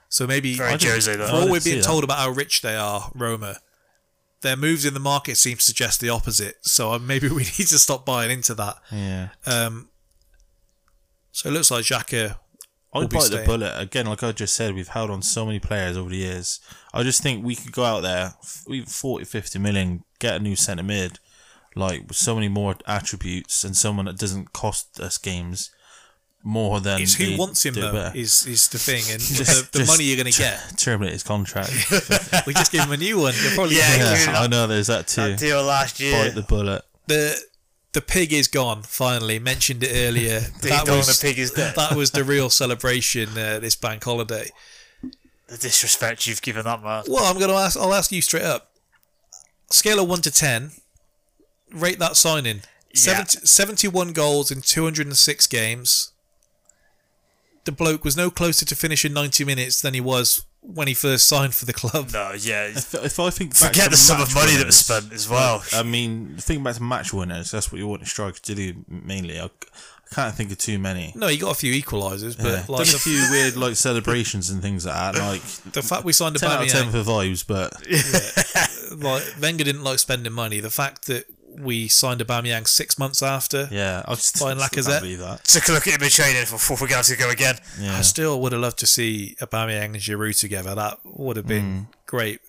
So 0.10 0.26
maybe, 0.26 0.56
Very 0.56 0.78
for 0.78 0.88
Jose 0.88 1.14
I 1.14 1.16
though. 1.16 1.28
all 1.28 1.50
we're 1.52 1.60
see 1.60 1.72
being 1.72 1.82
that. 1.82 1.88
told 1.88 2.04
about 2.04 2.18
how 2.18 2.30
rich 2.32 2.62
they 2.62 2.76
are, 2.76 3.12
Roma, 3.14 3.58
their 4.42 4.56
moves 4.56 4.86
in 4.86 4.94
the 4.94 5.00
market 5.00 5.38
seem 5.38 5.58
to 5.58 5.64
suggest 5.64 6.00
the 6.00 6.10
opposite. 6.10 6.58
So 6.62 6.92
uh, 6.92 7.00
maybe 7.00 7.28
we 7.30 7.44
need 7.44 7.68
to 7.68 7.80
stop 7.80 8.06
buying 8.06 8.32
into 8.32 8.54
that. 8.56 8.78
Yeah. 8.92 9.30
Um, 9.46 9.90
so 11.32 11.50
it 11.50 11.54
looks 11.54 11.72
like 11.72 11.86
Xhaka 11.86 12.38
I'd 12.94 13.10
be 13.10 13.18
bite 13.18 13.30
the 13.30 13.44
bullet 13.46 13.74
again. 13.78 14.08
Like 14.08 14.24
I 14.24 14.32
just 14.32 14.56
said, 14.56 14.74
we've 14.74 14.88
held 14.88 15.12
on 15.12 15.22
so 15.22 15.46
many 15.46 15.60
players 15.60 15.96
over 15.96 16.10
the 16.10 16.18
years. 16.18 16.60
I 16.94 17.04
just 17.04 17.22
think 17.22 17.46
we 17.46 17.56
could 17.56 17.72
go 17.72 17.84
out 17.84 18.02
there, 18.02 18.34
we 18.68 18.82
40, 18.82 19.26
50 19.26 19.60
million, 19.60 20.04
get 20.18 20.36
a 20.36 20.40
new 20.40 20.56
centre 20.56 20.84
mid, 20.84 21.20
like 21.76 22.08
with 22.08 22.18
so 22.18 22.34
many 22.34 22.48
more 22.48 22.76
attributes, 22.88 23.64
and 23.64 23.78
someone 23.78 24.06
that 24.06 24.18
doesn't 24.18 24.54
cost 24.54 25.00
us 25.00 25.18
games 25.20 25.70
more 26.44 26.80
than 26.80 27.02
It's 27.02 27.16
who 27.16 27.26
they 27.26 27.36
wants 27.38 27.66
him 27.66 27.74
though 27.74 27.92
better. 27.92 28.18
is 28.18 28.46
is 28.48 28.68
the 28.70 28.78
thing, 28.80 29.04
and 29.12 29.20
Just- 29.20 29.72
the, 29.72 29.80
the 29.80 29.80
just 29.86 29.92
money 29.92 30.06
you're 30.06 30.16
going 30.22 30.32
to 30.32 30.38
get. 30.40 30.60
terminate 30.78 31.14
his 31.14 31.24
contract. 31.24 31.72
we 32.48 32.54
just 32.54 32.72
give 32.72 32.84
him 32.84 32.92
a 32.92 32.98
new 32.98 33.20
one. 33.20 33.34
You'll 33.42 33.54
probably 33.56 33.76
Yeah, 33.78 33.98
get- 33.98 34.28
yeah. 34.28 34.40
I 34.40 34.48
know 34.48 34.66
there's 34.68 34.88
that 34.88 35.08
too. 35.08 35.22
That 35.32 35.40
deal 35.40 35.64
last 35.64 36.00
year. 36.00 36.24
Bite 36.26 36.36
the 36.36 36.42
bullet. 36.44 36.84
the 37.08 37.36
the 37.92 38.02
pig 38.02 38.32
is 38.32 38.48
gone. 38.48 38.84
Finally, 38.84 39.40
mentioned 39.40 39.84
it 39.84 39.92
earlier. 40.08 40.40
That 40.62 40.88
was 40.88 41.20
the 41.20 41.28
pig 41.28 41.40
is 41.40 41.52
dead. 41.52 41.76
that 41.76 41.96
was 41.96 42.12
the 42.12 42.24
real 42.24 42.50
celebration 42.50 43.30
uh, 43.38 43.60
this 43.60 43.76
bank 43.76 44.04
holiday. 44.04 44.50
The 45.48 45.58
disrespect 45.58 46.28
you've 46.28 46.44
given 46.44 46.66
that 46.66 46.84
man. 46.84 47.04
Well, 47.08 47.26
I'm 47.26 47.38
going 47.40 47.50
to 47.50 47.56
ask. 47.58 47.76
I'll 47.78 47.94
ask 47.96 48.12
you 48.12 48.22
straight 48.22 48.44
up. 48.44 48.72
Scale 49.72 50.00
of 50.00 50.08
one 50.08 50.22
to 50.22 50.32
ten. 50.32 50.72
Rate 51.74 51.98
that 52.00 52.16
signing. 52.16 52.62
Yeah. 52.94 53.24
70, 53.26 53.46
71 53.46 54.14
goals 54.14 54.50
in 54.52 54.62
206 54.62 55.46
games. 55.48 56.12
The 57.70 57.76
bloke 57.76 58.04
was 58.04 58.18
no 58.18 58.32
closer 58.32 58.66
to 58.66 58.76
finishing 58.76 59.14
90 59.14 59.46
minutes 59.46 59.80
than 59.84 59.94
he 59.94 60.02
was 60.02 60.44
when 60.62 60.88
he 60.88 60.96
first 60.96 61.28
signed 61.28 61.54
for 61.54 61.66
the 61.66 61.72
club. 61.74 62.10
No, 62.12 62.32
yeah. 62.36 62.66
If, 62.66 62.96
if 62.96 63.20
I 63.20 63.30
think 63.30 63.52
back 63.60 63.74
Forget 63.74 63.84
to 63.84 63.90
the 63.92 63.96
sum 63.98 64.20
of 64.20 64.34
money 64.34 64.56
that 64.56 64.66
was 64.66 64.76
spent 64.78 65.14
as 65.14 65.30
well. 65.30 65.62
I 65.72 65.84
mean, 65.84 66.36
think 66.40 66.64
back 66.64 66.78
to 66.78 66.82
match 66.82 67.14
winners. 67.14 67.52
That's 67.52 67.72
what 67.72 67.78
you 67.78 67.88
want 67.88 68.02
a 68.02 68.08
striker 68.08 68.40
to 68.40 68.56
do 68.56 68.74
mainly. 68.88 69.40
I, 69.40 69.46
I 69.46 70.16
can't 70.16 70.34
think 70.34 70.52
of 70.52 70.58
too 70.58 70.80
many. 70.80 71.14
No, 71.16 71.28
he 71.28 71.38
got 71.38 71.52
a 71.52 71.54
few 71.54 71.72
equalisers, 71.80 72.36
but 72.36 72.46
Yeah. 72.48 72.66
like 72.68 72.88
Done 72.88 72.96
a 72.96 72.98
few 72.98 73.24
weird 73.30 73.56
like 73.56 73.76
celebrations 73.76 74.50
and 74.50 74.64
things 74.64 74.88
like 74.88 74.96
that. 74.96 75.16
Like 75.20 75.42
the 75.72 75.84
fact 75.84 76.06
we 76.06 76.12
signed 76.14 76.38
a 76.38 76.40
ten 76.40 76.50
out 76.50 76.64
of 76.64 76.70
ten 76.70 76.90
for 76.90 77.04
vibes, 77.04 77.46
but 77.46 77.72
like 78.98 79.24
Wenger 79.40 79.64
didn't 79.64 79.84
like 79.84 80.00
spending 80.00 80.34
money. 80.34 80.60
The 80.60 80.72
fact 80.72 81.06
that 81.06 81.26
we 81.58 81.88
signed 81.88 82.22
Aubameyang 82.22 82.68
six 82.68 82.98
months 83.00 83.22
after, 83.24 83.68
yeah, 83.72 84.04
I 84.06 84.16
just 84.16 84.40
Buying 84.40 84.58
still 84.60 84.68
Lacazette? 84.84 84.90
can't 84.90 85.02
believe 85.04 85.20
that. 85.20 85.44
Took 85.46 85.68
a 85.70 85.72
look 85.74 85.88
at 85.88 85.96
him 85.96 86.04
in 86.04 86.10
training 86.10 86.42
before 86.50 86.78
we're 86.80 86.88
going 86.88 87.04
to 87.04 87.16
go 87.18 87.30
again. 87.30 87.56
Yeah, 87.80 87.98
I 87.98 88.02
still 88.02 88.40
would 88.42 88.52
have 88.52 88.62
loved 88.62 88.80
to 88.80 88.88
see 88.88 89.36
Aubameyang 89.42 89.86
and 89.86 89.96
Giroud 89.96 90.40
together. 90.40 90.76
That 90.76 91.00
would 91.04 91.38
have 91.38 91.48
been 91.48 91.60
Mm. 91.64 91.88
great. 92.06 92.40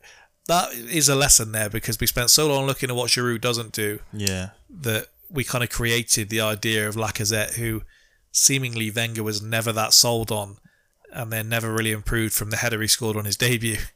That 0.46 0.72
is 0.72 1.09
a 1.09 1.14
lesson 1.14 1.53
there 1.53 1.70
because 1.70 1.98
we 2.01 2.07
spent 2.07 2.30
so 2.30 2.48
long 2.48 2.66
looking 2.66 2.90
at 2.90 2.96
what 2.96 3.11
Giroud 3.11 3.40
doesn't 3.40 3.72
do 3.72 4.01
yeah, 4.12 4.51
that 4.80 5.07
we 5.28 5.44
kind 5.44 5.62
of 5.62 5.70
created 5.70 6.28
the 6.28 6.40
idea 6.40 6.88
of 6.88 6.96
Lacazette, 6.96 7.55
who 7.55 7.82
seemingly 8.32 8.90
Wenger 8.90 9.22
was 9.22 9.40
never 9.42 9.72
that 9.72 9.92
sold 9.92 10.30
on, 10.32 10.57
and 11.12 11.32
then 11.32 11.48
never 11.48 11.72
really 11.72 11.92
improved 11.92 12.34
from 12.34 12.51
the 12.51 12.57
header 12.57 12.80
he 12.80 12.88
scored 12.88 13.16
on 13.16 13.24
his 13.24 13.36
debut. 13.36 13.78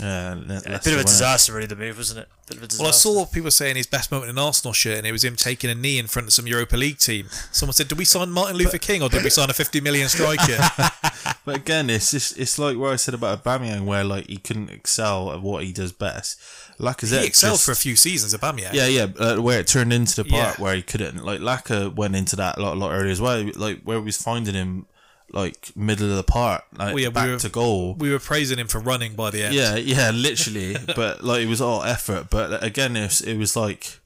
yeah. 0.00 0.32
A 0.32 0.36
bit 0.36 0.86
of 0.88 1.00
a 1.00 1.04
disaster, 1.04 1.52
really, 1.52 1.66
the 1.66 1.76
move, 1.76 1.96
wasn't 1.96 2.20
it? 2.20 2.28
Bit 2.48 2.56
of 2.56 2.62
a 2.64 2.66
disaster. 2.66 2.82
Well, 2.82 2.88
I 2.88 2.92
saw 3.22 3.26
people 3.26 3.50
saying 3.50 3.76
his 3.76 3.86
best 3.86 4.10
moment 4.10 4.30
in 4.30 4.36
an 4.38 4.42
Arsenal 4.44 4.72
shirt, 4.72 4.98
and 4.98 5.06
it 5.06 5.12
was 5.12 5.22
him 5.24 5.36
taking 5.36 5.70
a 5.70 5.74
knee 5.74 5.98
in 5.98 6.08
front 6.08 6.26
of 6.28 6.34
some 6.34 6.46
Europa 6.46 6.76
League 6.76 6.98
team. 6.98 7.28
Someone 7.52 7.74
said, 7.74 7.88
"Did 7.88 7.98
we 7.98 8.04
sign 8.04 8.30
Martin 8.30 8.56
Luther 8.56 8.78
King, 8.78 9.02
or 9.02 9.08
did 9.08 9.22
we 9.22 9.30
sign 9.30 9.50
a 9.50 9.54
50 9.54 9.80
million 9.80 10.08
striker?" 10.08 10.58
But 11.46 11.56
again, 11.56 11.90
it's 11.90 12.10
just 12.10 12.38
it's 12.38 12.58
like 12.58 12.78
what 12.78 12.92
I 12.94 12.96
said 12.96 13.12
about 13.12 13.44
Aubameyang, 13.44 13.84
where 13.84 14.02
like 14.02 14.28
he 14.28 14.38
couldn't 14.38 14.70
excel 14.70 15.30
at 15.30 15.42
what 15.42 15.64
he 15.64 15.72
does 15.72 15.92
best. 15.92 16.40
Lacazette 16.78 17.20
he 17.20 17.26
excelled 17.26 17.54
just- 17.54 17.66
for 17.66 17.72
a 17.72 17.76
few 17.76 17.96
seasons, 17.96 18.34
Aubameyang. 18.34 18.72
Yeah, 18.72 18.86
yeah, 18.86 19.06
uh, 19.18 19.36
where 19.36 19.60
it 19.60 19.66
turned 19.66 19.92
into 19.92 20.16
the 20.16 20.24
part 20.28 20.56
Yeah. 20.58 20.62
where 20.62 20.74
he 20.74 20.80
couldn't. 20.82 21.22
Like 21.22 21.40
Laka 21.40 21.94
went 21.94 22.16
into 22.16 22.34
that 22.36 22.56
a 22.58 22.62
lot, 22.62 22.76
a 22.76 22.78
lot 22.80 22.92
earlier 22.92 23.10
as 23.12 23.20
well. 23.20 23.44
Like 23.56 23.82
where 23.82 23.98
we 24.00 24.06
was 24.06 24.16
finding 24.16 24.54
him, 24.54 24.86
like 25.34 25.76
middle 25.76 26.08
of 26.10 26.16
the 26.16 26.22
park, 26.22 26.64
like 26.78 26.94
Well, 26.94 26.98
yeah, 27.00 27.08
we 27.08 27.12
back 27.14 27.28
were- 27.28 27.38
to 27.40 27.48
goal. 27.50 27.94
We 27.94 28.10
were 28.10 28.18
praising 28.18 28.58
him 28.58 28.68
for 28.68 28.78
running 28.80 29.14
by 29.14 29.30
the 29.30 29.42
end. 29.42 29.54
Yeah, 29.54 29.74
yeah, 29.76 30.10
literally. 30.14 30.76
but 30.94 31.22
like 31.22 31.42
it 31.42 31.48
was 31.48 31.60
all 31.60 31.82
effort. 31.82 32.30
But 32.30 32.62
again, 32.64 32.96
it 32.96 33.02
was, 33.02 33.20
it 33.20 33.36
was 33.36 33.56
like 33.56 33.98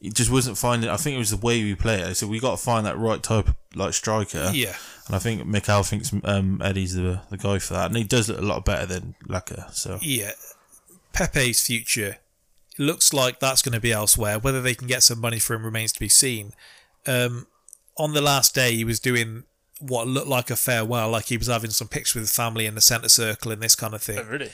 he 0.00 0.08
just 0.10 0.30
wasn't 0.30 0.56
finding. 0.56 0.88
I 0.88 0.96
think 0.96 1.16
it 1.16 1.18
was 1.18 1.30
the 1.30 1.36
way 1.36 1.62
we 1.62 1.74
play 1.74 2.00
it. 2.00 2.14
So 2.14 2.26
we 2.26 2.40
got 2.40 2.52
to 2.52 2.56
find 2.56 2.86
that 2.86 2.96
right 2.96 3.22
type 3.22 3.48
of 3.48 3.54
like 3.74 3.92
striker. 3.92 4.50
Yeah. 4.54 4.74
And 5.06 5.16
I 5.16 5.18
think 5.18 5.44
Mikel 5.44 5.82
thinks 5.82 6.12
um, 6.24 6.62
Eddie's 6.64 6.94
the 6.94 7.20
the 7.30 7.36
guy 7.36 7.58
for 7.58 7.74
that, 7.74 7.86
and 7.86 7.96
he 7.96 8.04
does 8.04 8.28
look 8.28 8.38
a 8.38 8.42
lot 8.42 8.64
better 8.64 8.86
than 8.86 9.14
Laka. 9.28 9.74
So 9.74 9.98
Yeah. 10.00 10.30
Pepe's 11.12 11.66
future 11.66 12.18
looks 12.78 13.12
like 13.12 13.40
that's 13.40 13.60
going 13.62 13.72
to 13.74 13.80
be 13.80 13.92
elsewhere. 13.92 14.38
Whether 14.38 14.62
they 14.62 14.74
can 14.74 14.86
get 14.86 15.02
some 15.02 15.20
money 15.20 15.38
for 15.38 15.54
him 15.54 15.64
remains 15.64 15.92
to 15.92 16.00
be 16.00 16.08
seen. 16.08 16.52
Um, 17.06 17.46
on 17.98 18.12
the 18.14 18.20
last 18.20 18.54
day, 18.54 18.74
he 18.76 18.84
was 18.84 19.00
doing 19.00 19.42
what 19.80 20.06
looked 20.06 20.28
like 20.28 20.50
a 20.50 20.56
farewell, 20.56 21.10
like 21.10 21.26
he 21.26 21.36
was 21.36 21.48
having 21.48 21.70
some 21.70 21.88
pictures 21.88 22.20
with 22.20 22.30
family 22.30 22.66
in 22.66 22.74
the 22.74 22.80
centre 22.80 23.08
circle 23.08 23.50
and 23.50 23.62
this 23.62 23.74
kind 23.74 23.94
of 23.94 24.02
thing. 24.02 24.18
Oh, 24.18 24.24
really? 24.30 24.50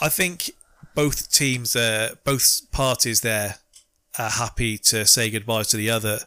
I 0.00 0.08
think 0.08 0.50
both 0.94 1.30
teams, 1.30 1.76
uh, 1.76 2.14
both 2.24 2.62
parties 2.72 3.20
there, 3.20 3.56
are 4.18 4.30
happy 4.30 4.76
to 4.78 5.06
say 5.06 5.30
goodbye 5.30 5.62
to 5.64 5.76
the 5.76 5.90
other, 5.90 6.20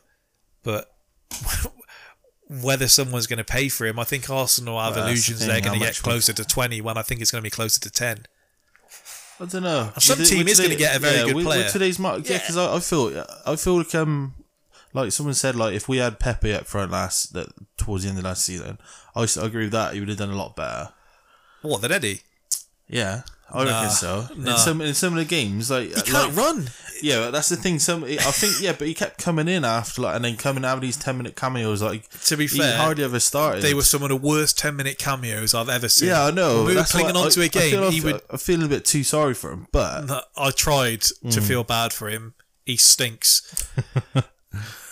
but 0.63 0.91
whether 2.49 2.87
someone's 2.87 3.27
going 3.27 3.37
to 3.37 3.43
pay 3.43 3.69
for 3.69 3.85
him, 3.85 3.99
I 3.99 4.03
think 4.03 4.29
Arsenal 4.29 4.79
have 4.79 4.95
Well, 4.95 5.05
that's 5.05 5.25
the 5.27 5.31
illusions 5.33 5.39
they're 5.47 5.61
going 5.61 5.73
to 5.73 5.79
get 5.79 5.89
much 5.89 6.03
we- 6.03 6.11
closer 6.11 6.33
to 6.33 6.45
twenty 6.45 6.81
when 6.81 6.97
I 6.97 7.01
think 7.01 7.21
it's 7.21 7.31
going 7.31 7.41
to 7.41 7.45
be 7.45 7.51
closer 7.51 7.79
to 7.81 7.91
ten. 7.91 8.25
I 9.39 9.45
don't 9.45 9.63
know. 9.63 9.91
Some 9.99 10.19
With- 10.19 10.29
team 10.29 10.39
with 10.39 10.47
is 10.47 10.61
gonna 10.61 10.75
get 10.75 10.95
a 10.95 10.99
very 10.99 11.25
good 11.25 11.35
with, 11.35 11.45
player. 11.45 11.63
With 11.63 11.73
today's 11.73 11.99
market, 11.99 12.29
yeah, 12.29 12.37
because 12.37 12.55
I, 12.55 12.75
I 12.75 12.79
feel, 12.79 13.25
I 13.45 13.55
feel 13.57 13.77
like 13.77 13.93
um, 13.93 14.33
like 14.95 15.11
someone 15.11 15.33
said, 15.35 15.55
like 15.55 15.73
if 15.75 15.87
we 15.87 15.97
had 15.97 16.19
Pepe 16.19 16.53
up 16.53 16.65
front 16.65 16.91
last, 16.91 17.33
that 17.33 17.49
towards 17.77 18.03
the 18.03 18.09
end 18.09 18.17
of 18.17 18.23
last 18.23 18.43
season, 18.45 18.79
I, 19.15 19.21
I 19.21 19.45
agree 19.45 19.65
with 19.65 19.71
that. 19.73 19.93
He 19.93 19.99
would 19.99 20.09
have 20.09 20.17
done 20.17 20.31
a 20.31 20.35
lot 20.35 20.55
better. 20.55 20.89
What 21.61 21.81
then, 21.81 21.91
Eddie? 21.91 22.21
Yeah, 22.87 23.23
I 23.51 23.63
Nah, 23.63 23.71
reckon 23.81 23.89
so. 23.91 24.27
nah. 24.37 24.51
In 24.51 24.57
some 24.57 24.81
in 24.81 24.93
some 24.93 25.13
of 25.13 25.19
the 25.19 25.25
games, 25.25 25.71
like 25.71 25.87
He 25.95 26.01
can't 26.03 26.35
run. 26.35 26.67
Yeah, 27.01 27.29
that's 27.31 27.49
the 27.49 27.55
thing. 27.55 27.79
Some 27.79 28.03
I 28.03 28.15
think 28.17 28.61
yeah, 28.61 28.73
but 28.77 28.87
he 28.87 28.93
kept 28.93 29.17
coming 29.21 29.47
in 29.47 29.65
after 29.65 30.03
like, 30.03 30.15
and 30.15 30.23
then 30.23 30.37
coming 30.37 30.63
out 30.63 30.75
with 30.75 30.83
these 30.83 30.95
ten 30.97 31.17
minute 31.17 31.35
cameos. 31.35 31.81
Like 31.81 32.07
To 32.25 32.37
be 32.37 32.45
he 32.47 32.59
fair, 32.59 32.77
hardly 32.77 33.03
ever 33.03 33.19
started. 33.19 33.63
They 33.63 33.73
were 33.73 33.81
some 33.81 34.03
of 34.03 34.09
the 34.09 34.15
worst 34.15 34.57
ten 34.59 34.75
minute 34.75 34.97
cameos 34.99 35.53
I've 35.55 35.67
ever 35.69 35.89
seen. 35.89 36.09
Yeah, 36.09 36.25
I 36.25 36.31
know. 36.31 36.57
When 36.59 36.67
we 36.67 36.75
were 36.75 36.83
clinging 36.83 37.15
on 37.17 37.29
to 37.31 37.41
I- 37.41 37.43
a 37.43 37.47
I 37.47 37.49
feel 37.49 37.61
game. 37.71 37.83
I 37.83 37.89
He 37.89 37.99
feel- 37.99 38.11
would. 38.13 38.21
I'm 38.29 38.37
feeling 38.37 38.65
a 38.67 38.69
bit 38.69 38.85
too 38.85 39.03
sorry 39.03 39.33
for 39.33 39.51
him, 39.51 39.67
but 39.71 40.27
I 40.37 40.51
tried 40.51 41.01
to 41.01 41.15
Mm. 41.25 41.43
feel 41.47 41.63
bad 41.63 41.91
for 41.91 42.07
him. 42.09 42.35
He 42.65 42.77
stinks. 42.77 43.41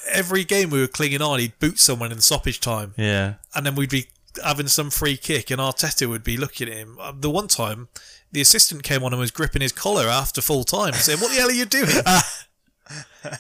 Every 0.10 0.44
game 0.44 0.70
we 0.70 0.80
were 0.82 0.88
clinging 0.88 1.22
on, 1.22 1.40
he'd 1.40 1.58
boot 1.60 1.80
someone 1.80 2.12
in 2.12 2.20
stoppage 2.22 2.60
time, 2.60 2.94
yeah, 2.98 3.36
and 3.56 3.66
then 3.66 3.76
we'd 3.76 3.90
be 3.90 4.08
having 4.44 4.68
some 4.68 4.90
free 4.90 5.16
kick, 5.18 5.50
and 5.52 5.60
Arteta 5.62 6.08
would 6.10 6.24
be 6.24 6.38
looking 6.38 6.68
at 6.68 6.74
him. 6.76 6.98
Uh, 7.00 7.14
The 7.18 7.30
one 7.30 7.48
time, 7.48 7.88
the 8.32 8.42
assistant 8.42 8.84
came 8.84 9.04
on 9.04 9.14
and 9.14 9.20
was 9.20 9.32
gripping 9.32 9.62
his 9.62 9.72
collar 9.72 10.08
after 10.08 10.42
full 10.42 10.64
time, 10.64 10.94
and 10.94 10.96
saying, 10.98 11.20
"What 11.20 11.30
the 11.30 11.36
hell 11.40 11.50
are 11.50 11.52
you 11.52 11.66
doing?" 11.66 11.90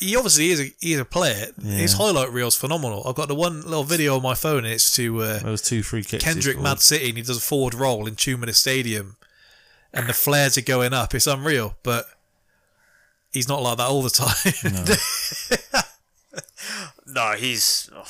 he 0.00 0.16
obviously 0.16 0.50
is 0.50 0.60
a 0.60 0.72
he 0.80 0.92
is 0.94 1.00
a 1.00 1.04
player. 1.04 1.46
His 1.62 1.94
highlight 1.94 2.32
reel's 2.32 2.56
phenomenal. 2.56 3.04
I've 3.06 3.14
got 3.14 3.28
the 3.28 3.34
one 3.34 3.62
little 3.62 3.84
video 3.84 4.16
on 4.16 4.22
my 4.22 4.34
phone. 4.34 4.64
And 4.64 4.74
it's 4.74 4.90
to 4.96 5.22
uh, 5.22 5.38
those 5.40 5.62
two 5.62 5.82
free 5.82 6.02
kicks. 6.02 6.24
Kendrick. 6.24 6.60
Mad 6.60 6.80
City 6.80 7.08
and 7.08 7.16
he 7.16 7.22
does 7.22 7.38
a 7.38 7.40
forward 7.40 7.74
roll 7.74 8.06
in 8.06 8.16
two 8.16 8.36
minute 8.36 8.56
stadium 8.56 9.16
and 9.94 10.08
the 10.08 10.12
flares 10.12 10.58
are 10.58 10.62
going 10.62 10.92
up. 10.92 11.14
It's 11.14 11.26
unreal, 11.26 11.76
but 11.82 12.06
he's 13.32 13.48
not 13.48 13.62
like 13.62 13.76
that 13.78 13.86
all 13.88 14.02
the 14.02 14.10
time. 14.10 14.34
No, 14.64 15.80
he's. 17.38 17.90
Oh, 17.94 18.04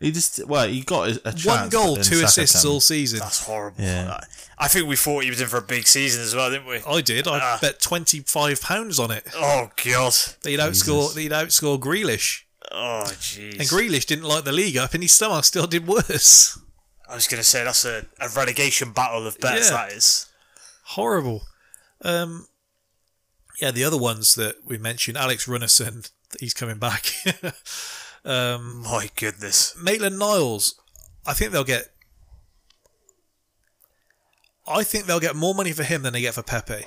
He 0.00 0.10
just 0.12 0.46
well, 0.46 0.66
he 0.68 0.80
got 0.82 1.08
a, 1.08 1.28
a 1.28 1.32
chance. 1.32 1.44
One 1.46 1.68
goal, 1.68 1.96
two 1.96 2.02
Saka 2.16 2.24
assists 2.24 2.62
came. 2.62 2.70
all 2.72 2.80
season. 2.80 3.18
that's 3.20 3.44
horrible. 3.44 3.82
Yeah. 3.82 4.20
I 4.58 4.68
think 4.68 4.88
we 4.88 4.96
thought 4.96 5.24
he 5.24 5.30
was 5.30 5.40
in 5.40 5.48
for 5.48 5.56
a 5.58 5.62
big 5.62 5.86
season 5.86 6.22
as 6.22 6.34
well, 6.34 6.50
didn't 6.50 6.66
we? 6.66 6.80
I 6.86 7.00
did. 7.00 7.26
I 7.26 7.38
Ah. 7.42 7.58
bet 7.60 7.80
twenty 7.80 8.20
five 8.20 8.60
pounds 8.60 8.98
on 8.98 9.10
it. 9.10 9.26
Oh, 9.34 9.70
God. 9.84 10.14
He'd 10.44 10.60
outscore. 10.60 11.16
He'd 11.16 11.32
outscore 11.32 11.78
Grealish, 11.78 12.42
Oh, 12.72 13.04
jeez. 13.06 13.52
and 13.58 13.62
Grealish 13.68 14.06
didn't 14.06 14.24
like 14.24 14.44
the 14.44 14.52
league 14.52 14.76
up, 14.76 14.92
and 14.94 15.02
he 15.02 15.08
somehow 15.08 15.40
still 15.42 15.66
did 15.66 15.86
worse. 15.86 16.58
I 17.08 17.14
was 17.14 17.26
going 17.26 17.40
to 17.42 17.44
say 17.48 17.64
that's 17.64 17.84
a, 17.84 18.06
a 18.20 18.28
relegation 18.28 18.92
battle 18.92 19.26
of 19.26 19.38
bets, 19.40 19.70
Yeah. 19.70 19.76
that 19.88 19.92
is. 19.92 20.26
Horrible. 20.84 21.42
Um, 22.02 22.46
yeah, 23.60 23.70
the 23.72 23.84
other 23.84 23.98
ones 23.98 24.34
that 24.36 24.56
we 24.64 24.78
mentioned, 24.78 25.16
Alex 25.18 25.46
Runarsson, 25.46 26.10
he's 26.38 26.54
coming 26.54 26.78
back. 26.78 27.06
My 28.24 29.08
goodness. 29.16 29.74
Maitland 29.82 30.18
Niles, 30.18 30.80
I 31.26 31.32
think 31.32 31.52
they'll 31.52 31.64
get. 31.64 31.88
I 34.66 34.84
think 34.84 35.06
they'll 35.06 35.20
get 35.20 35.34
more 35.34 35.54
money 35.54 35.72
for 35.72 35.82
him 35.82 36.02
than 36.02 36.12
they 36.12 36.20
get 36.20 36.34
for 36.34 36.42
Pepe. 36.42 36.84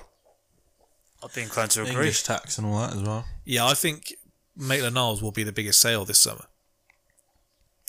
I'd 1.24 1.34
be 1.34 1.42
inclined 1.42 1.72
to 1.72 1.82
agree. 1.82 1.92
English 1.94 2.24
tax 2.24 2.58
and 2.58 2.68
all 2.68 2.80
that 2.80 2.94
as 2.96 3.02
well. 3.02 3.26
Yeah, 3.46 3.66
I 3.66 3.74
think 3.74 4.14
Maitland 4.56 4.96
Niles 4.96 5.22
will 5.22 5.32
be 5.32 5.44
the 5.44 5.52
biggest 5.52 5.82
sale 5.82 6.06
this 6.06 6.20
summer. 6.20 6.46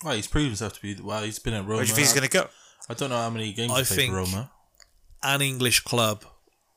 Well, 0.04 0.14
he's 0.14 0.26
proved 0.26 0.46
himself 0.48 0.74
to 0.74 0.82
be. 0.82 1.00
Well, 1.00 1.22
he's 1.22 1.38
been 1.38 1.54
at 1.54 1.62
Roma. 1.62 1.76
Where 1.76 1.84
do 1.84 1.88
you 1.90 1.94
think 1.94 2.06
he's 2.08 2.14
going 2.14 2.28
to 2.28 2.30
go? 2.30 2.48
I 2.88 2.94
don't 2.94 3.10
know 3.10 3.16
how 3.18 3.30
many 3.30 3.52
games 3.52 3.72
I 3.72 3.78
he's 3.78 3.88
played 3.88 3.96
think- 3.96 4.12
for 4.12 4.18
Roma. 4.18 4.50
An 5.22 5.40
English 5.40 5.80
club 5.80 6.24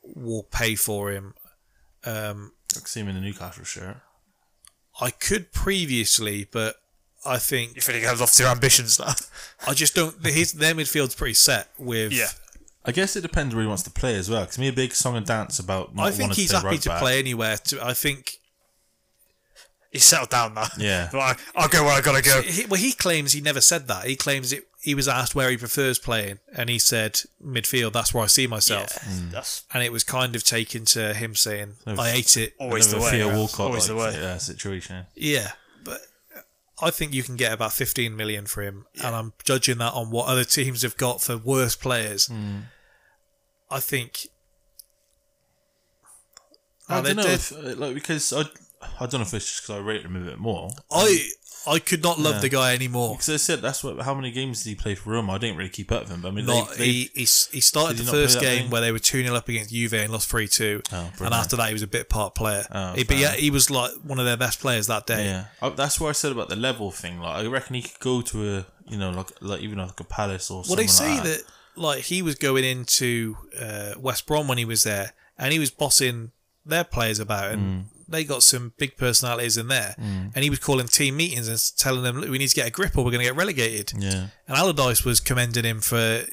will 0.04 0.44
pay 0.44 0.76
for 0.76 1.12
him. 1.12 1.34
Um, 2.06 2.54
I 2.76 2.80
can 2.80 2.86
see 2.86 3.02
him 3.02 3.10
in 3.10 3.16
the 3.16 3.22
Newcastle 3.22 3.66
shirt. 3.66 3.98
I 5.00 5.12
could 5.12 5.52
previously, 5.52 6.48
but 6.52 6.76
I 7.26 7.38
think 7.38 7.76
You 7.76 7.82
feel 7.82 7.96
you 7.98 8.08
have 8.08 8.20
lost 8.20 8.40
your 8.40 8.50
ambitions 8.50 9.00
now? 9.00 9.14
I 9.68 9.74
just 9.74 9.96
don't. 9.96 10.26
His 10.26 10.54
their 10.54 10.74
midfield's 10.74 11.16
pretty 11.16 11.34
set 11.34 11.70
with. 11.78 12.12
Yeah. 12.14 12.28
I 12.86 12.92
guess 12.92 13.16
it 13.18 13.22
depends 13.22 13.54
where 13.54 13.64
he 13.64 13.68
wants 13.68 13.84
to 13.84 13.92
play 13.92 14.16
as 14.16 14.30
well. 14.30 14.42
Because 14.42 14.58
me 14.60 14.70
a 14.70 14.74
big 14.74 14.94
song 14.94 15.18
and 15.18 15.26
dance 15.26 15.60
about. 15.60 15.94
Not 15.94 16.08
I 16.08 16.12
think 16.12 16.34
he's 16.34 16.52
to 16.52 16.54
play 16.54 16.62
happy 16.62 16.68
right 16.76 16.82
to 16.84 16.90
back. 16.90 17.02
play 17.02 17.20
anywhere. 17.20 17.58
To, 17.58 17.86
I 17.86 17.94
think 17.94 18.38
He's 19.92 20.04
settled 20.04 20.30
down 20.30 20.54
now. 20.54 20.68
Yeah. 20.78 21.10
But 21.12 21.20
I, 21.20 21.36
I'll 21.56 21.70
go 21.70 21.84
where 21.86 21.94
I 21.94 22.02
gotta 22.02 22.22
go. 22.22 22.42
he, 22.42 22.66
well, 22.66 22.80
he 22.80 22.92
claims 22.92 23.34
he 23.34 23.42
never 23.42 23.62
said 23.62 23.88
that. 23.88 24.06
He 24.06 24.16
claims 24.16 24.54
it. 24.54 24.67
He 24.80 24.94
was 24.94 25.08
asked 25.08 25.34
where 25.34 25.50
he 25.50 25.58
prefers 25.58 25.98
playing, 25.98 26.40
and 26.56 26.70
he 26.70 26.78
said 26.78 27.22
midfield. 27.44 27.94
That's 27.94 28.14
where 28.14 28.24
I 28.24 28.28
see 28.28 28.46
myself. 28.48 28.90
Yeah, 29.04 29.30
that's 29.32 29.64
And 29.74 29.84
it 29.84 29.92
was 29.92 30.04
kind 30.04 30.36
of 30.36 30.44
taken 30.44 30.86
to 30.86 31.14
him 31.14 31.36
saying, 31.36 31.74
No, 31.86 31.96
"I 31.98 32.12
hate 32.12 32.38
it." 32.38 32.54
always 32.60 32.90
the 32.92 32.98
Another 32.98 33.12
way. 33.12 33.18
Theo 33.18 33.28
yeah. 33.28 33.38
Walcott 33.38 33.60
Always 33.60 33.88
the 33.88 33.96
way. 33.96 34.12
like, 34.12 34.16
uh, 34.18 34.38
situation. 34.38 35.06
Yeah, 35.16 35.52
but 35.84 36.02
I 36.80 36.92
think 36.92 37.14
you 37.14 37.24
can 37.24 37.38
get 37.38 37.52
about 37.54 37.74
15 37.74 38.16
million 38.16 38.46
for 38.46 38.62
him, 38.62 38.86
and 39.04 39.16
I'm 39.16 39.34
judging 39.44 39.80
that 39.80 39.94
on 39.94 40.12
what 40.12 40.28
other 40.28 40.44
teams 40.44 40.84
have 40.84 40.96
got 40.96 41.22
for 41.22 41.38
worse 41.38 41.76
players. 41.76 42.28
Hmm. 42.28 42.60
I 43.70 43.80
think. 43.80 44.28
I 46.88 47.02
don't 47.02 47.18
know 47.18 47.24
if, 47.24 47.52
uh, 47.52 47.76
like 47.76 47.96
because 47.96 48.32
I 48.32 48.44
I 49.00 49.06
don't 49.08 49.16
know 49.16 49.22
if 49.22 49.34
it's 49.34 49.46
just 49.46 49.64
because 49.64 49.82
I 49.82 49.84
rate 49.86 50.04
him 50.04 50.16
a 50.16 50.20
bit 50.20 50.38
more. 50.40 50.70
I 50.92 51.30
I 51.66 51.80
could 51.80 52.02
not 52.02 52.18
love 52.18 52.36
Yeah. 52.36 52.42
the 52.42 52.50
guy 52.50 52.74
anymore. 52.74 53.16
Because 53.16 53.30
I 53.30 53.38
said 53.38 53.62
that's 53.62 53.84
what. 53.84 54.00
How 54.02 54.14
many 54.14 54.32
games 54.32 54.64
did 54.64 54.70
he 54.70 54.76
play 54.76 54.96
for 54.96 55.10
Roma? 55.12 55.34
I 55.34 55.38
didn't 55.38 55.58
really 55.58 55.70
keep 55.70 55.92
up 55.92 56.04
with 56.04 56.12
him. 56.12 56.22
But 56.22 56.30
I 56.30 56.32
mean, 56.32 56.46
Not 56.46 56.70
they, 56.72 56.78
they, 56.78 56.86
he, 56.86 57.10
he 57.14 57.24
s- 57.24 57.50
he 57.52 57.60
started 57.60 57.98
Did 57.98 58.04
he 58.04 58.06
the 58.06 58.12
not 58.12 58.16
play 58.16 58.24
first 58.24 58.36
that 58.36 58.42
game 58.44 58.62
game? 58.64 58.70
where 58.72 58.82
they 58.82 58.92
were 58.94 59.00
2 59.00 59.24
0 59.24 59.36
up 59.36 59.50
against 59.50 59.72
Juve 59.72 59.94
and 59.94 60.12
lost 60.14 60.30
3 60.30 60.48
2. 60.48 60.82
Oh, 60.94 60.96
and 60.98 61.14
brilliant. 61.18 61.36
after 61.36 61.56
that, 61.58 61.68
he 61.68 61.74
was 61.74 61.82
a 61.82 61.88
bit 61.88 62.08
part 62.10 62.36
player. 62.36 62.66
Oh, 62.72 62.94
He- 62.94 63.04
but 63.04 63.18
fair. 63.18 63.20
yeah, 63.20 63.32
he 63.34 63.50
was 63.52 63.70
like 63.70 63.92
one 64.04 64.18
of 64.20 64.26
their 64.26 64.38
best 64.38 64.60
players 64.62 64.88
that 64.88 65.06
day. 65.08 65.26
yeah, 65.26 65.46
Oh, 65.62 65.72
that's 65.72 66.00
what 66.00 66.08
I 66.10 66.14
said 66.14 66.32
about 66.32 66.48
the 66.50 66.56
level 66.56 66.90
thing. 66.92 67.20
Like 67.20 67.36
I 67.44 67.48
reckon 67.48 67.76
he 67.76 67.82
could 67.82 68.00
go 68.00 68.22
to 68.22 68.58
a 68.60 68.66
you 68.90 68.98
know 68.98 69.10
like 69.10 69.32
like 69.42 69.62
even 69.62 69.80
like 69.80 70.00
a 70.00 70.04
Palace 70.06 70.50
or. 70.50 70.64
Well, 70.68 70.78
they 70.78 70.88
say 70.88 71.20
that 71.20 71.44
like 71.76 72.04
he 72.04 72.22
was 72.22 72.36
going 72.36 72.64
into 72.64 73.36
uh, 73.60 73.96
West 74.00 74.26
Brom 74.26 74.48
when 74.48 74.58
he 74.58 74.64
was 74.66 74.84
there, 74.84 75.12
and 75.38 75.52
he 75.52 75.60
was 75.60 75.70
bossing 75.72 76.32
their 76.70 76.84
players 76.84 77.20
about, 77.20 77.52
and 77.52 77.62
Mm. 77.62 77.86
they 78.08 78.24
got 78.24 78.44
some 78.44 78.74
big 78.78 78.96
personalities 78.98 79.58
in 79.58 79.68
there, 79.68 79.96
and 79.98 80.38
he 80.44 80.50
was 80.50 80.60
calling 80.60 80.88
team 80.88 81.18
meetings 81.18 81.48
and 81.48 81.60
telling 81.78 82.04
them, 82.04 82.20
"Look, 82.22 82.30
we 82.30 82.38
need 82.38 82.48
to 82.50 82.56
get 82.56 82.68
a 82.68 82.72
grip, 82.72 82.98
or 82.98 83.04
we're 83.04 83.12
going 83.12 83.24
to 83.26 83.30
get 83.32 83.36
relegated." 83.36 83.94
Yeah, 83.98 84.28
And 84.48 84.58
Allardyce 84.58 85.04
was 85.04 85.20
commending 85.20 85.64
him 85.66 85.82
for 85.82 86.26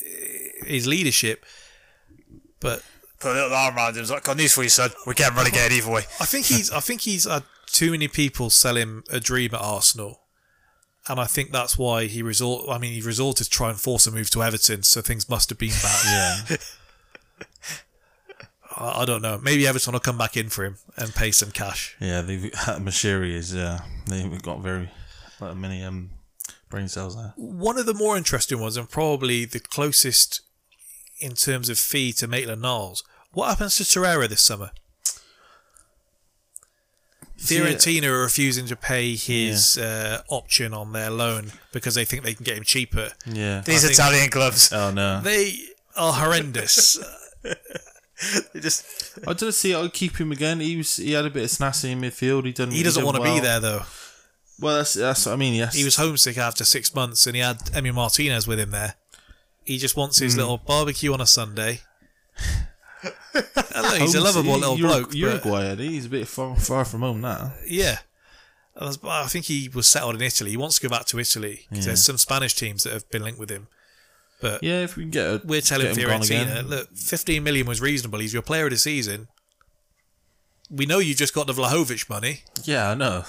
his 0.66 0.86
leadership, 0.86 1.44
but 2.60 2.82
Put 3.20 3.30
a 3.32 3.34
little 3.34 3.54
arm 3.54 3.74
around 3.76 3.94
him. 3.96 4.00
He's 4.02 4.10
like, 4.10 4.24
got 4.24 4.36
news 4.36 4.52
for 4.52 4.62
you, 4.64 4.68
son. 4.68 4.90
We're 5.06 5.14
getting 5.14 5.36
relegated 5.36 5.72
either 5.78 5.90
way. 5.90 6.02
I 6.20 6.26
think 6.26 6.44
he's 6.46 6.70
I 6.70 6.80
think 6.80 7.02
he's 7.02 7.24
had 7.24 7.44
too 7.66 7.90
many 7.92 8.06
people 8.08 8.50
sell 8.50 8.76
him 8.76 9.02
a 9.08 9.18
dream 9.18 9.54
at 9.54 9.60
Arsenal. 9.62 10.20
And 11.08 11.18
I 11.20 11.24
think 11.26 11.50
that's 11.52 11.78
why 11.78 12.06
he 12.06 12.22
resort. 12.22 12.68
I 12.68 12.76
mean, 12.78 12.92
he 12.92 13.00
resorted 13.00 13.44
to 13.44 13.50
try 13.50 13.70
and 13.70 13.80
force 13.80 14.06
a 14.06 14.10
move 14.10 14.28
to 14.30 14.42
Everton, 14.42 14.82
so 14.82 15.00
things 15.00 15.28
must 15.28 15.48
have 15.50 15.58
been 15.58 15.70
bad. 15.70 16.48
yeah. 16.50 16.56
I, 18.76 19.02
I 19.02 19.04
don't 19.04 19.22
know. 19.22 19.38
Maybe 19.42 19.66
Everton 19.66 19.92
will 19.92 20.00
come 20.00 20.18
back 20.18 20.36
in 20.36 20.48
for 20.48 20.64
him 20.64 20.76
and 20.96 21.14
pay 21.14 21.30
some 21.30 21.50
cash. 21.50 21.96
Yeah, 22.00 22.22
they've 22.22 22.50
Moshiri 22.52 23.32
is 23.32 23.54
uh 23.54 23.80
they've 24.06 24.42
got 24.42 24.60
very 24.60 24.90
like, 25.40 25.56
many 25.56 25.82
um 25.82 26.10
brain 26.70 26.88
cells 26.88 27.16
there. 27.16 27.32
One 27.36 27.78
of 27.78 27.86
the 27.86 27.94
more 27.94 28.16
interesting 28.16 28.60
ones, 28.60 28.76
and 28.76 28.88
probably 28.88 29.44
the 29.44 29.60
closest 29.60 30.40
in 31.20 31.32
terms 31.32 31.68
of 31.68 31.78
fee 31.78 32.12
to 32.14 32.26
Maitland 32.26 32.62
Niles. 32.62 33.04
What 33.32 33.48
happens 33.48 33.76
to 33.76 33.82
Torreira 33.82 34.28
this 34.28 34.42
summer? 34.42 34.70
See, 37.36 37.58
Fiorentina 37.58 38.04
are 38.04 38.22
refusing 38.22 38.66
to 38.66 38.76
pay 38.76 39.16
his 39.16 39.76
uh, 39.76 40.22
option 40.28 40.72
on 40.72 40.92
their 40.92 41.10
loan 41.10 41.52
because 41.72 41.94
they 41.94 42.04
think 42.04 42.22
they 42.22 42.34
can 42.34 42.44
get 42.44 42.56
him 42.56 42.64
cheaper. 42.64 43.10
Yeah. 43.26 43.60
These 43.62 43.84
I 43.84 43.88
Italian 43.88 44.30
clubs. 44.30 44.72
Oh 44.72 44.92
no. 44.92 45.20
They 45.20 45.58
are 45.96 46.12
horrendous. 46.12 46.98
They 48.52 48.60
just 48.60 49.18
I 49.26 49.32
didn't 49.32 49.54
see. 49.54 49.74
I'd 49.74 49.92
keep 49.92 50.20
him 50.20 50.30
again. 50.30 50.60
He 50.60 50.76
was. 50.76 50.96
He 50.96 51.12
had 51.12 51.24
a 51.24 51.30
bit 51.30 51.44
of 51.44 51.50
snazzy 51.50 51.90
in 51.90 52.00
midfield. 52.00 52.44
He 52.44 52.52
done. 52.52 52.70
he 52.70 52.82
doesn't 52.82 53.04
want 53.04 53.16
to 53.16 53.22
well. 53.22 53.34
be 53.34 53.40
there 53.40 53.60
though. 53.60 53.82
Well, 54.60 54.76
that's 54.76 54.94
that's. 54.94 55.26
What 55.26 55.32
I 55.32 55.36
mean, 55.36 55.54
yes. 55.54 55.74
He 55.74 55.84
was 55.84 55.96
homesick 55.96 56.38
after 56.38 56.64
six 56.64 56.94
months, 56.94 57.26
and 57.26 57.34
he 57.34 57.42
had 57.42 57.58
Emi 57.58 57.92
Martinez 57.92 58.46
with 58.46 58.60
him 58.60 58.70
there. 58.70 58.94
He 59.64 59.78
just 59.78 59.96
wants 59.96 60.18
his 60.18 60.34
hmm. 60.34 60.40
little 60.40 60.58
barbecue 60.58 61.12
on 61.12 61.20
a 61.20 61.26
Sunday. 61.26 61.80
Look, 63.34 63.96
he's 63.96 64.14
a 64.14 64.20
lovable 64.20 64.54
little 64.54 64.74
Ur- 64.74 64.88
bloke. 64.88 65.08
but- 65.08 65.16
Uruguay, 65.16 65.64
isn't 65.66 65.80
eh? 65.80 65.82
he's 65.82 66.06
a 66.06 66.10
bit 66.10 66.28
far, 66.28 66.56
far 66.56 66.84
from 66.84 67.00
home 67.00 67.20
now. 67.20 67.52
Yeah. 67.66 67.98
I 68.76 69.26
think 69.28 69.44
he 69.44 69.70
was 69.72 69.86
settled 69.86 70.16
in 70.16 70.22
Italy. 70.22 70.50
He 70.50 70.56
wants 70.56 70.78
to 70.78 70.88
go 70.88 70.90
back 70.90 71.06
to 71.06 71.18
Italy 71.20 71.66
Yeah. 71.70 71.82
there's 71.82 72.04
some 72.04 72.18
Spanish 72.18 72.54
teams 72.54 72.82
that 72.82 72.92
have 72.92 73.08
been 73.08 73.22
linked 73.22 73.38
with 73.38 73.50
him. 73.50 73.68
But 74.40 74.62
Yeah, 74.62 74.80
if 74.82 74.96
we 74.96 75.04
can 75.04 75.10
get 75.10 75.26
a, 75.26 75.40
we're 75.44 75.60
telling 75.60 75.86
get 75.88 75.96
him 75.96 76.08
gone 76.08 76.20
Fiorentina, 76.20 76.42
again. 76.52 76.66
look, 76.68 76.96
15 76.96 77.42
million 77.42 77.66
was 77.66 77.80
reasonable. 77.80 78.18
He's 78.18 78.32
your 78.32 78.42
player 78.42 78.64
of 78.64 78.70
the 78.70 78.78
season. 78.78 79.28
We 80.70 80.86
know 80.86 80.98
you 80.98 81.14
just 81.14 81.34
got 81.34 81.46
the 81.46 81.52
Vlahovic 81.52 82.08
money. 82.08 82.42
Yeah, 82.64 82.90
I 82.90 82.94
know. 82.94 83.24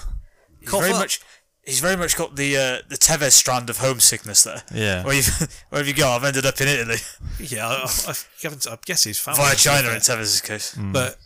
he's 0.60 0.68
Cough 0.68 0.80
very 0.80 0.92
up. 0.92 0.98
much. 1.00 1.20
He's 1.64 1.80
very 1.80 1.96
much 1.96 2.16
got 2.16 2.36
the 2.36 2.56
uh, 2.56 2.78
the 2.88 2.96
Tevez 2.96 3.32
strand 3.32 3.68
of 3.70 3.78
homesickness 3.78 4.44
there. 4.44 4.62
Yeah. 4.72 5.04
Where, 5.04 5.14
you've, 5.14 5.26
where 5.70 5.80
have 5.80 5.88
you 5.88 5.94
got? 5.94 6.16
I've 6.16 6.24
ended 6.24 6.46
up 6.46 6.60
in 6.60 6.68
Italy 6.68 6.96
Yeah, 7.40 7.66
I, 7.66 7.72
I, 8.08 8.12
I, 8.44 8.72
I 8.72 8.78
guess 8.84 9.04
his 9.04 9.18
family. 9.18 9.42
via 9.42 9.56
China 9.56 9.88
in 9.90 9.96
Tevez's 9.96 10.40
case. 10.40 10.76
But 10.78 11.16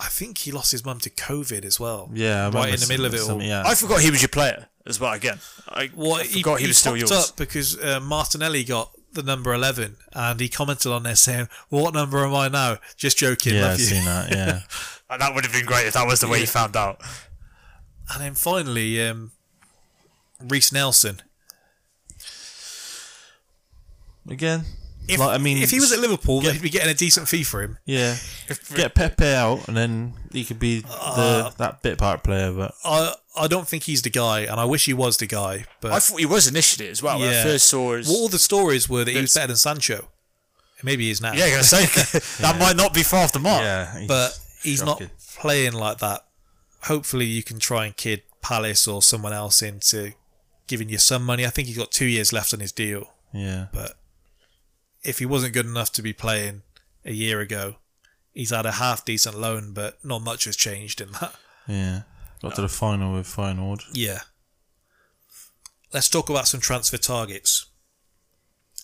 I 0.00 0.06
think 0.08 0.38
he 0.38 0.50
lost 0.52 0.72
his 0.72 0.84
mum 0.84 0.98
to 1.00 1.10
COVID 1.10 1.64
as 1.64 1.78
well. 1.78 2.10
Yeah, 2.12 2.46
I 2.46 2.50
right 2.50 2.74
in 2.74 2.80
the 2.80 2.86
middle 2.88 3.06
of 3.06 3.14
it 3.14 3.20
all. 3.20 3.40
Yeah. 3.42 3.62
I 3.64 3.74
forgot 3.76 4.00
he 4.00 4.10
was 4.10 4.20
your 4.20 4.28
player 4.30 4.66
as 4.84 4.98
well. 4.98 5.12
Again, 5.12 5.38
I, 5.68 5.90
Well, 5.94 6.14
I 6.14 6.24
forgot 6.24 6.60
he, 6.60 6.66
was 6.66 6.76
still 6.76 6.96
yours. 6.96 7.12
up 7.12 7.36
because 7.36 7.80
uh, 7.80 8.00
Martinelli 8.00 8.64
got 8.64 8.90
the 9.14 9.22
number 9.22 9.52
11 9.54 9.96
and 10.12 10.38
he 10.40 10.48
commented 10.48 10.90
on 10.92 11.02
there 11.04 11.16
saying, 11.16 11.48
well, 11.70 11.84
What 11.84 11.94
number 11.94 12.24
am 12.24 12.34
I 12.34 12.48
now? 12.48 12.78
Just 12.96 13.18
joking. 13.18 13.54
yeah, 13.54 13.62
love 13.62 13.72
I've 13.72 13.80
you. 13.80 13.86
seen 13.86 14.04
that. 14.04 14.30
Yeah. 14.30 14.60
And 15.10 15.20
that 15.20 15.34
would 15.34 15.44
have 15.44 15.52
been 15.52 15.66
great 15.66 15.86
if 15.86 15.92
that 15.94 16.06
was 16.06 16.20
the 16.20 16.28
way 16.28 16.40
he 16.40 16.46
found 16.46 16.74
out. 16.76 17.00
And 18.12 18.22
then 18.22 18.34
finally, 18.34 19.06
um, 19.06 19.32
Reiss 20.40 20.72
Nelson. 20.72 21.20
Again. 24.28 24.64
If, 25.06 25.20
like, 25.20 25.38
I 25.38 25.38
mean, 25.38 25.58
if 25.58 25.70
he 25.70 25.80
was 25.80 25.92
at 25.92 25.98
Liverpool, 25.98 26.40
get- 26.40 26.52
they'd 26.54 26.62
be 26.62 26.70
getting 26.70 26.88
a 26.90 26.94
decent 26.94 27.28
fee 27.28 27.42
for 27.44 27.62
him. 27.62 27.78
yeah, 27.84 28.16
get 28.74 28.94
Pepe 28.94 29.26
out, 29.26 29.68
and 29.68 29.76
then 29.76 30.14
he 30.32 30.44
could 30.44 30.58
be 30.58 30.82
Uh, 30.88 31.50
that 31.58 31.82
bit 31.82 31.98
part 31.98 32.22
player. 32.24 32.52
But 32.52 32.74
I 32.84 33.14
I 33.36 33.46
don't 33.48 33.68
think 33.68 33.82
he's 33.84 34.02
the 34.02 34.10
guy, 34.10 34.40
and 34.40 34.58
I 34.60 34.64
wish 34.64 34.86
he 34.86 34.94
was 34.94 35.16
the 35.18 35.26
guy. 35.26 35.66
But 35.80 35.92
I 35.92 35.98
thought 36.00 36.18
he 36.20 36.26
was 36.26 36.46
initially 36.46 36.88
as 36.88 37.02
well. 37.02 37.18
When 37.18 37.28
I 37.28 37.32
Yeah. 37.32 37.42
first 37.42 37.66
saw 37.66 37.96
his. 37.96 38.06
well, 38.08 38.16
all 38.16 38.28
the 38.28 38.38
stories 38.38 38.88
were 38.88 39.04
that 39.04 39.10
he 39.12 39.20
was 39.20 39.34
better 39.34 39.48
than 39.48 39.56
Sancho. 39.56 40.08
Maybe 40.82 41.04
he 41.04 41.10
is 41.10 41.20
now. 41.20 41.32
yeah, 41.32 41.50
gonna 41.50 41.64
say 41.64 41.84
that 42.42 42.56
might 42.58 42.76
not 42.76 42.92
be 42.94 43.02
far 43.02 43.24
off 43.24 43.32
the 43.32 43.38
mark. 43.38 43.62
yeah, 43.62 43.98
he's 43.98 44.08
but 44.08 44.38
he's 44.62 44.82
not 44.82 45.02
playing 45.38 45.72
like 45.72 45.98
that. 45.98 46.24
Hopefully, 46.84 47.24
you 47.26 47.42
can 47.42 47.58
try 47.58 47.86
and 47.86 47.96
kid 47.96 48.22
Palace 48.42 48.86
or 48.86 49.00
someone 49.02 49.32
else 49.32 49.62
into 49.62 50.12
giving 50.66 50.88
you 50.90 50.98
some 50.98 51.24
money. 51.24 51.46
I 51.46 51.50
think 51.50 51.68
he's 51.68 51.76
got 51.78 51.90
two 51.90 52.04
years 52.06 52.32
left 52.32 52.52
on 52.54 52.60
his 52.60 52.72
deal. 52.72 53.10
Yeah, 53.32 53.66
But 53.72 53.96
if 55.04 55.18
he 55.18 55.26
wasn't 55.26 55.52
good 55.54 55.66
enough 55.66 55.92
to 55.92 56.02
be 56.02 56.12
playing 56.12 56.62
a 57.04 57.12
year 57.12 57.40
ago, 57.40 57.76
he's 58.32 58.50
had 58.50 58.66
a 58.66 58.72
half 58.72 59.04
decent 59.04 59.38
loan, 59.38 59.72
but 59.72 60.04
not 60.04 60.22
much 60.22 60.44
has 60.44 60.56
changed 60.56 61.00
in 61.00 61.12
that. 61.20 61.34
yeah. 61.68 62.02
Got 62.42 62.56
to 62.56 62.62
the 62.62 62.68
final 62.68 63.14
with 63.14 63.26
Feyenoord. 63.26 63.82
Yeah. 63.92 64.20
Let's 65.92 66.08
talk 66.08 66.28
about 66.28 66.46
some 66.48 66.60
transfer 66.60 66.96
targets. 66.98 67.66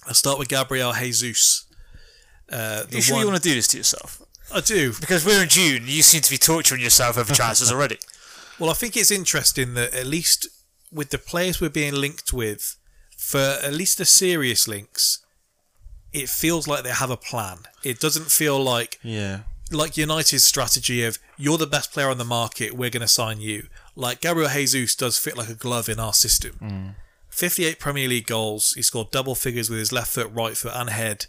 I'll 0.07 0.15
start 0.15 0.39
with 0.39 0.49
Gabriel 0.49 0.93
Jesus. 0.95 1.67
Uh, 2.51 2.85
you 2.91 3.01
sure 3.01 3.17
one- 3.17 3.25
you 3.27 3.31
want 3.31 3.43
to 3.43 3.49
do 3.49 3.55
this 3.55 3.69
to 3.69 3.77
yourself? 3.77 4.23
I 4.53 4.61
do. 4.61 4.93
Because 4.99 5.25
we're 5.25 5.43
in 5.43 5.49
June, 5.49 5.83
you 5.87 6.03
seem 6.03 6.23
to 6.23 6.31
be 6.31 6.39
torturing 6.39 6.81
yourself 6.81 7.17
over 7.19 7.35
transfers 7.35 7.71
already. 7.73 7.99
Well, 8.59 8.69
I 8.69 8.75
think 8.75 8.95
it's 8.95 9.11
interesting 9.11 9.73
that 9.73 9.95
at 9.95 10.05
least 10.07 10.47
with 10.93 11.09
the 11.09 11.17
players 11.17 11.63
we're 11.63 11.71
being 11.71 11.95
linked 11.95 12.31
with, 12.31 12.77
for 13.17 13.39
at 13.63 13.73
least 13.73 13.97
the 13.97 14.05
serious 14.05 14.69
links, 14.69 15.25
it 16.12 16.28
feels 16.28 16.66
like 16.66 16.85
they 16.85 16.91
have 16.91 17.11
a 17.11 17.16
plan. 17.16 17.59
It 17.82 18.01
doesn't 18.01 18.31
feel 18.31 18.62
like 18.62 18.99
Yeah, 19.03 19.41
like 19.70 19.97
United's 19.97 20.45
strategy 20.45 21.05
of 21.05 21.19
you're 21.37 21.59
the 21.59 21.66
best 21.66 21.93
player 21.93 22.11
on 22.11 22.19
the 22.19 22.24
market, 22.24 22.74
we're 22.74 22.91
going 22.91 23.01
to 23.01 23.09
sign 23.09 23.41
you. 23.41 23.69
Like 23.95 24.20
Gabriel 24.20 24.51
Jesus 24.51 24.95
does 24.95 25.19
fit 25.19 25.37
like 25.37 25.49
a 25.49 25.55
glove 25.55 25.89
in 25.89 26.01
our 26.01 26.12
system. 26.12 26.57
Mm. 26.61 26.95
58 27.31 27.78
Premier 27.78 28.09
League 28.09 28.27
goals. 28.27 28.73
He 28.73 28.82
scored 28.82 29.11
double 29.11 29.35
figures 29.35 29.70
with 29.70 29.78
his 29.78 29.93
left 29.93 30.12
foot, 30.12 30.31
right 30.32 30.57
foot, 30.57 30.73
and 30.74 30.91
head. 30.91 31.27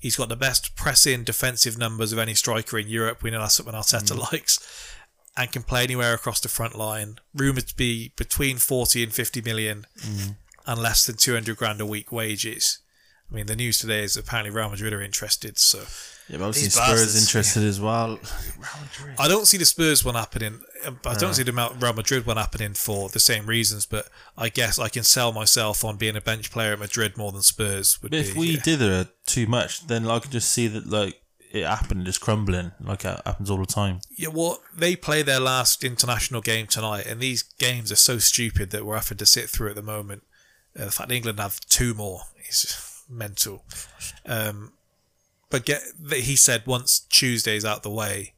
He's 0.00 0.16
got 0.16 0.28
the 0.28 0.36
best 0.36 0.76
press-in 0.76 1.24
defensive 1.24 1.78
numbers 1.78 2.12
of 2.12 2.18
any 2.18 2.34
striker 2.34 2.78
in 2.78 2.88
Europe. 2.88 3.22
We 3.22 3.30
know 3.30 3.40
that's 3.40 3.54
something 3.54 3.74
Arteta 3.74 4.14
mm. 4.14 4.32
likes. 4.32 4.58
And 5.36 5.50
can 5.50 5.62
play 5.62 5.82
anywhere 5.82 6.14
across 6.14 6.38
the 6.40 6.48
front 6.48 6.76
line. 6.76 7.16
Rumoured 7.34 7.68
to 7.68 7.76
be 7.76 8.12
between 8.16 8.58
40 8.58 9.02
and 9.02 9.12
50 9.12 9.40
million 9.42 9.86
mm. 9.98 10.36
and 10.66 10.80
less 10.80 11.06
than 11.06 11.16
200 11.16 11.56
grand 11.56 11.80
a 11.80 11.86
week 11.86 12.12
wages. 12.12 12.78
I 13.30 13.34
mean, 13.34 13.46
the 13.46 13.56
news 13.56 13.78
today 13.78 14.04
is 14.04 14.16
apparently 14.16 14.50
Real 14.50 14.70
Madrid 14.70 14.92
are 14.92 15.02
interested. 15.02 15.58
So 15.58 15.78
Yeah, 16.28 16.38
but 16.38 16.46
obviously 16.46 16.66
These 16.66 16.74
Spurs 16.74 16.88
bastards. 16.88 17.22
interested 17.22 17.62
as 17.64 17.80
well. 17.80 18.20
I 19.18 19.26
don't 19.28 19.46
see 19.46 19.56
the 19.56 19.64
Spurs 19.64 20.04
one 20.04 20.14
happening. 20.14 20.60
I 21.04 21.14
don't 21.14 21.34
see 21.34 21.42
the 21.42 21.52
Real 21.52 21.92
Madrid 21.94 22.26
one 22.26 22.36
happening 22.36 22.74
for 22.74 23.08
the 23.08 23.18
same 23.18 23.46
reasons. 23.46 23.86
But 23.86 24.08
I 24.36 24.50
guess 24.50 24.78
I 24.78 24.88
can 24.88 25.02
sell 25.02 25.32
myself 25.32 25.84
on 25.84 25.96
being 25.96 26.16
a 26.16 26.20
bench 26.20 26.50
player 26.50 26.72
at 26.74 26.78
Madrid 26.78 27.16
more 27.16 27.32
than 27.32 27.42
Spurs 27.42 28.00
would 28.02 28.12
But 28.12 28.20
if 28.20 28.36
we 28.36 28.52
yeah. 28.52 28.60
did 28.62 28.82
it 28.82 29.08
too 29.26 29.46
much, 29.46 29.86
then 29.86 30.06
I 30.08 30.18
can 30.20 30.30
just 30.30 30.50
see 30.50 30.68
that 30.68 30.86
like 30.86 31.20
it 31.50 31.64
happened, 31.66 32.04
just 32.04 32.20
crumbling, 32.20 32.72
like 32.80 33.04
it 33.04 33.20
happens 33.24 33.48
all 33.48 33.58
the 33.58 33.66
time. 33.66 34.00
Yeah, 34.16 34.28
well, 34.28 34.60
they 34.76 34.96
play 34.96 35.22
their 35.22 35.38
last 35.40 35.84
international 35.84 36.40
game 36.40 36.66
tonight, 36.66 37.06
and 37.06 37.20
these 37.20 37.42
games 37.42 37.92
are 37.92 37.96
so 37.96 38.18
stupid 38.18 38.70
that 38.70 38.84
we're 38.84 38.96
having 38.96 39.18
to 39.18 39.26
sit 39.26 39.48
through 39.48 39.70
at 39.70 39.76
the 39.76 39.82
moment. 39.82 40.24
Uh, 40.78 40.86
the 40.86 40.90
fact 40.90 41.12
England 41.12 41.38
have 41.38 41.60
two 41.60 41.94
more 41.94 42.22
is 42.48 42.93
mental. 43.08 43.64
Um, 44.26 44.72
but 45.50 45.64
get 45.64 45.82
that 46.00 46.20
he 46.20 46.36
said 46.36 46.66
once 46.66 47.00
Tuesday's 47.00 47.64
out 47.64 47.82
the 47.82 47.90
way, 47.90 48.34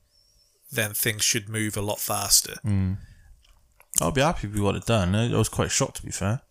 then 0.70 0.92
things 0.92 1.22
should 1.22 1.48
move 1.48 1.76
a 1.76 1.82
lot 1.82 1.98
faster. 2.00 2.54
I'll 4.00 4.12
be 4.12 4.20
happy 4.20 4.46
if 4.48 4.54
we 4.54 4.60
got 4.60 4.76
it 4.76 4.84
done. 4.86 5.14
I 5.14 5.34
was 5.36 5.48
quite 5.48 5.70
shocked, 5.70 5.96
to 5.96 6.02
be 6.02 6.10
fair. 6.12 6.42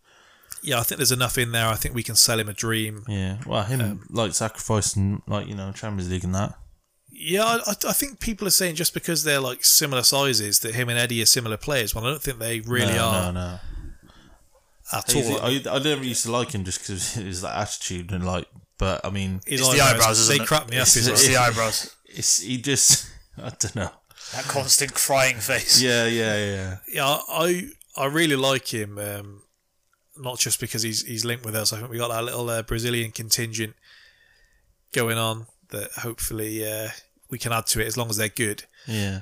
Yeah, 0.63 0.79
I 0.79 0.83
think 0.83 0.97
there's 0.97 1.11
enough 1.11 1.37
in 1.37 1.51
there. 1.51 1.67
I 1.67 1.75
think 1.75 1.93
we 1.93 2.01
can 2.01 2.15
sell 2.15 2.39
him 2.39 2.49
a 2.49 2.53
dream. 2.53 3.03
Yeah, 3.07 3.37
well, 3.45 3.63
him 3.63 3.81
Um, 3.81 4.07
like 4.09 4.33
sacrificing, 4.33 5.21
like 5.27 5.47
you 5.47 5.53
know, 5.53 5.71
Champions 5.71 6.09
League 6.09 6.23
and 6.23 6.33
that. 6.33 6.57
Yeah, 7.11 7.43
I, 7.45 7.55
I- 7.71 7.89
I 7.89 7.93
think 7.93 8.19
people 8.19 8.47
are 8.47 8.51
saying 8.51 8.75
just 8.75 8.93
because 8.93 9.23
they're 9.23 9.39
like 9.39 9.63
similar 9.63 10.01
sizes 10.01 10.59
that 10.61 10.73
him 10.73 10.89
and 10.89 10.97
Eddie 10.97 11.21
are 11.21 11.27
similar 11.27 11.55
players. 11.57 11.93
Well, 11.93 12.03
I 12.05 12.09
don't 12.09 12.21
think 12.21 12.39
they 12.39 12.61
really 12.61 12.93
no, 12.95 13.05
are 13.05 13.31
No, 13.33 13.39
no. 13.39 13.59
At 14.95 15.11
He's- 15.11 15.27
all. 15.29 15.39
I, 15.41 15.61
I 15.77 15.79
never 15.79 16.03
used 16.03 16.23
to 16.25 16.31
like 16.31 16.51
him 16.51 16.63
just 16.63 16.79
because 16.79 17.13
his 17.13 17.43
like 17.43 17.55
attitude 17.55 18.11
and 18.11 18.25
like, 18.25 18.47
but 18.77 19.05
I 19.05 19.09
mean, 19.09 19.41
His 19.45 19.61
It's 19.61 19.73
the 19.73 19.81
eyebrows, 19.81 20.19
isn't 20.19 20.37
they 20.37 20.43
it? 20.43 20.47
crap 20.47 20.69
me 20.69 20.77
up. 20.77 20.83
It's- 20.87 20.97
it's- 20.97 21.19
It's 21.21 21.27
the 21.27 21.37
eyebrows. 21.37 21.95
it's 22.05 22.41
he 22.41 22.57
just 22.61 23.07
I 23.37 23.49
don't 23.59 23.75
know. 23.75 23.91
That 24.33 24.45
constant 24.45 24.93
crying 24.93 25.37
face. 25.37 25.81
Yeah, 25.81 26.05
yeah, 26.07 26.37
yeah. 26.37 26.77
yeah, 26.91 27.17
I 27.29 27.69
I 27.95 28.05
really 28.05 28.35
like 28.35 28.67
him. 28.73 28.97
Um, 28.97 29.43
not 30.17 30.39
just 30.39 30.59
because 30.59 30.81
he's 30.81 31.03
he's 31.05 31.23
linked 31.25 31.45
with 31.45 31.55
us. 31.55 31.71
I 31.73 31.77
think 31.77 31.89
we 31.91 31.97
got 31.97 32.09
that 32.09 32.23
little 32.23 32.49
uh, 32.49 32.63
Brazilian 32.63 33.11
contingent 33.11 33.75
going 34.93 35.17
on 35.17 35.47
that 35.69 35.91
hopefully 35.99 36.65
uh, 36.69 36.89
we 37.29 37.37
can 37.37 37.51
add 37.51 37.67
to 37.67 37.81
it 37.81 37.85
as 37.87 37.97
long 37.97 38.09
as 38.09 38.17
they're 38.17 38.29
good. 38.29 38.63
Yeah. 38.87 39.21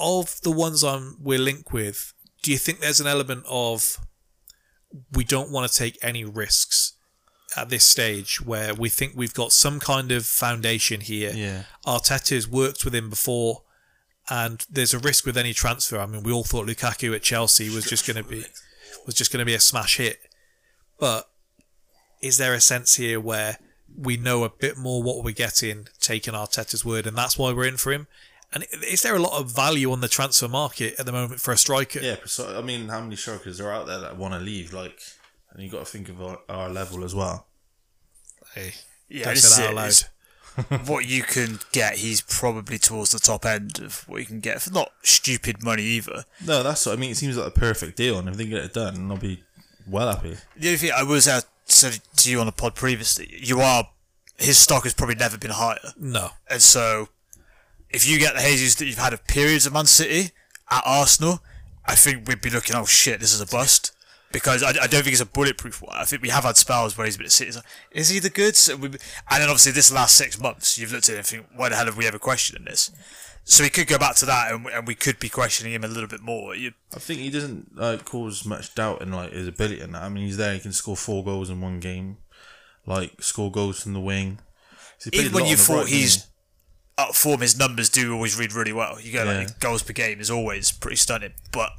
Of 0.00 0.40
the 0.42 0.50
ones 0.50 0.82
I'm 0.84 1.16
we're 1.20 1.38
linked 1.40 1.72
with, 1.72 2.14
do 2.42 2.50
you 2.52 2.58
think 2.58 2.80
there's 2.80 3.00
an 3.00 3.06
element 3.06 3.44
of 3.48 3.98
we 5.12 5.24
don't 5.24 5.50
want 5.50 5.70
to 5.70 5.76
take 5.76 5.98
any 6.02 6.24
risks 6.24 6.94
at 7.56 7.68
this 7.68 7.86
stage 7.86 8.40
where 8.40 8.74
we 8.74 8.88
think 8.88 9.12
we've 9.16 9.34
got 9.34 9.52
some 9.52 9.80
kind 9.80 10.12
of 10.12 10.26
foundation 10.26 11.00
here? 11.00 11.32
Yeah. 11.34 11.62
Arteta's 11.86 12.48
worked 12.48 12.84
with 12.84 12.94
him 12.94 13.10
before, 13.10 13.62
and 14.30 14.64
there's 14.70 14.94
a 14.94 14.98
risk 14.98 15.26
with 15.26 15.36
any 15.36 15.52
transfer. 15.54 15.98
I 15.98 16.06
mean, 16.06 16.22
we 16.22 16.32
all 16.32 16.44
thought 16.44 16.66
Lukaku 16.66 17.14
at 17.14 17.22
Chelsea 17.22 17.74
was 17.74 17.84
just 17.84 18.06
going 18.06 18.22
to 18.22 18.28
be 18.28 18.44
was 19.06 19.14
just 19.14 19.32
going 19.32 19.40
to 19.40 19.46
be 19.46 19.54
a 19.54 19.60
smash 19.60 19.96
hit, 19.96 20.18
but 20.98 21.30
is 22.20 22.36
there 22.36 22.54
a 22.54 22.60
sense 22.60 22.96
here 22.96 23.20
where 23.20 23.58
we 23.96 24.16
know 24.16 24.44
a 24.44 24.50
bit 24.50 24.76
more 24.76 25.02
what 25.02 25.24
we're 25.24 25.32
getting, 25.32 25.88
taking 26.00 26.34
Arteta's 26.34 26.84
word, 26.84 27.06
and 27.06 27.16
that's 27.16 27.38
why 27.38 27.52
we're 27.52 27.66
in 27.66 27.76
for 27.76 27.92
him? 27.92 28.06
And 28.52 28.64
is 28.86 29.02
there 29.02 29.14
a 29.14 29.18
lot 29.18 29.38
of 29.38 29.54
value 29.54 29.92
on 29.92 30.00
the 30.00 30.08
transfer 30.08 30.48
market 30.48 30.94
at 30.98 31.04
the 31.06 31.12
moment 31.12 31.40
for 31.40 31.52
a 31.52 31.56
striker? 31.58 32.00
Yeah, 32.00 32.16
precisely. 32.16 32.56
I 32.56 32.62
mean, 32.62 32.88
how 32.88 33.00
many 33.00 33.16
strikers 33.16 33.60
are 33.60 33.70
out 33.70 33.86
there 33.86 34.00
that 34.00 34.16
want 34.16 34.34
to 34.34 34.40
leave? 34.40 34.72
Like, 34.72 34.98
and 35.52 35.62
you 35.62 35.70
got 35.70 35.80
to 35.80 35.84
think 35.84 36.08
of 36.08 36.22
our, 36.22 36.38
our 36.48 36.68
level 36.70 37.04
as 37.04 37.14
well. 37.14 37.46
Hey, 38.54 38.72
Yeah, 39.08 39.24
don't 39.24 39.34
this 39.34 39.42
say 39.44 39.50
is 39.50 39.56
that 39.58 39.68
out 39.70 39.74
loud. 39.74 39.86
It's- 39.88 40.10
what 40.88 41.06
you 41.06 41.22
can 41.22 41.60
get, 41.70 41.98
he's 41.98 42.20
probably 42.22 42.78
towards 42.78 43.12
the 43.12 43.20
top 43.20 43.46
end 43.46 43.78
of 43.78 44.02
what 44.08 44.18
you 44.18 44.26
can 44.26 44.40
get 44.40 44.60
for 44.60 44.72
not 44.72 44.90
stupid 45.04 45.62
money 45.62 45.84
either. 45.84 46.24
No, 46.44 46.64
that's 46.64 46.84
what 46.84 46.94
I 46.94 46.96
mean. 47.00 47.12
It 47.12 47.16
seems 47.16 47.36
like 47.36 47.46
a 47.46 47.50
perfect 47.52 47.96
deal, 47.96 48.18
and 48.18 48.28
if 48.28 48.36
they 48.36 48.46
get 48.46 48.64
it 48.64 48.74
done, 48.74 49.08
I'll 49.08 49.18
be 49.18 49.44
well 49.86 50.08
happy. 50.12 50.36
The 50.56 50.66
only 50.68 50.78
thing 50.78 50.90
I 50.96 51.04
was 51.04 51.28
uh, 51.28 51.42
said 51.66 52.00
to 52.16 52.30
you 52.30 52.40
on 52.40 52.46
the 52.46 52.52
pod 52.52 52.74
previously, 52.74 53.28
you 53.40 53.60
are 53.60 53.88
his 54.36 54.58
stock 54.58 54.82
has 54.82 54.94
probably 54.94 55.14
never 55.14 55.38
been 55.38 55.52
higher, 55.52 55.78
No, 55.96 56.30
and 56.50 56.60
so 56.60 57.08
if 57.90 58.08
you 58.08 58.18
get 58.18 58.34
the 58.34 58.40
Jesus 58.42 58.74
that 58.76 58.86
you've 58.86 58.98
had 58.98 59.12
of 59.12 59.26
periods 59.26 59.66
of 59.66 59.72
Man 59.72 59.86
City 59.86 60.30
at 60.70 60.82
Arsenal, 60.84 61.40
I 61.86 61.94
think 61.94 62.28
we'd 62.28 62.40
be 62.42 62.50
looking, 62.50 62.76
oh 62.76 62.84
shit, 62.84 63.20
this 63.20 63.32
is 63.34 63.40
a 63.40 63.46
bust. 63.46 63.92
Because 64.30 64.62
I, 64.62 64.68
I 64.68 64.86
don't 64.86 65.02
think 65.04 65.08
it's 65.12 65.22
a 65.22 65.26
bulletproof 65.26 65.80
one. 65.80 65.96
I 65.96 66.04
think 66.04 66.20
we 66.20 66.28
have 66.28 66.44
had 66.44 66.58
spells 66.58 66.98
where 66.98 67.06
he's 67.06 67.16
been 67.16 67.24
at 67.24 67.32
City. 67.32 67.50
like, 67.52 67.64
Is 67.92 68.10
he 68.10 68.18
the 68.18 68.28
goods? 68.28 68.68
And, 68.68 68.82
we, 68.82 68.88
and 68.88 68.98
then 69.30 69.42
obviously 69.48 69.72
this 69.72 69.90
last 69.90 70.16
six 70.16 70.38
months, 70.38 70.76
you've 70.76 70.92
looked 70.92 71.08
at 71.08 71.14
it 71.14 71.18
and 71.18 71.26
think, 71.26 71.46
why 71.56 71.70
the 71.70 71.76
hell 71.76 71.86
have 71.86 71.96
we 71.96 72.06
ever 72.06 72.18
questioned 72.18 72.66
this? 72.66 72.90
So 73.44 73.64
we 73.64 73.70
could 73.70 73.86
go 73.86 73.96
back 73.96 74.16
to 74.16 74.26
that, 74.26 74.52
and, 74.52 74.66
we- 74.66 74.72
and 74.72 74.86
we 74.86 74.94
could 74.94 75.18
be 75.18 75.30
questioning 75.30 75.72
him 75.72 75.82
a 75.82 75.88
little 75.88 76.08
bit 76.10 76.20
more. 76.20 76.54
You, 76.54 76.72
I 76.94 76.98
think 76.98 77.20
he 77.20 77.30
doesn't 77.30 77.74
like 77.74 78.04
cause 78.04 78.44
much 78.44 78.74
doubt 78.74 79.00
in 79.00 79.12
like 79.12 79.32
his 79.32 79.48
ability 79.48 79.80
and 79.80 79.94
that. 79.94 80.02
I 80.02 80.10
mean, 80.10 80.26
he's 80.26 80.36
there. 80.36 80.52
He 80.52 80.60
can 80.60 80.72
score 80.72 80.94
four 80.98 81.24
goals 81.24 81.48
in 81.48 81.62
one 81.62 81.80
game, 81.80 82.18
like 82.84 83.22
score 83.22 83.50
goals 83.50 83.82
from 83.82 83.94
the 83.94 84.00
wing. 84.00 84.40
So 84.98 85.08
even 85.14 85.32
when 85.32 85.46
you 85.46 85.56
thought 85.56 85.84
right, 85.84 85.88
he's 85.88 86.16
he? 86.16 86.20
Up 86.98 87.14
form, 87.14 87.40
his 87.40 87.58
numbers 87.58 87.88
do 87.88 88.12
always 88.12 88.36
read 88.38 88.52
really 88.52 88.72
well. 88.72 89.00
You 89.00 89.12
go 89.12 89.24
Yeah. 89.24 89.38
like 89.38 89.60
goals 89.60 89.82
per 89.82 89.92
game 89.94 90.20
is 90.20 90.30
always 90.30 90.70
pretty 90.72 90.96
stunning, 90.96 91.32
but 91.52 91.70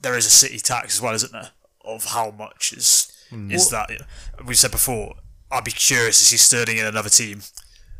there 0.00 0.16
is 0.16 0.26
a 0.26 0.30
City 0.30 0.58
tax 0.58 0.96
as 0.96 1.00
well, 1.00 1.14
isn't 1.14 1.32
there? 1.32 1.50
Of 1.84 2.06
how 2.06 2.30
much 2.30 2.72
is 2.72 3.12
Hmm. 3.30 3.50
is 3.52 3.68
that? 3.70 3.90
We 4.44 4.54
said 4.54 4.70
before. 4.70 5.16
I'd 5.50 5.64
be 5.64 5.70
curious 5.70 6.18
to 6.18 6.24
see 6.24 6.36
Sterling 6.38 6.78
in 6.78 6.86
another 6.86 7.10
team 7.10 7.42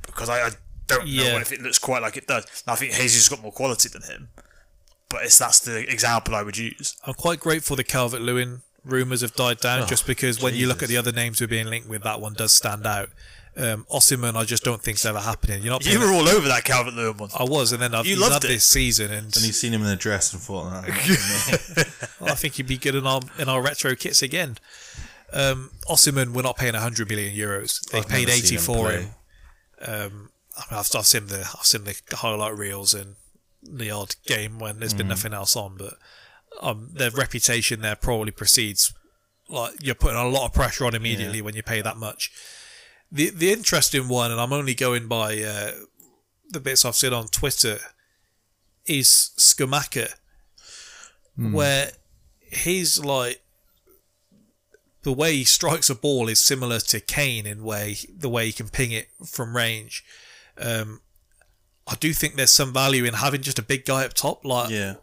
because 0.07 0.29
I, 0.29 0.47
I 0.47 0.51
don't 0.87 1.07
know 1.07 1.39
if 1.39 1.53
it 1.53 1.61
looks 1.63 1.79
quite 1.79 2.01
like 2.03 2.17
it 2.17 2.27
does. 2.27 2.45
And 2.67 2.73
I 2.73 2.77
think 2.77 2.93
Jesus 2.95 3.17
has 3.27 3.29
got 3.29 3.43
more 3.43 3.53
quality 3.53 3.89
than 3.91 4.03
him, 4.03 4.29
but 5.11 5.23
it's 5.25 5.37
that's 5.39 5.59
the 5.61 5.79
example 5.91 6.35
I 6.35 6.43
would 6.43 6.57
use. 6.57 6.97
I'm 7.05 7.15
quite 7.15 7.41
grateful 7.41 7.77
the 7.77 7.85
Calvert 7.85 8.21
Lewin 8.23 8.63
rumours 8.85 9.21
have 9.21 9.35
died 9.35 9.61
down, 9.61 9.87
just 9.87 10.07
because 10.07 10.41
when 10.41 10.55
you 10.55 10.67
look 10.67 10.83
at 10.83 10.89
the 10.89 10.97
other 10.97 11.13
names 11.13 11.41
we're 11.41 11.47
being 11.47 11.67
linked 11.67 11.89
with, 11.89 12.03
that 12.05 12.21
one 12.23 12.33
does 12.35 12.53
stand 12.55 12.87
out. 12.87 13.11
Um, 13.59 13.87
Osimhen, 13.91 14.37
I 14.37 14.45
just 14.45 14.63
don't 14.63 14.81
think's 14.81 15.05
ever 15.05 15.19
happening. 15.19 15.63
You're 15.65 15.73
not. 15.73 15.85
You 15.85 15.99
paying- 15.99 16.03
were 16.11 16.15
all 16.15 16.29
over 16.29 16.47
that 16.47 16.63
Calvert 16.65 16.95
Lewin 16.95 17.17
one. 17.17 17.31
I 17.37 17.43
was, 17.43 17.73
and 17.73 17.83
then 17.83 17.93
I've 17.95 18.07
You 18.07 18.13
he's 18.15 18.21
loved 18.21 18.35
had 18.35 18.45
it. 18.45 18.49
this 18.55 18.65
season, 18.65 19.11
and 19.11 19.35
And 19.35 19.45
he's 19.45 19.59
seen 19.59 19.73
him 19.75 19.83
in 19.83 19.89
a 19.89 19.97
dress 19.97 20.33
and 20.33 20.41
thought, 20.41 20.71
nah, 20.71 20.83
I 22.31 22.35
think 22.35 22.55
he'd 22.55 22.69
be 22.69 22.77
good 22.79 22.95
in 22.95 23.07
our 23.07 23.21
in 23.39 23.49
our 23.49 23.61
retro 23.61 23.95
kits 23.97 24.23
again. 24.23 24.59
Um, 25.33 25.71
Osimhen, 25.89 26.33
we're 26.33 26.43
not 26.43 26.57
paying 26.57 26.73
100 26.75 27.09
million 27.09 27.35
euros. 27.37 27.81
They 27.91 27.99
I've 27.99 28.09
paid 28.09 28.29
80 28.31 28.41
seen 28.47 28.59
him 28.59 28.63
for 28.65 28.91
him. 28.93 29.11
Um, 29.83 30.31
I 30.57 30.63
mean, 30.73 30.79
I've, 30.81 30.89
I've 30.97 31.07
seen 31.07 31.27
the 31.27 31.41
I've 31.59 31.67
seen 31.67 31.85
the 31.85 31.95
highlight 32.17 32.57
reels 32.57 32.95
and 32.95 33.17
the 33.63 33.91
odd 33.91 34.15
game 34.25 34.59
when 34.59 34.79
there's 34.79 34.95
been 34.95 35.07
Mm. 35.07 35.11
nothing 35.11 35.35
else 35.35 35.57
on, 35.57 35.77
but 35.77 35.95
um, 36.63 36.91
their 36.95 37.11
reputation 37.11 37.81
there 37.81 37.97
probably 37.97 38.31
precedes. 38.31 38.93
Like 39.49 39.75
you're 39.83 39.95
putting 39.95 40.17
a 40.19 40.29
lot 40.29 40.47
of 40.47 40.53
pressure 40.55 40.85
on 40.87 40.95
immediately 40.95 41.43
when 41.43 41.55
you 41.57 41.63
pay 41.63 41.81
that 41.81 41.97
much. 41.97 42.31
The 43.11 43.31
the 43.31 43.53
interesting 43.53 44.09
one, 44.09 44.31
and 44.31 44.41
I'm 44.41 44.53
only 44.53 44.75
going 44.75 45.09
by 45.09 45.43
uh, 45.43 45.73
the 46.51 46.61
bits 46.61 46.85
I've 46.85 46.95
seen 46.95 47.13
on 47.13 47.29
Twitter, 47.29 47.79
is 48.87 49.31
Scamacca, 49.39 50.15
where 51.37 51.93
he's 52.41 53.03
like 53.03 53.43
the 55.03 55.13
way 55.13 55.37
he 55.37 55.45
strikes 55.45 55.89
a 55.89 55.95
ball 55.95 56.29
is 56.29 56.41
similar 56.41 56.81
to 56.81 57.01
Kane 57.01 57.47
in 57.47 57.63
way 57.63 57.97
the 58.15 58.29
way 58.29 58.47
he 58.47 58.53
can 58.53 58.69
ping 58.69 58.93
it 58.93 59.09
from 59.25 59.57
range. 59.57 60.05
Um, 60.59 61.01
I 61.87 61.95
do 61.95 62.13
think 62.13 62.37
there's 62.37 62.53
some 62.53 62.73
value 62.73 63.05
in 63.05 63.15
having 63.15 63.41
just 63.43 63.59
a 63.59 63.63
big 63.63 63.87
guy 63.87 64.05
up 64.05 64.15
top. 64.15 64.45
Like 64.45 64.71
yeah. 64.71 64.95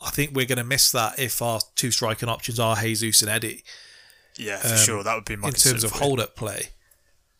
I 0.00 0.10
think 0.10 0.34
we're 0.34 0.46
going 0.46 0.58
to 0.58 0.64
miss 0.64 0.90
that 0.92 1.18
if 1.18 1.42
our 1.42 1.60
two 1.74 1.90
striking 1.90 2.28
options 2.28 2.58
are 2.58 2.76
Jesus 2.76 3.20
and 3.20 3.30
Eddie 3.30 3.64
Yeah, 4.38 4.56
for 4.58 4.76
sure. 4.76 5.02
That 5.02 5.14
would 5.14 5.26
be 5.26 5.36
my 5.36 5.48
in 5.48 5.54
terms 5.54 5.84
of 5.84 5.90
concern 5.90 5.90
for 5.90 5.96
him, 5.96 6.08
hold 6.08 6.20
up 6.20 6.36
play. 6.36 6.70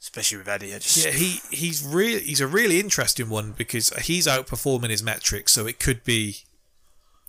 Especially 0.00 0.38
with 0.38 0.48
Eddie. 0.48 0.70
Just, 0.70 1.04
Yeah, 1.04 1.12
he 1.12 1.40
he's 1.50 1.84
really 1.84 2.20
he's 2.20 2.40
a 2.40 2.46
really 2.46 2.80
interesting 2.80 3.28
one 3.28 3.52
because 3.52 3.90
he's 4.02 4.26
outperforming 4.26 4.88
his 4.88 5.02
metrics, 5.02 5.52
so 5.52 5.66
it 5.66 5.78
could 5.78 6.04
be 6.04 6.38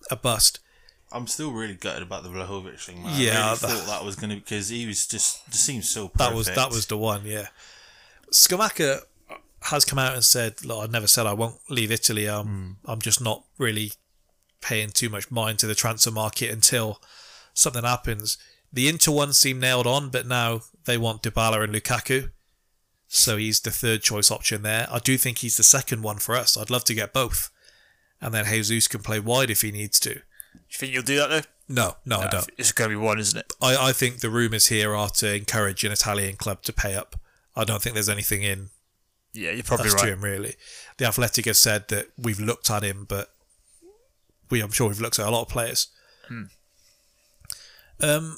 a 0.09 0.15
bust. 0.15 0.59
I'm 1.11 1.27
still 1.27 1.51
really 1.51 1.73
gutted 1.73 2.01
about 2.03 2.23
the 2.23 2.29
Vlahovic 2.29 2.79
thing, 2.79 3.03
man. 3.03 3.19
Yeah, 3.19 3.31
I 3.31 3.47
really 3.47 3.57
that- 3.57 3.69
thought 3.69 3.87
that 3.87 4.05
was 4.05 4.15
going 4.15 4.29
to 4.29 4.37
because 4.37 4.69
he 4.69 4.85
was 4.85 5.05
just 5.05 5.45
just 5.51 5.65
seems 5.65 5.89
so 5.89 6.07
perfect. 6.07 6.17
That 6.29 6.35
was 6.35 6.47
that 6.47 6.69
was 6.69 6.85
the 6.85 6.97
one, 6.97 7.25
yeah. 7.25 7.47
Scamacca 8.31 9.01
has 9.63 9.83
come 9.83 9.99
out 9.99 10.13
and 10.13 10.23
said, 10.23 10.63
"Look, 10.63 10.81
I 10.81 10.89
never 10.89 11.07
said 11.07 11.25
I 11.25 11.33
won't 11.33 11.59
leave 11.69 11.91
Italy. 11.91 12.27
Um, 12.29 12.77
I'm 12.85 13.01
just 13.01 13.19
not 13.21 13.43
really 13.57 13.91
paying 14.61 14.89
too 14.89 15.09
much 15.09 15.29
mind 15.29 15.59
to 15.59 15.67
the 15.67 15.75
transfer 15.75 16.11
market 16.11 16.49
until 16.49 17.01
something 17.53 17.83
happens." 17.83 18.37
The 18.71 18.87
Inter 18.87 19.11
one 19.11 19.33
seemed 19.33 19.59
nailed 19.59 19.85
on, 19.85 20.09
but 20.09 20.25
now 20.25 20.61
they 20.85 20.97
want 20.97 21.23
Dybala 21.23 21.65
and 21.65 21.73
Lukaku, 21.75 22.31
so 23.13 23.35
he's 23.35 23.59
the 23.59 23.71
third 23.71 24.01
choice 24.01 24.31
option 24.31 24.61
there. 24.61 24.87
I 24.89 24.99
do 24.99 25.17
think 25.17 25.39
he's 25.39 25.57
the 25.57 25.63
second 25.63 26.01
one 26.01 26.17
for 26.17 26.33
us. 26.33 26.55
I'd 26.55 26.69
love 26.69 26.85
to 26.85 26.93
get 26.93 27.11
both, 27.11 27.49
and 28.21 28.33
then 28.33 28.45
Jesus 28.45 28.87
can 28.87 29.01
play 29.01 29.19
wide 29.19 29.49
if 29.49 29.61
he 29.61 29.71
needs 29.71 29.99
to. 29.99 30.11
you 30.11 30.21
think 30.71 30.93
you'll 30.93 31.03
do 31.03 31.17
that 31.17 31.29
though? 31.29 31.41
No, 31.67 31.95
no, 32.05 32.19
I 32.19 32.27
don't. 32.29 32.49
It's 32.57 32.71
going 32.71 32.89
to 32.89 32.97
be 32.97 33.01
one, 33.01 33.19
isn't 33.19 33.37
it? 33.37 33.51
I, 33.61 33.89
I 33.89 33.91
think 33.91 34.19
the 34.19 34.29
rumours 34.29 34.67
here 34.67 34.95
are 34.95 35.09
to 35.09 35.35
encourage 35.35 35.83
an 35.83 35.91
Italian 35.91 36.37
club 36.37 36.61
to 36.63 36.73
pay 36.73 36.95
up. 36.95 37.17
I 37.53 37.65
don't 37.65 37.81
think 37.81 37.95
there's 37.95 38.09
anything 38.09 38.43
in 38.43 38.69
Yeah, 39.33 39.51
you're 39.51 39.63
probably 39.63 39.89
that's 39.89 40.01
to 40.01 40.13
him 40.13 40.21
really. 40.21 40.55
The 40.97 41.05
Athletic 41.05 41.45
have 41.45 41.57
said 41.57 41.89
that 41.89 42.07
we've 42.17 42.39
looked 42.39 42.69
at 42.69 42.83
him, 42.83 43.05
but 43.07 43.33
we 44.49 44.61
I'm 44.61 44.71
sure 44.71 44.87
we've 44.87 45.01
looked 45.01 45.19
at 45.19 45.27
a 45.27 45.31
lot 45.31 45.41
of 45.41 45.49
players. 45.49 45.87
Um, 47.99 48.37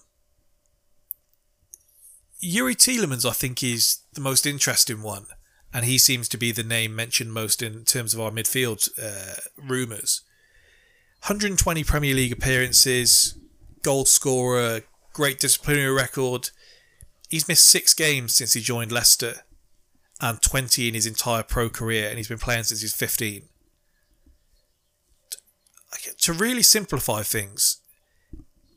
Youri 2.44 2.76
Tielemans, 2.76 3.26
I 3.26 3.32
think, 3.32 3.64
is 3.64 4.00
the 4.14 4.22
most 4.22 4.46
interesting 4.46 5.02
one, 5.02 5.28
and 5.74 5.86
he 5.86 5.98
seems 5.98 6.28
to 6.30 6.38
be 6.38 6.52
the 6.52 6.64
name 6.64 6.94
mentioned 6.94 7.32
most 7.32 7.62
in 7.62 7.86
terms 7.86 8.14
of 8.14 8.20
our 8.20 8.32
midfield 8.32 8.90
uh, 9.02 9.40
rumours. 9.56 10.22
120 11.24 11.86
Premier 11.86 12.14
League 12.14 12.34
appearances, 12.34 13.38
goal 13.82 14.04
scorer, 14.04 14.82
great 15.14 15.40
disciplinary 15.40 15.94
record. 15.94 16.50
He's 17.30 17.48
missed 17.48 17.66
six 17.66 17.94
games 17.94 18.36
since 18.36 18.54
he 18.54 18.62
joined 18.62 18.92
Leicester 18.92 19.36
and 20.20 20.42
20 20.42 20.90
in 20.90 20.94
his 20.96 21.08
entire 21.08 21.44
pro 21.44 21.70
career, 21.70 22.10
and 22.10 22.18
he's 22.18 22.28
been 22.28 22.38
playing 22.40 22.64
since 22.64 22.82
he's 22.82 22.94
15. 22.94 23.44
To 26.18 26.34
really 26.34 26.64
simplify 26.64 27.22
things, 27.22 27.78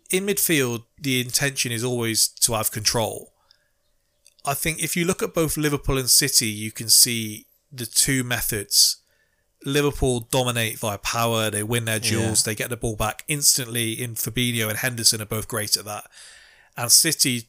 in 0.09 0.27
midfield, 0.27 0.85
the 1.01 1.21
intention 1.21 1.73
is 1.73 1.83
always 1.83 2.29
to 2.29 2.53
have 2.53 2.71
control. 2.71 3.33
I 4.47 4.55
think 4.55 4.83
if 4.83 4.97
you 4.97 5.05
look 5.05 5.23
at 5.23 5.35
both 5.35 5.57
Liverpool 5.57 5.99
and 5.99 6.09
City, 6.09 6.47
you 6.47 6.71
can 6.71 6.89
see 6.89 7.47
the 7.73 7.87
two 7.87 8.23
methods. 8.23 8.99
Liverpool 9.65 10.21
dominate 10.21 10.79
via 10.79 10.99
power, 10.99 11.51
they 11.51 11.63
win 11.63 11.87
their 11.87 11.99
duels, 11.99 12.45
they 12.45 12.55
get 12.55 12.71
the 12.71 12.77
ball 12.77 12.95
back 12.95 13.25
instantly. 13.27 14.01
In 14.01 14.15
Fabinho 14.15 14.69
and 14.69 14.79
Henderson 14.79 15.21
are 15.21 15.27
both 15.27 15.49
great 15.49 15.77
at 15.77 15.85
that. 15.85 16.05
And 16.77 16.93
City 16.93 17.49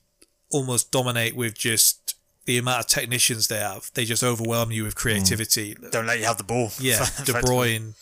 almost 0.51 0.91
dominate 0.91 1.35
with 1.35 1.53
just 1.53 2.15
the 2.45 2.57
amount 2.57 2.79
of 2.79 2.87
technicians 2.87 3.47
they 3.47 3.59
have. 3.59 3.91
They 3.93 4.05
just 4.05 4.23
overwhelm 4.23 4.71
you 4.71 4.83
with 4.83 4.93
hmm. 4.93 4.99
creativity. 4.99 5.75
Don't 5.91 6.07
let 6.07 6.19
you 6.19 6.25
have 6.25 6.37
the 6.37 6.43
ball. 6.43 6.71
Yeah, 6.79 6.97
De 6.97 7.03
Effectively. 7.03 7.41
Bruyne 7.41 7.93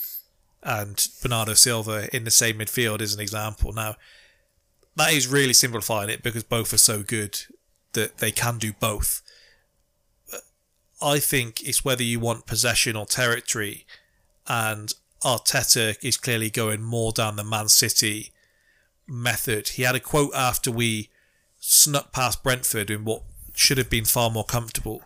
and 0.64 1.08
Bernardo 1.22 1.54
Silva 1.54 2.16
in 2.16 2.24
the 2.24 2.32
same 2.32 2.60
midfield 2.60 3.02
is 3.02 3.14
an 3.14 3.20
example. 3.20 3.74
Now, 3.74 3.96
that 4.96 5.12
is 5.12 5.28
really 5.28 5.54
simplifying 5.54 6.10
it 6.10 6.24
because 6.24 6.44
both 6.44 6.74
are 6.74 6.78
so 6.78 7.04
good 7.04 7.42
that 7.96 8.20
they 8.20 8.32
can 8.32 8.58
do 8.58 8.72
both. 8.74 9.22
I 11.02 11.20
think 11.20 11.62
it's 11.62 11.84
whether 11.84 12.04
you 12.04 12.20
want 12.20 12.46
possession 12.46 12.96
or 12.96 13.06
territory, 13.06 13.86
and 14.48 14.94
Arteta 15.24 15.98
is 16.02 16.16
clearly 16.16 16.50
going 16.50 16.82
more 16.82 17.12
down 17.12 17.36
the 17.36 17.44
Man 17.44 17.68
City 17.68 18.32
method. 19.08 19.70
He 19.70 19.84
had 19.84 19.96
a 19.96 20.00
quote 20.00 20.34
after 20.34 20.72
we 20.72 21.10
snuck 21.60 22.14
past 22.14 22.44
Brentford 22.44 22.90
in 22.90 23.04
what 23.04 23.24
should 23.54 23.78
have 23.78 23.90
been 23.90 24.06
far 24.06 24.30
more 24.30 24.46
comfortable 24.46 25.02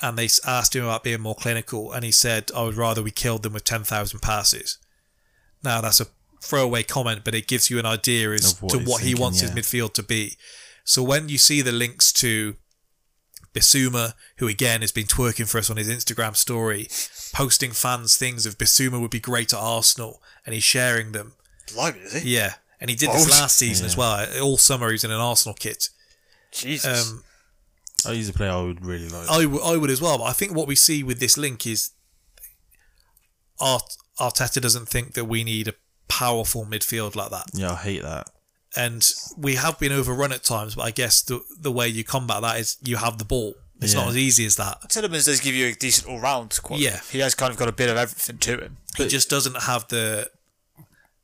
and 0.00 0.16
they 0.16 0.28
asked 0.46 0.76
him 0.76 0.84
about 0.84 1.04
being 1.04 1.20
more 1.20 1.34
clinical, 1.34 1.92
and 1.92 2.04
he 2.04 2.12
said, 2.12 2.50
"I 2.54 2.62
would 2.62 2.76
rather 2.76 3.02
we 3.02 3.10
killed 3.10 3.42
them 3.42 3.52
with 3.52 3.64
ten 3.64 3.84
thousand 3.84 4.20
passes." 4.20 4.78
Now 5.62 5.80
that's 5.80 6.00
a 6.00 6.06
throwaway 6.40 6.84
comment, 6.84 7.22
but 7.24 7.34
it 7.34 7.48
gives 7.48 7.68
you 7.68 7.78
an 7.78 7.86
idea 7.86 8.30
as 8.30 8.60
what 8.60 8.70
to 8.70 8.78
what 8.78 9.00
he 9.00 9.08
thinking, 9.08 9.22
wants 9.22 9.40
his 9.40 9.50
midfield 9.50 9.94
to 9.94 10.02
be. 10.02 10.36
So 10.88 11.02
when 11.02 11.28
you 11.28 11.36
see 11.36 11.60
the 11.60 11.70
links 11.70 12.12
to 12.14 12.56
Bissouma, 13.52 14.14
who 14.38 14.48
again 14.48 14.80
has 14.80 14.90
been 14.90 15.04
twerking 15.06 15.46
for 15.46 15.58
us 15.58 15.68
on 15.68 15.76
his 15.76 15.86
Instagram 15.90 16.34
story, 16.34 16.88
posting 17.34 17.72
fans 17.72 18.16
things 18.16 18.46
of 18.46 18.56
Bissouma 18.56 18.98
would 18.98 19.10
be 19.10 19.20
great 19.20 19.52
at 19.52 19.58
Arsenal, 19.58 20.22
and 20.46 20.54
he's 20.54 20.64
sharing 20.64 21.12
them. 21.12 21.34
Blimey, 21.74 21.98
is 22.00 22.14
he? 22.22 22.36
Yeah, 22.36 22.54
and 22.80 22.88
he 22.88 22.96
did 22.96 23.10
this 23.10 23.28
last 23.30 23.58
season 23.58 23.84
as 23.84 23.98
well. 23.98 24.26
All 24.42 24.56
summer 24.56 24.86
he 24.88 24.92
was 24.92 25.04
in 25.04 25.10
an 25.10 25.20
Arsenal 25.20 25.54
kit. 25.54 25.90
Jesus. 26.52 27.10
Um, 27.10 27.24
Oh, 28.06 28.12
he's 28.12 28.28
a 28.28 28.32
player 28.32 28.52
I 28.52 28.62
would 28.62 28.84
really 28.86 29.08
like. 29.08 29.28
I, 29.28 29.42
w- 29.42 29.60
I 29.62 29.76
would 29.76 29.90
as 29.90 30.00
well, 30.00 30.18
but 30.18 30.24
I 30.24 30.32
think 30.32 30.54
what 30.54 30.68
we 30.68 30.76
see 30.76 31.02
with 31.02 31.18
this 31.18 31.36
link 31.36 31.66
is 31.66 31.90
Art- 33.60 33.96
Arteta 34.20 34.60
doesn't 34.62 34.86
think 34.88 35.14
that 35.14 35.24
we 35.24 35.42
need 35.44 35.66
a 35.68 35.74
powerful 36.08 36.64
midfield 36.64 37.16
like 37.16 37.30
that. 37.30 37.46
yeah, 37.54 37.72
I 37.72 37.76
hate 37.76 38.02
that. 38.02 38.30
And 38.76 39.04
we 39.36 39.54
have 39.56 39.78
been 39.78 39.92
overrun 39.92 40.32
at 40.32 40.44
times, 40.44 40.74
but 40.74 40.82
I 40.82 40.90
guess 40.90 41.22
the 41.22 41.40
the 41.60 41.72
way 41.72 41.88
you 41.88 42.04
combat 42.04 42.42
that 42.42 42.60
is 42.60 42.76
you 42.82 42.96
have 42.96 43.18
the 43.18 43.24
ball. 43.24 43.54
It's 43.80 43.94
Yeah. 43.94 44.00
not 44.00 44.08
as 44.10 44.16
easy 44.16 44.44
as 44.44 44.56
that. 44.56 44.82
Tielemans 44.88 45.24
does 45.26 45.40
give 45.40 45.54
you 45.54 45.68
a 45.68 45.72
decent 45.74 46.08
all 46.08 46.18
round 46.20 46.52
squad. 46.52 46.80
Yeah. 46.80 47.00
He 47.10 47.20
has 47.20 47.34
kind 47.34 47.52
of 47.52 47.56
got 47.58 47.68
a 47.68 47.72
bit 47.72 47.88
of 47.88 47.96
everything 47.96 48.38
to 48.38 48.58
him. 48.64 48.76
he 48.96 49.06
just 49.08 49.30
doesn't 49.30 49.62
have 49.62 49.86
the 49.88 50.28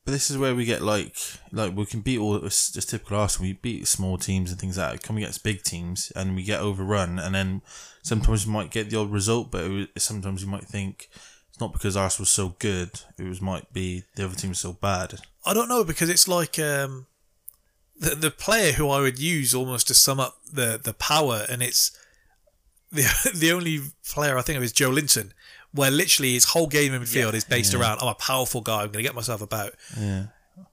But 0.05 0.13
this 0.13 0.31
is 0.31 0.39
where 0.39 0.55
we 0.55 0.65
get 0.65 0.81
like 0.83 1.17
like 1.51 1.75
we 1.77 1.85
can 1.87 2.01
beat 2.01 2.19
all 2.19 2.37
it's 2.45 2.71
just 2.71 2.91
typical 2.91 3.19
Arsenal. 3.19 3.49
We 3.49 3.55
beat 3.55 3.87
small 3.89 4.19
teams 4.19 4.51
and 4.51 4.61
things 4.61 4.79
like 4.79 4.93
that. 4.93 5.03
Come 5.03 5.17
against 5.17 5.43
big 5.43 5.63
teams 5.63 6.13
and 6.15 6.37
we 6.37 6.45
get 6.45 6.61
overrun, 6.61 7.19
and 7.19 7.35
then 7.35 7.63
sometimes 8.03 8.47
we 8.47 8.53
might 8.53 8.71
get 8.71 8.89
the 8.91 8.99
odd 9.01 9.11
result, 9.11 9.51
but 9.51 9.65
it 9.65 9.71
was, 9.95 10.03
sometimes 10.05 10.43
you 10.43 10.49
might 10.49 10.65
think 10.65 11.09
it's 11.51 11.61
not 11.61 11.73
because 11.73 11.97
Arsenal 11.97 12.23
was 12.23 12.31
so 12.31 12.55
good. 12.59 13.01
It 13.19 13.25
was 13.25 13.41
might 13.41 13.73
be 13.73 14.05
the 14.17 14.25
other 14.27 14.35
team 14.37 14.51
was 14.51 14.61
so 14.61 14.73
bad. 14.75 15.21
I 15.47 15.55
don't 15.55 15.69
know 15.69 15.85
because 15.85 16.09
it's 16.11 16.29
like 16.29 16.59
um, 16.59 17.07
the 17.99 18.15
the 18.15 18.31
player 18.31 18.73
who 18.73 18.89
I 18.91 19.01
would 19.01 19.19
use 19.19 19.55
almost 19.55 19.87
to 19.89 19.95
sum 19.95 20.21
up 20.21 20.39
the 20.53 20.81
the 20.83 20.95
power, 20.95 21.45
and 21.49 21.63
it's 21.63 21.91
the 22.93 23.05
the 23.35 23.53
only 23.53 23.81
player 24.09 24.37
I 24.39 24.43
think 24.43 24.57
of 24.57 24.63
is 24.63 24.73
Joelinton, 24.73 25.31
where 25.73 25.91
literally 25.91 26.33
his 26.35 26.45
whole 26.47 26.67
game 26.67 26.93
in 26.95 27.03
midfield 27.03 27.35
is 27.35 27.45
based 27.45 27.75
around 27.75 27.99
I'm 28.01 28.09
a 28.09 28.15
powerful 28.15 28.61
guy, 28.61 28.81
I'm 28.83 28.87
going 28.93 29.03
to 29.05 29.09
get 29.09 29.15
myself 29.15 29.41
about. 29.43 29.75
Yeah, 29.99 30.27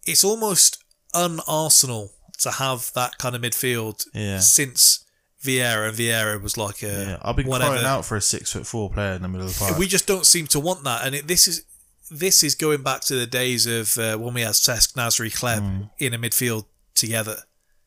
It's 0.05 0.23
almost 0.23 0.83
un 1.13 1.39
Arsenal 1.47 2.11
to 2.39 2.51
have 2.51 2.91
that 2.93 3.17
kind 3.17 3.35
of 3.35 3.41
midfield 3.41 4.05
Yeah. 4.13 4.39
since 4.39 5.05
Vieira, 5.43 5.89
and 5.89 5.97
Vieira 5.97 6.39
was 6.41 6.55
like 6.57 6.83
a 6.83 6.87
yeah. 6.87 7.17
I've 7.21 7.35
been 7.35 7.47
whatever. 7.47 7.71
crying 7.73 7.85
out 7.85 8.05
for 8.05 8.15
a 8.15 8.21
six 8.21 8.51
foot 8.53 8.65
four 8.67 8.89
player 8.91 9.13
in 9.13 9.21
the 9.21 9.27
middle 9.27 9.47
of 9.47 9.53
the 9.53 9.59
park. 9.59 9.77
We 9.77 9.87
just 9.87 10.07
don't 10.07 10.25
seem 10.25 10.47
to 10.47 10.59
want 10.59 10.83
that, 10.83 11.05
and 11.05 11.15
it, 11.15 11.27
this 11.27 11.47
is 11.47 11.63
this 12.11 12.43
is 12.43 12.55
going 12.55 12.83
back 12.83 13.01
to 13.01 13.15
the 13.15 13.25
days 13.25 13.65
of 13.65 13.97
uh, 13.97 14.17
when 14.17 14.33
we 14.33 14.41
had 14.41 14.51
Cesc, 14.53 14.93
Nasri, 14.93 15.31
Hleb 15.31 15.61
Mm. 15.61 15.89
in 15.97 16.13
a 16.13 16.19
midfield 16.19 16.65
together. 17.01 17.37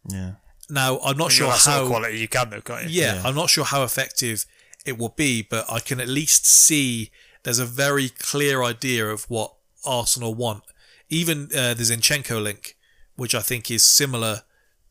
yeah, 0.08 0.32
Now, 0.68 0.98
I'm 1.00 1.16
not 1.16 1.32
sure 1.32 1.46
you're 1.46 1.54
that 1.54 1.60
sort 1.60 1.76
of 1.76 1.82
how. 1.84 1.88
quality 1.88 2.18
you 2.18 2.28
can 2.28 2.50
though, 2.50 2.60
can't 2.60 2.84
you? 2.90 3.00
Yeah, 3.02 3.14
Yeah. 3.14 3.22
I'm 3.24 3.34
not 3.34 3.48
sure 3.48 3.64
how 3.64 3.82
effective 3.82 4.44
it 4.84 4.98
will 4.98 5.14
be, 5.26 5.42
but 5.42 5.64
I 5.70 5.80
can 5.80 5.98
at 6.00 6.08
least 6.08 6.44
see 6.46 7.10
there's 7.44 7.58
a 7.58 7.64
very 7.66 8.08
clear 8.10 8.62
idea 8.62 9.06
of 9.06 9.24
what 9.30 9.54
Arsenal 9.84 10.34
want. 10.34 10.62
Even 11.08 11.44
uh, 11.54 11.74
the 11.74 11.84
Zinchenko 11.84 12.42
link, 12.42 12.76
which 13.16 13.34
I 13.34 13.40
think 13.40 13.70
is 13.70 13.82
similar 13.82 14.42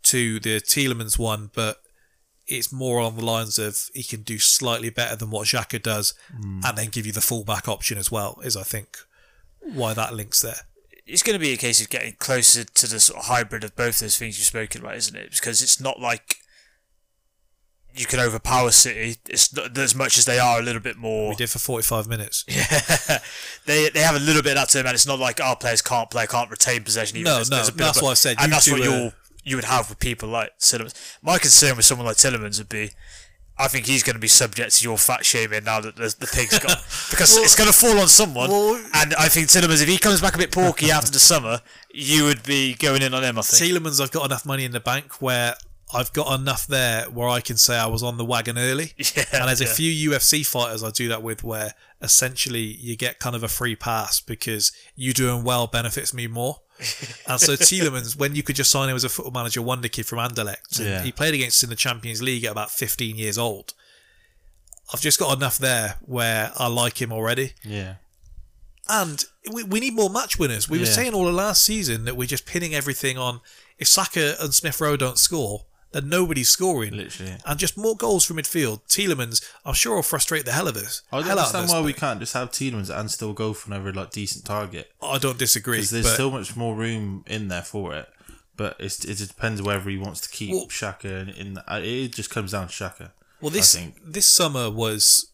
to 0.04 0.40
the 0.40 0.60
Tielemans 0.60 1.18
one, 1.20 1.50
but 1.54 1.78
it's 2.48 2.72
more 2.72 3.00
on 3.00 3.16
the 3.16 3.24
lines 3.26 3.58
of 3.58 3.78
he 3.94 4.04
can 4.04 4.22
do 4.22 4.38
slightly 4.38 4.90
better 4.90 5.16
than 5.16 5.30
what 5.32 5.48
Xhaka 5.48 5.82
does, 5.82 6.14
and 6.66 6.78
then 6.78 6.90
give 6.90 7.06
you 7.06 7.12
the 7.14 7.22
fullback 7.22 7.68
option 7.68 7.98
as 7.98 8.12
well. 8.12 8.40
Is 8.44 8.56
I 8.58 8.64
think 8.64 8.98
why 9.62 9.94
that 9.94 10.14
link's 10.14 10.41
there. 10.41 10.62
It's 11.06 11.24
going 11.24 11.34
to 11.34 11.40
be 11.40 11.52
a 11.54 11.58
case 11.58 11.82
of 11.82 11.90
getting 11.90 12.14
closer 12.20 12.64
to 12.64 12.88
the 12.88 13.00
sort 13.00 13.20
of 13.20 13.26
hybrid 13.26 13.64
of 13.64 13.76
both 13.76 14.00
those 14.00 14.18
things 14.18 14.38
you've 14.38 14.46
spoken 14.48 14.82
about, 14.82 14.96
isn't 14.96 15.16
it? 15.16 15.32
Because 15.32 15.62
it's 15.62 15.80
not 15.82 16.00
like 16.00 16.38
you 17.96 18.06
can 18.06 18.20
overpower 18.20 18.72
City. 18.72 19.18
It's 19.30 19.54
not 19.54 19.78
as 19.78 19.94
much 19.94 20.18
as 20.18 20.26
they 20.26 20.40
are 20.40 20.60
a 20.60 20.64
little 20.64 20.82
bit 20.82 20.98
more. 20.98 21.30
We 21.30 21.36
did 21.36 21.50
for 21.50 21.60
45 21.60 22.08
minutes. 22.08 22.46
Yeah, 22.50 23.20
they 23.66 23.90
they 23.90 24.00
have 24.00 24.16
a 24.16 24.20
little 24.20 24.42
bit 24.42 24.52
of 24.52 24.56
that 24.56 24.70
to 24.70 24.78
them, 24.80 24.88
and 24.88 24.96
it's 24.96 25.06
not 25.06 25.20
like 25.20 25.40
our 25.42 25.56
players 25.56 25.82
can't 25.82 26.10
play, 26.10 26.26
can't 26.26 26.50
retain 26.50 26.84
possession. 26.84 27.18
Even 27.18 27.26
No, 27.26 27.34
There's- 27.36 27.50
no, 27.50 27.56
there's 27.58 27.70
a 27.70 27.72
bit 27.74 27.78
that's 27.80 27.98
of 27.98 28.04
why 28.04 28.12
I 28.12 28.14
said 28.16 28.38
and 28.40 28.48
you 28.48 28.52
that's 28.52 28.72
what 28.72 28.82
you'll 28.82 29.14
you 29.44 29.58
would 29.58 29.66
have 29.66 29.90
with 29.90 30.00
people 30.00 30.30
like 30.30 30.58
Tielemans. 30.60 30.94
My 31.22 31.38
concern 31.38 31.76
with 31.76 31.86
someone 31.86 32.08
like 32.08 32.16
Tielemans 32.18 32.58
would 32.60 32.70
be. 32.70 32.92
I 33.58 33.68
think 33.68 33.86
he's 33.86 34.02
going 34.04 34.16
to 34.16 34.20
be 34.20 34.28
subject 34.28 34.76
to 34.78 34.84
your 34.84 34.98
fat 34.98 35.26
shaming 35.26 35.64
now 35.64 35.80
that 35.80 35.96
the, 35.96 36.16
the 36.20 36.28
pig's 36.28 36.58
gone 36.60 36.76
because 37.12 37.38
it's 37.38 37.56
going 37.56 37.68
to 37.68 37.74
fall 37.78 38.00
on 38.00 38.08
someone. 38.08 38.50
well- 38.50 38.84
and 38.96 39.14
I 39.14 39.28
think 39.30 39.48
Tielemans, 39.48 39.82
if 39.82 39.88
he 39.88 39.98
comes 39.98 40.22
back 40.22 40.36
a 40.36 40.38
bit 40.40 40.52
porky 40.52 40.90
after 40.92 41.12
the 41.12 41.20
summer, 41.20 41.62
you 41.94 42.24
would 42.26 42.44
be 42.44 42.74
going 42.74 43.02
in 43.04 43.14
on 43.14 43.24
him. 43.24 43.38
I 43.38 43.42
think. 43.44 43.72
Tielemans, 43.72 44.02
I've 44.02 44.12
got 44.12 44.26
enough 44.26 44.46
money 44.46 44.66
in 44.66 44.72
the 44.72 44.80
bank 44.80 45.22
where 45.22 45.54
I've 45.94 46.12
got 46.14 46.40
enough 46.40 46.66
there 46.66 47.04
where 47.06 47.30
I 47.30 47.40
can 47.42 47.56
say 47.58 47.78
I 47.78 47.86
was 47.86 48.02
on 48.02 48.18
the 48.18 48.26
wagon 48.26 48.58
early. 48.58 48.94
Yeah, 49.16 49.26
and 49.34 49.48
there's 49.48 49.62
a 49.62 49.68
few 49.68 50.10
UFC 50.10 50.44
fighters 50.46 50.84
I 50.84 50.90
do 50.90 51.08
that 51.10 51.22
with 51.22 51.44
where 51.44 51.74
essentially 52.02 52.62
you 52.62 52.98
get 52.98 53.20
kind 53.20 53.36
of 53.36 53.44
a 53.44 53.48
free 53.48 53.76
pass 53.76 54.20
because 54.20 54.72
you 54.96 55.14
doing 55.14 55.44
well 55.44 55.68
benefits 55.68 56.12
me 56.14 56.26
more. 56.26 56.62
And 57.27 57.39
so 57.39 57.53
Tielemans, 57.55 58.15
when 58.18 58.35
you 58.35 58.43
could 58.43 58.55
just 58.55 58.72
sign 58.72 58.89
him 58.89 58.95
as 58.95 59.03
a 59.03 59.10
football 59.10 59.31
manager 59.34 59.61
wonder 59.61 59.88
kid 59.88 60.05
from 60.05 60.19
Anderlecht, 60.19 60.80
and 60.80 60.88
Yeah. 60.88 61.01
he 61.03 61.11
played 61.11 61.34
against 61.34 61.60
us 61.60 61.64
in 61.64 61.69
the 61.69 61.76
Champions 61.76 62.22
League 62.22 62.43
at 62.45 62.51
about 62.51 62.72
15 62.72 63.15
years 63.18 63.38
old. 63.38 63.73
I've 64.93 65.01
just 65.01 65.19
got 65.19 65.35
enough 65.35 65.57
there 65.57 65.95
where 66.01 66.51
I 66.57 66.68
like 66.68 67.01
him 67.01 67.11
already. 67.14 67.53
yeah. 67.64 67.95
And 68.89 69.23
we, 69.51 69.64
we 69.64 69.80
need 69.80 69.93
more 69.93 70.10
match 70.10 70.38
winners. 70.38 70.69
We 70.69 70.77
were 70.77 70.85
saying 70.85 71.14
all 71.14 71.23
the 71.23 71.31
last 71.31 71.64
season 71.64 72.03
that 72.03 72.18
we're 72.18 72.27
just 72.27 72.45
pinning 72.45 72.76
everything 72.76 73.18
on. 73.18 73.39
If 73.80 73.88
Saka 73.88 74.35
and 74.41 74.53
Smith 74.53 74.81
Rowe 74.81 74.97
don't 74.97 75.18
score, 75.18 75.65
that 75.94 76.03
nobody's 76.03 76.49
scoring. 76.49 76.95
Literally. 76.95 77.36
And 77.45 77.57
just 77.60 77.78
more 77.78 77.95
goals 77.95 78.26
from 78.26 78.38
midfield. 78.38 78.82
Tielemans, 78.88 79.44
I'm 79.64 79.74
sure, 79.76 79.95
will 79.95 80.03
frustrate 80.03 80.45
the 80.45 80.52
hell 80.52 80.68
of 80.68 80.76
us. 80.76 81.02
I 81.11 81.18
don't 81.18 81.28
hell 81.28 81.40
out 81.40 81.49
of 81.49 81.56
understand 81.56 81.65
us, 81.65 81.72
why 81.72 81.82
we 81.82 81.94
can't 81.94 82.20
just 82.20 82.34
have 82.34 82.52
Tielemans 82.52 82.90
and 82.95 83.10
still 83.10 83.34
go 83.34 83.53
for 83.53 83.72
another 83.74 83.94
like 83.94 84.11
decent 84.11 84.44
target. 84.45 84.91
I 85.02 85.18
don't 85.20 85.40
disagree. 85.40 85.78
Because 85.78 85.91
there's 85.91 86.18
so 86.18 86.30
much 86.30 86.56
more 86.56 86.76
room 86.76 87.24
in 87.28 87.48
there 87.48 87.61
for 87.61 87.95
it. 87.95 88.10
But 88.56 88.76
it's, 88.80 89.03
it 89.06 89.18
depends 89.28 89.61
whether 89.61 89.90
he 89.90 89.98
wants 89.98 90.20
to 90.22 90.30
keep 90.30 90.52
Well- 90.52 90.68
Xhaka 90.68 91.06
in. 91.06 91.30
in 91.30 91.57
uh, 91.60 91.80
it 91.82 92.14
just 92.14 92.30
comes 92.30 92.52
down 92.52 92.68
to 92.68 92.74
Xhaka. 92.74 93.11
Well, 93.41 93.49
this 93.49 93.78
this 94.03 94.26
summer 94.26 94.70
was 94.70 95.32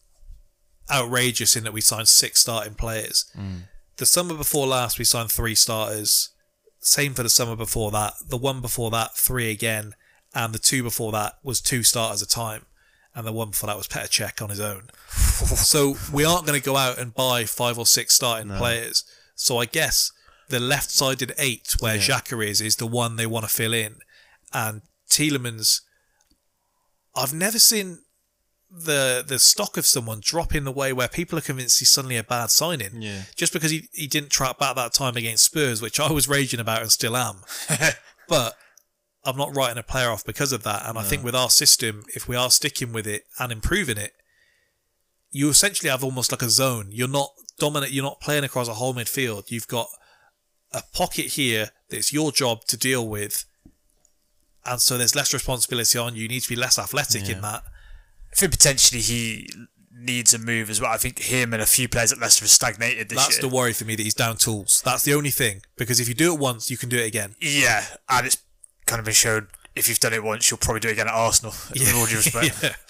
outrageous 0.90 1.54
in 1.56 1.64
that 1.64 1.72
we 1.72 1.80
signed 1.80 2.08
six 2.08 2.40
starting 2.40 2.74
players. 2.74 3.30
Mm. 3.38 3.62
The 3.98 4.06
summer 4.06 4.34
before 4.34 4.66
last, 4.66 4.98
we 4.98 5.04
signed 5.04 5.30
three 5.30 5.54
starters. 5.54 6.30
Same 6.80 7.14
for 7.14 7.22
the 7.22 7.28
summer 7.28 7.54
before 7.54 7.90
that. 7.92 8.14
The 8.26 8.36
one 8.36 8.60
before 8.60 8.90
that, 8.90 9.16
three 9.16 9.50
again, 9.50 9.94
and 10.34 10.52
the 10.52 10.58
two 10.58 10.82
before 10.82 11.12
that 11.12 11.34
was 11.42 11.60
two 11.60 11.82
starters 11.82 12.22
a 12.22 12.26
time, 12.26 12.66
and 13.14 13.26
the 13.26 13.32
one 13.32 13.50
before 13.50 13.68
that 13.68 13.76
was 13.76 13.88
Petr 13.88 14.08
Cech 14.08 14.42
on 14.42 14.50
his 14.50 14.60
own. 14.60 14.88
so 15.08 15.96
we 16.12 16.24
aren't 16.24 16.46
going 16.46 16.58
to 16.58 16.64
go 16.64 16.76
out 16.76 16.98
and 16.98 17.14
buy 17.14 17.44
five 17.44 17.78
or 17.78 17.86
six 17.86 18.14
starting 18.14 18.50
players. 18.50 19.04
So 19.34 19.58
I 19.58 19.64
guess 19.64 20.12
the 20.48 20.60
left-sided 20.60 21.32
eight 21.38 21.74
where 21.80 21.96
Xhaka 21.96 22.46
is 22.46 22.60
is 22.60 22.76
the 22.76 22.86
one 22.86 23.16
they 23.16 23.26
want 23.26 23.46
to 23.46 23.52
fill 23.52 23.74
in, 23.74 23.96
and 24.52 24.82
Tielemans. 25.08 25.80
I've 27.14 27.34
never 27.34 27.58
seen 27.58 27.98
the 28.70 29.24
the 29.26 29.38
stock 29.38 29.76
of 29.76 29.84
someone 29.84 30.20
drop 30.22 30.54
in 30.54 30.64
the 30.64 30.70
way 30.70 30.92
where 30.92 31.08
people 31.08 31.36
are 31.36 31.42
convinced 31.42 31.80
he's 31.80 31.90
suddenly 31.90 32.16
a 32.16 32.22
bad 32.22 32.50
signing. 32.50 33.02
Yeah. 33.02 33.22
Just 33.34 33.52
because 33.52 33.70
he, 33.70 33.88
he 33.92 34.06
didn't 34.06 34.30
trap 34.30 34.58
back 34.58 34.76
that 34.76 34.92
time 34.92 35.16
against 35.16 35.44
Spurs, 35.44 35.82
which 35.82 35.98
I 35.98 36.12
was 36.12 36.28
raging 36.28 36.60
about 36.60 36.82
and 36.82 36.92
still 36.92 37.16
am. 37.16 37.42
but 38.28 38.54
I'm 39.24 39.36
not 39.36 39.54
writing 39.54 39.78
a 39.78 39.82
player 39.82 40.10
off 40.10 40.24
because 40.24 40.52
of 40.52 40.62
that. 40.62 40.86
And 40.86 40.98
I 40.98 41.02
think 41.02 41.22
with 41.22 41.34
our 41.34 41.50
system, 41.50 42.04
if 42.14 42.26
we 42.26 42.36
are 42.36 42.50
sticking 42.50 42.92
with 42.92 43.06
it 43.06 43.24
and 43.38 43.52
improving 43.52 43.98
it, 43.98 44.12
you 45.30 45.48
essentially 45.48 45.90
have 45.90 46.02
almost 46.02 46.32
like 46.32 46.42
a 46.42 46.48
zone. 46.48 46.88
You're 46.90 47.08
not 47.08 47.30
dominant. 47.58 47.92
You're 47.92 48.04
not 48.04 48.20
playing 48.20 48.44
across 48.44 48.68
a 48.68 48.74
whole 48.74 48.94
midfield. 48.94 49.50
You've 49.50 49.68
got 49.68 49.88
a 50.72 50.82
pocket 50.94 51.26
here 51.26 51.70
that's 51.90 52.12
your 52.12 52.32
job 52.32 52.64
to 52.64 52.76
deal 52.76 53.06
with. 53.06 53.44
And 54.64 54.80
so 54.80 54.96
there's 54.96 55.14
less 55.14 55.32
responsibility 55.32 55.98
on 55.98 56.14
you. 56.14 56.22
You 56.22 56.28
need 56.28 56.40
to 56.40 56.48
be 56.48 56.56
less 56.56 56.78
athletic 56.78 57.28
in 57.28 57.40
that. 57.42 57.62
I 58.32 58.36
think 58.36 58.52
potentially 58.52 59.00
he 59.00 59.50
needs 59.92 60.32
a 60.32 60.38
move 60.38 60.70
as 60.70 60.80
well. 60.80 60.90
I 60.90 60.96
think 60.96 61.18
him 61.18 61.52
and 61.52 61.62
a 61.62 61.66
few 61.66 61.88
players 61.88 62.12
at 62.12 62.18
Leicester 62.18 62.44
have 62.44 62.50
stagnated 62.50 63.08
this 63.08 63.16
year. 63.16 63.24
That's 63.24 63.42
year. 63.42 63.50
the 63.50 63.54
worry 63.54 63.72
for 63.72 63.84
me 63.84 63.96
that 63.96 64.02
he's 64.02 64.14
down 64.14 64.36
tools. 64.36 64.82
That's 64.84 65.02
the 65.02 65.14
only 65.14 65.30
thing. 65.30 65.62
Because 65.76 66.00
if 66.00 66.08
you 66.08 66.14
do 66.14 66.32
it 66.32 66.38
once, 66.38 66.70
you 66.70 66.76
can 66.76 66.88
do 66.88 66.96
it 66.96 67.06
again. 67.06 67.34
yeah, 67.40 67.84
and 68.08 68.26
it's 68.26 68.38
kind 68.90 68.98
of 68.98 69.04
been 69.04 69.14
shown 69.14 69.46
if 69.76 69.88
you've 69.88 70.00
done 70.00 70.12
it 70.12 70.22
once, 70.22 70.50
you'll 70.50 70.58
probably 70.58 70.80
do 70.80 70.88
it 70.88 70.92
again 70.92 71.08
at 71.08 71.14
Arsenal. 71.14 71.54
With 71.70 71.94
all 71.94 72.06
due 72.06 72.16
respect. 72.16 72.76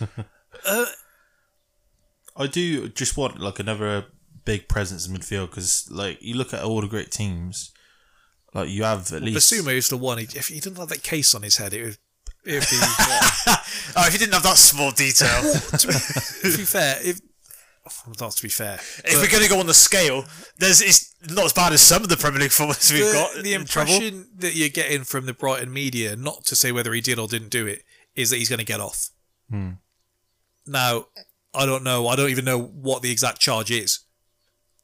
Yeah. 0.00 0.24
Uh, 0.66 0.86
I 2.36 2.48
do 2.48 2.88
just 2.88 3.16
want 3.16 3.38
like 3.38 3.60
another 3.60 4.06
big 4.44 4.66
presence 4.66 5.06
in 5.06 5.14
midfield 5.14 5.50
because 5.50 5.88
like 5.88 6.20
you 6.20 6.34
look 6.34 6.52
at 6.52 6.64
all 6.64 6.80
the 6.80 6.88
great 6.88 7.12
teams, 7.12 7.70
like 8.54 8.68
you 8.70 8.82
have 8.82 9.12
at 9.12 9.22
least 9.22 9.52
Bissouma 9.52 9.72
is 9.74 9.88
the 9.88 9.96
one. 9.96 10.18
If 10.18 10.48
he 10.48 10.58
didn't 10.58 10.78
have 10.78 10.88
that 10.88 11.04
case 11.04 11.32
on 11.34 11.42
his 11.42 11.58
head, 11.58 11.74
it 11.74 11.84
would, 11.84 11.98
it 12.44 12.54
would 12.54 12.68
be. 12.68 12.76
Oh, 13.96 14.04
if 14.06 14.12
he 14.12 14.18
didn't 14.18 14.34
have 14.34 14.42
that 14.42 14.56
small 14.56 14.90
detail, 14.90 15.40
to, 15.42 15.86
be, 15.86 15.92
to 16.50 16.58
be 16.58 16.64
fair, 16.64 16.98
if 17.02 17.20
not 18.20 18.32
to 18.32 18.42
be 18.42 18.48
fair, 18.48 18.74
if 19.04 19.14
we're 19.20 19.28
going 19.28 19.42
to 19.42 19.48
go 19.48 19.60
on 19.60 19.66
the 19.66 19.74
scale, 19.74 20.24
there's 20.58 20.80
it's 20.80 21.14
not 21.30 21.44
as 21.46 21.52
bad 21.52 21.72
as 21.72 21.82
some 21.82 22.02
of 22.02 22.08
the 22.08 22.16
Premier 22.16 22.40
League 22.40 22.50
footballers 22.50 22.90
we've 22.92 23.04
the, 23.04 23.12
got. 23.12 23.42
the 23.42 23.52
in 23.54 23.64
trouble. 23.66 23.92
impression 23.92 24.28
that 24.36 24.54
you're 24.54 24.68
getting 24.70 25.04
from 25.04 25.26
the 25.26 25.34
Brighton 25.34 25.72
media, 25.72 26.16
not 26.16 26.44
to 26.46 26.56
say 26.56 26.72
whether 26.72 26.92
he 26.94 27.00
did 27.00 27.18
or 27.18 27.28
didn't 27.28 27.50
do 27.50 27.66
it, 27.66 27.82
is 28.14 28.30
that 28.30 28.36
he's 28.38 28.48
going 28.48 28.58
to 28.58 28.64
get 28.64 28.80
off. 28.80 29.10
Hmm. 29.50 29.72
Now, 30.66 31.06
I 31.52 31.66
don't 31.66 31.84
know. 31.84 32.08
I 32.08 32.16
don't 32.16 32.30
even 32.30 32.44
know 32.44 32.58
what 32.60 33.02
the 33.02 33.10
exact 33.10 33.38
charge 33.40 33.70
is. 33.70 34.00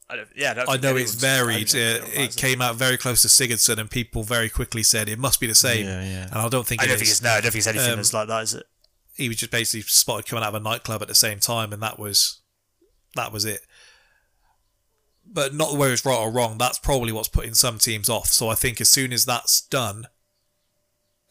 I 0.08 0.16
don't, 0.16 0.28
yeah, 0.36 0.54
don't 0.54 0.68
I 0.68 0.76
know 0.76 0.96
it's 0.96 1.14
varied. 1.14 1.74
I 1.74 1.78
Uh, 1.78 1.98
don't 2.00 2.14
it 2.18 2.36
came 2.36 2.60
out 2.60 2.74
very 2.76 2.98
close 2.98 3.22
to 3.22 3.28
Sigurdsson, 3.28 3.78
and 3.78 3.88
people 3.90 4.24
very 4.24 4.48
quickly 4.50 4.82
said 4.82 5.08
it 5.08 5.18
must 5.20 5.40
be 5.40 5.46
the 5.46 5.54
same. 5.54 5.86
Yeah, 5.86 6.02
yeah. 6.02 6.24
And 6.26 6.34
I 6.34 6.48
don't 6.48 6.66
think 6.66 6.82
I 6.82 6.84
it 6.84 6.88
don't 6.88 6.94
is. 6.96 7.00
think 7.02 7.10
it's 7.12 7.22
no. 7.22 7.30
I 7.30 7.34
don't 7.40 7.52
think 7.52 7.56
it's 7.60 7.66
anything 7.68 7.90
Um, 7.92 7.96
that's 7.96 8.12
like 8.12 8.28
that, 8.28 8.42
is 8.42 8.54
it? 8.54 8.66
he 9.14 9.28
was 9.28 9.36
just 9.36 9.52
basically 9.52 9.82
spotted 9.82 10.26
coming 10.26 10.42
out 10.42 10.48
of 10.54 10.54
a 10.56 10.60
nightclub 10.60 11.00
at 11.02 11.08
the 11.08 11.14
same 11.14 11.38
time, 11.38 11.72
and 11.72 11.80
that 11.82 11.98
was 11.98 12.39
that 13.16 13.32
was 13.32 13.44
it. 13.44 13.60
But 15.26 15.54
not 15.54 15.76
whether 15.76 15.92
it's 15.92 16.04
right 16.04 16.18
or 16.18 16.30
wrong. 16.30 16.58
That's 16.58 16.78
probably 16.78 17.12
what's 17.12 17.28
putting 17.28 17.54
some 17.54 17.78
teams 17.78 18.08
off. 18.08 18.26
So 18.26 18.48
I 18.48 18.54
think 18.54 18.80
as 18.80 18.88
soon 18.88 19.12
as 19.12 19.24
that's 19.24 19.60
done, 19.60 20.06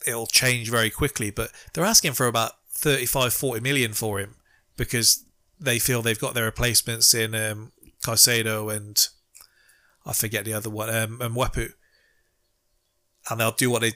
it'll 0.06 0.26
change 0.26 0.70
very 0.70 0.90
quickly. 0.90 1.30
But 1.30 1.50
they're 1.72 1.84
asking 1.84 2.14
for 2.14 2.26
about 2.26 2.52
35, 2.70 3.32
40 3.32 3.60
million 3.60 3.92
for 3.92 4.18
him 4.18 4.36
because 4.76 5.24
they 5.58 5.78
feel 5.78 6.00
they've 6.00 6.18
got 6.18 6.34
their 6.34 6.46
replacements 6.46 7.12
in 7.12 7.34
um, 7.34 7.72
Caicedo 8.02 8.74
and 8.74 9.08
I 10.06 10.12
forget 10.12 10.44
the 10.44 10.54
other 10.54 10.70
one, 10.70 10.88
um, 10.88 11.20
and 11.20 11.34
Mwepu. 11.34 11.72
And 13.28 13.40
they'll 13.40 13.52
do 13.52 13.70
what 13.70 13.82
they 13.82 13.92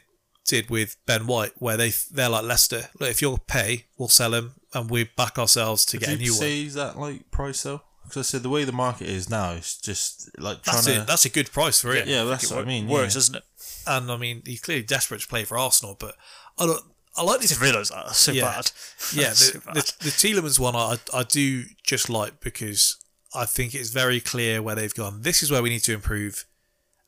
did 0.46 0.68
with 0.68 0.96
Ben 1.06 1.26
White, 1.26 1.52
where 1.56 1.76
they 1.76 1.92
they're 2.10 2.28
like 2.28 2.44
Leicester. 2.44 2.90
Look, 3.00 3.10
if 3.10 3.22
you'll 3.22 3.38
pay, 3.38 3.86
we'll 3.96 4.08
sell 4.08 4.34
him, 4.34 4.52
and 4.74 4.90
we 4.90 5.04
back 5.04 5.38
ourselves 5.38 5.84
to 5.86 5.96
Would 5.96 6.00
get 6.00 6.08
a 6.10 6.12
you 6.12 6.18
new 6.18 6.32
one. 6.32 6.38
say 6.40 6.62
is 6.62 6.74
that 6.74 6.98
like 6.98 7.30
price 7.30 7.62
though? 7.62 7.82
Because 8.02 8.18
I 8.18 8.22
said 8.22 8.42
the 8.42 8.50
way 8.50 8.64
the 8.64 8.72
market 8.72 9.08
is 9.08 9.30
now, 9.30 9.52
it's 9.52 9.78
just 9.80 10.28
like 10.38 10.62
trying 10.62 10.74
That's 10.76 10.86
to. 10.86 11.00
it. 11.00 11.06
That's 11.06 11.24
a 11.24 11.30
good 11.30 11.50
price 11.50 11.80
for 11.80 11.94
it. 11.94 12.06
yeah, 12.06 12.24
that's 12.24 12.50
what 12.50 12.60
I 12.60 12.66
mean. 12.66 12.86
Works, 12.86 13.14
yeah. 13.14 13.18
isn't 13.18 13.36
it? 13.36 13.42
And 13.86 14.10
I 14.12 14.16
mean, 14.18 14.42
he's 14.44 14.60
clearly 14.60 14.82
desperate 14.84 15.22
to 15.22 15.26
play 15.26 15.44
for 15.44 15.56
Arsenal, 15.56 15.96
but 15.98 16.14
I 16.58 16.66
don't. 16.66 16.82
I 17.16 17.22
like 17.22 17.36
I 17.38 17.42
this. 17.42 17.50
didn't 17.50 17.62
realise 17.62 17.88
that. 17.90 18.04
That's 18.06 18.18
so 18.18 18.32
Yeah. 18.32 18.42
bad. 18.42 18.70
Yeah, 19.14 19.28
the, 19.30 19.34
so 19.36 19.60
bad. 19.60 19.74
the, 19.76 19.92
the 20.00 20.10
Tielemans 20.10 20.58
one 20.58 20.76
I, 20.76 20.96
I 21.14 21.22
do 21.22 21.64
just 21.82 22.10
like 22.10 22.40
because 22.40 22.96
I 23.34 23.46
think 23.46 23.74
it's 23.74 23.90
very 23.90 24.20
clear 24.20 24.60
where 24.60 24.74
they've 24.74 24.94
gone. 24.94 25.22
This 25.22 25.42
is 25.42 25.50
where 25.50 25.62
we 25.62 25.70
need 25.70 25.84
to 25.84 25.94
improve, 25.94 26.44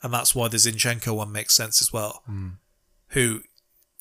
and 0.03 0.15
that's 0.15 0.35
why 0.35 0.49
the 0.49 0.57
Zinchenko 0.57 1.15
one 1.15 1.31
makes 1.33 1.55
sense 1.55 1.83
as 1.83 1.93
well. 1.93 2.23
Hmm. 2.25 2.49
Who 3.09 3.43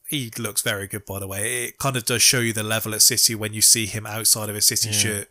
he 0.07 0.31
looks 0.37 0.61
very 0.61 0.87
good, 0.87 1.05
by 1.05 1.19
the 1.19 1.27
way. 1.27 1.65
It 1.65 1.77
kind 1.77 1.95
of 1.95 2.05
does 2.05 2.21
show 2.21 2.39
you 2.39 2.53
the 2.53 2.63
level 2.63 2.93
at 2.93 3.01
City 3.01 3.35
when 3.35 3.53
you 3.53 3.61
see 3.61 3.85
him 3.85 4.05
outside 4.05 4.49
of 4.49 4.55
a 4.55 4.61
City 4.61 4.91
shirt 4.91 5.29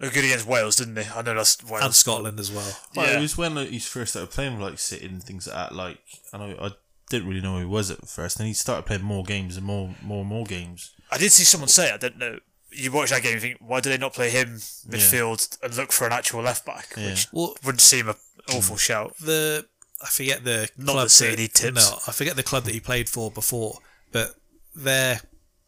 Looked 0.00 0.14
good 0.14 0.24
against 0.24 0.46
Wales, 0.46 0.74
didn't 0.76 0.96
he? 0.98 1.04
I 1.14 1.22
know 1.22 1.34
that's 1.34 1.62
Wales. 1.62 1.84
and 1.84 1.94
Scotland 1.94 2.40
as 2.40 2.50
well. 2.50 2.76
Well, 2.96 3.06
Yeah. 3.06 3.18
it 3.18 3.22
was 3.22 3.38
when 3.38 3.54
like, 3.54 3.68
he 3.68 3.78
first 3.78 4.10
started 4.12 4.30
playing 4.32 4.54
with 4.58 4.68
like 4.70 4.78
City 4.80 5.06
and 5.06 5.22
things 5.22 5.46
like 5.46 5.54
that. 5.54 5.74
Like 5.74 5.98
I 6.32 6.38
know 6.38 6.56
I 6.60 6.72
didn't 7.10 7.28
really 7.28 7.40
know 7.40 7.54
who 7.54 7.60
he 7.60 7.64
was 7.66 7.90
at 7.92 8.08
first, 8.08 8.38
and 8.40 8.48
he 8.48 8.54
started 8.54 8.86
playing 8.86 9.02
more 9.02 9.22
games 9.22 9.56
and 9.56 9.64
more, 9.64 9.94
more, 10.02 10.20
and 10.20 10.28
more 10.28 10.44
games. 10.46 10.90
I 11.12 11.18
did 11.18 11.30
see 11.30 11.44
someone 11.44 11.68
say, 11.68 11.92
I 11.92 11.96
don't 11.96 12.18
know. 12.18 12.38
You 12.72 12.90
watch 12.90 13.10
that 13.10 13.22
game 13.22 13.34
and 13.34 13.40
think, 13.42 13.58
why 13.60 13.78
do 13.80 13.88
they 13.88 13.98
not 13.98 14.14
play 14.14 14.30
him 14.30 14.56
midfield 14.88 15.56
and 15.62 15.76
look 15.76 15.92
for 15.92 16.06
an 16.08 16.12
actual 16.12 16.42
left 16.42 16.66
back? 16.66 16.92
Which 16.96 17.28
Well, 17.32 17.54
wouldn't 17.64 17.80
seem 17.82 18.08
an 18.08 18.16
awful 18.52 18.76
shout. 18.76 19.14
the 19.20 19.64
I 20.02 20.08
forget 20.08 20.42
the 20.42 20.68
Not 20.76 20.92
club 20.94 21.04
that 21.06 21.10
City 21.10 21.42
need 21.42 21.54
tips. 21.54 21.88
No, 21.90 21.98
I 22.08 22.10
forget 22.12 22.34
the 22.34 22.42
club 22.42 22.64
that 22.64 22.74
he 22.74 22.80
played 22.80 23.08
for 23.08 23.30
before, 23.30 23.78
but 24.14 24.36
their 24.76 25.20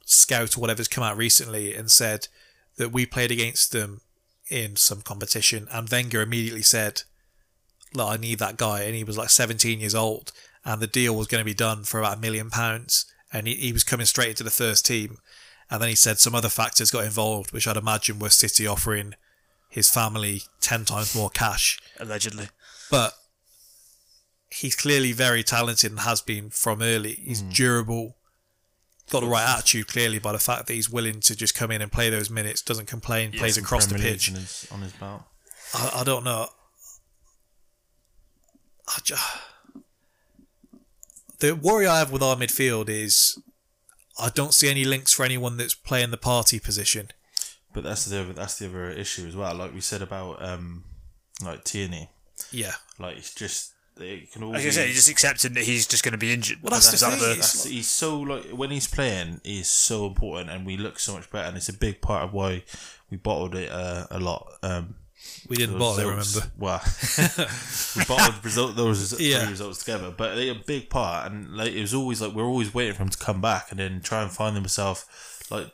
scout 0.04 0.56
or 0.56 0.60
whatever's 0.60 0.86
come 0.86 1.02
out 1.02 1.16
recently 1.16 1.74
and 1.74 1.90
said 1.90 2.28
that 2.76 2.92
we 2.92 3.04
played 3.04 3.32
against 3.32 3.72
them 3.72 4.02
in 4.48 4.76
some 4.76 5.02
competition, 5.02 5.66
and 5.72 5.90
Wenger 5.90 6.22
immediately 6.22 6.62
said, 6.62 7.02
"Look, 7.92 8.08
I 8.08 8.16
need 8.16 8.38
that 8.38 8.56
guy," 8.56 8.82
and 8.82 8.94
he 8.94 9.02
was 9.02 9.18
like 9.18 9.30
17 9.30 9.80
years 9.80 9.96
old, 9.96 10.30
and 10.64 10.80
the 10.80 10.86
deal 10.86 11.16
was 11.16 11.26
going 11.26 11.40
to 11.40 11.44
be 11.44 11.54
done 11.54 11.82
for 11.82 11.98
about 11.98 12.18
a 12.18 12.20
million 12.20 12.48
pounds, 12.48 13.04
and 13.32 13.48
he, 13.48 13.54
he 13.54 13.72
was 13.72 13.82
coming 13.82 14.06
straight 14.06 14.30
into 14.30 14.44
the 14.44 14.50
first 14.50 14.86
team, 14.86 15.18
and 15.68 15.82
then 15.82 15.88
he 15.88 15.96
said 15.96 16.20
some 16.20 16.36
other 16.36 16.48
factors 16.48 16.92
got 16.92 17.04
involved, 17.04 17.50
which 17.52 17.66
I'd 17.66 17.76
imagine 17.76 18.20
were 18.20 18.30
City 18.30 18.64
offering 18.64 19.14
his 19.68 19.90
family 19.90 20.42
10 20.60 20.84
times 20.84 21.16
more 21.16 21.28
cash 21.28 21.80
Allegedly. 21.98 22.48
but 22.88 23.14
he's 24.48 24.76
clearly 24.76 25.10
very 25.10 25.42
talented 25.42 25.90
and 25.90 26.00
has 26.00 26.20
been 26.20 26.50
from 26.50 26.80
early. 26.80 27.14
He's 27.14 27.40
hmm. 27.40 27.50
durable, 27.50 28.16
got 29.10 29.20
the 29.20 29.26
right 29.26 29.48
attitude 29.56 29.86
clearly 29.86 30.18
by 30.18 30.32
the 30.32 30.38
fact 30.38 30.66
that 30.66 30.72
he's 30.74 30.90
willing 30.90 31.20
to 31.20 31.36
just 31.36 31.54
come 31.54 31.70
in 31.70 31.80
and 31.82 31.92
play 31.92 32.10
those 32.10 32.28
minutes, 32.30 32.60
doesn't 32.62 32.86
complain, 32.86 33.32
plays 33.32 33.56
across 33.56 33.86
the 33.86 33.94
pitch. 33.98 34.28
his, 34.30 34.66
on 34.72 34.82
his 34.82 34.92
belt. 34.92 35.22
I, 35.74 36.00
I 36.00 36.04
don't 36.04 36.24
know. 36.24 36.48
I 38.88 38.98
ju- 39.02 39.14
the 41.38 41.54
worry 41.54 41.86
I 41.86 41.98
have 41.98 42.10
with 42.12 42.22
our 42.22 42.36
midfield 42.36 42.88
is 42.88 43.38
I 44.18 44.30
don't 44.30 44.54
see 44.54 44.68
any 44.68 44.84
links 44.84 45.12
for 45.12 45.24
anyone 45.24 45.56
that's 45.56 45.74
playing 45.74 46.10
the 46.10 46.16
Partey 46.18 46.62
position. 46.62 47.08
But 47.72 47.84
that's 47.84 48.06
the 48.06 48.20
other, 48.20 48.32
that's 48.32 48.58
the 48.58 48.66
other 48.68 48.90
issue 48.90 49.26
as 49.26 49.36
well. 49.36 49.54
Like 49.54 49.74
we 49.74 49.80
said 49.80 50.00
about 50.02 50.42
um, 50.42 50.84
like 51.44 51.62
Tierney, 51.64 52.08
Yeah. 52.50 52.74
like 52.98 53.18
it's 53.18 53.34
just 53.34 53.72
it 53.98 54.32
can 54.32 54.42
all 54.42 54.52
Like. 54.52 54.64
I 54.66 54.70
said, 54.70 54.86
he's 54.86 54.96
just 54.96 55.08
accepting 55.10 55.54
that 55.54 55.64
he's 55.64 55.86
just 55.86 56.02
going 56.04 56.12
to 56.12 56.18
be 56.18 56.32
injured. 56.32 56.58
Well, 56.62 56.70
that's 56.70 56.92
Is 56.92 57.00
the 57.00 57.06
that 57.08 57.18
thing, 57.18 57.34
That's, 57.36 57.64
he's 57.64 57.88
so 57.88 58.20
like 58.20 58.44
when 58.50 58.70
he's 58.70 58.86
playing, 58.86 59.40
he's 59.44 59.68
so 59.68 60.06
important, 60.06 60.50
and 60.50 60.66
we 60.66 60.76
look 60.76 60.98
so 60.98 61.14
much 61.14 61.30
better, 61.30 61.48
and 61.48 61.56
it's 61.56 61.68
a 61.68 61.72
big 61.72 62.00
part 62.00 62.24
of 62.24 62.32
why 62.32 62.62
we 63.10 63.16
bottled 63.16 63.54
it 63.54 63.70
uh, 63.70 64.06
a 64.10 64.18
lot. 64.20 64.46
Um, 64.62 64.96
We 65.48 65.56
didn't 65.56 65.78
bottle 65.78 66.08
it, 66.08 66.14
results- 66.14 66.34
remember? 66.36 66.52
Well, 66.58 66.82
we 67.96 68.04
bottled 68.04 68.34
the 68.36 68.40
result, 68.44 68.76
those 68.76 69.20
Yeah. 69.20 69.40
three 69.40 69.50
results 69.50 69.78
together, 69.84 70.12
but 70.16 70.34
they 70.34 70.48
a 70.50 70.54
big 70.54 70.90
part, 70.90 71.30
and 71.30 71.56
like 71.56 71.72
it 71.72 71.80
was 71.80 71.94
always 71.94 72.20
like 72.20 72.34
we 72.34 72.42
are 72.42 72.46
always 72.46 72.74
waiting 72.74 72.94
for 72.94 73.02
him 73.02 73.08
to 73.10 73.18
come 73.18 73.40
back 73.40 73.70
and 73.70 73.80
then 73.80 74.00
try 74.00 74.22
and 74.22 74.30
find 74.30 74.54
himself, 74.56 75.46
like, 75.50 75.70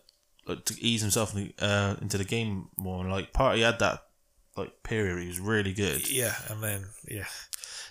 like 0.47 0.65
to 0.67 0.75
ease 0.81 1.01
himself 1.03 1.35
in 1.37 1.53
the, 1.57 1.65
uh, 1.65 1.97
into 2.01 2.19
the 2.19 2.25
game 2.25 2.69
more. 2.77 3.03
And 3.03 3.11
like 3.13 3.33
Partey 3.33 3.63
had 3.63 3.79
that 3.81 4.05
like 4.57 4.83
period, 4.83 5.21
he 5.23 5.29
was 5.29 5.41
really 5.41 5.73
good. 5.73 6.11
Yeah, 6.11 6.35
and 6.51 6.63
then 6.63 6.85
yeah. 7.09 7.25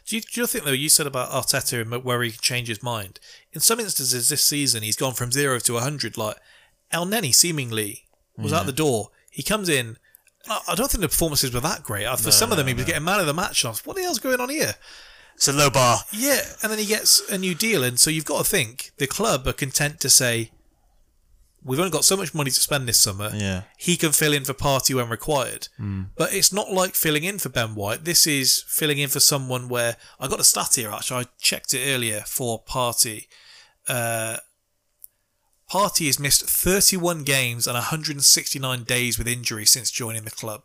Do 0.06 0.15
you, 0.15 0.22
do 0.22 0.41
you 0.41 0.48
think 0.48 0.65
though 0.65 0.72
you 0.72 0.90
said 0.90 1.07
about 1.07 1.30
Arteta 1.30 1.82
and 1.82 2.03
where 2.03 2.22
he 2.23 2.32
can 2.32 2.41
change 2.41 2.68
his 2.68 2.84
mind? 2.84 3.19
In 3.53 3.61
some 3.61 3.80
instances 3.80 4.30
this 4.30 4.44
season, 4.44 4.84
he's 4.84 4.95
gone 4.95 5.14
from 5.14 5.32
zero 5.32 5.60
to 5.60 5.78
hundred. 5.78 6.18
Like 6.18 6.38
Elneny, 6.91 7.34
seemingly 7.34 8.06
was 8.38 8.53
out 8.53 8.64
mm. 8.64 8.68
the 8.68 8.73
door. 8.73 9.10
He 9.30 9.44
comes 9.44 9.69
in. 9.69 9.98
I 10.49 10.73
don't 10.76 10.90
think 10.90 11.02
the 11.02 11.07
performances 11.07 11.53
were 11.53 11.60
that 11.60 11.84
great. 11.84 12.07
For 12.19 12.32
some 12.32 12.52
of 12.52 12.57
them, 12.57 12.68
he 12.68 12.73
was 12.73 12.86
getting 12.86 13.03
man 13.03 13.19
of 13.19 13.28
the 13.28 13.34
match. 13.34 13.64
And 13.64 13.69
I 13.69 13.72
was, 13.72 13.86
what 13.86 13.95
the 13.95 14.02
hell's 14.02 14.19
going 14.19 14.40
on 14.40 14.49
here? 14.49 14.73
It's 15.36 15.48
a 15.48 15.53
low 15.53 15.69
bar. 15.69 15.99
Yeah, 16.11 16.41
and 16.61 16.72
then 16.72 16.80
he 16.80 16.86
gets 16.86 17.28
a 17.30 17.38
new 17.38 17.56
deal, 17.56 17.84
and 17.84 17.99
so 17.99 18.10
you've 18.10 18.26
got 18.26 18.40
to 18.40 18.49
think 18.49 18.91
the 18.98 19.07
club 19.07 19.48
are 19.48 19.53
content 19.53 19.99
to 20.02 20.10
say, 20.10 20.52
"We've 21.63 21.79
only 21.79 21.91
got 21.91 22.05
so 22.05 22.17
much 22.17 22.33
money 22.33 22.51
to 22.51 22.59
spend 22.59 22.88
this 22.88 22.99
summer. 22.99 23.31
Yeah. 23.33 23.63
He 23.77 23.97
can 23.97 24.11
fill 24.11 24.33
in 24.33 24.45
for 24.45 24.53
Partey 24.53 24.95
when 24.95 25.09
required." 25.09 25.67
But 26.15 26.33
it's 26.33 26.51
not 26.51 26.71
like 26.71 26.95
filling 26.95 27.23
in 27.23 27.39
for 27.39 27.49
Ben 27.49 27.75
White. 27.75 28.03
This 28.03 28.25
is 28.27 28.63
filling 28.67 28.97
in 28.99 29.09
for 29.09 29.19
someone 29.19 29.69
where 29.69 29.97
I 30.19 30.27
got 30.27 30.39
a 30.39 30.43
stat 30.43 30.75
here. 30.75 30.89
Actually, 30.89 31.25
I 31.25 31.27
checked 31.39 31.73
it 31.73 31.88
earlier 31.88 32.21
for 32.21 32.63
Partey. 32.63 33.27
Uh, 33.88 34.38
Partey 35.71 36.07
has 36.07 36.19
missed 36.19 36.49
31 36.49 37.23
games 37.23 37.65
and 37.65 37.75
169 37.75 38.83
days 38.83 39.17
with 39.17 39.27
injury 39.27 39.65
since 39.65 39.89
joining 39.89 40.23
the 40.25 40.31
club. 40.31 40.63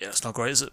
Yeah, 0.00 0.06
that's 0.08 0.22
not 0.22 0.34
great, 0.34 0.52
is 0.52 0.62
it? 0.62 0.72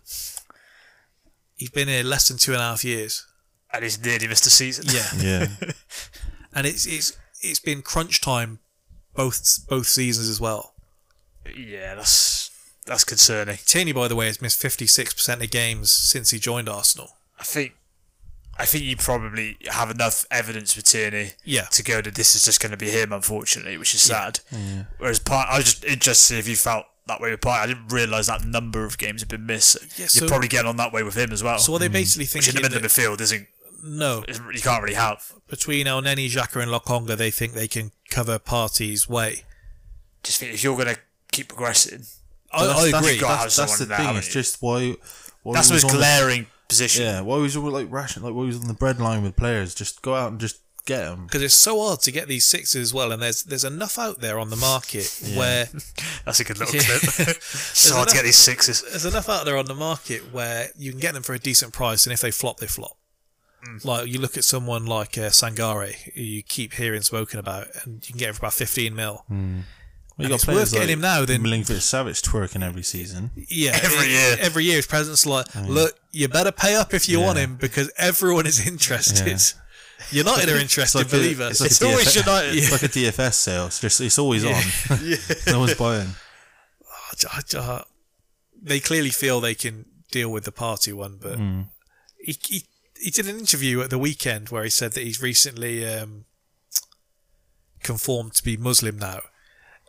He's 1.55 1.71
been 1.71 1.87
here 1.87 2.03
less 2.03 2.27
than 2.27 2.37
two 2.37 2.51
and 2.51 2.61
a 2.61 2.65
half 2.65 2.83
years. 2.83 3.25
And 3.73 3.83
he's 3.83 4.03
nearly 4.03 4.27
missed 4.27 4.45
a 4.45 4.51
season. 4.51 4.85
Yeah. 4.87 5.07
Yeah, 5.17 5.47
and 6.53 6.67
it's 6.67 6.85
it's 6.85 7.17
it's 7.41 7.59
been 7.59 7.81
crunch 7.81 8.21
time 8.21 8.59
both 9.15 9.65
both 9.69 9.87
seasons 9.87 10.29
as 10.29 10.39
well. 10.41 10.73
yeah, 11.55 11.95
that's 11.95 12.51
that's 12.85 13.03
concerning. 13.03 13.57
Tierney, 13.65 13.91
by 13.93 14.07
the 14.07 14.15
way, 14.15 14.27
has 14.27 14.41
missed 14.41 14.59
fifty 14.61 14.87
six 14.87 15.13
percent 15.13 15.43
of 15.43 15.49
games 15.51 15.91
since 15.91 16.31
he 16.31 16.39
joined 16.39 16.69
Arsenal. 16.69 17.17
I 17.39 17.43
think 17.43 17.73
I 18.57 18.65
think 18.65 18.85
you 18.85 18.95
probably 18.95 19.57
have 19.69 19.91
enough 19.91 20.25
evidence 20.31 20.75
with 20.75 20.85
Tierney 20.85 21.31
Yeah. 21.43 21.65
to 21.71 21.83
go 21.83 22.01
that 22.01 22.15
this 22.15 22.35
is 22.35 22.45
just 22.45 22.61
going 22.61 22.71
to 22.71 22.77
be 22.77 22.89
him, 22.89 23.11
unfortunately, 23.11 23.77
which 23.77 23.93
is 23.93 24.01
sad. 24.01 24.39
Whereas 24.97 25.19
Partey, 25.19 25.49
I 25.49 25.57
was 25.57 25.65
just 25.65 25.83
interested 25.83 26.11
to 26.13 26.15
see 26.15 26.39
if 26.39 26.47
you 26.47 26.55
felt 26.55 26.85
that 27.07 27.19
way 27.19 27.31
with 27.31 27.41
Partey. 27.41 27.59
I 27.59 27.67
didn't 27.67 27.89
realise 27.89 28.27
that 28.27 28.45
number 28.45 28.85
of 28.85 28.97
games 28.97 29.21
had 29.21 29.27
been 29.29 29.45
missed. 29.45 29.77
Yeah, 29.99 30.07
so- 30.07 30.21
You're 30.21 30.29
probably 30.29 30.47
getting 30.47 30.69
on 30.69 30.77
that 30.77 30.93
way 30.93 31.03
with 31.03 31.15
him 31.17 31.33
as 31.33 31.43
well. 31.43 31.59
So 31.59 31.73
what 31.73 31.79
they 31.79 31.89
mm. 31.89 31.93
basically 31.93 32.23
which 32.33 32.47
in 32.47 32.53
think 32.53 32.55
the 32.55 32.61
middle 32.61 32.77
of 32.77 32.81
the 32.83 32.87
midfield 32.87 33.19
isn't, 33.19 33.47
no 33.86 34.24
isn't 34.28 34.53
you 34.53 34.62
can't 34.62 34.82
really 34.84 34.95
have. 34.95 35.34
between 35.48 35.86
Elneny, 35.86 36.28
Xhaka, 36.30 36.62
and 36.62 36.72
Lokonga, 36.72 37.16
they 37.16 37.32
think 37.32 37.53
they 37.53 37.68
can 37.68 37.91
cover 38.10 38.40
Partey's 38.40 39.07
way. 39.07 39.44
Just 40.24 40.40
think 40.40 40.53
if 40.53 40.64
you're 40.64 40.76
going 40.76 40.94
to 40.95 40.99
keep 41.32 41.49
progressing, 41.49 42.03
I, 42.52 42.66
That's- 42.66 42.84
I 42.84 42.86
that's- 42.91 43.03
agree. 43.06 43.20
gotta 43.20 43.44
That's, 43.44 43.56
that's 43.56 43.80
the 43.80 43.86
there, 43.86 43.98
thing. 43.98 44.16
It's 44.16 44.28
just 44.34 44.62
why. 44.62 44.95
why 45.44 45.53
that's 45.53 45.68
he 45.68 45.72
the 45.72 45.76
was 45.76 45.84
most 45.84 45.86
on 45.86 45.91
the- 45.91 45.98
glaring 45.98 46.48
position. 46.68 47.03
Yeah, 47.03 47.22
why 47.22 47.38
was 47.38 47.56
all 47.56 47.70
like 47.70 47.91
ration? 47.91 48.24
Like 48.24 48.34
why 48.34 48.44
was 48.45 48.60
on 48.60 48.68
the 48.68 48.74
bread 48.74 48.99
line 48.99 49.22
with 49.24 49.36
players? 49.36 49.76
Just 49.76 50.02
go 50.02 50.16
out 50.16 50.32
and 50.32 50.40
just 50.40 50.62
get 50.88 51.02
them. 51.03 51.26
because 51.26 51.41
it's 51.41 51.56
so 51.56 51.80
hard 51.84 51.99
to 52.02 52.12
get 52.12 52.28
these 52.28 52.45
sixes 52.45 52.76
as 52.82 52.94
well, 52.94 53.12
and 53.12 53.22
there's 53.22 53.44
there's 53.44 53.64
enough 53.64 53.99
out 53.99 54.22
there 54.22 54.40
on 54.40 54.49
the 54.49 54.56
market 54.56 55.06
where 55.36 55.68
That's 56.26 56.40
a 56.40 56.44
good 56.44 56.57
little 56.57 56.74
Yeah. 56.76 56.98
clip. 57.02 57.41
so 57.44 57.95
hard 57.95 58.10
to 58.10 58.16
get 58.16 58.24
these 58.24 58.36
sixes. 58.38 58.82
there's 58.90 59.06
enough 59.06 59.30
out 59.30 59.45
there 59.45 59.57
on 59.57 59.66
the 59.66 59.76
market 59.76 60.32
where 60.34 60.70
you 60.78 60.90
can 60.91 60.99
get 60.99 61.14
them 61.14 61.22
for 61.24 61.34
a 61.36 61.40
decent 61.40 61.72
price, 61.74 62.06
and 62.07 62.14
if 62.14 62.22
they 62.22 62.32
flop, 62.32 62.57
they 62.60 62.68
flop. 62.68 62.98
Mm. 63.65 63.85
Like 63.85 64.07
you 64.07 64.19
look 64.19 64.37
at 64.37 64.43
someone 64.43 64.85
like 64.85 65.17
uh, 65.17 65.29
Sangare, 65.29 65.93
who 66.13 66.21
you 66.21 66.43
keep 66.43 66.73
hearing 66.73 67.01
spoken 67.01 67.39
about, 67.39 67.67
and 67.83 67.95
you 68.05 68.11
can 68.13 68.17
get 68.17 68.29
him 68.29 68.35
for 68.35 68.41
about 68.41 68.53
fifteen 68.53 68.95
mil. 68.95 69.23
Hmm. 69.27 69.61
Well, 70.17 70.27
And 70.27 70.33
it's 70.35 70.47
worth 70.47 70.71
getting 70.71 70.89
him 70.89 71.01
now 71.01 71.25
than- 71.25 71.41
Milinkovic 71.43 71.81
Savic 71.81 72.21
twerking 72.23 72.63
every 72.63 72.83
season. 72.83 73.31
Yeah, 73.35 73.71
Every 73.83 74.07
it- 74.07 74.11
year. 74.11 74.37
Every 74.39 74.63
year, 74.63 74.77
his 74.77 74.87
presence 74.87 75.25
like, 75.25 75.53
look, 75.55 75.99
you 76.11 76.29
better 76.29 76.53
pay 76.53 76.75
up 76.75 76.93
if 76.93 77.09
you 77.09 77.19
want 77.19 77.37
him 77.37 77.57
because 77.57 77.91
everyone 77.97 78.45
is 78.47 78.65
interested. 78.65 79.27
Yeah. 79.27 79.37
United 80.11 80.49
are 80.49 80.57
interested, 80.57 80.99
like 80.99 81.09
believe 81.09 81.39
us. 81.39 81.61
it's 81.61 81.61
like 81.61 81.71
It's 81.71 81.81
a 81.81 81.87
always 81.87 82.15
United. 82.15 82.55
It's 82.57 82.71
like 82.71 82.83
a 82.83 82.87
DFS 82.87 83.33
sale. 83.33 83.65
It's 83.67 83.79
just 83.79 84.01
it's 84.01 84.19
always 84.19 84.45
on. 84.45 84.61
no 85.47 85.59
one's 85.59 85.73
buying. 85.75 86.09
They 88.61 88.79
clearly 88.79 89.09
feel 89.09 89.39
they 89.39 89.55
can 89.55 89.85
deal 90.11 90.29
with 90.29 90.43
the 90.43 90.51
Partey 90.51 90.93
one, 90.93 91.17
but 91.21 91.37
hmm. 91.37 91.61
he, 92.19 92.37
he 92.47 92.63
he 92.99 93.11
did 93.11 93.27
an 93.27 93.38
interview 93.39 93.81
at 93.81 93.89
the 93.89 93.97
weekend 93.99 94.49
where 94.49 94.63
he 94.63 94.69
said 94.69 94.93
that 94.93 95.03
he's 95.03 95.22
recently 95.22 95.85
um, 95.88 96.26
conformed 97.84 98.34
to 98.35 98.43
be 98.43 98.57
Muslim 98.57 98.97
now. 98.97 99.22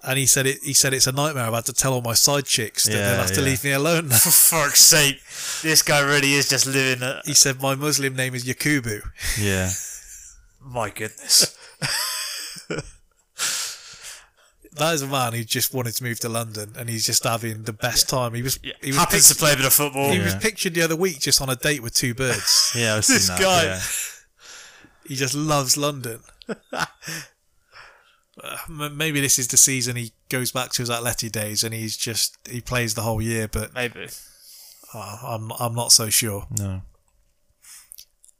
And 0.05 0.19
he 0.19 0.27
said 0.27 0.47
it. 0.47 0.59
He 0.63 0.73
said 0.75 0.93
it's 0.95 1.07
a 1.07 1.13
nightmare. 1.13 1.47
I've 1.47 1.55
had 1.55 1.65
to 1.65 1.73
tell 1.73 1.93
all 1.95 2.03
my 2.03 2.13
side 2.15 2.45
chicks 2.45 2.85
that 2.85 2.93
Yeah, 2.93 3.11
they'll 3.11 3.23
have 3.23 3.33
to 3.33 3.41
leave 3.41 3.65
me 3.65 3.73
alone 3.73 4.09
now. 4.09 4.17
For 4.19 4.31
fuck's 4.31 4.81
sake, 4.81 5.17
this 5.63 5.83
guy 5.83 6.01
really 6.01 6.35
is 6.35 6.49
just 6.49 6.67
living. 6.67 7.03
A, 7.03 7.23
He 7.25 7.35
said 7.35 7.61
my 7.61 7.75
Muslim 7.75 8.15
name 8.15 8.35
is 8.35 8.45
Yakubu. 8.45 9.01
Yeah, 9.41 9.71
my 10.65 10.91
goodness. 10.91 11.57
That 14.77 14.95
is 14.95 15.03
a 15.03 15.07
man 15.07 15.33
who 15.33 15.43
just 15.45 15.73
wanted 15.75 15.95
to 15.97 16.05
move 16.05 16.21
to 16.21 16.29
London, 16.29 16.75
and 16.79 16.89
he's 16.89 17.07
just 17.07 17.25
having 17.25 17.63
the 17.63 17.73
best 17.73 18.09
time. 18.09 18.35
He 18.35 18.43
was 18.43 18.59
he 18.83 18.89
was, 18.89 18.97
Happens 18.97 19.29
pic- 19.29 19.37
to 19.37 19.41
play 19.43 19.53
a 19.55 19.57
bit 19.57 19.65
of 19.67 19.73
football. 19.73 20.11
he 20.13 20.19
was 20.19 20.35
pictured 20.35 20.75
the 20.75 20.83
other 20.83 20.97
week 20.97 21.19
just 21.21 21.41
on 21.41 21.49
a 21.49 21.57
date 21.57 21.83
with 21.83 21.95
two 21.95 22.15
birds. 22.15 22.73
yeah. 22.77 22.95
I've 22.97 23.07
This 23.07 23.27
seen 23.27 23.37
that. 23.37 23.41
guy. 23.43 23.63
Yeah. 23.65 23.81
he 25.09 25.15
just 25.17 25.35
loves 25.35 25.77
London. 25.77 26.21
Uh, 28.43 28.91
Maybe 28.93 29.21
this 29.23 29.39
is 29.39 29.49
the 29.49 29.57
season 29.57 29.97
he 29.97 30.13
goes 30.29 30.53
back 30.53 30.71
to 30.73 30.83
his 30.83 30.91
Atleti 30.91 31.33
days, 31.33 31.65
and 31.65 31.73
he's 31.73 31.97
just 31.97 32.37
he 32.47 32.61
plays 32.61 32.95
the 32.95 33.01
whole 33.01 33.23
year. 33.23 33.49
But 33.49 33.73
Maybe. 33.73 34.09
uh, 34.93 35.19
I'm 35.23 35.51
I'm 35.59 35.75
not 35.75 35.91
so 35.91 36.11
sure. 36.11 36.47
No. 36.59 36.83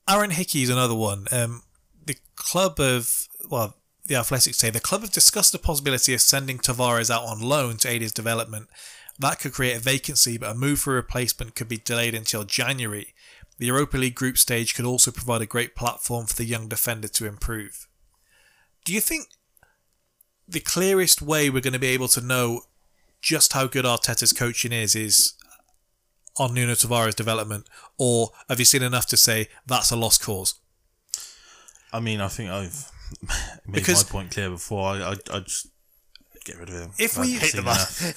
Aaron 0.07 0.31
Hickey 0.31 0.63
is 0.63 0.69
another 0.69 0.95
one. 0.95 1.27
Um, 1.33 1.63
the 2.05 2.17
club 2.35 2.79
of 2.79 3.27
well, 3.49 3.75
the 4.07 4.17
Athletics 4.17 4.59
say 4.59 4.71
the 4.71 4.81
club 4.81 5.03
have 5.03 5.13
discussed 5.13 5.53
the 5.53 5.59
possibility 5.59 6.15
of 6.15 6.21
sending 6.21 6.59
Tavares 6.59 7.11
out 7.11 7.25
on 7.25 7.41
loan 7.41 7.77
to 7.79 7.89
aid 7.89 8.03
his 8.03 8.13
development. 8.13 8.69
That 9.19 9.41
could 9.41 9.53
create 9.53 9.77
a 9.77 9.81
vacancy, 9.81 10.39
but 10.39 10.51
a 10.51 10.55
move 10.55 10.81
for 10.81 10.93
a 10.93 10.97
replacement 10.97 11.55
could 11.55 11.69
be 11.69 11.79
delayed 11.79 12.15
until 12.15 12.45
January. 12.45 13.15
The 13.59 13.67
Europa 13.67 13.97
League 13.97 14.15
group 14.15 14.37
stage 14.37 14.75
could 14.75 14.85
also 14.85 15.11
provide 15.11 15.43
a 15.43 15.47
great 15.47 15.75
platform 15.75 16.27
for 16.27 16.35
the 16.35 16.45
young 16.45 16.69
defender 16.69 17.09
to 17.09 17.27
improve. 17.27 17.89
Do 18.85 18.93
you 18.93 19.01
think 19.01 19.29
the 20.47 20.61
clearest 20.61 21.23
way 21.23 21.49
we're 21.49 21.63
going 21.63 21.73
to 21.73 21.79
be 21.79 21.87
able 21.89 22.09
to 22.09 22.21
know 22.21 22.63
just 23.21 23.55
how 23.55 23.67
good 23.67 23.85
Arteta's 23.85 24.33
coaching 24.33 24.73
is 24.73 24.95
is 24.95 25.33
on 26.39 26.53
Nuno 26.53 26.75
Tavares' 26.75 27.17
development, 27.17 27.67
or 27.99 28.31
have 28.49 28.59
you 28.59 28.67
seen 28.67 28.83
enough 28.83 29.07
to 29.07 29.17
say 29.17 29.49
that's 29.67 29.91
a 29.91 29.97
lost 29.97 30.23
cause? 30.23 30.61
I 31.93 32.01
mean, 32.01 32.21
I 32.21 32.29
think 32.29 32.51
I've 32.51 32.91
made 33.67 33.75
Because- 33.75 34.05
my 34.05 34.11
point 34.11 34.31
clear 34.33 34.51
before. 34.51 34.89
I 34.89 35.13
I, 35.13 35.17
I 35.33 35.41
just 35.41 35.69
get 36.45 36.59
rid 36.59 36.69
of 36.69 36.75
him. 36.77 36.91
If 36.99 37.19
we- 37.19 37.33
Hate 37.35 37.53
the 37.55 37.63
man. 37.63 37.77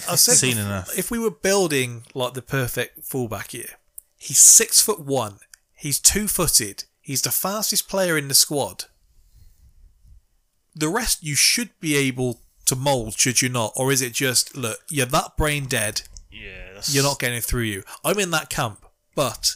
I've 0.09 0.19
said 0.19 0.35
Seen 0.35 0.57
enough. 0.57 0.95
If 0.97 1.09
we 1.11 1.17
were 1.19 1.31
building 1.31 2.03
like 2.13 2.33
the 2.33 2.41
perfect 2.41 3.03
fullback 3.05 3.51
here, 3.51 3.71
he's 4.17 4.39
six 4.39 4.81
foot 4.81 4.99
one, 4.99 5.39
he's 5.75 5.99
two 5.99 6.27
footed, 6.27 6.83
he's 7.01 7.21
the 7.23 7.31
fastest 7.31 7.87
player 7.89 8.17
in 8.17 8.27
the 8.27 8.35
squad. 8.35 8.85
The 10.75 10.89
rest 10.89 11.23
you 11.23 11.35
should 11.35 11.71
be 11.79 11.95
able 11.97 12.41
to 12.65 12.75
mould, 12.75 13.17
should 13.19 13.41
you 13.41 13.49
not? 13.49 13.73
Or 13.75 13.91
is 13.91 14.01
it 14.01 14.13
just 14.13 14.55
look, 14.55 14.79
you're 14.89 15.05
that 15.07 15.35
brain 15.35 15.65
dead, 15.65 16.03
Yeah. 16.31 16.73
That's, 16.75 16.93
you're 16.93 17.03
not 17.03 17.19
getting 17.19 17.41
through 17.41 17.63
you. 17.63 17.83
I'm 18.03 18.19
in 18.19 18.29
that 18.31 18.49
camp, 18.49 18.85
but 19.15 19.55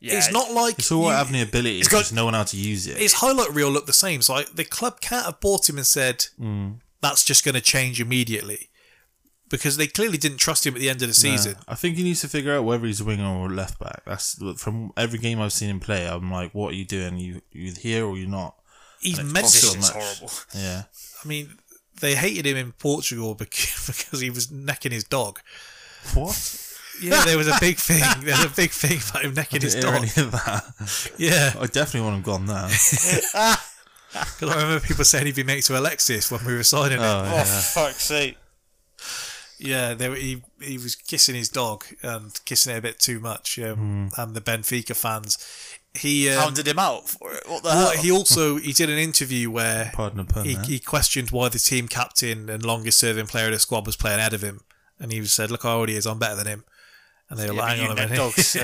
Yeah, 0.00 0.16
it's 0.16 0.32
not 0.32 0.50
like 0.52 0.78
It's 0.78 0.90
all 0.90 1.02
right 1.04 1.10
you- 1.10 1.16
having 1.16 1.32
the 1.34 1.42
ability, 1.42 1.78
it's 1.78 1.88
got- 1.88 2.00
just 2.00 2.12
knowing 2.14 2.34
how 2.34 2.44
to 2.44 2.56
use 2.56 2.86
it. 2.86 2.96
his 2.96 3.14
highlight 3.14 3.52
reel 3.52 3.70
looked 3.70 3.86
the 3.86 3.92
same. 3.92 4.22
So 4.22 4.34
like, 4.34 4.54
the 4.54 4.64
club 4.64 5.00
can't 5.00 5.26
have 5.26 5.40
bought 5.40 5.68
him 5.68 5.76
and 5.76 5.86
said 5.86 6.26
mm. 6.40 6.76
that's 7.00 7.22
just 7.24 7.44
going 7.44 7.54
to 7.54 7.60
change 7.60 8.00
immediately 8.00 8.70
because 9.50 9.76
they 9.76 9.86
clearly 9.86 10.16
didn't 10.16 10.38
trust 10.38 10.66
him 10.66 10.74
at 10.74 10.80
the 10.80 10.88
end 10.88 11.02
of 11.02 11.08
the 11.08 11.14
season. 11.14 11.56
I 11.68 11.74
think 11.74 11.96
he 11.96 12.02
needs 12.04 12.20
to 12.22 12.28
figure 12.28 12.54
out 12.54 12.64
whether 12.64 12.86
he's 12.86 13.00
a 13.00 13.04
winger 13.04 13.26
or 13.26 13.46
a 13.46 13.52
left 13.52 13.78
back. 13.78 14.02
That's 14.06 14.40
from 14.56 14.92
every 14.96 15.18
game 15.18 15.40
I've 15.40 15.52
seen 15.52 15.68
him 15.68 15.80
play. 15.80 16.06
I'm 16.06 16.30
like, 16.30 16.54
what 16.54 16.72
are 16.72 16.76
you 16.76 16.84
doing? 16.84 17.18
You 17.18 17.42
you 17.50 17.72
here 17.72 18.06
or 18.06 18.16
you're 18.16 18.28
not? 18.28 18.54
He's 19.00 19.18
And 19.18 19.36
it's 19.36 19.62
mental. 19.64 19.80
Much. 19.80 19.90
horrible. 19.90 20.32
Yeah. 20.54 20.82
I 21.22 21.28
mean, 21.28 21.58
they 22.00 22.14
hated 22.14 22.46
him 22.46 22.56
in 22.56 22.72
Portugal 22.72 23.34
because, 23.38 23.86
because 23.86 24.20
he 24.20 24.30
was 24.30 24.50
necking 24.50 24.92
his 24.92 25.04
dog. 25.04 25.40
What? 26.14 26.59
Yeah, 27.02 27.24
there 27.24 27.38
was 27.38 27.48
a 27.48 27.56
big 27.60 27.76
thing. 27.88 28.02
There 28.24 28.36
was 28.36 28.44
a 28.46 28.54
big 28.56 28.70
thing 28.70 28.98
about 29.08 29.24
him 29.24 29.34
necking 29.34 29.60
his 29.62 29.74
Didn't 29.74 29.92
hear 29.92 30.00
dog. 30.00 30.10
any 30.16 30.26
of 30.26 30.32
that. 30.32 31.12
Yeah, 31.18 31.52
I 31.58 31.66
definitely 31.66 32.02
want 32.02 32.16
him 32.16 32.22
gone 32.22 32.46
now. 32.46 32.66
because 34.12 34.50
I 34.50 34.62
remember 34.62 34.80
people 34.80 35.04
saying 35.04 35.26
he'd 35.26 35.36
be 35.36 35.44
mate 35.44 35.64
to 35.64 35.78
Alexis 35.78 36.30
when 36.30 36.44
we 36.44 36.54
were 36.54 36.62
signing 36.64 36.98
him. 36.98 37.04
Oh, 37.04 37.22
Oh, 37.26 37.30
yeah. 37.32 37.44
for 37.44 37.80
fuck's 37.80 38.04
sake. 38.04 38.36
Yeah, 39.58 39.92
they 39.94 40.08
were, 40.08 40.14
he 40.16 40.42
he 40.62 40.78
was 40.78 40.94
kissing 40.96 41.34
his 41.34 41.50
dog 41.50 41.84
and 42.02 42.32
kissing 42.46 42.74
it 42.74 42.78
a 42.78 42.82
bit 42.82 42.98
too 42.98 43.20
much. 43.20 43.58
Um, 43.58 44.10
And 44.16 44.34
the 44.34 44.40
Benfica 44.40 44.96
fans, 44.96 45.36
he 45.94 46.30
um, 46.30 46.40
Hounded 46.44 46.66
him 46.66 46.78
out 46.78 47.08
for 47.10 47.32
it. 47.34 47.42
What 47.46 47.62
the 47.62 47.68
well, 47.68 47.90
hell? 47.92 48.02
he 48.02 48.10
also 48.10 48.56
he 48.56 48.72
did 48.72 48.88
an 48.88 48.96
interview 48.98 49.50
where 49.50 49.90
Pardon 49.94 50.24
the 50.26 50.32
pun 50.32 50.44
he, 50.46 50.54
there. 50.54 50.64
he 50.64 50.78
questioned 50.78 51.30
why 51.30 51.50
the 51.50 51.58
team 51.58 51.88
captain 51.88 52.48
and 52.48 52.64
longest 52.64 52.98
serving 52.98 53.26
player 53.26 53.46
of 53.46 53.52
the 53.52 53.58
squad 53.58 53.84
was 53.86 53.96
playing 53.96 54.18
ahead 54.18 54.32
of 54.32 54.40
him, 54.42 54.60
and 54.98 55.12
he 55.12 55.22
said, 55.26 55.50
"Look 55.50 55.62
how 55.64 55.78
old 55.80 55.90
he 55.90 55.96
is. 55.96 56.06
I'm 56.06 56.18
better 56.18 56.36
than 56.36 56.46
him." 56.46 56.64
And 57.30 57.38
they 57.38 57.48
were 57.48 57.54
Yeah, 57.54 57.60
like, 57.60 57.68
but 57.70 57.76
"Hang 57.76 57.84
you 57.84 57.90
on 57.90 57.92
a 57.92 57.94
met 58.00 58.10
minute." 58.10 58.22
dogs, 58.22 58.46
so 58.46 58.58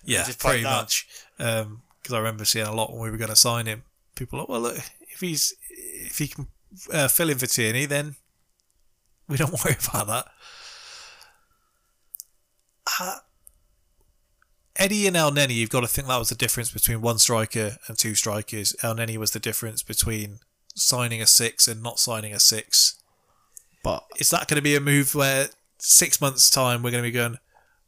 yeah, 0.04 0.24
just 0.24 0.38
pretty 0.38 0.62
pipe 0.64 0.70
much. 0.72 1.06
Because 1.36 2.12
I 2.12 2.18
remember 2.18 2.44
seeing 2.44 2.66
a 2.66 2.72
lot 2.74 2.92
when 2.92 3.02
we 3.02 3.10
were 3.10 3.16
going 3.18 3.30
to 3.30 3.36
sign 3.36 3.66
him. 3.66 3.82
People 4.14 4.38
were 4.38 4.42
like, 4.42 4.48
"Well, 4.48 4.60
look, 4.60 4.76
if 5.10 5.20
he's 5.20 5.54
if 5.70 6.18
he 6.18 6.28
can 6.28 6.46
uh, 6.92 7.08
fill 7.08 7.28
in 7.30 7.38
for 7.38 7.46
Tierney, 7.46 7.84
then 7.84 8.14
we 9.28 9.36
don't 9.36 9.52
worry 9.64 9.76
about 9.92 10.06
that." 10.06 10.26
Uh, 13.00 13.16
Eddie 14.76 15.06
and 15.06 15.16
Elneny, 15.16 15.54
you've 15.54 15.70
got 15.70 15.80
to 15.80 15.88
think 15.88 16.06
that 16.06 16.18
was 16.18 16.28
the 16.28 16.34
difference 16.34 16.70
between 16.70 17.00
one 17.00 17.18
striker 17.18 17.78
and 17.88 17.96
two 17.98 18.14
strikers. 18.14 18.74
Elneny 18.82 19.16
was 19.16 19.30
the 19.30 19.38
difference 19.40 19.82
between 19.82 20.38
signing 20.74 21.22
a 21.22 21.26
six 21.26 21.66
and 21.66 21.82
not 21.82 21.98
signing 21.98 22.32
a 22.34 22.38
six. 22.38 23.00
But 23.82 24.04
Is 24.18 24.30
that 24.30 24.48
going 24.48 24.56
to 24.56 24.62
be 24.62 24.76
a 24.76 24.80
move 24.80 25.14
where 25.14 25.48
six 25.78 26.20
months' 26.20 26.50
time 26.50 26.82
we're 26.82 26.90
going 26.90 27.02
to 27.02 27.08
be 27.08 27.12
going, 27.12 27.38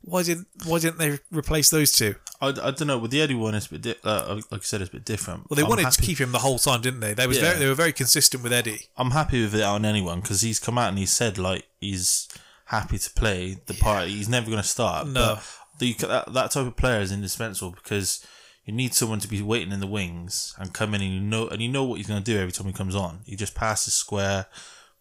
why 0.03 0.23
didn't 0.23 0.47
why 0.65 0.79
didn't 0.79 0.99
they 0.99 1.19
replace 1.31 1.71
those 1.71 1.93
two? 1.93 2.15
I, 2.41 2.49
I 2.49 2.53
don't 2.71 2.87
know. 2.87 2.99
With 2.99 3.11
the 3.11 3.21
Eddie 3.21 3.35
one, 3.35 3.55
it's 3.55 3.67
a 3.67 3.71
bit 3.71 3.83
di- 3.83 3.95
uh, 4.05 4.37
like 4.51 4.61
I 4.61 4.65
said, 4.65 4.81
it's 4.81 4.91
a 4.91 4.93
bit 4.95 5.05
different. 5.05 5.49
Well, 5.51 5.57
they 5.57 5.63
I'm 5.63 5.69
wanted 5.69 5.85
happy, 5.85 5.97
to 5.97 6.03
keep 6.03 6.19
him 6.19 6.33
the 6.33 6.39
whole 6.39 6.59
time, 6.59 6.81
didn't 6.81 7.01
they? 7.01 7.15
They 7.15 7.27
was 7.27 7.37
Yeah. 7.39 7.45
very, 7.45 7.59
they 7.59 7.67
were 7.67 7.75
very 7.75 7.93
consistent 7.93 8.43
with 8.43 8.53
Eddie. 8.53 8.87
I'm 8.97 9.11
happy 9.11 9.43
with 9.43 9.55
it 9.55 9.63
on 9.63 9.85
anyone 9.85 10.21
because 10.21 10.41
he's 10.43 10.59
come 10.61 10.79
out 10.79 10.89
and 10.91 10.99
he 10.99 11.07
said 11.07 11.37
like 11.39 11.67
he's 11.81 12.29
happy 12.67 12.99
to 12.99 13.11
play 13.11 13.59
the 13.67 13.75
part. 13.75 14.09
He's 14.09 14.29
never 14.29 14.47
going 14.51 14.63
to 14.63 14.69
start. 14.69 15.09
No. 15.09 15.35
But 15.37 15.45
the, 15.81 15.93
that, 16.07 16.33
that 16.33 16.51
type 16.53 16.67
of 16.67 16.77
player 16.77 17.01
is 17.01 17.11
indispensable 17.13 17.73
because 17.73 18.25
you 18.65 18.73
need 18.75 18.95
someone 18.95 19.19
to 19.21 19.29
be 19.29 19.41
waiting 19.43 19.73
in 19.73 19.81
the 19.81 19.87
wings 19.87 20.55
and 20.59 20.73
come 20.75 20.95
in 20.95 21.01
and 21.01 21.13
you 21.13 21.21
know 21.21 21.49
and 21.49 21.61
you 21.63 21.69
know 21.69 21.85
what 21.85 21.97
he's 21.97 22.07
going 22.07 22.23
to 22.23 22.33
do 22.33 22.39
every 22.39 22.53
time 22.53 22.67
he 22.67 22.73
comes 22.73 22.95
on. 22.95 23.21
He 23.27 23.35
just 23.35 23.55
passes 23.55 23.95
square. 23.95 24.47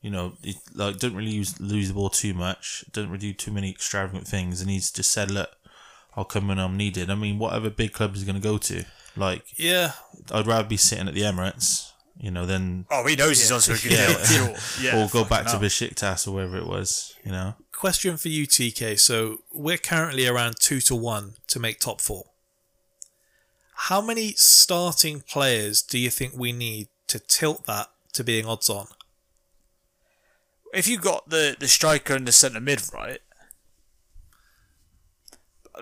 You 0.01 0.11
know, 0.11 0.33
he, 0.43 0.55
like 0.73 0.97
don't 0.99 1.15
really 1.15 1.31
use, 1.31 1.59
lose 1.59 1.87
the 1.87 1.93
ball 1.95 2.09
too 2.09 2.33
much. 2.33 2.85
Don't 2.93 3.07
really 3.09 3.19
do 3.19 3.33
too 3.33 3.51
many 3.51 3.69
extravagant 3.71 4.27
things, 4.27 4.61
and 4.61 4.69
he's 4.69 4.91
just 4.91 5.11
said, 5.11 5.31
"Look, 5.31 5.49
I'll 6.15 6.23
come 6.25 6.47
when 6.47 6.59
I'm 6.59 6.77
needed." 6.77 7.09
I 7.09 7.15
mean, 7.15 7.39
whatever 7.39 7.69
big 7.69 7.93
club 7.93 8.13
he's 8.13 8.23
going 8.23 8.35
to 8.35 8.41
go 8.41 8.57
to, 8.59 8.85
like 9.15 9.43
Yeah, 9.57 9.93
I'd 10.31 10.47
rather 10.47 10.67
be 10.67 10.77
sitting 10.77 11.07
at 11.07 11.13
the 11.15 11.21
Emirates, 11.21 11.91
you 12.19 12.29
know, 12.29 12.45
than 12.45 12.85
oh, 12.91 13.05
he 13.07 13.15
knows 13.15 13.39
he's 13.39 13.51
on 13.51 13.59
to 13.61 13.73
a 13.73 13.77
good 13.77 13.91
Yeah. 13.91 14.07
deal. 14.27 14.55
Sure. 14.55 14.83
Yeah, 14.83 15.03
or 15.03 15.09
go 15.09 15.23
back 15.25 15.45
to 15.45 15.53
fucking. 15.53 15.67
Besiktas 15.67 16.27
or 16.27 16.31
wherever 16.31 16.57
it 16.57 16.67
was, 16.67 17.15
you 17.25 17.31
know. 17.31 17.55
question 17.71 18.17
for 18.17 18.29
you, 18.29 18.45
TK. 18.47 18.99
So 18.99 19.39
we're 19.51 19.77
currently 19.79 20.27
around 20.27 20.57
two 20.59 20.79
to 20.81 20.95
one 20.95 21.33
to 21.47 21.59
make 21.59 21.79
top 21.79 22.01
four. 22.01 22.25
How 23.89 24.01
many 24.01 24.33
starting 24.33 25.21
players 25.21 25.81
do 25.81 25.97
you 25.99 26.09
think 26.09 26.33
we 26.35 26.51
need 26.51 26.87
to 27.07 27.19
tilt 27.19 27.65
that 27.65 27.87
to 28.13 28.23
being 28.23 28.45
odds 28.45 28.69
on? 28.69 28.87
If 30.73 30.87
you 30.87 30.97
got 30.99 31.29
the, 31.29 31.55
the 31.59 31.67
striker 31.67 32.13
and 32.15 32.27
the 32.27 32.31
centre 32.31 32.59
mid 32.59 32.81
right, 32.93 33.19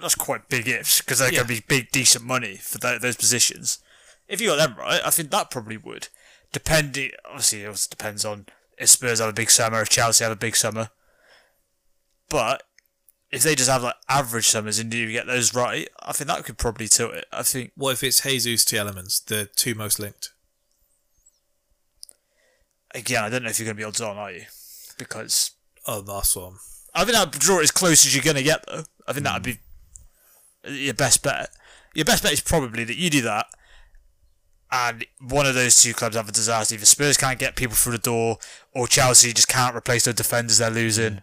that's 0.02 0.16
quite 0.16 0.50
big 0.50 0.68
ifs 0.68 1.02
because 1.02 1.20
they're 1.20 1.30
Yeah. 1.32 1.40
going 1.44 1.48
to 1.48 1.54
be 1.62 1.66
big, 1.68 1.92
decent 1.92 2.26
money 2.26 2.58
for 2.58 2.78
tho- 2.78 3.00
those 3.00 3.16
positions. 3.16 3.80
If 4.28 4.42
you 4.42 4.48
got 4.50 4.58
them 4.58 4.76
right, 4.78 5.02
I 5.06 5.10
think 5.10 5.32
that 5.32 5.50
probably 5.52 5.78
would. 5.78 6.10
Depending, 6.52 7.12
obviously, 7.26 7.64
it 7.64 7.68
also 7.68 7.88
depends 7.90 8.26
on 8.26 8.46
if 8.78 8.90
Spurs 8.90 9.20
have 9.20 9.30
a 9.30 9.34
big 9.34 9.50
summer, 9.50 9.82
if 9.82 9.90
Chelsea 9.90 10.24
have 10.24 10.34
a 10.34 10.38
big 10.38 10.56
summer. 10.56 10.90
But 12.30 12.64
if 13.32 13.44
they 13.44 13.56
just 13.56 13.70
have 13.70 13.84
like 13.84 13.96
average 14.10 14.48
summers 14.48 14.80
and 14.80 14.94
you 14.94 15.12
get 15.12 15.28
those 15.28 15.54
right, 15.54 15.88
I 16.02 16.12
think 16.12 16.28
that 16.28 16.44
could 16.46 16.58
probably 16.58 16.88
tilt 16.88 17.14
it. 17.14 17.26
I 17.32 17.44
think 17.44 17.72
What 17.76 17.92
if 17.94 18.04
it's 18.04 18.22
Jesus 18.22 18.66
Tielemans, 18.66 19.24
the 19.26 19.50
two 19.56 19.76
most 19.76 20.00
linked? 20.00 20.32
again, 22.94 23.24
I 23.26 23.30
don't 23.30 23.44
know 23.44 23.50
if 23.50 23.60
you're 23.60 23.66
going 23.66 23.76
to 23.76 23.82
be 23.82 23.84
odds 23.86 24.00
on, 24.02 24.16
are 24.18 24.32
you? 24.32 24.46
Because 24.98 25.56
Oh, 25.88 26.02
that's 26.02 26.36
one. 26.36 26.56
I 26.94 27.04
think 27.04 27.16
that 27.16 27.32
would 27.32 27.40
draw 27.40 27.60
it 27.60 27.64
as 27.64 27.72
close 27.72 28.06
as 28.06 28.16
you're 28.16 28.24
going 28.24 28.38
to 28.38 28.44
get, 28.44 28.66
though. 28.68 28.84
I 29.08 29.14
think 29.14 29.26
that 29.26 29.34
would 29.34 29.44
be 29.44 29.60
hmm. 30.66 30.74
your 30.74 30.94
best 30.94 31.24
bet. 31.24 31.50
Your 31.94 32.06
best 32.06 32.24
bet 32.24 32.34
is 32.34 32.42
probably 32.42 32.84
that 32.84 32.98
you 32.98 33.10
do 33.10 33.22
that, 33.22 33.48
and 34.72 35.06
one 35.22 35.46
of 35.46 35.56
those 35.56 35.82
two 35.82 35.94
clubs 35.94 36.16
have 36.16 36.28
a 36.28 36.32
disaster. 36.32 36.76
Either 36.76 36.86
Spurs 36.86 37.16
can't 37.16 37.40
get 37.40 37.56
people 37.56 37.76
through 37.76 37.94
the 37.94 37.98
door, 38.00 38.38
or 38.74 38.88
Chelsea 38.88 39.32
just 39.32 39.48
can't 39.48 39.76
replace 39.76 40.04
those 40.04 40.16
defenders 40.16 40.58
they're 40.58 40.70
losing, 40.70 41.22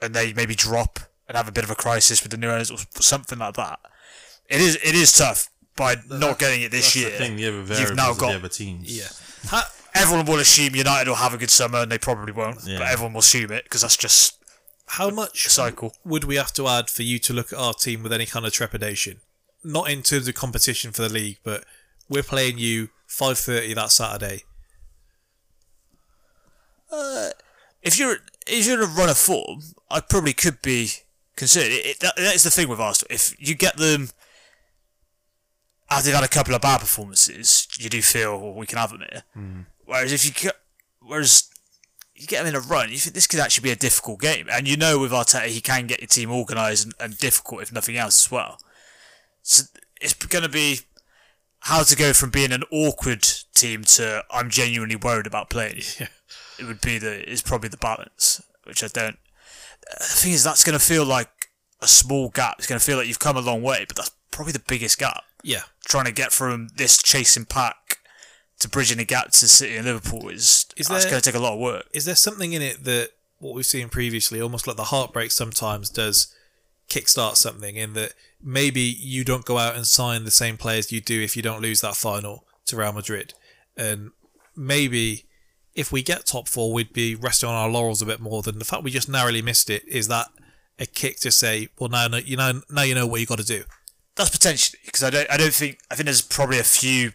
and 0.00 0.14
they 0.14 0.32
maybe 0.32 0.54
drop 0.54 0.98
and 1.28 1.36
have 1.36 1.48
a 1.48 1.52
bit 1.52 1.64
of 1.64 1.70
a 1.70 1.74
crisis 1.74 2.22
with 2.22 2.30
the 2.30 2.38
new 2.38 2.48
owners, 2.48 2.70
or 2.70 2.78
something 3.00 3.38
like 3.38 3.54
that. 3.54 3.80
It 4.48 4.60
is 4.60 4.76
it 4.76 4.94
is 4.94 5.12
tough 5.12 5.50
by 5.76 5.96
not 6.08 6.38
getting 6.38 6.62
it 6.62 6.70
this 6.70 6.96
year. 6.96 7.10
the 7.10 7.16
thing, 7.16 7.36
the 7.36 7.48
other 7.48 7.80
You've 7.80 7.96
now 7.96 8.14
got 8.14 8.30
the 8.30 8.36
other 8.36 8.48
teams. 8.48 8.96
Yeah. 8.96 9.08
Ha- 9.50 9.70
everyone 9.94 10.26
will 10.26 10.38
assume 10.38 10.74
United 10.74 11.08
will 11.08 11.16
have 11.16 11.34
a 11.34 11.38
good 11.38 11.50
summer, 11.50 11.78
and 11.78 11.90
they 11.90 11.98
probably 11.98 12.32
won't. 12.32 12.66
Yeah. 12.66 12.78
But 12.78 12.88
everyone 12.88 13.14
will 13.14 13.20
assume 13.20 13.52
it 13.52 13.64
because 13.64 13.82
that's 13.82 13.96
just 13.96 14.38
how 14.86 15.10
much 15.10 15.46
a 15.46 15.50
cycle. 15.50 15.94
would 16.04 16.24
we 16.24 16.36
have 16.36 16.52
to 16.54 16.68
add 16.68 16.90
for 16.90 17.02
you 17.02 17.18
to 17.20 17.32
look 17.32 17.52
at 17.52 17.58
our 17.58 17.72
team 17.72 18.02
with 18.02 18.12
any 18.12 18.26
kind 18.26 18.44
of 18.44 18.52
trepidation? 18.52 19.20
Not 19.62 19.90
in 19.90 20.02
terms 20.02 20.28
of 20.28 20.34
competition 20.34 20.92
for 20.92 21.02
the 21.02 21.08
league, 21.08 21.38
but 21.42 21.64
we're 22.08 22.22
playing 22.22 22.58
you 22.58 22.90
five 23.06 23.38
thirty 23.38 23.72
that 23.74 23.90
Saturday. 23.90 24.42
Uh, 26.92 27.30
if 27.82 27.98
you're 27.98 28.18
if 28.46 28.66
you're 28.66 28.82
in 28.82 28.88
a 28.88 28.92
run 28.92 29.08
of 29.08 29.16
form, 29.16 29.60
I 29.90 30.00
probably 30.00 30.34
could 30.34 30.60
be 30.60 30.90
concerned. 31.36 31.72
It, 31.72 31.86
it, 31.86 32.00
that, 32.00 32.16
that 32.16 32.34
is 32.34 32.42
the 32.42 32.50
thing 32.50 32.68
with 32.68 32.80
Arsenal. 32.80 33.14
If 33.14 33.34
you 33.38 33.54
get 33.54 33.76
them 33.76 34.10
after 35.90 36.06
they've 36.06 36.14
had 36.14 36.24
a 36.24 36.28
couple 36.28 36.54
of 36.54 36.60
bad 36.60 36.80
performances, 36.80 37.68
you 37.78 37.88
do 37.88 38.02
feel 38.02 38.38
well, 38.38 38.54
we 38.54 38.66
can 38.66 38.78
have 38.78 38.90
them 38.90 39.02
here. 39.10 39.22
Mm. 39.36 39.66
Whereas 39.86 40.12
if 40.12 40.24
you 40.24 40.32
get, 40.32 40.56
whereas 41.00 41.50
you 42.14 42.26
get 42.26 42.44
them 42.44 42.54
in 42.54 42.56
a 42.56 42.60
run, 42.60 42.90
you 42.90 42.98
think 42.98 43.14
this 43.14 43.26
could 43.26 43.40
actually 43.40 43.64
be 43.64 43.72
a 43.72 43.76
difficult 43.76 44.20
game, 44.20 44.46
and 44.50 44.68
you 44.68 44.76
know 44.76 44.98
with 44.98 45.12
Arteta 45.12 45.46
he 45.46 45.60
can 45.60 45.86
get 45.86 46.00
your 46.00 46.08
team 46.08 46.30
organised 46.30 46.84
and, 46.84 46.94
and 47.00 47.18
difficult 47.18 47.62
if 47.62 47.72
nothing 47.72 47.96
else 47.96 48.26
as 48.26 48.30
well. 48.30 48.58
So 49.42 49.64
it's 50.00 50.14
going 50.14 50.44
to 50.44 50.48
be 50.48 50.80
how 51.60 51.82
to 51.82 51.96
go 51.96 52.12
from 52.12 52.30
being 52.30 52.52
an 52.52 52.62
awkward 52.70 53.26
team 53.54 53.84
to 53.84 54.24
I'm 54.30 54.50
genuinely 54.50 54.96
worried 54.96 55.26
about 55.26 55.50
playing. 55.50 55.76
you 55.76 56.06
it 56.58 56.64
would 56.64 56.80
be 56.80 56.98
the 56.98 57.28
is 57.28 57.42
probably 57.42 57.68
the 57.68 57.76
balance, 57.76 58.42
which 58.64 58.82
I 58.84 58.88
don't. 58.88 59.18
Uh, 59.90 59.98
the 59.98 60.04
thing 60.04 60.32
is, 60.32 60.44
that's 60.44 60.64
going 60.64 60.78
to 60.78 60.84
feel 60.84 61.04
like 61.04 61.50
a 61.82 61.88
small 61.88 62.30
gap. 62.30 62.56
It's 62.58 62.66
going 62.66 62.78
to 62.78 62.84
feel 62.84 62.96
like 62.96 63.06
you've 63.06 63.18
come 63.18 63.36
a 63.36 63.40
long 63.40 63.62
way, 63.62 63.84
but 63.86 63.96
that's 63.96 64.10
probably 64.30 64.52
the 64.52 64.62
biggest 64.66 64.98
gap. 64.98 65.22
Yeah. 65.42 65.62
Trying 65.86 66.06
to 66.06 66.12
get 66.12 66.32
from 66.32 66.68
this 66.76 67.02
chasing 67.02 67.44
pack 67.44 67.76
to 68.64 68.70
bridging 68.70 68.96
the 68.96 69.04
gap 69.04 69.30
to 69.30 69.46
City 69.46 69.76
and 69.76 69.84
Liverpool 69.84 70.30
is, 70.30 70.66
Is 70.74 70.88
that's 70.88 71.04
going 71.04 71.20
to 71.20 71.30
take 71.30 71.38
a 71.38 71.42
lot 71.42 71.52
of 71.52 71.60
work. 71.60 71.84
Is 71.92 72.06
there 72.06 72.14
something 72.14 72.54
in 72.54 72.62
it 72.62 72.84
that 72.84 73.10
what 73.38 73.54
we've 73.54 73.66
seen 73.66 73.90
previously, 73.90 74.40
almost 74.40 74.66
like 74.66 74.76
the 74.76 74.84
heartbreak 74.84 75.30
sometimes 75.30 75.90
does 75.90 76.34
kickstart 76.88 77.36
something 77.36 77.76
in 77.76 77.92
that 77.92 78.14
maybe 78.42 78.80
you 78.80 79.22
don't 79.22 79.44
go 79.44 79.58
out 79.58 79.76
and 79.76 79.86
sign 79.86 80.24
the 80.24 80.30
same 80.30 80.56
players 80.56 80.90
you 80.90 81.02
do 81.02 81.20
if 81.20 81.36
you 81.36 81.42
don't 81.42 81.60
lose 81.60 81.82
that 81.82 81.94
final 81.94 82.46
to 82.64 82.76
Real 82.76 82.94
Madrid. 82.94 83.34
And 83.76 84.12
maybe 84.56 85.26
if 85.74 85.92
we 85.92 86.02
get 86.02 86.24
top 86.24 86.48
four, 86.48 86.72
we'd 86.72 86.94
be 86.94 87.14
resting 87.14 87.50
on 87.50 87.54
our 87.54 87.68
laurels 87.68 88.00
a 88.00 88.06
bit 88.06 88.20
more 88.20 88.40
than 88.40 88.58
the 88.58 88.64
fact 88.64 88.82
we 88.82 88.90
just 88.90 89.10
narrowly 89.10 89.42
missed 89.42 89.68
it. 89.68 89.86
Is 89.86 90.08
that 90.08 90.28
a 90.78 90.86
kick 90.86 91.20
to 91.20 91.30
say, 91.30 91.68
well, 91.78 91.90
now 91.90 92.08
no- 92.08 92.16
you 92.16 92.38
know, 92.38 92.62
now 92.70 92.82
you 92.82 92.94
know 92.94 93.06
what 93.06 93.20
you 93.20 93.26
got 93.26 93.38
to 93.40 93.44
do? 93.44 93.64
That's 94.16 94.30
potentially 94.30 94.80
because 94.86 95.02
I 95.02 95.10
don't. 95.10 95.30
I 95.30 95.36
don't 95.36 95.52
think. 95.52 95.80
I 95.90 95.96
think 95.96 96.04
there's 96.04 96.22
probably 96.22 96.60
a 96.60 96.64
few 96.64 97.12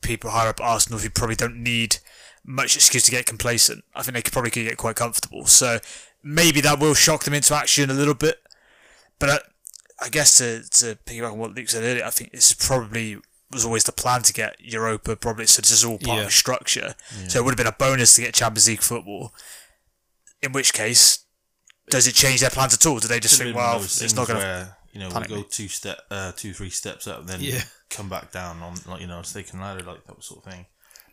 people 0.00 0.30
higher 0.30 0.48
up 0.48 0.60
at 0.60 0.64
Arsenal 0.66 0.98
who 0.98 1.10
probably 1.10 1.36
don't 1.36 1.56
need 1.62 1.96
much 2.44 2.76
excuse 2.76 3.02
to 3.04 3.10
get 3.10 3.26
complacent. 3.26 3.84
I 3.94 4.02
think 4.02 4.14
they 4.14 4.22
could 4.22 4.32
probably 4.32 4.50
could 4.50 4.68
get 4.68 4.76
quite 4.76 4.96
comfortable. 4.96 5.46
So 5.46 5.78
maybe 6.22 6.60
that 6.62 6.78
will 6.78 6.94
shock 6.94 7.24
them 7.24 7.34
into 7.34 7.54
action 7.54 7.90
a 7.90 7.94
little 7.94 8.14
bit. 8.14 8.40
But 9.18 9.30
I, 9.30 9.38
I 10.06 10.08
guess 10.08 10.38
to 10.38 10.62
to 10.62 10.96
piggyback 11.06 11.32
on 11.32 11.38
what 11.38 11.54
Luke 11.54 11.68
said 11.68 11.82
earlier, 11.84 12.04
I 12.04 12.10
think 12.10 12.32
this 12.32 12.48
is 12.50 12.54
probably 12.54 13.18
was 13.52 13.64
always 13.64 13.84
the 13.84 13.92
plan 13.92 14.22
to 14.22 14.32
get 14.32 14.56
Europa. 14.60 15.16
Probably 15.16 15.46
so 15.46 15.60
this 15.62 15.70
is 15.70 15.84
all 15.84 15.98
part 15.98 16.16
Yeah. 16.18 16.22
of 16.22 16.28
a 16.28 16.32
structure. 16.32 16.94
So 17.28 17.38
it 17.40 17.44
would 17.44 17.52
have 17.52 17.56
been 17.56 17.66
a 17.66 17.72
bonus 17.72 18.14
to 18.16 18.22
get 18.22 18.34
Champions 18.34 18.68
League 18.68 18.82
football. 18.82 19.32
In 20.42 20.52
which 20.52 20.72
case, 20.72 21.20
does 21.88 22.06
it 22.06 22.14
change 22.14 22.40
their 22.40 22.50
plans 22.50 22.74
at 22.74 22.84
all? 22.86 22.98
Do 22.98 23.08
they 23.08 23.20
just 23.20 23.38
think, 23.40 23.56
well, 23.56 23.80
it's 23.82 24.14
not 24.14 24.28
going 24.28 24.40
to 24.40 24.76
you 24.92 25.00
know 25.00 25.08
we 25.08 25.12
panic 25.14 25.28
go 25.28 25.36
me. 25.36 25.46
two 25.50 25.68
step, 25.68 25.98
uh, 26.10 26.32
two 26.36 26.52
three 26.52 26.70
steps 26.70 27.06
up, 27.06 27.26
then 27.26 27.40
Yeah. 27.40 27.62
Come 27.90 28.08
back 28.08 28.32
down 28.32 28.62
on 28.62 28.74
like 28.86 29.00
you 29.00 29.06
know 29.06 29.22
taking 29.22 29.60
ladder 29.60 29.84
like 29.84 30.04
that 30.06 30.22
sort 30.22 30.44
of 30.44 30.52
thing. 30.52 30.66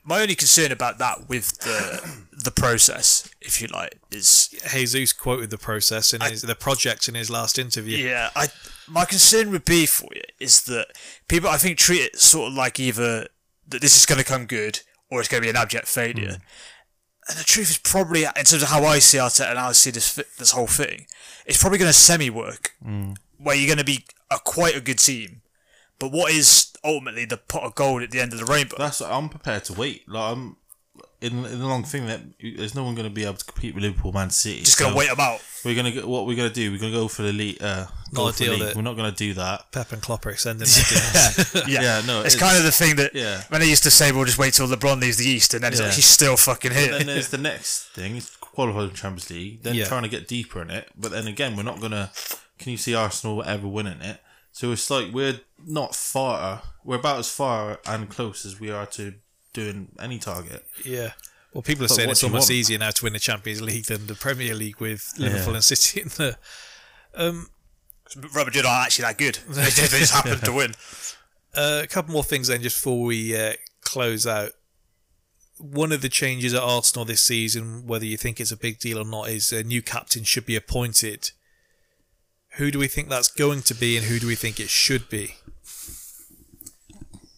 My 0.05 0.21
only 0.21 0.35
concern 0.35 0.73
about 0.73 0.97
that 0.97 1.29
with 1.29 1.59
the 1.59 2.25
the 2.43 2.51
process, 2.51 3.29
if 3.41 3.61
you 3.61 3.67
like, 3.67 3.99
is 4.11 4.49
Jesus 4.69 5.13
quoted 5.13 5.49
the 5.49 5.57
process 5.57 6.13
in 6.13 6.21
his, 6.21 6.41
the 6.41 6.55
project 6.55 7.07
in 7.07 7.15
his 7.15 7.29
last 7.29 7.57
interview. 7.57 7.97
yeah. 7.97 8.29
I 8.35 8.47
my 8.87 9.05
concern 9.05 9.51
would 9.51 9.65
be 9.65 9.85
for 9.85 10.09
you 10.13 10.21
is 10.39 10.63
that 10.63 10.87
people 11.27 11.49
I 11.49 11.57
think 11.57 11.77
treat 11.77 12.01
it 12.01 12.19
sort 12.19 12.51
of 12.51 12.57
like 12.57 12.79
either 12.79 13.27
that 13.67 13.81
this 13.81 13.97
is 13.97 14.05
going 14.05 14.19
to 14.19 14.25
come 14.25 14.45
good 14.45 14.81
or 15.09 15.19
it's 15.19 15.29
going 15.29 15.41
to 15.41 15.45
be 15.45 15.49
an 15.49 15.55
abject 15.55 15.87
failure. 15.87 16.33
Hmm. 16.33 17.29
and 17.29 17.37
the 17.37 17.43
truth 17.43 17.69
is 17.69 17.77
probably 17.77 18.23
in 18.23 18.33
terms 18.33 18.63
of 18.63 18.69
how 18.69 18.83
I 18.83 18.99
see 18.99 19.19
Arteta 19.19 19.51
and 19.51 19.59
how 19.59 19.69
I 19.69 19.73
see 19.73 19.91
this 19.91 20.15
this 20.15 20.51
whole 20.51 20.67
thing, 20.67 21.05
it's 21.45 21.61
probably 21.61 21.77
going 21.77 21.89
to 21.89 21.97
semi 21.97 22.29
work 22.29 22.71
hmm. 22.83 23.13
where 23.37 23.55
you're 23.55 23.67
going 23.73 23.77
to 23.77 23.85
be 23.85 24.05
a 24.29 24.39
quite 24.39 24.75
a 24.75 24.81
good 24.81 24.99
team, 24.99 25.42
but 26.03 26.11
what 26.11 26.31
is 26.33 26.71
ultimately 26.83 27.25
the 27.25 27.37
pot 27.37 27.63
of 27.63 27.75
gold 27.75 28.01
at 28.03 28.11
the 28.11 28.19
end 28.19 28.33
of 28.33 28.39
the 28.39 28.45
rainbow? 28.45 28.75
That's 28.77 29.01
I'm 29.01 29.29
prepared 29.29 29.63
to 29.65 29.73
wait. 29.73 30.07
Like 30.09 30.33
I'm 30.35 30.57
in 31.21 31.45
in 31.45 31.59
the 31.59 31.65
long 31.67 31.83
thing 31.85 32.05
that 32.07 32.19
there's 32.57 32.75
no 32.75 32.83
one 32.83 32.95
going 32.95 33.07
to 33.07 33.13
be 33.13 33.23
able 33.23 33.35
to 33.35 33.45
compete 33.45 33.73
with 33.73 33.83
Liverpool, 33.83 34.11
Man 34.11 34.29
City. 34.29 34.59
Just 34.61 34.77
going 34.77 34.91
to 34.91 34.95
So 34.95 34.99
wait 34.99 35.09
them 35.09 35.19
out. 35.21 35.39
We're 35.63 35.75
gonna 35.75 35.91
get 35.93 36.05
what 36.05 36.25
we're 36.27 36.35
gonna 36.35 36.49
do. 36.49 36.73
We're 36.73 36.77
gonna 36.79 36.91
go 36.91 37.07
for 37.07 37.21
the 37.21 37.31
league. 37.31 37.63
Uh, 37.63 37.85
Not 38.11 38.33
for 38.33 38.43
deal 38.43 38.53
league. 38.57 38.75
We're 38.75 38.81
not 38.81 38.97
gonna 38.97 39.13
do 39.13 39.33
that. 39.35 39.71
Pep 39.71 39.93
and 39.93 40.01
Klopp 40.01 40.25
are 40.25 40.31
extending 40.31 40.67
their 40.67 40.83
deals. 40.89 41.67
Yeah, 41.69 41.81
Yeah, 41.81 42.01
no, 42.05 42.19
it's 42.21 42.35
it's- 42.35 42.35
kind 42.35 42.57
of 42.57 42.65
the 42.65 42.71
thing 42.73 42.97
that 42.97 43.15
yeah. 43.15 43.43
when 43.47 43.61
they 43.61 43.69
used 43.69 43.83
to 43.83 43.91
say 43.91 44.11
we'll 44.11 44.25
just 44.25 44.37
wait 44.37 44.53
till 44.53 44.67
LeBron 44.67 44.99
leaves 44.99 45.15
the 45.17 45.25
East, 45.25 45.53
and 45.53 45.63
then 45.63 45.71
it's 45.71 45.79
Yeah. 45.79 45.87
like 45.87 45.95
he's 45.95 46.03
still 46.05 46.35
fucking 46.35 46.71
here. 46.73 46.97
Then 46.97 47.07
there's 47.07 47.29
the 47.37 47.37
next 47.37 47.91
thing: 47.95 48.17
is 48.17 48.29
qualify 48.41 48.89
for 48.89 48.93
Champions 48.93 49.29
League. 49.29 49.63
Then 49.63 49.75
Yeah. 49.75 49.85
trying 49.85 50.03
to 50.03 50.09
get 50.09 50.27
deeper 50.27 50.61
in 50.61 50.69
it. 50.69 50.89
But 50.97 51.11
then 51.13 51.27
again, 51.27 51.55
we're 51.55 51.63
not 51.63 51.79
gonna. 51.79 52.11
Can 52.59 52.71
you 52.73 52.77
see 52.77 52.93
Arsenal 52.93 53.41
ever 53.43 53.67
winning 53.67 54.01
it? 54.01 54.19
So 54.53 54.71
it's 54.71 54.89
like 54.89 55.11
we're 55.11 55.41
not 55.65 55.95
far. 55.95 56.61
We're 56.85 56.97
about 56.99 57.19
as 57.19 57.29
far 57.29 57.79
and 57.85 58.07
close 58.09 58.45
as 58.45 58.59
we 58.59 58.69
are 58.71 58.85
to 58.85 59.15
doing 59.51 59.89
any 59.99 60.17
target. 60.19 60.65
yeah. 60.85 61.11
Well, 61.53 61.61
people 61.61 61.85
are 61.85 61.87
But 61.87 61.93
saying 61.95 62.09
it's 62.09 62.23
almost 62.23 62.49
want? 62.49 62.51
easier 62.57 62.79
now 62.79 62.89
to 62.89 63.03
win 63.03 63.13
the 63.13 63.19
Champions 63.19 63.61
League 63.61 63.85
than 63.85 64.07
the 64.07 64.15
Premier 64.15 64.55
League 64.55 64.79
with 64.79 65.13
Liverpool 65.19 65.49
Yeah. 65.49 65.55
and 65.57 65.63
City 65.63 66.01
in 66.01 66.07
the. 66.07 66.37
Real 68.15 68.45
Madrid 68.45 68.65
aren't 68.65 68.85
actually 68.87 69.03
that 69.03 69.17
good. 69.17 69.37
They 69.49 69.63
just, 69.65 69.91
they 69.91 69.99
just 69.99 70.13
happen 70.13 70.39
to 70.39 70.51
win. 70.51 70.73
Uh, 71.55 71.81
a 71.83 71.87
couple 71.87 72.11
more 72.13 72.23
things 72.23 72.47
then, 72.47 72.61
just 72.61 72.77
before 72.77 73.03
we 73.03 73.35
uh, 73.35 73.53
close 73.81 74.25
out. 74.27 74.51
One 75.59 75.91
of 75.91 76.01
the 76.01 76.09
changes 76.09 76.53
at 76.53 76.61
Arsenal 76.63 77.05
this 77.05 77.21
season, 77.21 77.85
whether 77.85 78.05
you 78.05 78.17
think 78.17 78.39
it's 78.39 78.51
a 78.51 78.57
big 78.57 78.79
deal 78.79 78.97
or 78.99 79.05
not, 79.05 79.29
is 79.29 79.51
a 79.53 79.63
new 79.63 79.81
captain 79.81 80.23
should 80.23 80.45
be 80.45 80.55
appointed. 80.55 81.31
Who 82.57 82.69
do 82.71 82.77
we 82.79 82.87
think 82.87 83.09
that's 83.09 83.29
going 83.29 83.61
to 83.63 83.73
be, 83.73 83.97
and 83.97 84.05
who 84.05 84.19
do 84.19 84.27
we 84.27 84.35
think 84.35 84.59
it 84.59 84.69
should 84.69 85.09
be? 85.09 85.35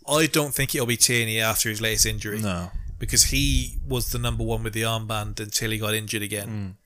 I 0.08 0.28
don't 0.28 0.54
think 0.54 0.76
it'll 0.76 0.86
be 0.88 0.98
Tierney 0.98 1.40
after 1.40 1.70
his 1.70 1.82
latest 1.82 2.06
injury 2.06 2.40
No. 2.42 2.72
because 3.00 3.24
he 3.26 3.78
was 3.88 4.12
the 4.12 4.20
number 4.20 4.44
one 4.44 4.62
with 4.64 4.74
the 4.74 4.84
armband 4.84 5.40
until 5.40 5.72
he 5.72 5.78
got 5.80 5.94
injured 5.96 6.22
again. 6.22 6.78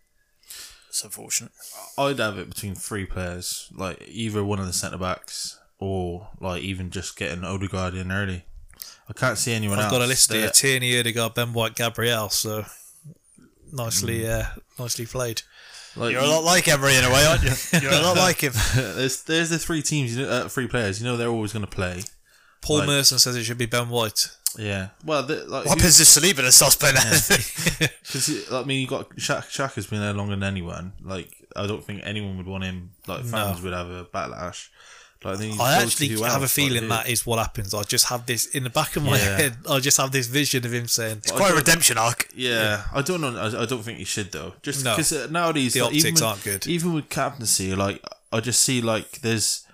It's 0.88 1.04
unfortunate. 1.04 1.52
I'd 1.98 2.20
have 2.20 2.38
it 2.38 2.50
between 2.50 2.76
three 2.76 3.06
players, 3.06 3.70
like 3.76 4.04
either 4.08 4.44
one 4.44 4.60
of 4.60 4.66
the 4.68 4.74
centre 4.74 4.98
backs 4.98 5.60
or 5.80 6.30
like 6.40 6.62
even 6.64 6.90
just 6.92 7.18
getting 7.18 7.44
Odegaard 7.44 7.94
in 7.96 8.12
early. 8.12 8.46
I 9.10 9.14
can't 9.14 9.38
see 9.38 9.54
anyone 9.54 9.80
I've 9.80 9.86
else. 9.86 9.92
got 9.92 10.02
a 10.02 10.08
list 10.08 10.32
here: 10.32 10.42
They're- 10.42 10.50
Tierney, 10.52 10.98
Odegaard, 11.00 11.34
Ben 11.34 11.52
White, 11.54 11.76
Gabriel. 11.76 12.30
So 12.30 12.66
nicely, 13.72 14.24
Hmm. 14.26 14.32
uh, 14.32 14.46
nicely 14.80 15.06
played. 15.06 15.42
Like, 16.00 16.14
You're 16.14 16.22
a 16.24 16.28
lot 16.28 16.44
like 16.44 16.68
Emery 16.68 16.96
in 16.96 17.04
a 17.04 17.10
way, 17.10 17.26
aren't 17.26 17.44
you? 17.44 17.52
You're 17.82 17.92
a 17.92 18.02
lot 18.02 18.16
like 18.18 18.42
him. 18.42 18.54
there's 18.76 19.24
there's 19.24 19.50
the 19.50 19.60
three 19.60 19.82
teams, 19.82 20.16
you 20.16 20.26
know, 20.26 20.32
uh, 20.32 20.48
three 20.48 20.68
players. 20.68 21.02
You 21.02 21.08
know 21.08 21.18
they're 21.18 21.28
always 21.30 21.54
going 21.54 21.66
to 21.66 21.72
play. 21.72 22.04
Paul 22.62 22.80
Like- 22.80 22.88
Merson 22.88 23.20
says 23.20 23.36
it 23.36 23.44
should 23.44 23.58
be 23.58 23.66
Ben 23.66 23.90
White. 23.90 24.28
Yeah. 24.58 24.90
Well, 25.06 25.24
the, 25.24 25.36
like 25.46 25.66
What 25.66 25.78
happens 25.78 26.00
if 26.00 26.08
Saliba 26.08 26.40
and 26.40 26.54
starts 26.54 26.76
playing 26.76 26.96
because 26.96 28.48
I 28.52 28.64
mean, 28.64 28.82
you 28.82 28.88
got 28.88 29.10
Shaq. 29.12 29.44
Shaq 29.50 29.74
has 29.76 29.86
been 29.86 30.00
there 30.00 30.14
longer 30.14 30.34
than 30.36 30.44
anyone. 30.44 30.94
Like 31.04 31.30
I 31.56 31.68
don't 31.68 31.84
think 31.84 32.02
anyone 32.04 32.38
would 32.38 32.48
want 32.48 32.64
him. 32.64 32.92
Like 33.06 33.26
fans 33.26 33.62
would 33.62 33.74
have 33.74 33.90
a 33.90 34.06
backlash. 34.06 34.70
Like 35.24 35.38
then 35.40 35.60
I 35.60 35.82
actually 35.82 36.08
who 36.08 36.24
have 36.24 36.44
a 36.44 36.48
feeling 36.48 36.88
like, 36.88 37.06
that 37.06 37.12
is 37.12 37.26
what 37.26 37.40
happens. 37.40 37.74
I 37.74 37.84
just 37.84 38.06
have 38.08 38.26
this 38.26 38.46
in 38.46 38.64
the 38.64 38.70
back 38.70 38.96
of 38.96 39.04
my 39.04 39.18
Yeah. 39.18 39.38
head. 39.38 39.58
I 39.70 39.80
just 39.82 39.98
have 39.98 40.12
this 40.14 40.28
vision 40.28 40.66
of 40.66 40.74
him 40.74 40.88
saying, 40.88 41.18
"It's 41.18 41.32
Quite 41.32 41.52
a 41.52 41.56
redemption 41.56 41.98
arc. 41.98 42.30
Yeah, 42.34 42.84
I 42.94 43.02
don't 43.02 43.20
know. 43.20 43.36
I, 43.38 43.64
I 43.64 43.66
don't 43.66 43.84
think 43.84 43.98
he 43.98 44.06
should 44.06 44.32
though. 44.32 44.54
Just 44.64 44.86
No. 44.86 44.92
because 44.96 45.12
uh, 45.12 45.28
nowadays 45.30 45.74
The 45.74 45.82
like, 45.82 45.94
even 45.94 46.14
optics 46.14 46.22
with- 46.22 46.28
aren't 46.30 46.44
good. 46.46 46.68
Even 46.68 46.94
with 46.94 47.10
captaincy, 47.10 47.76
like 47.76 48.02
I 48.32 48.40
just 48.40 48.62
see 48.62 48.82
like 48.82 49.20
there's 49.20 49.66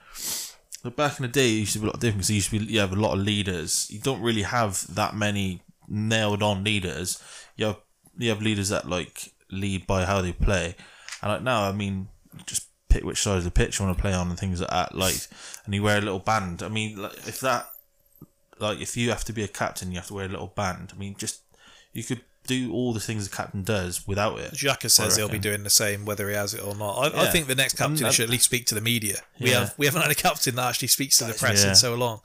like 0.84 0.96
back 0.96 1.20
in 1.20 1.24
the 1.24 1.28
day, 1.32 1.50
it 1.50 1.60
used 1.60 1.74
to 1.74 1.80
be 1.80 1.86
a 1.86 1.90
lot 1.92 2.00
different 2.00 2.18
because 2.20 2.32
used 2.32 2.50
to 2.50 2.60
be 2.60 2.66
you 2.66 2.80
have 2.80 2.92
a 2.94 2.96
lot 2.96 3.14
of 3.14 3.20
leaders. 3.20 3.88
You 3.92 4.00
don't 4.00 4.22
really 4.22 4.44
have 4.44 4.84
that 4.96 5.16
many 5.16 5.62
nailed 5.88 6.42
on 6.42 6.64
leaders. 6.64 7.22
You 7.56 7.68
have 7.68 7.78
you 8.18 8.30
have 8.30 8.42
leaders 8.42 8.70
that 8.70 8.90
like 8.90 9.32
lead 9.52 9.86
by 9.86 10.06
how 10.06 10.22
they 10.22 10.32
play, 10.34 10.76
and 11.22 11.32
like 11.32 11.44
now, 11.44 11.70
I 11.70 11.72
mean, 11.72 12.08
just 12.48 12.65
pick 12.96 13.04
which 13.04 13.22
side 13.22 13.38
of 13.38 13.44
the 13.44 13.52
pitch 13.52 13.80
you 13.80 13.86
want 13.86 13.98
to 13.98 14.02
play 14.02 14.14
on 14.14 14.30
and 14.30 14.40
things 14.40 14.62
like 14.62 14.70
that. 14.70 14.96
Like, 14.96 15.16
and 15.66 15.74
you 15.76 15.84
wear 15.84 15.98
a 15.98 16.02
little 16.02 16.20
band. 16.20 16.64
I 16.64 16.70
mean, 16.70 17.02
like 17.02 17.14
if 17.28 17.40
that 17.42 17.68
like 18.60 18.80
if 18.80 18.96
you 18.96 19.10
have 19.10 19.24
to 19.26 19.34
be 19.34 19.44
a 19.44 19.48
captain, 19.48 19.92
you 19.92 19.98
have 19.98 20.08
to 20.08 20.14
wear 20.14 20.26
a 20.26 20.30
little 20.30 20.54
band. 20.56 20.92
I 20.96 20.98
mean, 20.98 21.16
just 21.18 21.42
you 21.94 22.04
could 22.04 22.22
do 22.48 22.72
all 22.72 22.94
the 22.94 23.00
things 23.00 23.28
the 23.28 23.36
captain 23.36 23.64
does 23.64 24.08
without 24.08 24.40
it. 24.40 24.54
Xhaka 24.54 24.90
says 24.92 25.16
he'll 25.18 25.28
be 25.28 25.40
doing 25.40 25.64
the 25.64 25.70
same 25.72 26.06
whether 26.06 26.30
he 26.30 26.36
has 26.36 26.54
it 26.54 26.64
or 26.64 26.76
not. 26.76 27.16
I, 27.16 27.24
I 27.24 27.28
think 27.32 27.48
the 27.48 27.56
next 27.56 27.74
captain 27.76 27.96
that- 28.04 28.14
should 28.14 28.26
at 28.26 28.30
least 28.30 28.46
speak 28.46 28.68
to 28.68 28.76
the 28.76 28.82
media. 28.82 29.22
We 29.40 29.50
Yeah. 29.52 29.60
have 29.62 29.74
we 29.78 29.88
haven't 29.88 30.04
had 30.04 30.12
a 30.12 30.16
captain 30.16 30.56
that 30.56 30.70
actually 30.70 30.90
speaks 30.90 31.18
to 31.18 31.26
the 31.26 31.34
press 31.34 31.64
Yeah. 31.64 31.70
in 31.70 31.76
so 31.76 31.96
long. 31.96 32.22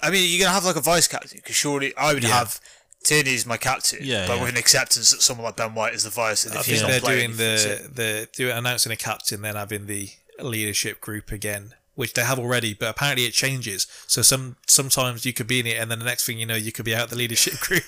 I 0.00 0.10
mean, 0.10 0.28
you're 0.30 0.44
gonna 0.44 0.54
have 0.54 0.64
like 0.64 0.76
a 0.76 0.80
vice 0.82 1.08
captain 1.08 1.38
because 1.38 1.56
surely 1.56 1.96
I 1.96 2.12
would 2.14 2.22
Yeah. 2.22 2.38
have 2.38 2.60
Tierney 3.04 3.34
as 3.34 3.46
my 3.46 3.56
captain, 3.56 3.98
Yeah, 4.02 4.26
but 4.26 4.36
yeah. 4.36 4.40
with 4.42 4.50
an 4.50 4.56
acceptance 4.56 5.10
that 5.10 5.22
someone 5.22 5.44
like 5.44 5.56
Ben 5.56 5.74
White 5.74 5.94
is 5.94 6.04
the 6.04 6.10
vice, 6.10 6.44
and 6.44 6.54
I 6.56 6.60
if 6.60 6.66
he's 6.66 6.80
think 6.80 6.82
not 6.82 6.90
they're 6.90 7.00
playing, 7.00 7.30
doing 7.30 7.36
the 7.36 7.90
the 7.92 8.28
doing 8.32 8.56
announcing 8.56 8.92
a 8.92 8.96
captain, 8.96 9.42
then 9.42 9.56
having 9.56 9.86
the 9.86 10.10
leadership 10.40 11.00
group 11.00 11.30
again, 11.32 11.74
which 11.94 12.14
they 12.14 12.22
have 12.22 12.38
already, 12.38 12.74
but 12.74 12.88
apparently 12.88 13.24
it 13.24 13.32
changes. 13.32 13.86
So 14.06 14.22
some 14.22 14.56
sometimes 14.66 15.24
you 15.24 15.32
could 15.32 15.46
be 15.46 15.60
in 15.60 15.66
it, 15.66 15.78
and 15.80 15.90
then 15.90 15.98
the 15.98 16.04
next 16.04 16.26
thing 16.26 16.38
you 16.38 16.46
know, 16.46 16.54
you 16.54 16.72
could 16.72 16.84
be 16.84 16.94
out 16.94 17.10
the 17.10 17.16
leadership 17.16 17.54
group. 17.60 17.84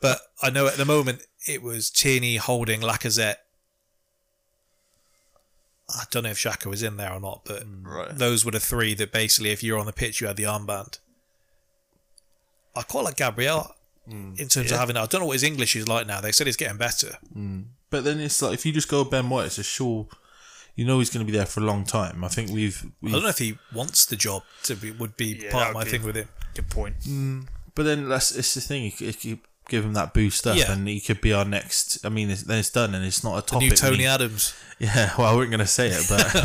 but 0.00 0.20
I 0.42 0.50
know 0.50 0.66
at 0.66 0.76
the 0.76 0.84
moment 0.84 1.22
it 1.46 1.62
was 1.62 1.90
Tierney 1.90 2.36
holding 2.36 2.80
Lacazette. 2.80 3.36
I 5.90 6.04
don't 6.10 6.22
know 6.22 6.30
if 6.30 6.38
Xhaka 6.38 6.66
was 6.66 6.82
in 6.82 6.96
there 6.96 7.12
or 7.12 7.20
not, 7.20 7.42
but 7.44 7.64
mm. 7.64 7.84
Right. 7.84 8.16
those 8.16 8.44
were 8.44 8.52
the 8.52 8.60
three 8.60 8.94
that 8.94 9.12
basically, 9.12 9.50
if 9.50 9.62
you're 9.62 9.78
on 9.78 9.86
the 9.86 9.92
pitch, 9.92 10.20
you 10.20 10.26
had 10.26 10.36
the 10.36 10.44
armband. 10.44 10.98
I 12.74 12.82
quite 12.82 13.04
like 13.04 13.16
Gabriel 14.06 14.34
in 14.38 14.48
terms 14.48 14.72
of 14.72 14.78
having. 14.78 14.96
I 14.96 15.06
don't 15.06 15.20
know 15.20 15.26
what 15.26 15.34
his 15.34 15.42
English 15.42 15.76
is 15.76 15.88
like 15.88 16.06
now. 16.06 16.20
They 16.20 16.32
said 16.32 16.46
he's 16.46 16.56
getting 16.56 16.76
better. 16.78 17.16
Mm. 17.36 17.64
But 17.90 18.04
then 18.04 18.20
it's 18.20 18.40
like 18.42 18.54
if 18.54 18.64
you 18.66 18.72
just 18.72 18.88
go 18.88 19.04
Ben 19.04 19.28
White, 19.28 19.46
it's 19.46 19.58
a 19.58 19.62
sure. 19.62 20.06
You 20.74 20.86
know 20.86 21.00
he's 21.00 21.10
going 21.10 21.24
to 21.26 21.30
be 21.30 21.36
there 21.36 21.44
for 21.46 21.60
a 21.60 21.64
long 21.64 21.84
time. 21.84 22.24
I 22.24 22.28
think 22.28 22.50
we've. 22.50 22.82
I 22.84 22.88
we've 23.02 23.12
don't 23.12 23.22
know 23.24 23.28
if 23.28 23.38
he 23.38 23.58
wants 23.74 24.06
the 24.06 24.16
job 24.16 24.42
to 24.64 24.74
be 24.74 24.90
would 24.90 25.16
be 25.18 25.38
Yeah, 25.42 25.50
part 25.52 25.68
of 25.68 25.74
my 25.74 25.80
would 25.80 25.84
be- 25.84 25.90
thing 25.90 26.02
with 26.06 26.16
him. 26.16 26.28
Good 26.54 26.70
point. 26.70 27.00
Mm. 27.00 27.46
but 27.74 27.82
then 27.84 28.08
that's 28.08 28.30
it's 28.34 28.54
the 28.54 28.60
thing. 28.62 28.84
You 28.84 28.92
could, 28.92 29.22
you 29.24 29.38
give 29.68 29.84
him 29.84 29.92
that 29.94 30.12
boost 30.14 30.46
up, 30.46 30.56
Yeah. 30.56 30.72
and 30.72 30.88
he 30.88 30.98
could 31.00 31.20
be 31.20 31.32
our 31.34 31.44
next. 31.44 32.04
I 32.04 32.08
mean, 32.08 32.30
it's, 32.30 32.42
then 32.42 32.58
it's 32.58 32.70
done, 32.70 32.94
and 32.94 33.04
it's 33.04 33.22
not 33.22 33.32
a 33.34 33.40
The 33.42 33.46
topic. 33.46 33.70
new 33.70 33.76
Tony 33.76 33.98
we- 33.98 34.06
Adams. 34.06 34.54
Yeah, 34.78 35.12
well, 35.18 35.26
I 35.28 35.34
wasn't 35.34 35.50
going 35.50 35.60
to 35.60 35.66
say 35.66 35.88
it, 35.88 36.06
but 36.08 36.34
I 36.34 36.42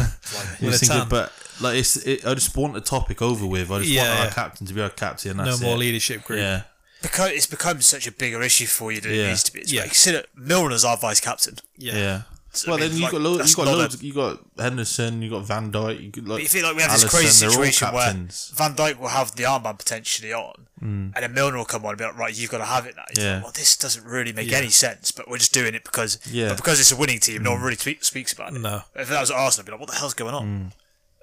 With 0.60 0.72
was 0.72 0.80
thinking, 0.82 1.08
but 1.10 1.32
like 1.62 1.78
it's. 1.78 1.96
It, 1.96 2.26
I 2.26 2.34
just 2.34 2.56
want 2.58 2.74
the 2.74 2.82
topic 2.82 3.22
over 3.22 3.46
with. 3.46 3.72
I 3.72 3.80
just 3.80 3.90
Yeah, 3.90 4.10
want 4.14 4.28
our 4.28 4.34
captain 4.34 4.68
to 4.68 4.74
be 4.74 4.82
our 4.82 4.90
captain. 4.90 5.32
And 5.32 5.38
No 5.40 5.46
that's 5.46 5.62
more 5.62 5.76
it. 5.76 5.80
leadership 5.80 6.24
group. 6.26 6.40
Yeah, 6.40 6.64
Because 7.08 7.32
it's 7.32 7.46
become 7.48 7.82
such 7.82 8.08
a 8.08 8.12
bigger 8.12 8.42
issue 8.42 8.66
for 8.68 8.92
you 8.92 9.02
than 9.02 9.12
it 9.12 9.16
Yeah. 9.18 9.28
needs 9.30 9.44
to 9.44 9.54
be. 9.54 9.60
It's 9.60 9.72
Yeah. 9.72 9.82
like, 9.82 9.92
consider 9.92 10.24
Milner's 10.36 10.84
our 10.86 10.98
vice 10.98 11.20
captain. 11.20 11.58
Yeah. 11.78 11.96
yeah. 11.96 12.22
So, 12.54 12.72
Well, 12.72 12.78
I 12.78 12.82
mean, 12.82 12.90
then 12.90 12.98
you 12.98 13.04
like, 13.04 13.12
got 13.12 13.22
loads. 13.22 13.50
You 13.52 13.56
got 13.56 13.66
not 13.78 13.94
a- 13.94 14.06
You 14.06 14.14
got 14.14 14.40
Henderson. 14.58 15.22
You 15.22 15.30
got 15.30 15.46
Van 15.46 15.72
Dijk. 15.72 16.02
You 16.02 16.10
got 16.10 16.24
like. 16.26 16.42
You 16.44 16.50
feel 16.50 16.64
like 16.66 16.76
we 16.76 16.82
have 16.82 16.92
this 17.00 17.08
crazy 17.10 17.30
situation 17.30 17.94
where. 17.94 18.12
Van 18.14 18.76
Dijk 18.76 18.98
will 18.98 19.10
have 19.10 19.36
the 19.36 19.44
armband 19.44 19.78
potentially 19.78 20.34
on, 20.34 20.68
and 20.82 21.14
then 21.14 21.34
Milner 21.34 21.58
will 21.58 21.66
come 21.66 21.86
on 21.86 21.90
and 21.92 21.98
be 22.00 22.06
like, 22.06 22.18
"Right, 22.18 22.34
you've 22.34 22.50
got 22.50 22.58
to 22.60 22.66
have 22.66 22.88
it 22.88 22.96
now." 22.96 23.04
He's 23.10 23.20
Mm. 23.20 23.24
Yeah. 23.24 23.34
like, 23.36 23.44
well, 23.44 23.52
this 23.52 23.76
doesn't 23.78 24.04
really 24.06 24.34
make 24.34 24.50
Yeah. 24.50 24.58
any 24.58 24.72
sense, 24.72 25.12
but 25.12 25.28
we're 25.30 25.38
just 25.38 25.54
doing 25.54 25.76
it 25.76 25.84
because, 25.84 26.18
Yeah. 26.32 26.48
but 26.50 26.58
because 26.58 26.80
it's 26.80 26.92
a 26.92 26.96
winning 26.96 27.20
team, 27.20 27.44
no 27.44 27.52
one 27.52 27.62
really 27.62 27.76
tweet, 27.76 28.04
speaks 28.04 28.34
about 28.34 28.56
it. 28.56 28.60
No. 28.60 28.82
If 28.96 29.10
that 29.10 29.20
was 29.22 29.30
Arsenal, 29.30 29.64
I'd 29.64 29.66
be 29.68 29.72
like, 29.74 29.82
"What 29.82 29.90
the 29.92 29.98
hell's 29.98 30.16
going 30.16 30.34
on?" 30.34 30.74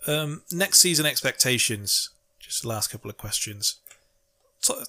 Um, 0.06 0.43
next 0.52 0.78
season 0.81 1.05
expectations. 1.05 2.11
Just 2.39 2.62
the 2.62 2.69
last 2.69 2.90
couple 2.90 3.11
of 3.11 3.16
questions. 3.16 3.77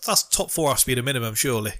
That's 0.05 0.23
top 0.23 0.51
four 0.51 0.69
has 0.71 0.81
to 0.81 0.87
be 0.87 0.93
the 0.95 1.03
minimum, 1.03 1.35
surely. 1.35 1.73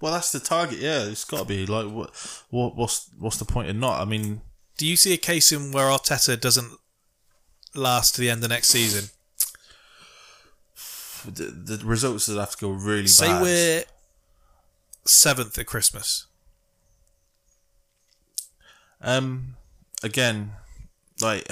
Well, 0.00 0.12
that's 0.12 0.32
the 0.32 0.40
target. 0.40 0.78
Yeah, 0.78 1.04
it's 1.04 1.24
got 1.24 1.38
to 1.38 1.44
be 1.44 1.64
like 1.66 1.86
what, 1.90 2.10
what, 2.50 2.76
what's, 2.76 3.08
what's 3.18 3.38
the 3.38 3.44
point 3.44 3.68
in 3.68 3.80
not? 3.80 4.00
I 4.00 4.04
mean, 4.04 4.42
Do 4.76 4.86
you 4.86 4.96
see 4.96 5.14
a 5.14 5.18
case 5.18 5.52
in 5.52 5.72
where 5.72 5.86
Arteta 5.86 6.38
doesn't 6.38 6.72
last 7.74 8.14
to 8.14 8.20
the 8.20 8.28
end 8.30 8.42
of 8.44 8.50
next 8.50 8.68
season? 8.68 9.10
the, 11.24 11.76
the 11.78 11.84
results 11.84 12.28
would 12.28 12.38
have 12.38 12.52
to 12.52 12.58
go 12.58 12.70
really 12.70 13.06
Say 13.08 13.26
bad. 13.26 13.42
we're 13.42 13.84
seventh 15.04 15.58
at 15.58 15.66
Christmas. 15.66 16.26
Um, 19.00 19.56
again, 20.02 20.52
like 21.20 21.46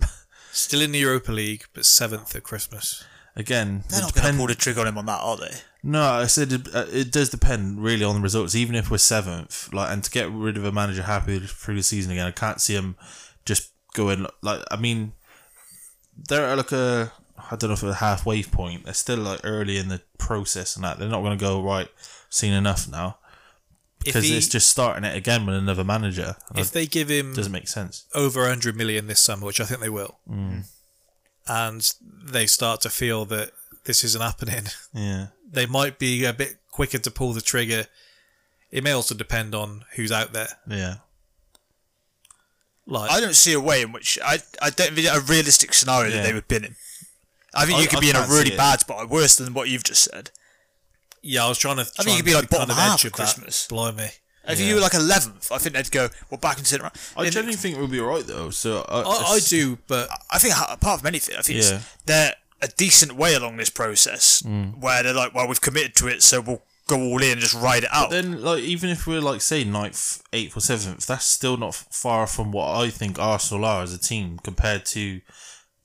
Still 0.52 0.80
in 0.80 0.92
the 0.92 0.98
Europa 0.98 1.30
League, 1.32 1.64
but 1.72 1.84
seventh 1.86 2.34
at 2.34 2.42
Christmas. 2.42 3.04
Again, 3.36 3.84
They're 3.88 4.00
not 4.00 4.14
going 4.14 4.32
to 4.32 4.38
pull 4.38 4.46
the 4.48 4.54
trigger 4.54 4.80
on 4.80 4.86
him 4.88 4.98
on 4.98 5.06
that, 5.06 5.20
are 5.20 5.36
they? 5.36 5.52
No, 5.82 6.02
I 6.02 6.26
said 6.26 6.52
it, 6.52 6.74
uh, 6.74 6.86
it 6.92 7.12
does 7.12 7.30
depend 7.30 7.82
really 7.82 8.04
on 8.04 8.16
the 8.16 8.20
results. 8.20 8.54
Even 8.54 8.74
if 8.74 8.90
we're 8.90 8.98
seventh, 8.98 9.72
like, 9.72 9.90
and 9.92 10.02
to 10.02 10.10
get 10.10 10.30
rid 10.30 10.56
of 10.56 10.64
a 10.64 10.72
manager 10.72 11.02
happy 11.02 11.38
through 11.40 11.76
the 11.76 11.82
season 11.82 12.10
again, 12.12 12.26
I 12.26 12.32
can't 12.32 12.60
see 12.60 12.74
him 12.74 12.96
just 13.44 13.70
going 13.94 14.26
like. 14.42 14.60
I 14.70 14.76
mean, 14.76 15.12
they're 16.28 16.46
at 16.48 16.56
like 16.58 16.72
a 16.72 17.12
I 17.50 17.54
don't 17.56 17.70
know 17.70 17.74
if 17.74 17.82
a 17.84 17.94
halfway 17.94 18.42
point. 18.42 18.84
They're 18.84 18.94
still 18.94 19.18
like 19.18 19.40
early 19.44 19.78
in 19.78 19.88
the 19.88 20.02
process 20.18 20.74
and 20.74 20.84
that. 20.84 20.98
They're 20.98 21.08
not 21.08 21.22
going 21.22 21.38
to 21.38 21.42
go 21.42 21.62
right. 21.62 21.88
Seen 22.28 22.52
enough 22.52 22.88
now. 22.88 23.18
because 24.04 24.24
he- 24.24 24.36
it's 24.36 24.48
just 24.48 24.68
starting 24.68 25.04
it 25.04 25.16
again 25.16 25.46
with 25.46 25.54
another 25.54 25.84
manager. 25.84 26.34
If 26.56 26.72
they 26.72 26.86
give 26.86 27.08
him 27.08 27.34
doesn't 27.34 27.52
make 27.52 27.68
sense. 27.68 28.04
over 28.14 28.40
100 28.42 28.76
million 28.76 29.06
this 29.06 29.20
summer, 29.20 29.46
which 29.46 29.60
I 29.60 29.64
think 29.64 29.80
they 29.80 29.88
will, 29.88 30.18
Mm. 30.28 30.64
And 31.48 31.90
they 32.02 32.46
start 32.46 32.80
to 32.82 32.90
feel 32.90 33.24
that 33.26 33.52
this 33.84 34.04
isn't 34.04 34.20
happening, 34.22 34.64
Yeah, 34.94 35.28
they 35.50 35.66
might 35.66 35.98
be 35.98 36.24
a 36.24 36.32
bit 36.32 36.56
quicker 36.70 36.98
to 36.98 37.10
pull 37.10 37.32
the 37.32 37.40
trigger. 37.40 37.86
It 38.70 38.84
may 38.84 38.92
also 38.92 39.14
depend 39.14 39.54
on 39.54 39.84
who's 39.96 40.12
out 40.12 40.32
there. 40.32 40.48
yeah. 40.68 40.96
Like, 42.86 43.10
I 43.10 43.20
don't 43.20 43.36
see 43.36 43.52
a 43.52 43.60
way 43.60 43.82
in 43.82 43.92
which 43.92 44.18
I 44.24 44.38
I 44.62 44.70
don't 44.70 44.88
envision 44.90 45.14
a 45.14 45.20
realistic 45.20 45.74
scenario 45.74 46.08
Yeah. 46.10 46.16
that 46.22 46.26
they 46.28 46.32
would 46.34 46.48
bin 46.48 46.64
in. 46.64 46.76
I 47.54 47.66
think 47.66 47.78
I- 47.78 47.82
you 47.82 47.88
could 47.88 47.98
I 47.98 48.00
be 48.00 48.10
in 48.10 48.16
a 48.16 48.26
really 48.26 48.56
bad 48.56 48.80
spot, 48.80 49.08
worse 49.10 49.36
than 49.36 49.52
what 49.54 49.68
you've 49.68 49.84
just 49.84 50.02
said. 50.04 50.30
yeah, 51.22 51.44
I 51.44 51.48
was 51.48 51.58
trying 51.58 51.76
to. 51.76 51.82
I 51.82 51.84
think 51.84 51.96
try 52.04 52.12
you 52.12 52.18
could 52.18 52.24
be 52.26 52.34
like 52.34 52.48
bottom 52.48 52.68
kind 52.68 52.70
of 52.72 52.76
half 52.76 52.94
edge 53.00 53.04
of 53.06 53.12
of 53.12 53.16
that. 53.18 53.22
Christmas. 53.34 53.66
Blimey. 53.66 54.10
If 54.48 54.60
you 54.60 54.74
were 54.76 54.80
like 54.80 54.94
eleventh, 54.94 55.52
I 55.52 55.58
think 55.58 55.74
they'd 55.76 55.90
go 55.90 56.08
well 56.30 56.38
back 56.38 56.58
into 56.58 56.76
it. 56.76 56.82
I 57.16 57.24
And 57.24 57.32
genuinely 57.32 57.56
think 57.56 57.76
we'll 57.78 57.86
be 57.88 58.00
alright 58.00 58.26
though. 58.26 58.50
So 58.50 58.84
I, 58.88 59.00
I, 59.02 59.22
I 59.34 59.38
do, 59.46 59.78
but 59.86 60.08
I 60.30 60.38
think 60.38 60.54
apart 60.68 61.00
from 61.00 61.06
anything, 61.06 61.36
I 61.36 61.42
think 61.42 61.62
Yeah. 61.62 61.80
they're 62.06 62.34
a 62.60 62.68
decent 62.68 63.12
way 63.12 63.34
along 63.34 63.56
this 63.58 63.70
process 63.70 64.42
Mm. 64.42 64.78
where 64.78 65.02
they're 65.02 65.12
like, 65.14 65.34
well, 65.34 65.46
we've 65.46 65.60
committed 65.60 65.94
to 65.96 66.08
it, 66.08 66.22
so 66.22 66.40
we'll 66.40 66.62
go 66.88 66.98
all 67.00 67.22
in 67.22 67.32
and 67.32 67.40
just 67.40 67.54
ride 67.54 67.84
it 67.84 67.90
out. 67.92 68.10
Then, 68.10 68.40
like, 68.42 68.62
even 68.62 68.88
if 68.88 69.06
we're 69.06 69.20
like 69.20 69.42
say 69.42 69.62
ninth, 69.62 70.22
eighth, 70.32 70.56
or 70.56 70.60
seventh, 70.60 71.06
that's 71.06 71.26
still 71.26 71.56
not 71.58 71.74
far 71.74 72.26
from 72.26 72.50
what 72.50 72.74
I 72.82 72.88
think 72.90 73.18
Arsenal 73.18 73.64
are 73.66 73.82
as 73.82 73.92
a 73.92 73.98
team 73.98 74.38
compared 74.42 74.86
to 74.86 75.20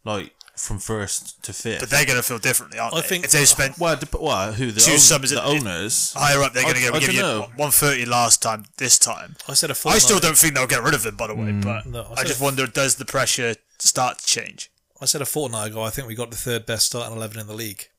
like 0.06 0.34
from 0.64 0.80
first 0.80 1.44
to 1.44 1.52
fifth. 1.52 1.82
but 1.82 1.90
they're 1.90 2.06
going 2.06 2.18
to 2.18 2.24
feel 2.24 2.40
differently, 2.40 2.80
aren't 2.80 2.94
I 2.96 3.02
they? 3.02 3.08
think- 3.08 3.26
if 3.26 3.32
they've 3.32 3.48
spent 3.48 3.78
well, 3.78 3.96
dep- 3.98 4.20
well, 4.20 4.54
who 4.54 4.72
the, 4.72 4.80
Two 4.80 4.94
own- 4.94 4.98
summers 5.00 5.32
the 5.32 5.44
owners? 5.44 6.14
higher 6.16 6.42
up, 6.42 6.54
they're 6.54 6.64
going 6.64 6.76
to 6.76 6.88
I- 6.94 7.00
give, 7.00 7.14
you 7.14 7.22
dunno. 7.22 7.42
130 7.58 8.06
last 8.06 8.42
time. 8.42 8.66
This 8.78 8.98
time, 8.98 9.36
I 9.48 9.54
said 9.56 9.70
a 9.72 9.76
I 9.88 9.98
still 10.00 10.20
don't 10.20 10.38
think 10.38 10.56
they'll 10.56 10.68
get 10.68 10.82
rid 10.84 10.94
of 10.94 11.06
him. 11.06 11.16
By 11.18 11.28
the 11.28 11.36
way, 11.36 11.48
Mm. 11.52 11.64
but 11.64 11.86
No, 11.86 12.04
I 12.16 12.22
I, 12.22 12.24
just 12.24 12.40
it- 12.40 12.44
wonder 12.44 12.66
does 12.68 12.96
the 12.96 13.06
pressure 13.06 13.56
start 13.80 14.20
to 14.20 14.26
change? 14.26 14.72
I 15.02 15.06
said 15.06 15.22
a 15.22 15.26
fortnight 15.26 15.72
ago. 15.72 15.84
I 15.84 15.90
think 15.90 16.08
we 16.08 16.16
got 16.16 16.32
the 16.32 16.38
third 16.38 16.66
best 16.66 16.86
starting 16.86 17.16
eleven 17.18 17.40
in 17.42 17.48
the 17.48 17.54
league, 17.54 17.90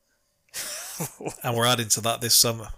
and 1.43 1.55
we're 1.55 1.67
adding 1.67 1.89
to 1.89 2.01
that 2.01 2.21
this 2.21 2.35
summer. 2.35 2.69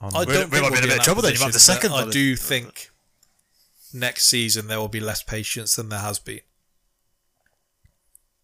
I 0.00 0.06
We- 0.06 0.12
don't 0.12 0.26
we 0.26 0.32
think 0.32 0.50
might 0.52 0.60
we'll 0.62 0.70
be 0.70 0.78
in 0.78 0.84
a 0.84 0.86
bit 0.86 0.98
of 0.98 1.02
trouble 1.04 1.22
then, 1.22 1.32
you 1.32 1.38
might 1.40 1.46
have 1.46 1.52
the 1.54 1.58
second 1.58 1.92
I 1.92 2.08
do 2.08 2.36
think 2.36 2.90
next 3.92 4.26
season 4.26 4.68
there 4.68 4.78
will 4.78 4.86
be 4.88 5.00
less 5.00 5.22
patience 5.24 5.74
than 5.74 5.88
there 5.88 5.98
has 5.98 6.18
been. 6.20 6.40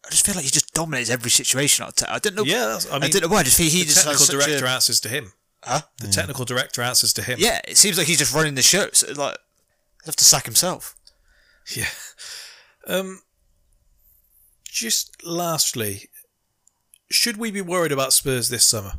I 0.07 0.11
just 0.11 0.27
feel 0.27 0.35
like 0.35 0.45
he 0.45 0.51
just 0.51 0.75
dominates 0.75 1.11
every 1.11 1.31
situation. 1.31 1.85
I'll 1.85 2.19
don't 2.19 2.35
know. 2.35 2.45
Yeah, 2.45 2.79
I 2.91 2.97
I, 2.97 3.09
don't 3.09 3.23
know 3.23 3.29
why. 3.29 3.41
I 3.41 3.43
just 3.43 3.57
think 3.57 3.71
he 3.71 3.81
the 3.81 3.87
just 3.87 4.05
technical 4.05 4.27
director 4.27 4.67
a, 4.67 4.71
answers 4.71 5.01
to 5.01 5.09
him. 5.09 5.33
Huh? 5.63 5.81
The 5.99 6.09
technical 6.09 6.45
director 6.45 6.83
answers 6.83 7.13
to 7.15 7.23
him. 7.23 7.39
Yeah, 7.41 7.61
it 7.67 7.79
seems 7.79 7.97
like 7.97 8.07
he's 8.07 8.19
just 8.19 8.35
running 8.35 8.55
the 8.55 8.63
show. 8.63 8.89
So 8.93 9.09
like, 9.09 9.17
he'll 9.17 10.07
have 10.07 10.17
to 10.17 10.25
sack 10.25 10.45
himself. 10.45 10.95
Yeah. 11.75 11.89
Um. 12.87 13.21
Just 14.71 15.25
lastly, 15.25 16.11
should 17.11 17.37
we 17.37 17.51
be 17.51 17.63
worried 17.63 17.93
about 17.93 18.13
Spurs 18.13 18.49
this 18.49 18.67
summer? 18.67 18.95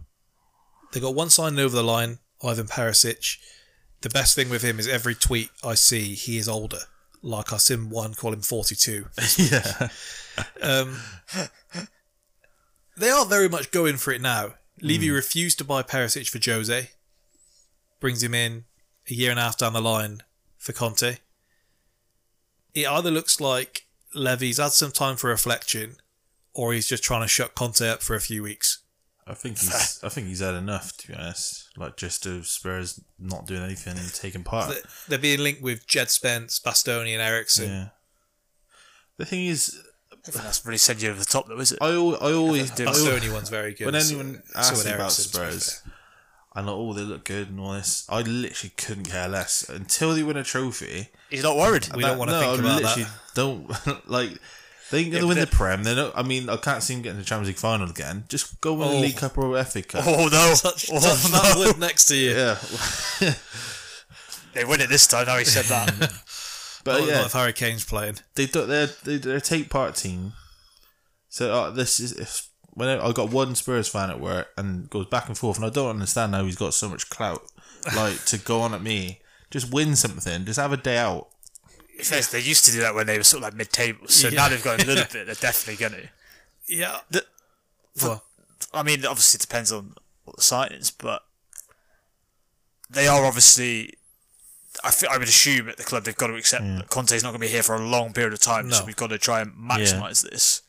They 0.93 0.99
got 0.99 1.13
one 1.13 1.29
signing 1.29 1.59
over 1.59 1.75
the 1.75 1.83
line, 1.83 2.19
Ivan 2.41 2.67
Perisic. 2.67 3.37
The 4.01 4.09
best 4.09 4.35
thing 4.35 4.49
with 4.49 4.63
him 4.63 4.79
is 4.79 4.87
every 4.87 5.13
tweet 5.13 5.49
I 5.63 5.75
see, 5.75 6.15
he 6.15 6.37
is 6.37 6.47
older. 6.47 6.81
Like 7.25 7.51
I 7.51 7.57
seen 7.57 7.89
one 7.89 8.13
call 8.13 8.33
him 8.33 8.41
forty-two. 8.41 9.07
yeah, 9.37 9.87
Um, 10.61 10.97
they 12.95 13.09
are 13.09 13.25
very 13.25 13.49
much 13.49 13.71
going 13.71 13.97
for 13.97 14.11
it 14.11 14.21
now. 14.21 14.53
Levy 14.79 15.09
refused 15.09 15.57
to 15.57 15.63
buy 15.63 15.81
Perisic 15.81 16.29
for 16.29 16.39
Jose. 16.51 16.91
Brings 17.99 18.21
him 18.21 18.35
in 18.35 18.65
a 19.09 19.13
year 19.15 19.31
and 19.31 19.39
a 19.39 19.43
half 19.43 19.57
down 19.57 19.73
the 19.73 19.81
line 19.81 20.21
for 20.57 20.71
Conte. 20.71 21.17
It 22.75 22.87
either 22.87 23.09
looks 23.09 23.41
like 23.41 23.87
Levy's 24.13 24.57
had 24.59 24.73
some 24.73 24.91
time 24.91 25.15
for 25.15 25.29
reflection, 25.29 25.95
or 26.53 26.73
he's 26.73 26.87
just 26.87 27.03
trying 27.03 27.21
to 27.21 27.27
shut 27.27 27.55
Conte 27.55 27.81
up 27.87 28.03
for 28.03 28.15
a 28.15 28.21
few 28.21 28.43
weeks. 28.43 28.83
I 29.27 29.33
think 29.33 29.57
he's. 29.57 29.99
I 30.03 30.09
think 30.09 30.27
he's 30.27 30.39
had 30.41 30.53
enough 30.55 30.95
to 30.97 31.07
be 31.07 31.13
honest. 31.15 31.69
Like 31.77 31.97
just 31.97 32.25
of 32.25 32.45
Spurs 32.47 33.01
not 33.19 33.47
doing 33.47 33.63
anything 33.63 33.97
and 33.97 34.13
taking 34.13 34.43
part. 34.43 34.69
They- 34.69 34.81
They're 35.07 35.17
being 35.19 35.39
linked 35.39 35.61
with 35.61 35.87
Jed 35.87 36.09
Spence, 36.11 36.59
Bastoni, 36.59 37.13
and 37.13 37.21
Eriksen. 37.21 37.69
yeah. 37.69 37.87
The 39.17 39.25
thing 39.25 39.45
is, 39.45 39.81
I 40.11 40.15
think 40.31 40.43
that's 40.43 40.65
really 40.65 40.77
sent 40.77 41.01
you 41.01 41.09
over 41.09 41.19
the 41.19 41.25
top, 41.25 41.47
though, 41.47 41.57
is 41.59 41.71
it? 41.71 41.79
I, 41.81 41.91
al- 41.93 42.21
I 42.23 42.33
always 42.33 42.69
do- 42.71 42.83
I 42.83 42.87
al- 42.87 42.93
Bastoni 42.93 43.31
one's 43.33 43.49
very 43.49 43.73
good. 43.73 43.85
when 43.91 43.99
so- 44.01 44.15
anyone 44.15 44.41
so 44.53 44.59
asks 44.59 44.77
would 44.77 44.85
me 44.85 44.91
about 44.93 45.01
Eriksen, 45.03 45.23
to 45.23 45.29
be 45.29 45.33
Spurs, 45.51 45.79
fair. 45.81 45.93
and 46.55 46.67
like, 46.67 46.75
oh, 46.75 46.93
they 46.93 47.01
look 47.01 47.23
good 47.25 47.49
and 47.49 47.59
all 47.59 47.73
this, 47.73 48.05
I 48.09 48.21
literally 48.21 48.73
couldn't 48.77 49.05
care 49.05 49.27
less 49.27 49.67
until 49.69 50.13
they 50.13 50.23
win 50.23 50.37
a 50.37 50.43
trophy. 50.43 51.09
He's 51.29 51.43
not 51.43 51.55
worried. 51.57 51.87
We 51.95 52.01
don't 52.03 52.17
wanna 52.19 52.33
no, 52.33 52.39
think 52.41 52.51
I 52.51 52.59
about 52.59 52.81
literally 52.83 53.03
that. 53.03 53.35
Don't 53.35 54.07
like. 54.09 54.31
They 54.91 54.99
ain't 54.99 55.11
gonna 55.11 55.23
Yeah, 55.23 55.27
win 55.29 55.39
the 55.39 55.47
Prem. 55.47 55.83
They 55.83 55.95
don't. 55.95 56.15
I 56.15 56.21
mean, 56.21 56.47
I 56.49 56.57
can't 56.57 56.83
see 56.83 56.93
them 56.93 57.01
getting 57.03 57.17
the 57.19 57.25
Champions 57.25 57.47
League 57.47 57.57
final 57.57 57.89
again. 57.89 58.25
Just 58.29 58.61
go 58.61 58.73
win 58.73 58.87
Oh. 58.87 58.91
the 58.91 58.99
League 58.99 59.17
Cup 59.17 59.37
or 59.37 59.63
FA 59.63 59.81
Cup. 59.81 60.03
Oh 60.05 60.27
no! 60.27 60.53
Touch, 60.55 60.89
oh, 60.91 60.99
touch 60.99 61.31
no. 61.31 61.39
that 61.41 61.53
wood 61.57 61.79
next 61.79 62.05
to 62.05 62.15
you. 62.15 62.31
Yeah, 62.31 62.57
They 64.53 64.63
win 64.63 64.81
it 64.81 64.89
this 64.89 65.07
time. 65.07 65.25
Now 65.25 65.37
he 65.37 65.45
said 65.45 65.65
that. 65.65 65.89
but 66.83 66.99
Not- 66.99 67.07
yeah, 67.07 67.15
not 67.15 67.25
if 67.27 67.33
Harry 67.33 67.53
Kane's 67.53 67.83
playing. 67.83 68.19
they 68.35 68.45
do, 68.45 68.65
they're 68.65 68.87
they- 69.03 69.17
they're 69.17 69.37
a 69.37 69.41
take 69.41 69.69
part 69.69 69.95
team. 69.95 70.33
So 71.29 71.51
uh, 71.53 71.69
this 71.71 71.99
is 71.99 72.13
if, 72.13 72.47
when 72.73 72.87
I, 72.87 73.07
I 73.07 73.11
got 73.11 73.31
one 73.31 73.55
Spurs 73.55 73.87
fan 73.89 74.09
at 74.09 74.19
work 74.21 74.47
and 74.57 74.89
goes 74.89 75.07
back 75.07 75.27
and 75.27 75.37
forth, 75.37 75.57
and 75.57 75.65
I 75.65 75.69
don't 75.69 75.89
understand 75.89 76.33
how 76.33 76.45
he's 76.45 76.55
got 76.55 76.73
so 76.73 76.87
much 76.89 77.09
clout, 77.09 77.41
like 77.95 78.23
to 78.25 78.37
go 78.37 78.61
on 78.61 78.73
at 78.73 78.81
me. 78.81 79.19
Just 79.51 79.73
win 79.73 79.95
something. 79.95 80.45
Just 80.45 80.59
have 80.59 80.71
a 80.73 80.77
day 80.77 80.97
out. 80.97 81.27
First, 82.03 82.31
they 82.31 82.39
used 82.39 82.65
to 82.65 82.71
do 82.71 82.81
that 82.81 82.93
when 82.95 83.07
they 83.07 83.17
were 83.17 83.23
sort 83.23 83.43
of 83.43 83.49
like 83.49 83.55
mid-table. 83.55 84.07
So 84.07 84.27
Yeah. 84.27 84.35
now 84.35 84.49
they've 84.49 84.63
got 84.63 84.83
a 84.83 84.85
little 84.85 85.05
bit. 85.11 85.25
They're 85.25 85.35
definitely 85.35 85.75
going 85.77 86.01
to. 86.03 86.09
Yeah. 86.67 86.99
The- 87.09 87.25
Well, 88.01 88.23
I 88.73 88.83
mean, 88.83 89.05
obviously, 89.05 89.37
it 89.37 89.41
depends 89.41 89.71
on 89.71 89.95
what 90.25 90.35
the 90.35 90.41
signings, 90.41 90.91
but 90.97 91.23
they 92.89 93.07
are 93.07 93.25
obviously. 93.25 93.93
I, 94.83 94.91
I 95.09 95.17
would 95.17 95.29
assume 95.29 95.69
at 95.69 95.77
the 95.77 95.83
club 95.83 96.03
they've 96.03 96.15
got 96.15 96.27
to 96.27 96.35
accept 96.35 96.65
that 96.65 96.89
Conte's 96.89 97.23
not 97.23 97.29
going 97.29 97.39
to 97.39 97.47
be 97.47 97.51
here 97.51 97.63
for 97.63 97.75
a 97.75 97.79
long 97.87 98.11
period 98.11 98.33
of 98.33 98.41
time, 98.41 98.69
so 98.71 98.83
we've 98.83 98.95
got 98.95 99.07
to 99.07 99.17
try 99.17 99.39
and 99.39 99.53
maximise 99.53 100.21
this. 100.29 100.61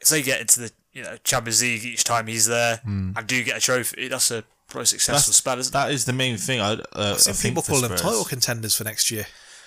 If 0.00 0.10
they 0.10 0.20
get 0.20 0.42
into 0.42 0.60
the 0.60 0.72
you 0.92 1.02
know 1.04 1.16
Champions 1.24 1.62
League 1.62 1.84
each 1.84 2.04
time 2.04 2.26
he's 2.26 2.44
there 2.46 2.76
hmm. 2.84 3.12
and 3.16 3.26
do 3.26 3.42
get 3.42 3.56
a 3.56 3.60
trophy, 3.60 4.08
that's 4.08 4.30
a 4.30 4.44
probably 4.68 4.86
successful 4.86 5.32
spell, 5.32 5.58
isn't 5.58 5.70
it? 5.70 5.72
That 5.72 5.90
is 5.90 6.04
the 6.04 6.12
main 6.12 6.36
thing. 6.36 6.60
I, 6.60 6.72
uh, 6.72 6.80
I 6.94 7.16
Some 7.16 7.34
think 7.34 7.52
people 7.56 7.62
for 7.62 7.72
call 7.72 7.80
them 7.80 7.90
Spurs. 7.96 8.02
title 8.02 8.24
contenders 8.24 8.76
for 8.76 8.84
next 8.84 9.10
year. 9.10 9.26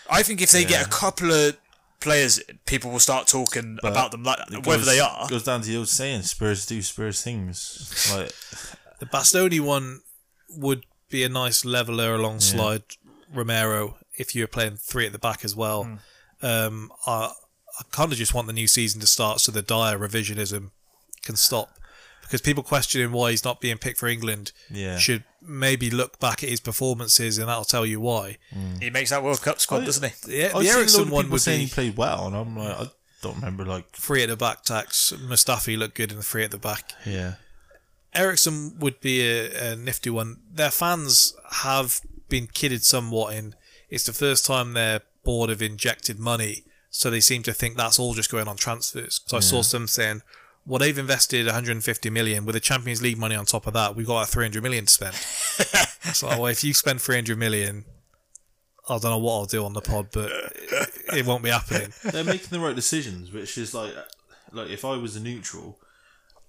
I 0.10 0.24
think 0.24 0.42
if 0.42 0.52
they 0.52 0.66
get 0.66 0.86
a 0.86 0.90
couple 0.90 1.32
of 1.32 1.58
players, 2.00 2.42
people 2.66 2.92
will 2.92 3.00
start 3.00 3.28
talking 3.28 3.78
about 3.84 4.12
them 4.12 4.24
like 4.24 4.40
It 4.52 4.66
whether 4.66 4.84
they 4.86 5.00
are. 5.00 5.28
goes 5.30 5.44
down 5.44 5.62
to 5.62 5.68
the 5.68 5.78
old 5.78 5.88
saying: 5.90 6.24
Spurs 6.24 6.66
do 6.66 6.82
Spurs 6.82 7.22
things. 7.22 8.10
Like 8.14 8.32
The 9.00 9.06
Bastoni 9.06 9.60
one 9.60 10.02
would 10.50 10.86
be 11.10 11.24
a 11.24 11.30
nice 11.30 11.66
leveler 11.66 12.16
alongside 12.16 12.84
Romero 13.34 13.98
if 14.18 14.36
you 14.36 14.44
were 14.44 14.48
playing 14.48 14.78
three 14.78 15.06
at 15.08 15.12
the 15.12 15.20
back 15.20 15.44
as 15.44 15.56
well. 15.56 15.84
Hmm. 15.84 15.96
Um, 16.46 16.92
I, 17.06 17.32
I 17.80 17.84
kind 17.92 18.12
of 18.12 18.18
just 18.18 18.34
want 18.34 18.48
the 18.48 18.54
new 18.54 18.68
season 18.68 19.00
to 19.02 19.08
start 19.08 19.40
so 19.40 19.52
the 19.52 19.62
dire 19.62 19.98
revisionism 19.98 20.72
can 21.24 21.36
stop. 21.36 21.78
Because 22.32 22.42
people 22.42 22.64
questioning 22.64 23.12
why 23.12 23.32
he's 23.32 23.44
not 23.44 23.60
being 23.60 23.78
picked 23.78 23.98
for 24.00 24.08
England 24.08 24.54
Yeah. 24.72 24.98
should 24.98 25.26
maybe 25.42 25.90
look 25.90 26.18
back 26.18 26.44
at 26.44 26.48
his 26.50 26.62
performances 26.62 27.38
and 27.38 27.50
that'll 27.50 27.66
tell 27.66 27.86
you 27.86 28.00
why. 28.00 28.38
Mm. 28.56 28.82
He 28.82 28.90
makes 28.90 29.10
that 29.10 29.22
World 29.22 29.42
Cup 29.42 29.60
squad, 29.60 29.82
Oh, 29.82 29.86
doesn't 29.86 30.04
he? 30.10 30.28
The, 30.32 30.46
I've 30.46 30.54
the 30.54 30.60
seen 30.64 30.70
a 30.72 30.74
lot 30.74 30.78
Eriksen 30.80 31.10
one 31.10 31.24
people 31.26 31.32
would 31.34 31.42
saying 31.42 31.60
be 31.60 31.66
he 31.66 31.72
played 31.74 31.98
well, 31.98 32.28
and 32.28 32.36
I'm 32.38 32.56
like, 32.58 32.78
I 32.80 32.86
don't 33.22 33.36
remember 33.36 33.66
like 33.66 33.94
free 33.98 34.24
at 34.24 34.30
the 34.30 34.38
back 34.38 34.64
tax. 34.64 35.12
Mustafi 35.18 35.78
looked 35.78 35.96
good 35.96 36.12
in 36.12 36.18
the 36.20 36.24
free 36.24 36.46
at 36.46 36.52
the 36.52 36.58
back. 36.58 36.94
yeah. 37.06 37.34
Eriksen 38.14 38.78
would 38.80 39.00
be 39.02 39.22
a, 39.22 39.74
a 39.74 39.76
nifty 39.76 40.10
one. 40.10 40.38
Their 40.52 40.72
fans 40.72 41.34
have 41.64 42.02
been 42.30 42.48
kidded 42.48 42.84
somewhat 42.84 43.36
in 43.36 43.56
it's 43.90 44.06
the 44.06 44.14
first 44.14 44.46
time 44.46 44.72
their 44.74 45.02
board 45.26 45.50
have 45.50 45.62
injected 45.62 46.18
money, 46.18 46.64
so 46.90 47.10
they 47.10 47.20
seem 47.20 47.44
to 47.44 47.54
think 47.54 47.76
that's 47.76 48.00
all 48.00 48.14
just 48.14 48.32
going 48.32 48.48
on 48.48 48.56
transfers. 48.58 49.20
So 49.26 49.36
I 49.38 49.42
saw 49.42 49.62
some 49.62 49.88
saying, 49.88 50.22
well, 50.66 50.80
they've 50.80 50.98
invested 50.98 51.46
150 51.46 52.10
million 52.10 52.46
with 52.46 52.54
the 52.54 52.60
Champions 52.60 53.02
League 53.02 53.18
money 53.18 53.36
on 53.36 53.46
top 53.46 53.68
of 53.68 53.74
that. 53.74 53.96
We've 53.96 54.06
got 54.06 54.16
like 54.16 54.28
300 54.28 54.62
million 54.62 54.86
to 54.86 54.92
spend. 54.92 55.16
so 56.14 56.28
well, 56.28 56.48
if 56.48 56.64
you 56.64 56.74
spend 56.74 57.02
300 57.02 57.38
million, 57.38 57.86
I 58.88 58.94
don't 58.94 59.12
know 59.12 59.18
what 59.18 59.34
I'll 59.34 59.46
do 59.46 59.66
on 59.66 59.74
the 59.74 59.82
pod, 59.82 60.10
but 60.12 60.32
it, 60.32 60.90
it 61.18 61.26
won't 61.26 61.44
be 61.44 61.50
happening. 61.50 61.94
They're 62.04 62.24
making 62.24 62.50
the 62.52 62.60
right 62.60 62.76
decisions, 62.76 63.32
which 63.32 63.58
is 63.58 63.74
like, 63.74 63.94
like 64.52 64.70
if 64.70 64.86
I 64.86 64.98
was 64.98 65.16
a 65.16 65.20
neutral, 65.20 65.80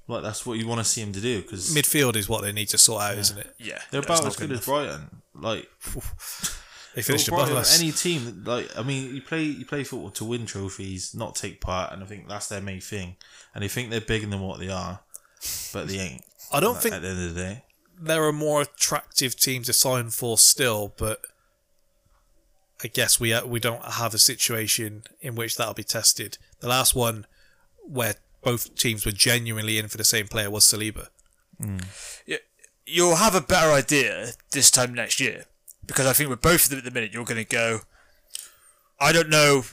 like 0.08 0.22
that's 0.22 0.44
what 0.44 0.58
you 0.58 0.66
want 0.66 0.80
to 0.80 0.84
see 0.84 1.00
him 1.00 1.12
to 1.12 1.20
do 1.20 1.40
because 1.40 1.74
Midfield 1.74 2.16
is 2.16 2.28
what 2.28 2.42
they 2.42 2.52
need 2.52 2.68
to 2.70 2.78
sort 2.78 3.02
out, 3.02 3.18
isn't 3.18 3.38
it? 3.38 3.54
Yeah, 3.58 3.78
they're 3.90 4.02
that's 4.02 4.20
about 4.20 4.28
as 4.28 4.36
good 4.36 4.48
good 4.48 4.58
as 4.58 4.64
Brighton. 4.64 5.22
Like 5.34 5.70
They 6.94 7.02
finished 7.02 7.30
well, 7.30 7.44
above 7.44 7.56
us. 7.56 7.80
any 7.80 7.90
team, 7.90 8.42
like 8.44 8.76
I 8.76 8.82
mean, 8.82 9.14
you 9.14 9.22
play 9.22 9.44
you 9.44 9.64
play 9.64 9.84
football 9.84 10.10
to 10.10 10.24
win 10.24 10.44
trophies, 10.44 11.14
not 11.14 11.34
take 11.34 11.60
part, 11.60 11.92
and 11.92 12.02
I 12.02 12.06
think 12.06 12.28
that's 12.28 12.48
their 12.48 12.60
main 12.60 12.80
thing. 12.80 13.16
And 13.54 13.64
they 13.64 13.68
think 13.68 13.90
they're 13.90 14.00
bigger 14.00 14.26
than 14.26 14.40
what 14.40 14.60
they 14.60 14.68
are, 14.68 15.00
but 15.72 15.88
they 15.88 15.98
ain't. 15.98 16.24
I 16.52 16.60
don't 16.60 16.76
At 16.76 16.82
think 16.82 17.00
the 17.00 17.08
end 17.08 17.28
of 17.28 17.34
the 17.34 17.40
day, 17.40 17.64
there 17.98 18.22
are 18.24 18.32
more 18.32 18.62
attractive 18.62 19.36
teams 19.36 19.66
to 19.66 19.72
sign 19.72 20.10
for 20.10 20.36
still, 20.36 20.92
but 20.98 21.24
I 22.84 22.88
guess 22.88 23.18
we 23.18 23.32
uh, 23.32 23.46
we 23.46 23.58
don't 23.58 23.84
have 23.84 24.12
a 24.12 24.18
situation 24.18 25.04
in 25.20 25.34
which 25.34 25.56
that'll 25.56 25.74
be 25.74 25.84
tested. 25.84 26.36
The 26.60 26.68
last 26.68 26.94
one 26.94 27.26
where 27.84 28.16
both 28.42 28.74
teams 28.74 29.06
were 29.06 29.12
genuinely 29.12 29.78
in 29.78 29.88
for 29.88 29.96
the 29.96 30.04
same 30.04 30.28
player 30.28 30.50
was 30.50 30.64
Saliba. 30.64 31.08
you'll 32.84 33.16
have 33.16 33.34
a 33.34 33.40
better 33.40 33.70
idea 33.70 34.32
this 34.50 34.70
time 34.70 34.92
next 34.92 35.20
year 35.20 35.44
because 35.92 36.06
I 36.06 36.12
think 36.12 36.30
with 36.30 36.40
both 36.40 36.64
of 36.64 36.70
them 36.70 36.78
at 36.78 36.84
the 36.84 36.90
minute, 36.90 37.12
you're 37.12 37.24
going 37.24 37.44
to 37.44 37.48
go. 37.48 37.80
I 39.00 39.12
don't 39.12 39.28
know 39.28 39.64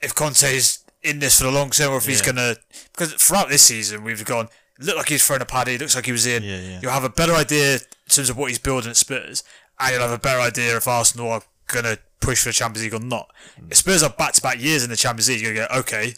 if 0.00 0.14
Conte's 0.14 0.84
in 1.02 1.18
this 1.18 1.38
for 1.38 1.44
the 1.44 1.50
long 1.50 1.70
term 1.70 1.92
or 1.92 1.96
if 1.96 2.06
he's 2.06 2.22
going 2.22 2.36
to 2.36 2.56
because 2.92 3.14
throughout 3.14 3.48
this 3.48 3.62
season 3.62 4.04
we've 4.04 4.24
gone. 4.24 4.48
Looked 4.82 4.96
like 4.96 5.08
he's 5.10 5.26
thrown 5.26 5.42
a 5.42 5.44
paddy. 5.44 5.76
Looks 5.76 5.94
like 5.94 6.06
he 6.06 6.12
was 6.12 6.24
in. 6.24 6.42
Yeah, 6.42 6.56
yeah. 6.58 6.78
You'll 6.80 6.92
have 6.92 7.04
a 7.04 7.10
better 7.10 7.34
idea 7.34 7.74
in 7.74 7.80
terms 8.08 8.30
of 8.30 8.38
what 8.38 8.48
he's 8.48 8.58
building 8.58 8.88
at 8.88 8.96
Spurs, 8.96 9.44
and 9.78 9.92
you'll 9.92 10.00
have 10.00 10.10
a 10.10 10.18
better 10.18 10.40
idea 10.40 10.74
if 10.74 10.88
Arsenal 10.88 11.30
are 11.30 11.42
going 11.66 11.84
to 11.84 11.98
push 12.20 12.42
for 12.42 12.48
the 12.48 12.54
Champions 12.54 12.84
League 12.84 12.94
or 12.94 13.04
not. 13.04 13.30
If 13.68 13.76
Spurs 13.76 14.02
are 14.02 14.08
back-to-back 14.08 14.58
years 14.58 14.82
in 14.82 14.88
the 14.88 14.96
Champions 14.96 15.28
League, 15.28 15.42
you're 15.42 15.52
going 15.52 15.68
to 15.68 15.74
go, 15.74 15.80
okay, 15.80 16.14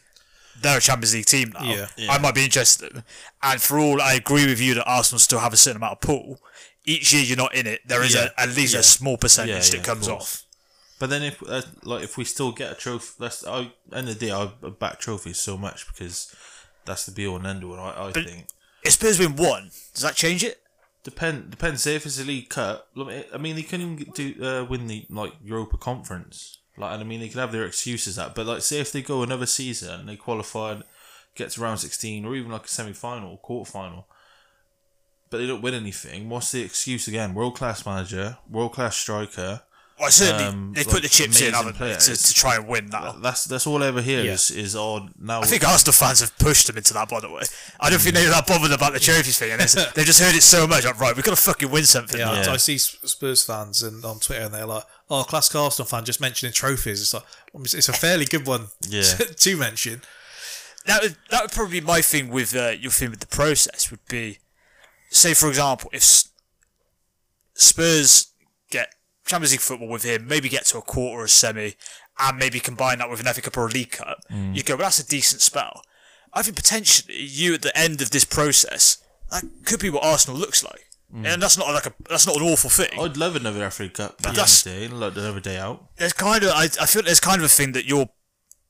they're 0.61 0.79
a 0.79 0.81
Champions 0.81 1.13
League 1.13 1.27
team 1.27 1.51
now. 1.55 1.65
Yeah. 1.65 1.87
Yeah. 1.97 2.13
I 2.13 2.19
might 2.19 2.37
be 2.37 2.45
interested. 2.45 2.91
in 2.91 2.97
them. 2.99 3.05
And 3.43 3.61
for 3.61 3.81
all, 3.81 4.01
I 4.01 4.15
agree 4.15 4.47
with 4.47 4.61
you 4.61 4.75
that 4.75 4.85
Arsenal 4.87 5.19
still 5.19 5.41
have 5.41 5.53
a 5.53 5.57
certain 5.57 5.79
amount 5.79 5.95
of 5.95 6.01
pull. 6.01 6.39
Each 6.85 7.13
year 7.13 7.23
you're 7.23 7.37
not 7.37 7.55
in 7.55 7.67
it, 7.67 7.81
there 7.87 8.03
is 8.03 8.15
Yeah. 8.15 8.29
a, 8.37 8.41
at 8.43 8.49
least 8.51 8.75
Yeah. 8.75 8.81
a 8.81 8.83
small 8.83 9.17
percentage 9.17 9.51
Yeah, 9.51 9.59
that 9.61 9.73
yeah, 9.75 9.81
of 9.81 9.87
comes 9.87 10.09
course. 10.09 10.23
off. 10.23 10.43
But 10.99 11.11
then 11.11 11.23
if 11.23 11.43
uh, 11.49 11.63
like 11.83 12.03
if 12.05 12.17
we 12.17 12.25
still 12.25 12.53
get 12.53 12.73
a 12.73 12.75
trophy, 12.75 13.13
that's 13.19 13.45
I 13.47 13.73
end 13.93 14.09
of 14.09 14.19
the 14.19 14.27
day 14.27 14.33
I 14.33 14.47
back 14.71 14.99
trophies 15.01 15.39
so 15.39 15.57
much 15.57 15.87
because 15.89 16.35
that's 16.85 17.07
the 17.07 17.13
be 17.13 17.27
all 17.27 17.37
and 17.37 17.47
end 17.47 17.65
all. 17.65 17.79
I, 17.79 18.09
I 18.09 18.13
But- 18.13 18.25
think 18.27 18.47
If 18.85 18.93
Spurs 18.95 19.19
win 19.19 19.37
one, 19.37 19.71
does 19.95 20.03
that 20.03 20.17
change 20.17 20.43
it? 20.45 20.59
depend 21.05 21.51
depends. 21.51 21.83
Say 21.83 21.97
if 21.97 22.07
it's 22.07 22.21
a 22.21 22.25
league 22.25 22.49
cup, 22.49 22.89
look, 22.95 23.09
I 23.35 23.37
mean 23.39 23.57
they 23.57 23.63
couldn't 23.63 24.01
even 24.01 24.13
do 24.13 24.45
uh, 24.45 24.65
win 24.65 24.87
the 24.87 25.05
like 25.11 25.33
Europa 25.43 25.77
Conference. 25.77 26.59
Like 26.77 26.93
and 26.93 27.03
I 27.03 27.05
mean 27.05 27.19
they 27.21 27.29
could 27.29 27.41
have 27.41 27.51
their 27.53 27.65
excuses 27.67 28.17
that, 28.17 28.35
but 28.37 28.47
like 28.47 28.63
say 28.63 28.79
if 28.81 28.93
they 28.93 29.03
go 29.03 29.23
another 29.23 29.47
season 29.47 30.01
and 30.01 30.09
they 30.09 30.17
qualify 30.17 30.73
and 30.73 30.85
get 31.35 31.51
to 31.51 31.61
round 31.61 31.81
sixteen 31.81 32.25
or 32.25 32.37
even 32.37 32.53
like 32.53 32.65
a 32.67 32.69
semi 32.69 32.93
final, 32.93 33.31
or 33.33 33.39
quarter 33.39 33.71
final. 33.71 34.07
But 35.33 35.39
they 35.39 35.47
don't 35.49 35.63
win 35.63 35.75
anything. 35.75 36.29
What's 36.29 36.53
the 36.53 36.63
excuse 36.63 37.09
again? 37.09 37.35
World 37.35 37.57
class 37.57 37.85
manager, 37.85 38.37
world 38.49 38.73
class 38.75 38.95
striker, 38.97 39.63
Well, 39.99 40.11
certainly 40.11 40.45
Um, 40.45 40.73
they've 40.75 40.85
like, 40.87 40.95
put 40.95 41.03
the 41.05 41.09
chips 41.09 41.41
in 41.41 41.49
amazing 41.49 41.55
haven't 41.55 41.73
they, 41.75 41.95
players. 41.95 42.07
to, 42.07 42.17
to 42.17 42.35
try 42.35 42.57
and 42.57 42.67
win 42.67 42.91
that. 42.91 43.23
That's 43.23 43.45
that's 43.45 43.67
all 43.69 43.83
I 43.83 43.87
ever 43.87 44.03
hear 44.03 44.23
Yeah. 44.25 44.33
is, 44.33 44.51
is 44.51 44.75
on 44.77 45.15
now. 45.19 45.41
I 45.43 45.47
think 45.47 45.67
Arsenal 45.67 45.93
fans 45.93 46.21
have 46.21 46.37
pushed 46.39 46.67
them 46.67 46.77
into 46.77 46.93
that, 46.95 47.09
by 47.09 47.21
the 47.21 47.31
way. 47.31 47.43
I 47.79 47.89
don't 47.89 48.01
think 48.01 48.15
they're 48.17 48.29
that 48.31 48.47
bothered 48.47 48.73
about 48.73 48.95
the 48.95 49.01
trophies 49.01 49.39
thing. 49.39 49.53
And 49.53 49.61
they've 49.61 50.05
just 50.05 50.21
heard 50.21 50.35
it 50.35 50.43
so 50.43 50.67
much. 50.67 50.85
Like, 50.85 50.99
right, 50.99 51.15
we've 51.15 51.25
got 51.25 51.37
to 51.37 51.43
fucking 51.43 51.71
win 51.71 51.85
something. 51.85 52.19
Yeah, 52.19 52.43
Yeah. 52.45 52.53
I 52.53 52.57
see 52.57 52.79
Spurs 52.79 53.45
fans 53.45 53.83
and 53.83 54.05
on 54.05 54.19
Twitter, 54.19 54.43
and 54.45 54.53
they're 54.55 54.67
like, 54.67 54.85
"Oh, 55.09 55.23
classic 55.25 55.55
Arsenal 55.55 55.87
fan 55.87 56.05
just 56.05 56.21
mentioning 56.21 56.53
trophies." 56.53 57.01
It's 57.01 57.15
like 57.15 57.23
it's 57.73 57.89
a 57.89 57.93
fairly 57.93 58.25
good 58.25 58.47
one 58.47 58.69
Yeah. 58.89 59.03
to 59.37 59.57
mention. 59.57 60.03
that 60.87 61.01
would 61.03 61.17
that 61.31 61.43
would 61.43 61.53
probably 61.53 61.79
be 61.81 61.87
my 61.87 62.01
thing 62.01 62.29
with 62.29 62.57
uh, 62.57 62.71
your 62.71 62.91
thing 62.91 63.11
with 63.11 63.21
the 63.21 63.29
process 63.29 63.91
would 63.93 64.05
be, 64.09 64.39
say 65.15 65.35
for 65.35 65.49
example, 65.49 65.91
if 65.93 66.25
Spurs 67.55 68.33
get 68.71 68.95
Champions 69.27 69.53
League 69.53 69.61
football 69.61 69.89
with 69.89 70.05
him, 70.05 70.27
maybe 70.27 70.49
get 70.49 70.67
to 70.67 70.79
a 70.79 70.83
quarter 70.83 71.21
or 71.21 71.25
a 71.25 71.29
semi, 71.29 71.75
and 72.19 72.39
maybe 72.39 72.61
combine 72.61 72.99
that 72.99 73.11
with 73.11 73.21
an 73.21 73.33
FA 73.33 73.41
Cup 73.41 73.57
or 73.57 73.67
a 73.67 73.71
League 73.71 73.93
Cup, 73.93 74.19
mm. 74.31 74.55
you 74.55 74.63
go, 74.63 74.75
well, 74.75 74.85
that's 74.87 74.99
a 74.99 75.07
decent 75.07 75.41
spell. 75.41 75.83
I 76.33 76.43
think 76.43 76.57
potentially 76.57 77.21
you 77.21 77.55
at 77.55 77.63
the 77.63 77.77
end 77.77 78.01
of 78.01 78.11
this 78.11 78.25
process, 78.25 78.99
that 79.31 79.45
could 79.65 79.81
be 79.81 79.91
what 79.91 80.05
Arsenal 80.05 80.39
looks 80.39 80.65
like, 80.65 80.89
mm. 81.15 81.27
and 81.27 81.43
that's 81.43 81.59
not 81.59 81.69
like 81.69 81.87
a 81.87 81.95
that's 82.09 82.27
not 82.27 82.37
an 82.37 82.43
awful 82.43 82.71
thing. 82.71 82.99
I'd 82.99 83.17
love 83.17 83.37
another 83.37 83.69
FA 83.71 83.89
Cup 83.89 84.21
back 84.23 84.35
That's- 84.35 84.63
day, 84.63 84.89
like 84.89 85.17
another 85.17 85.41
day 85.41 85.59
out. 85.59 85.89
there's 85.97 86.13
kind 86.13 86.43
of 86.43 86.51
I, 86.51 86.65
I 86.65 86.87
feel 86.87 87.03
there's 87.03 87.21
kind 87.21 87.39
of 87.39 87.45
a 87.45 87.49
thing 87.49 87.73
that 87.73 87.85
you're 87.85 88.09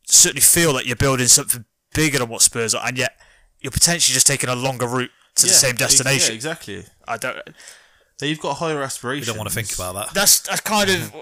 certainly 0.07 0.41
feel 0.41 0.73
like 0.73 0.87
you're 0.87 0.97
building 0.97 1.29
something 1.29 1.65
bigger 1.95 2.19
than 2.19 2.29
what 2.29 2.43
Spurs 2.43 2.75
are, 2.75 2.87
and 2.87 2.99
yet 2.99 3.17
you're 3.61 3.71
potentially 3.71 4.13
just 4.13 4.27
taking 4.27 4.49
a 4.49 4.57
longer 4.57 4.89
route 4.89 5.11
to 5.37 5.47
the 5.47 5.53
same 5.53 5.77
destination. 5.77 6.31
Yeah, 6.33 6.37
exactly. 6.37 6.85
I 7.07 7.17
don't. 7.17 7.39
you've 8.21 8.41
got 8.41 8.55
higher 8.55 8.83
aspirations. 8.83 9.27
You 9.27 9.33
don't 9.33 9.39
want 9.39 9.51
to 9.51 9.55
think 9.55 9.75
about 9.75 9.95
that. 9.95 10.15
That's 10.15 10.41
that's 10.41 10.61
kind 10.61 10.91
of 10.91 11.13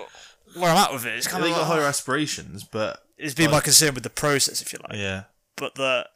where 0.54 0.70
I'm 0.70 0.76
at 0.76 0.92
with 0.92 1.06
it. 1.06 1.14
It's 1.14 1.26
kind 1.26 1.42
They've 1.42 1.52
of 1.52 1.58
got 1.58 1.66
higher 1.66 1.82
aspirations, 1.82 2.64
but 2.64 3.02
it's 3.16 3.34
been 3.34 3.50
my 3.50 3.60
concern 3.60 3.94
with 3.94 4.02
the 4.02 4.10
process, 4.10 4.62
if 4.62 4.72
you 4.72 4.78
like. 4.88 4.98
yeah, 4.98 5.24
But 5.56 5.74
the 5.76 6.08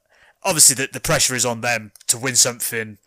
obviously 0.43 0.75
the, 0.75 0.91
the 0.93 1.01
pressure 1.01 1.35
is 1.35 1.47
on 1.47 1.61
them 1.61 1.93
to 2.09 2.19
win 2.19 2.35
something 2.35 2.99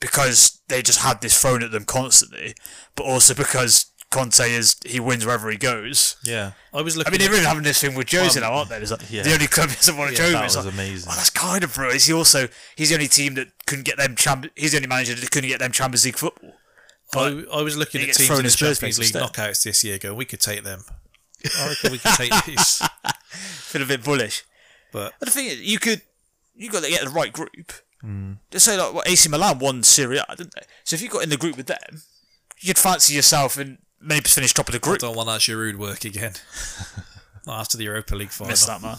because 0.00 0.60
they 0.68 0.82
just 0.82 1.00
had 1.00 1.20
this 1.20 1.40
thrown 1.40 1.62
at 1.62 1.70
them 1.70 1.84
constantly, 1.84 2.54
but 2.94 3.04
also 3.04 3.34
because 3.34 3.86
Conte 4.10 4.40
is 4.50 4.76
he 4.86 5.00
wins 5.00 5.24
wherever 5.26 5.50
he 5.50 5.56
goes. 5.56 6.16
yeah. 6.24 6.52
I 6.72 6.82
was 6.82 6.96
looking. 6.96 7.10
I 7.10 7.12
mean, 7.12 7.18
they're 7.20 7.28
at- 7.30 7.32
really 7.34 7.46
having 7.46 7.62
this 7.64 7.80
thing 7.80 7.94
with 7.94 8.10
Jose 8.10 8.38
now, 8.40 8.52
aren't 8.52 8.70
they? 8.70 8.76
It's 8.76 8.90
like 8.90 9.10
yeah. 9.10 9.22
The 9.22 9.32
only 9.34 9.46
club 9.48 9.68
that 9.70 9.76
doesn't 9.78 9.96
want 9.96 10.14
to 10.14 10.22
Yeah, 10.22 10.26
Jose. 10.28 10.38
that 10.38 10.44
was 10.44 10.56
like, 10.66 10.74
amazing. 10.74 11.08
Oh, 11.12 11.16
that's 11.16 11.30
kind 11.30 11.64
of 11.64 11.74
brilliant. 11.74 11.96
Is 11.96 12.06
he 12.06 12.12
also 12.12 12.48
he's 12.76 12.88
the 12.90 12.94
only 12.96 13.08
team 13.08 13.34
that 13.34 13.48
couldn't 13.66 13.84
get 13.84 13.96
them 13.98 14.14
champ. 14.16 14.46
He's 14.56 14.70
the 14.72 14.78
only 14.78 14.88
manager 14.88 15.14
that 15.14 15.30
couldn't 15.30 15.48
get 15.50 15.58
them 15.60 15.72
Champions 15.72 16.04
League 16.04 16.16
football. 16.16 16.52
I, 17.14 17.44
I 17.52 17.62
was 17.62 17.76
looking 17.76 18.00
at 18.00 18.06
gets 18.06 18.18
teams 18.18 18.28
thrown 18.28 18.40
in 18.40 18.44
the 18.46 18.50
Champions 18.50 18.98
League 18.98 19.14
instead. 19.14 19.22
knockouts 19.22 19.62
this 19.64 19.84
year. 19.84 19.98
Going, 19.98 20.16
we 20.16 20.24
could 20.24 20.40
take 20.40 20.64
them. 20.64 20.80
I 21.58 21.68
reckon 21.68 21.92
we 21.92 21.98
could 21.98 22.14
take 22.14 22.44
these. 22.44 22.82
Feel 23.28 23.82
a 23.82 23.86
bit 23.86 24.02
bullish. 24.02 24.42
But 24.92 25.12
But 25.20 25.26
the 25.26 25.32
thing 25.32 25.46
is, 25.46 25.60
you 25.60 25.78
could 25.78 26.02
you 26.56 26.70
got 26.70 26.82
to 26.84 26.90
get 26.90 27.02
the 27.04 27.10
right 27.10 27.32
group. 27.32 27.72
Hmm. 28.00 28.34
Just 28.50 28.64
say 28.64 28.76
like 28.76 28.92
what 28.94 29.08
AC 29.08 29.28
Milan 29.28 29.58
won 29.58 29.82
Serie 29.82 30.18
A, 30.18 30.24
didn't 30.36 30.54
they? 30.54 30.62
So 30.84 30.94
if 30.94 31.02
you 31.02 31.08
got 31.08 31.22
in 31.22 31.30
the 31.30 31.36
group 31.36 31.56
with 31.56 31.66
them, 31.66 32.02
you'd 32.60 32.78
fancy 32.78 33.14
yourself 33.14 33.56
and 33.58 33.78
maybe 34.04 34.28
finish 34.28 34.52
top 34.54 34.68
of 34.68 34.72
the 34.72 34.78
I 34.78 34.80
group. 34.80 34.98
don't 34.98 35.16
want 35.16 35.28
that 35.28 35.40
Giroud 35.40 35.76
work 35.76 36.04
again. 36.04 36.34
After 37.48 37.76
the 37.76 37.84
Europa 37.84 38.14
League 38.16 38.30
final. 38.30 38.50
Miss 38.50 38.64
that 38.66 38.80
man. 38.82 38.96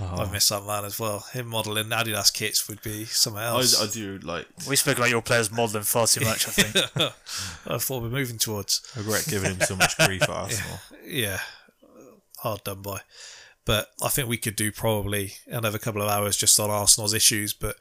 I've 0.00 0.32
missed 0.32 0.48
that 0.48 0.64
man 0.64 0.84
as 0.84 0.98
well. 0.98 1.20
Him 1.32 1.46
modelling 1.48 1.86
Adidas 1.90 2.32
kits 2.32 2.68
would 2.68 2.82
be 2.82 3.04
something 3.04 3.42
I, 3.42 3.46
else. 3.48 3.80
I 3.80 3.86
do 3.92 4.18
like 4.18 4.46
We 4.68 4.74
spoke 4.76 4.98
about 4.98 5.10
your 5.10 5.22
players 5.22 5.50
modelling 5.50 5.84
far 5.84 6.06
too 6.06 6.22
much. 6.24 6.48
I 6.48 6.50
think. 6.50 6.86
I 7.66 7.78
thought 7.78 8.02
we're 8.02 8.08
moving 8.08 8.38
towards. 8.38 8.82
regret 8.96 9.26
giving 9.28 9.52
him 9.54 9.60
so 9.60 9.76
much 9.76 9.96
grief 9.98 10.22
at 10.22 10.28
Arsenal. 10.30 10.78
Yeah, 11.06 11.38
hard 12.38 12.64
done 12.64 12.82
by. 12.82 13.00
But 13.64 13.90
I 14.02 14.08
think 14.08 14.28
we 14.28 14.38
could 14.38 14.56
do 14.56 14.72
probably 14.72 15.34
another 15.46 15.78
couple 15.78 16.02
of 16.02 16.08
hours 16.08 16.36
just 16.36 16.58
on 16.58 16.68
Arsenal's 16.70 17.14
issues, 17.14 17.52
but 17.52 17.76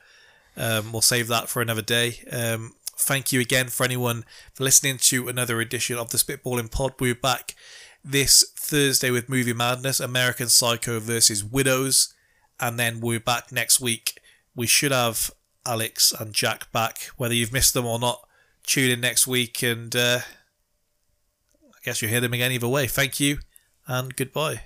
um, 0.55 0.91
we'll 0.91 1.01
save 1.01 1.27
that 1.29 1.49
for 1.49 1.61
another 1.61 1.81
day. 1.81 2.19
Um, 2.31 2.75
thank 3.01 3.31
you 3.31 3.39
again 3.39 3.67
for 3.67 3.83
anyone 3.83 4.23
for 4.53 4.63
listening 4.63 4.97
to 4.97 5.27
another 5.27 5.59
edition 5.59 5.97
of 5.97 6.09
the 6.09 6.17
Spitballing 6.17 6.71
Pod. 6.71 6.93
We're 6.99 7.15
back 7.15 7.55
this 8.03 8.51
Thursday 8.55 9.09
with 9.09 9.29
Movie 9.29 9.53
Madness, 9.53 9.99
American 9.99 10.47
Psycho 10.47 10.99
versus 10.99 11.43
Widows, 11.43 12.13
and 12.59 12.79
then 12.79 12.99
we're 13.01 13.19
back 13.19 13.51
next 13.51 13.81
week. 13.81 14.19
We 14.55 14.67
should 14.67 14.91
have 14.91 15.31
Alex 15.65 16.13
and 16.17 16.33
Jack 16.33 16.71
back, 16.71 17.09
whether 17.17 17.33
you've 17.33 17.53
missed 17.53 17.73
them 17.73 17.85
or 17.85 17.99
not. 17.99 18.27
Tune 18.65 18.91
in 18.91 19.01
next 19.01 19.25
week, 19.25 19.63
and 19.63 19.95
uh, 19.95 20.19
I 21.65 21.77
guess 21.83 22.01
you'll 22.01 22.11
hear 22.11 22.21
them 22.21 22.33
again 22.33 22.51
either 22.51 22.67
way. 22.67 22.85
Thank 22.87 23.19
you, 23.19 23.39
and 23.87 24.15
goodbye. 24.15 24.61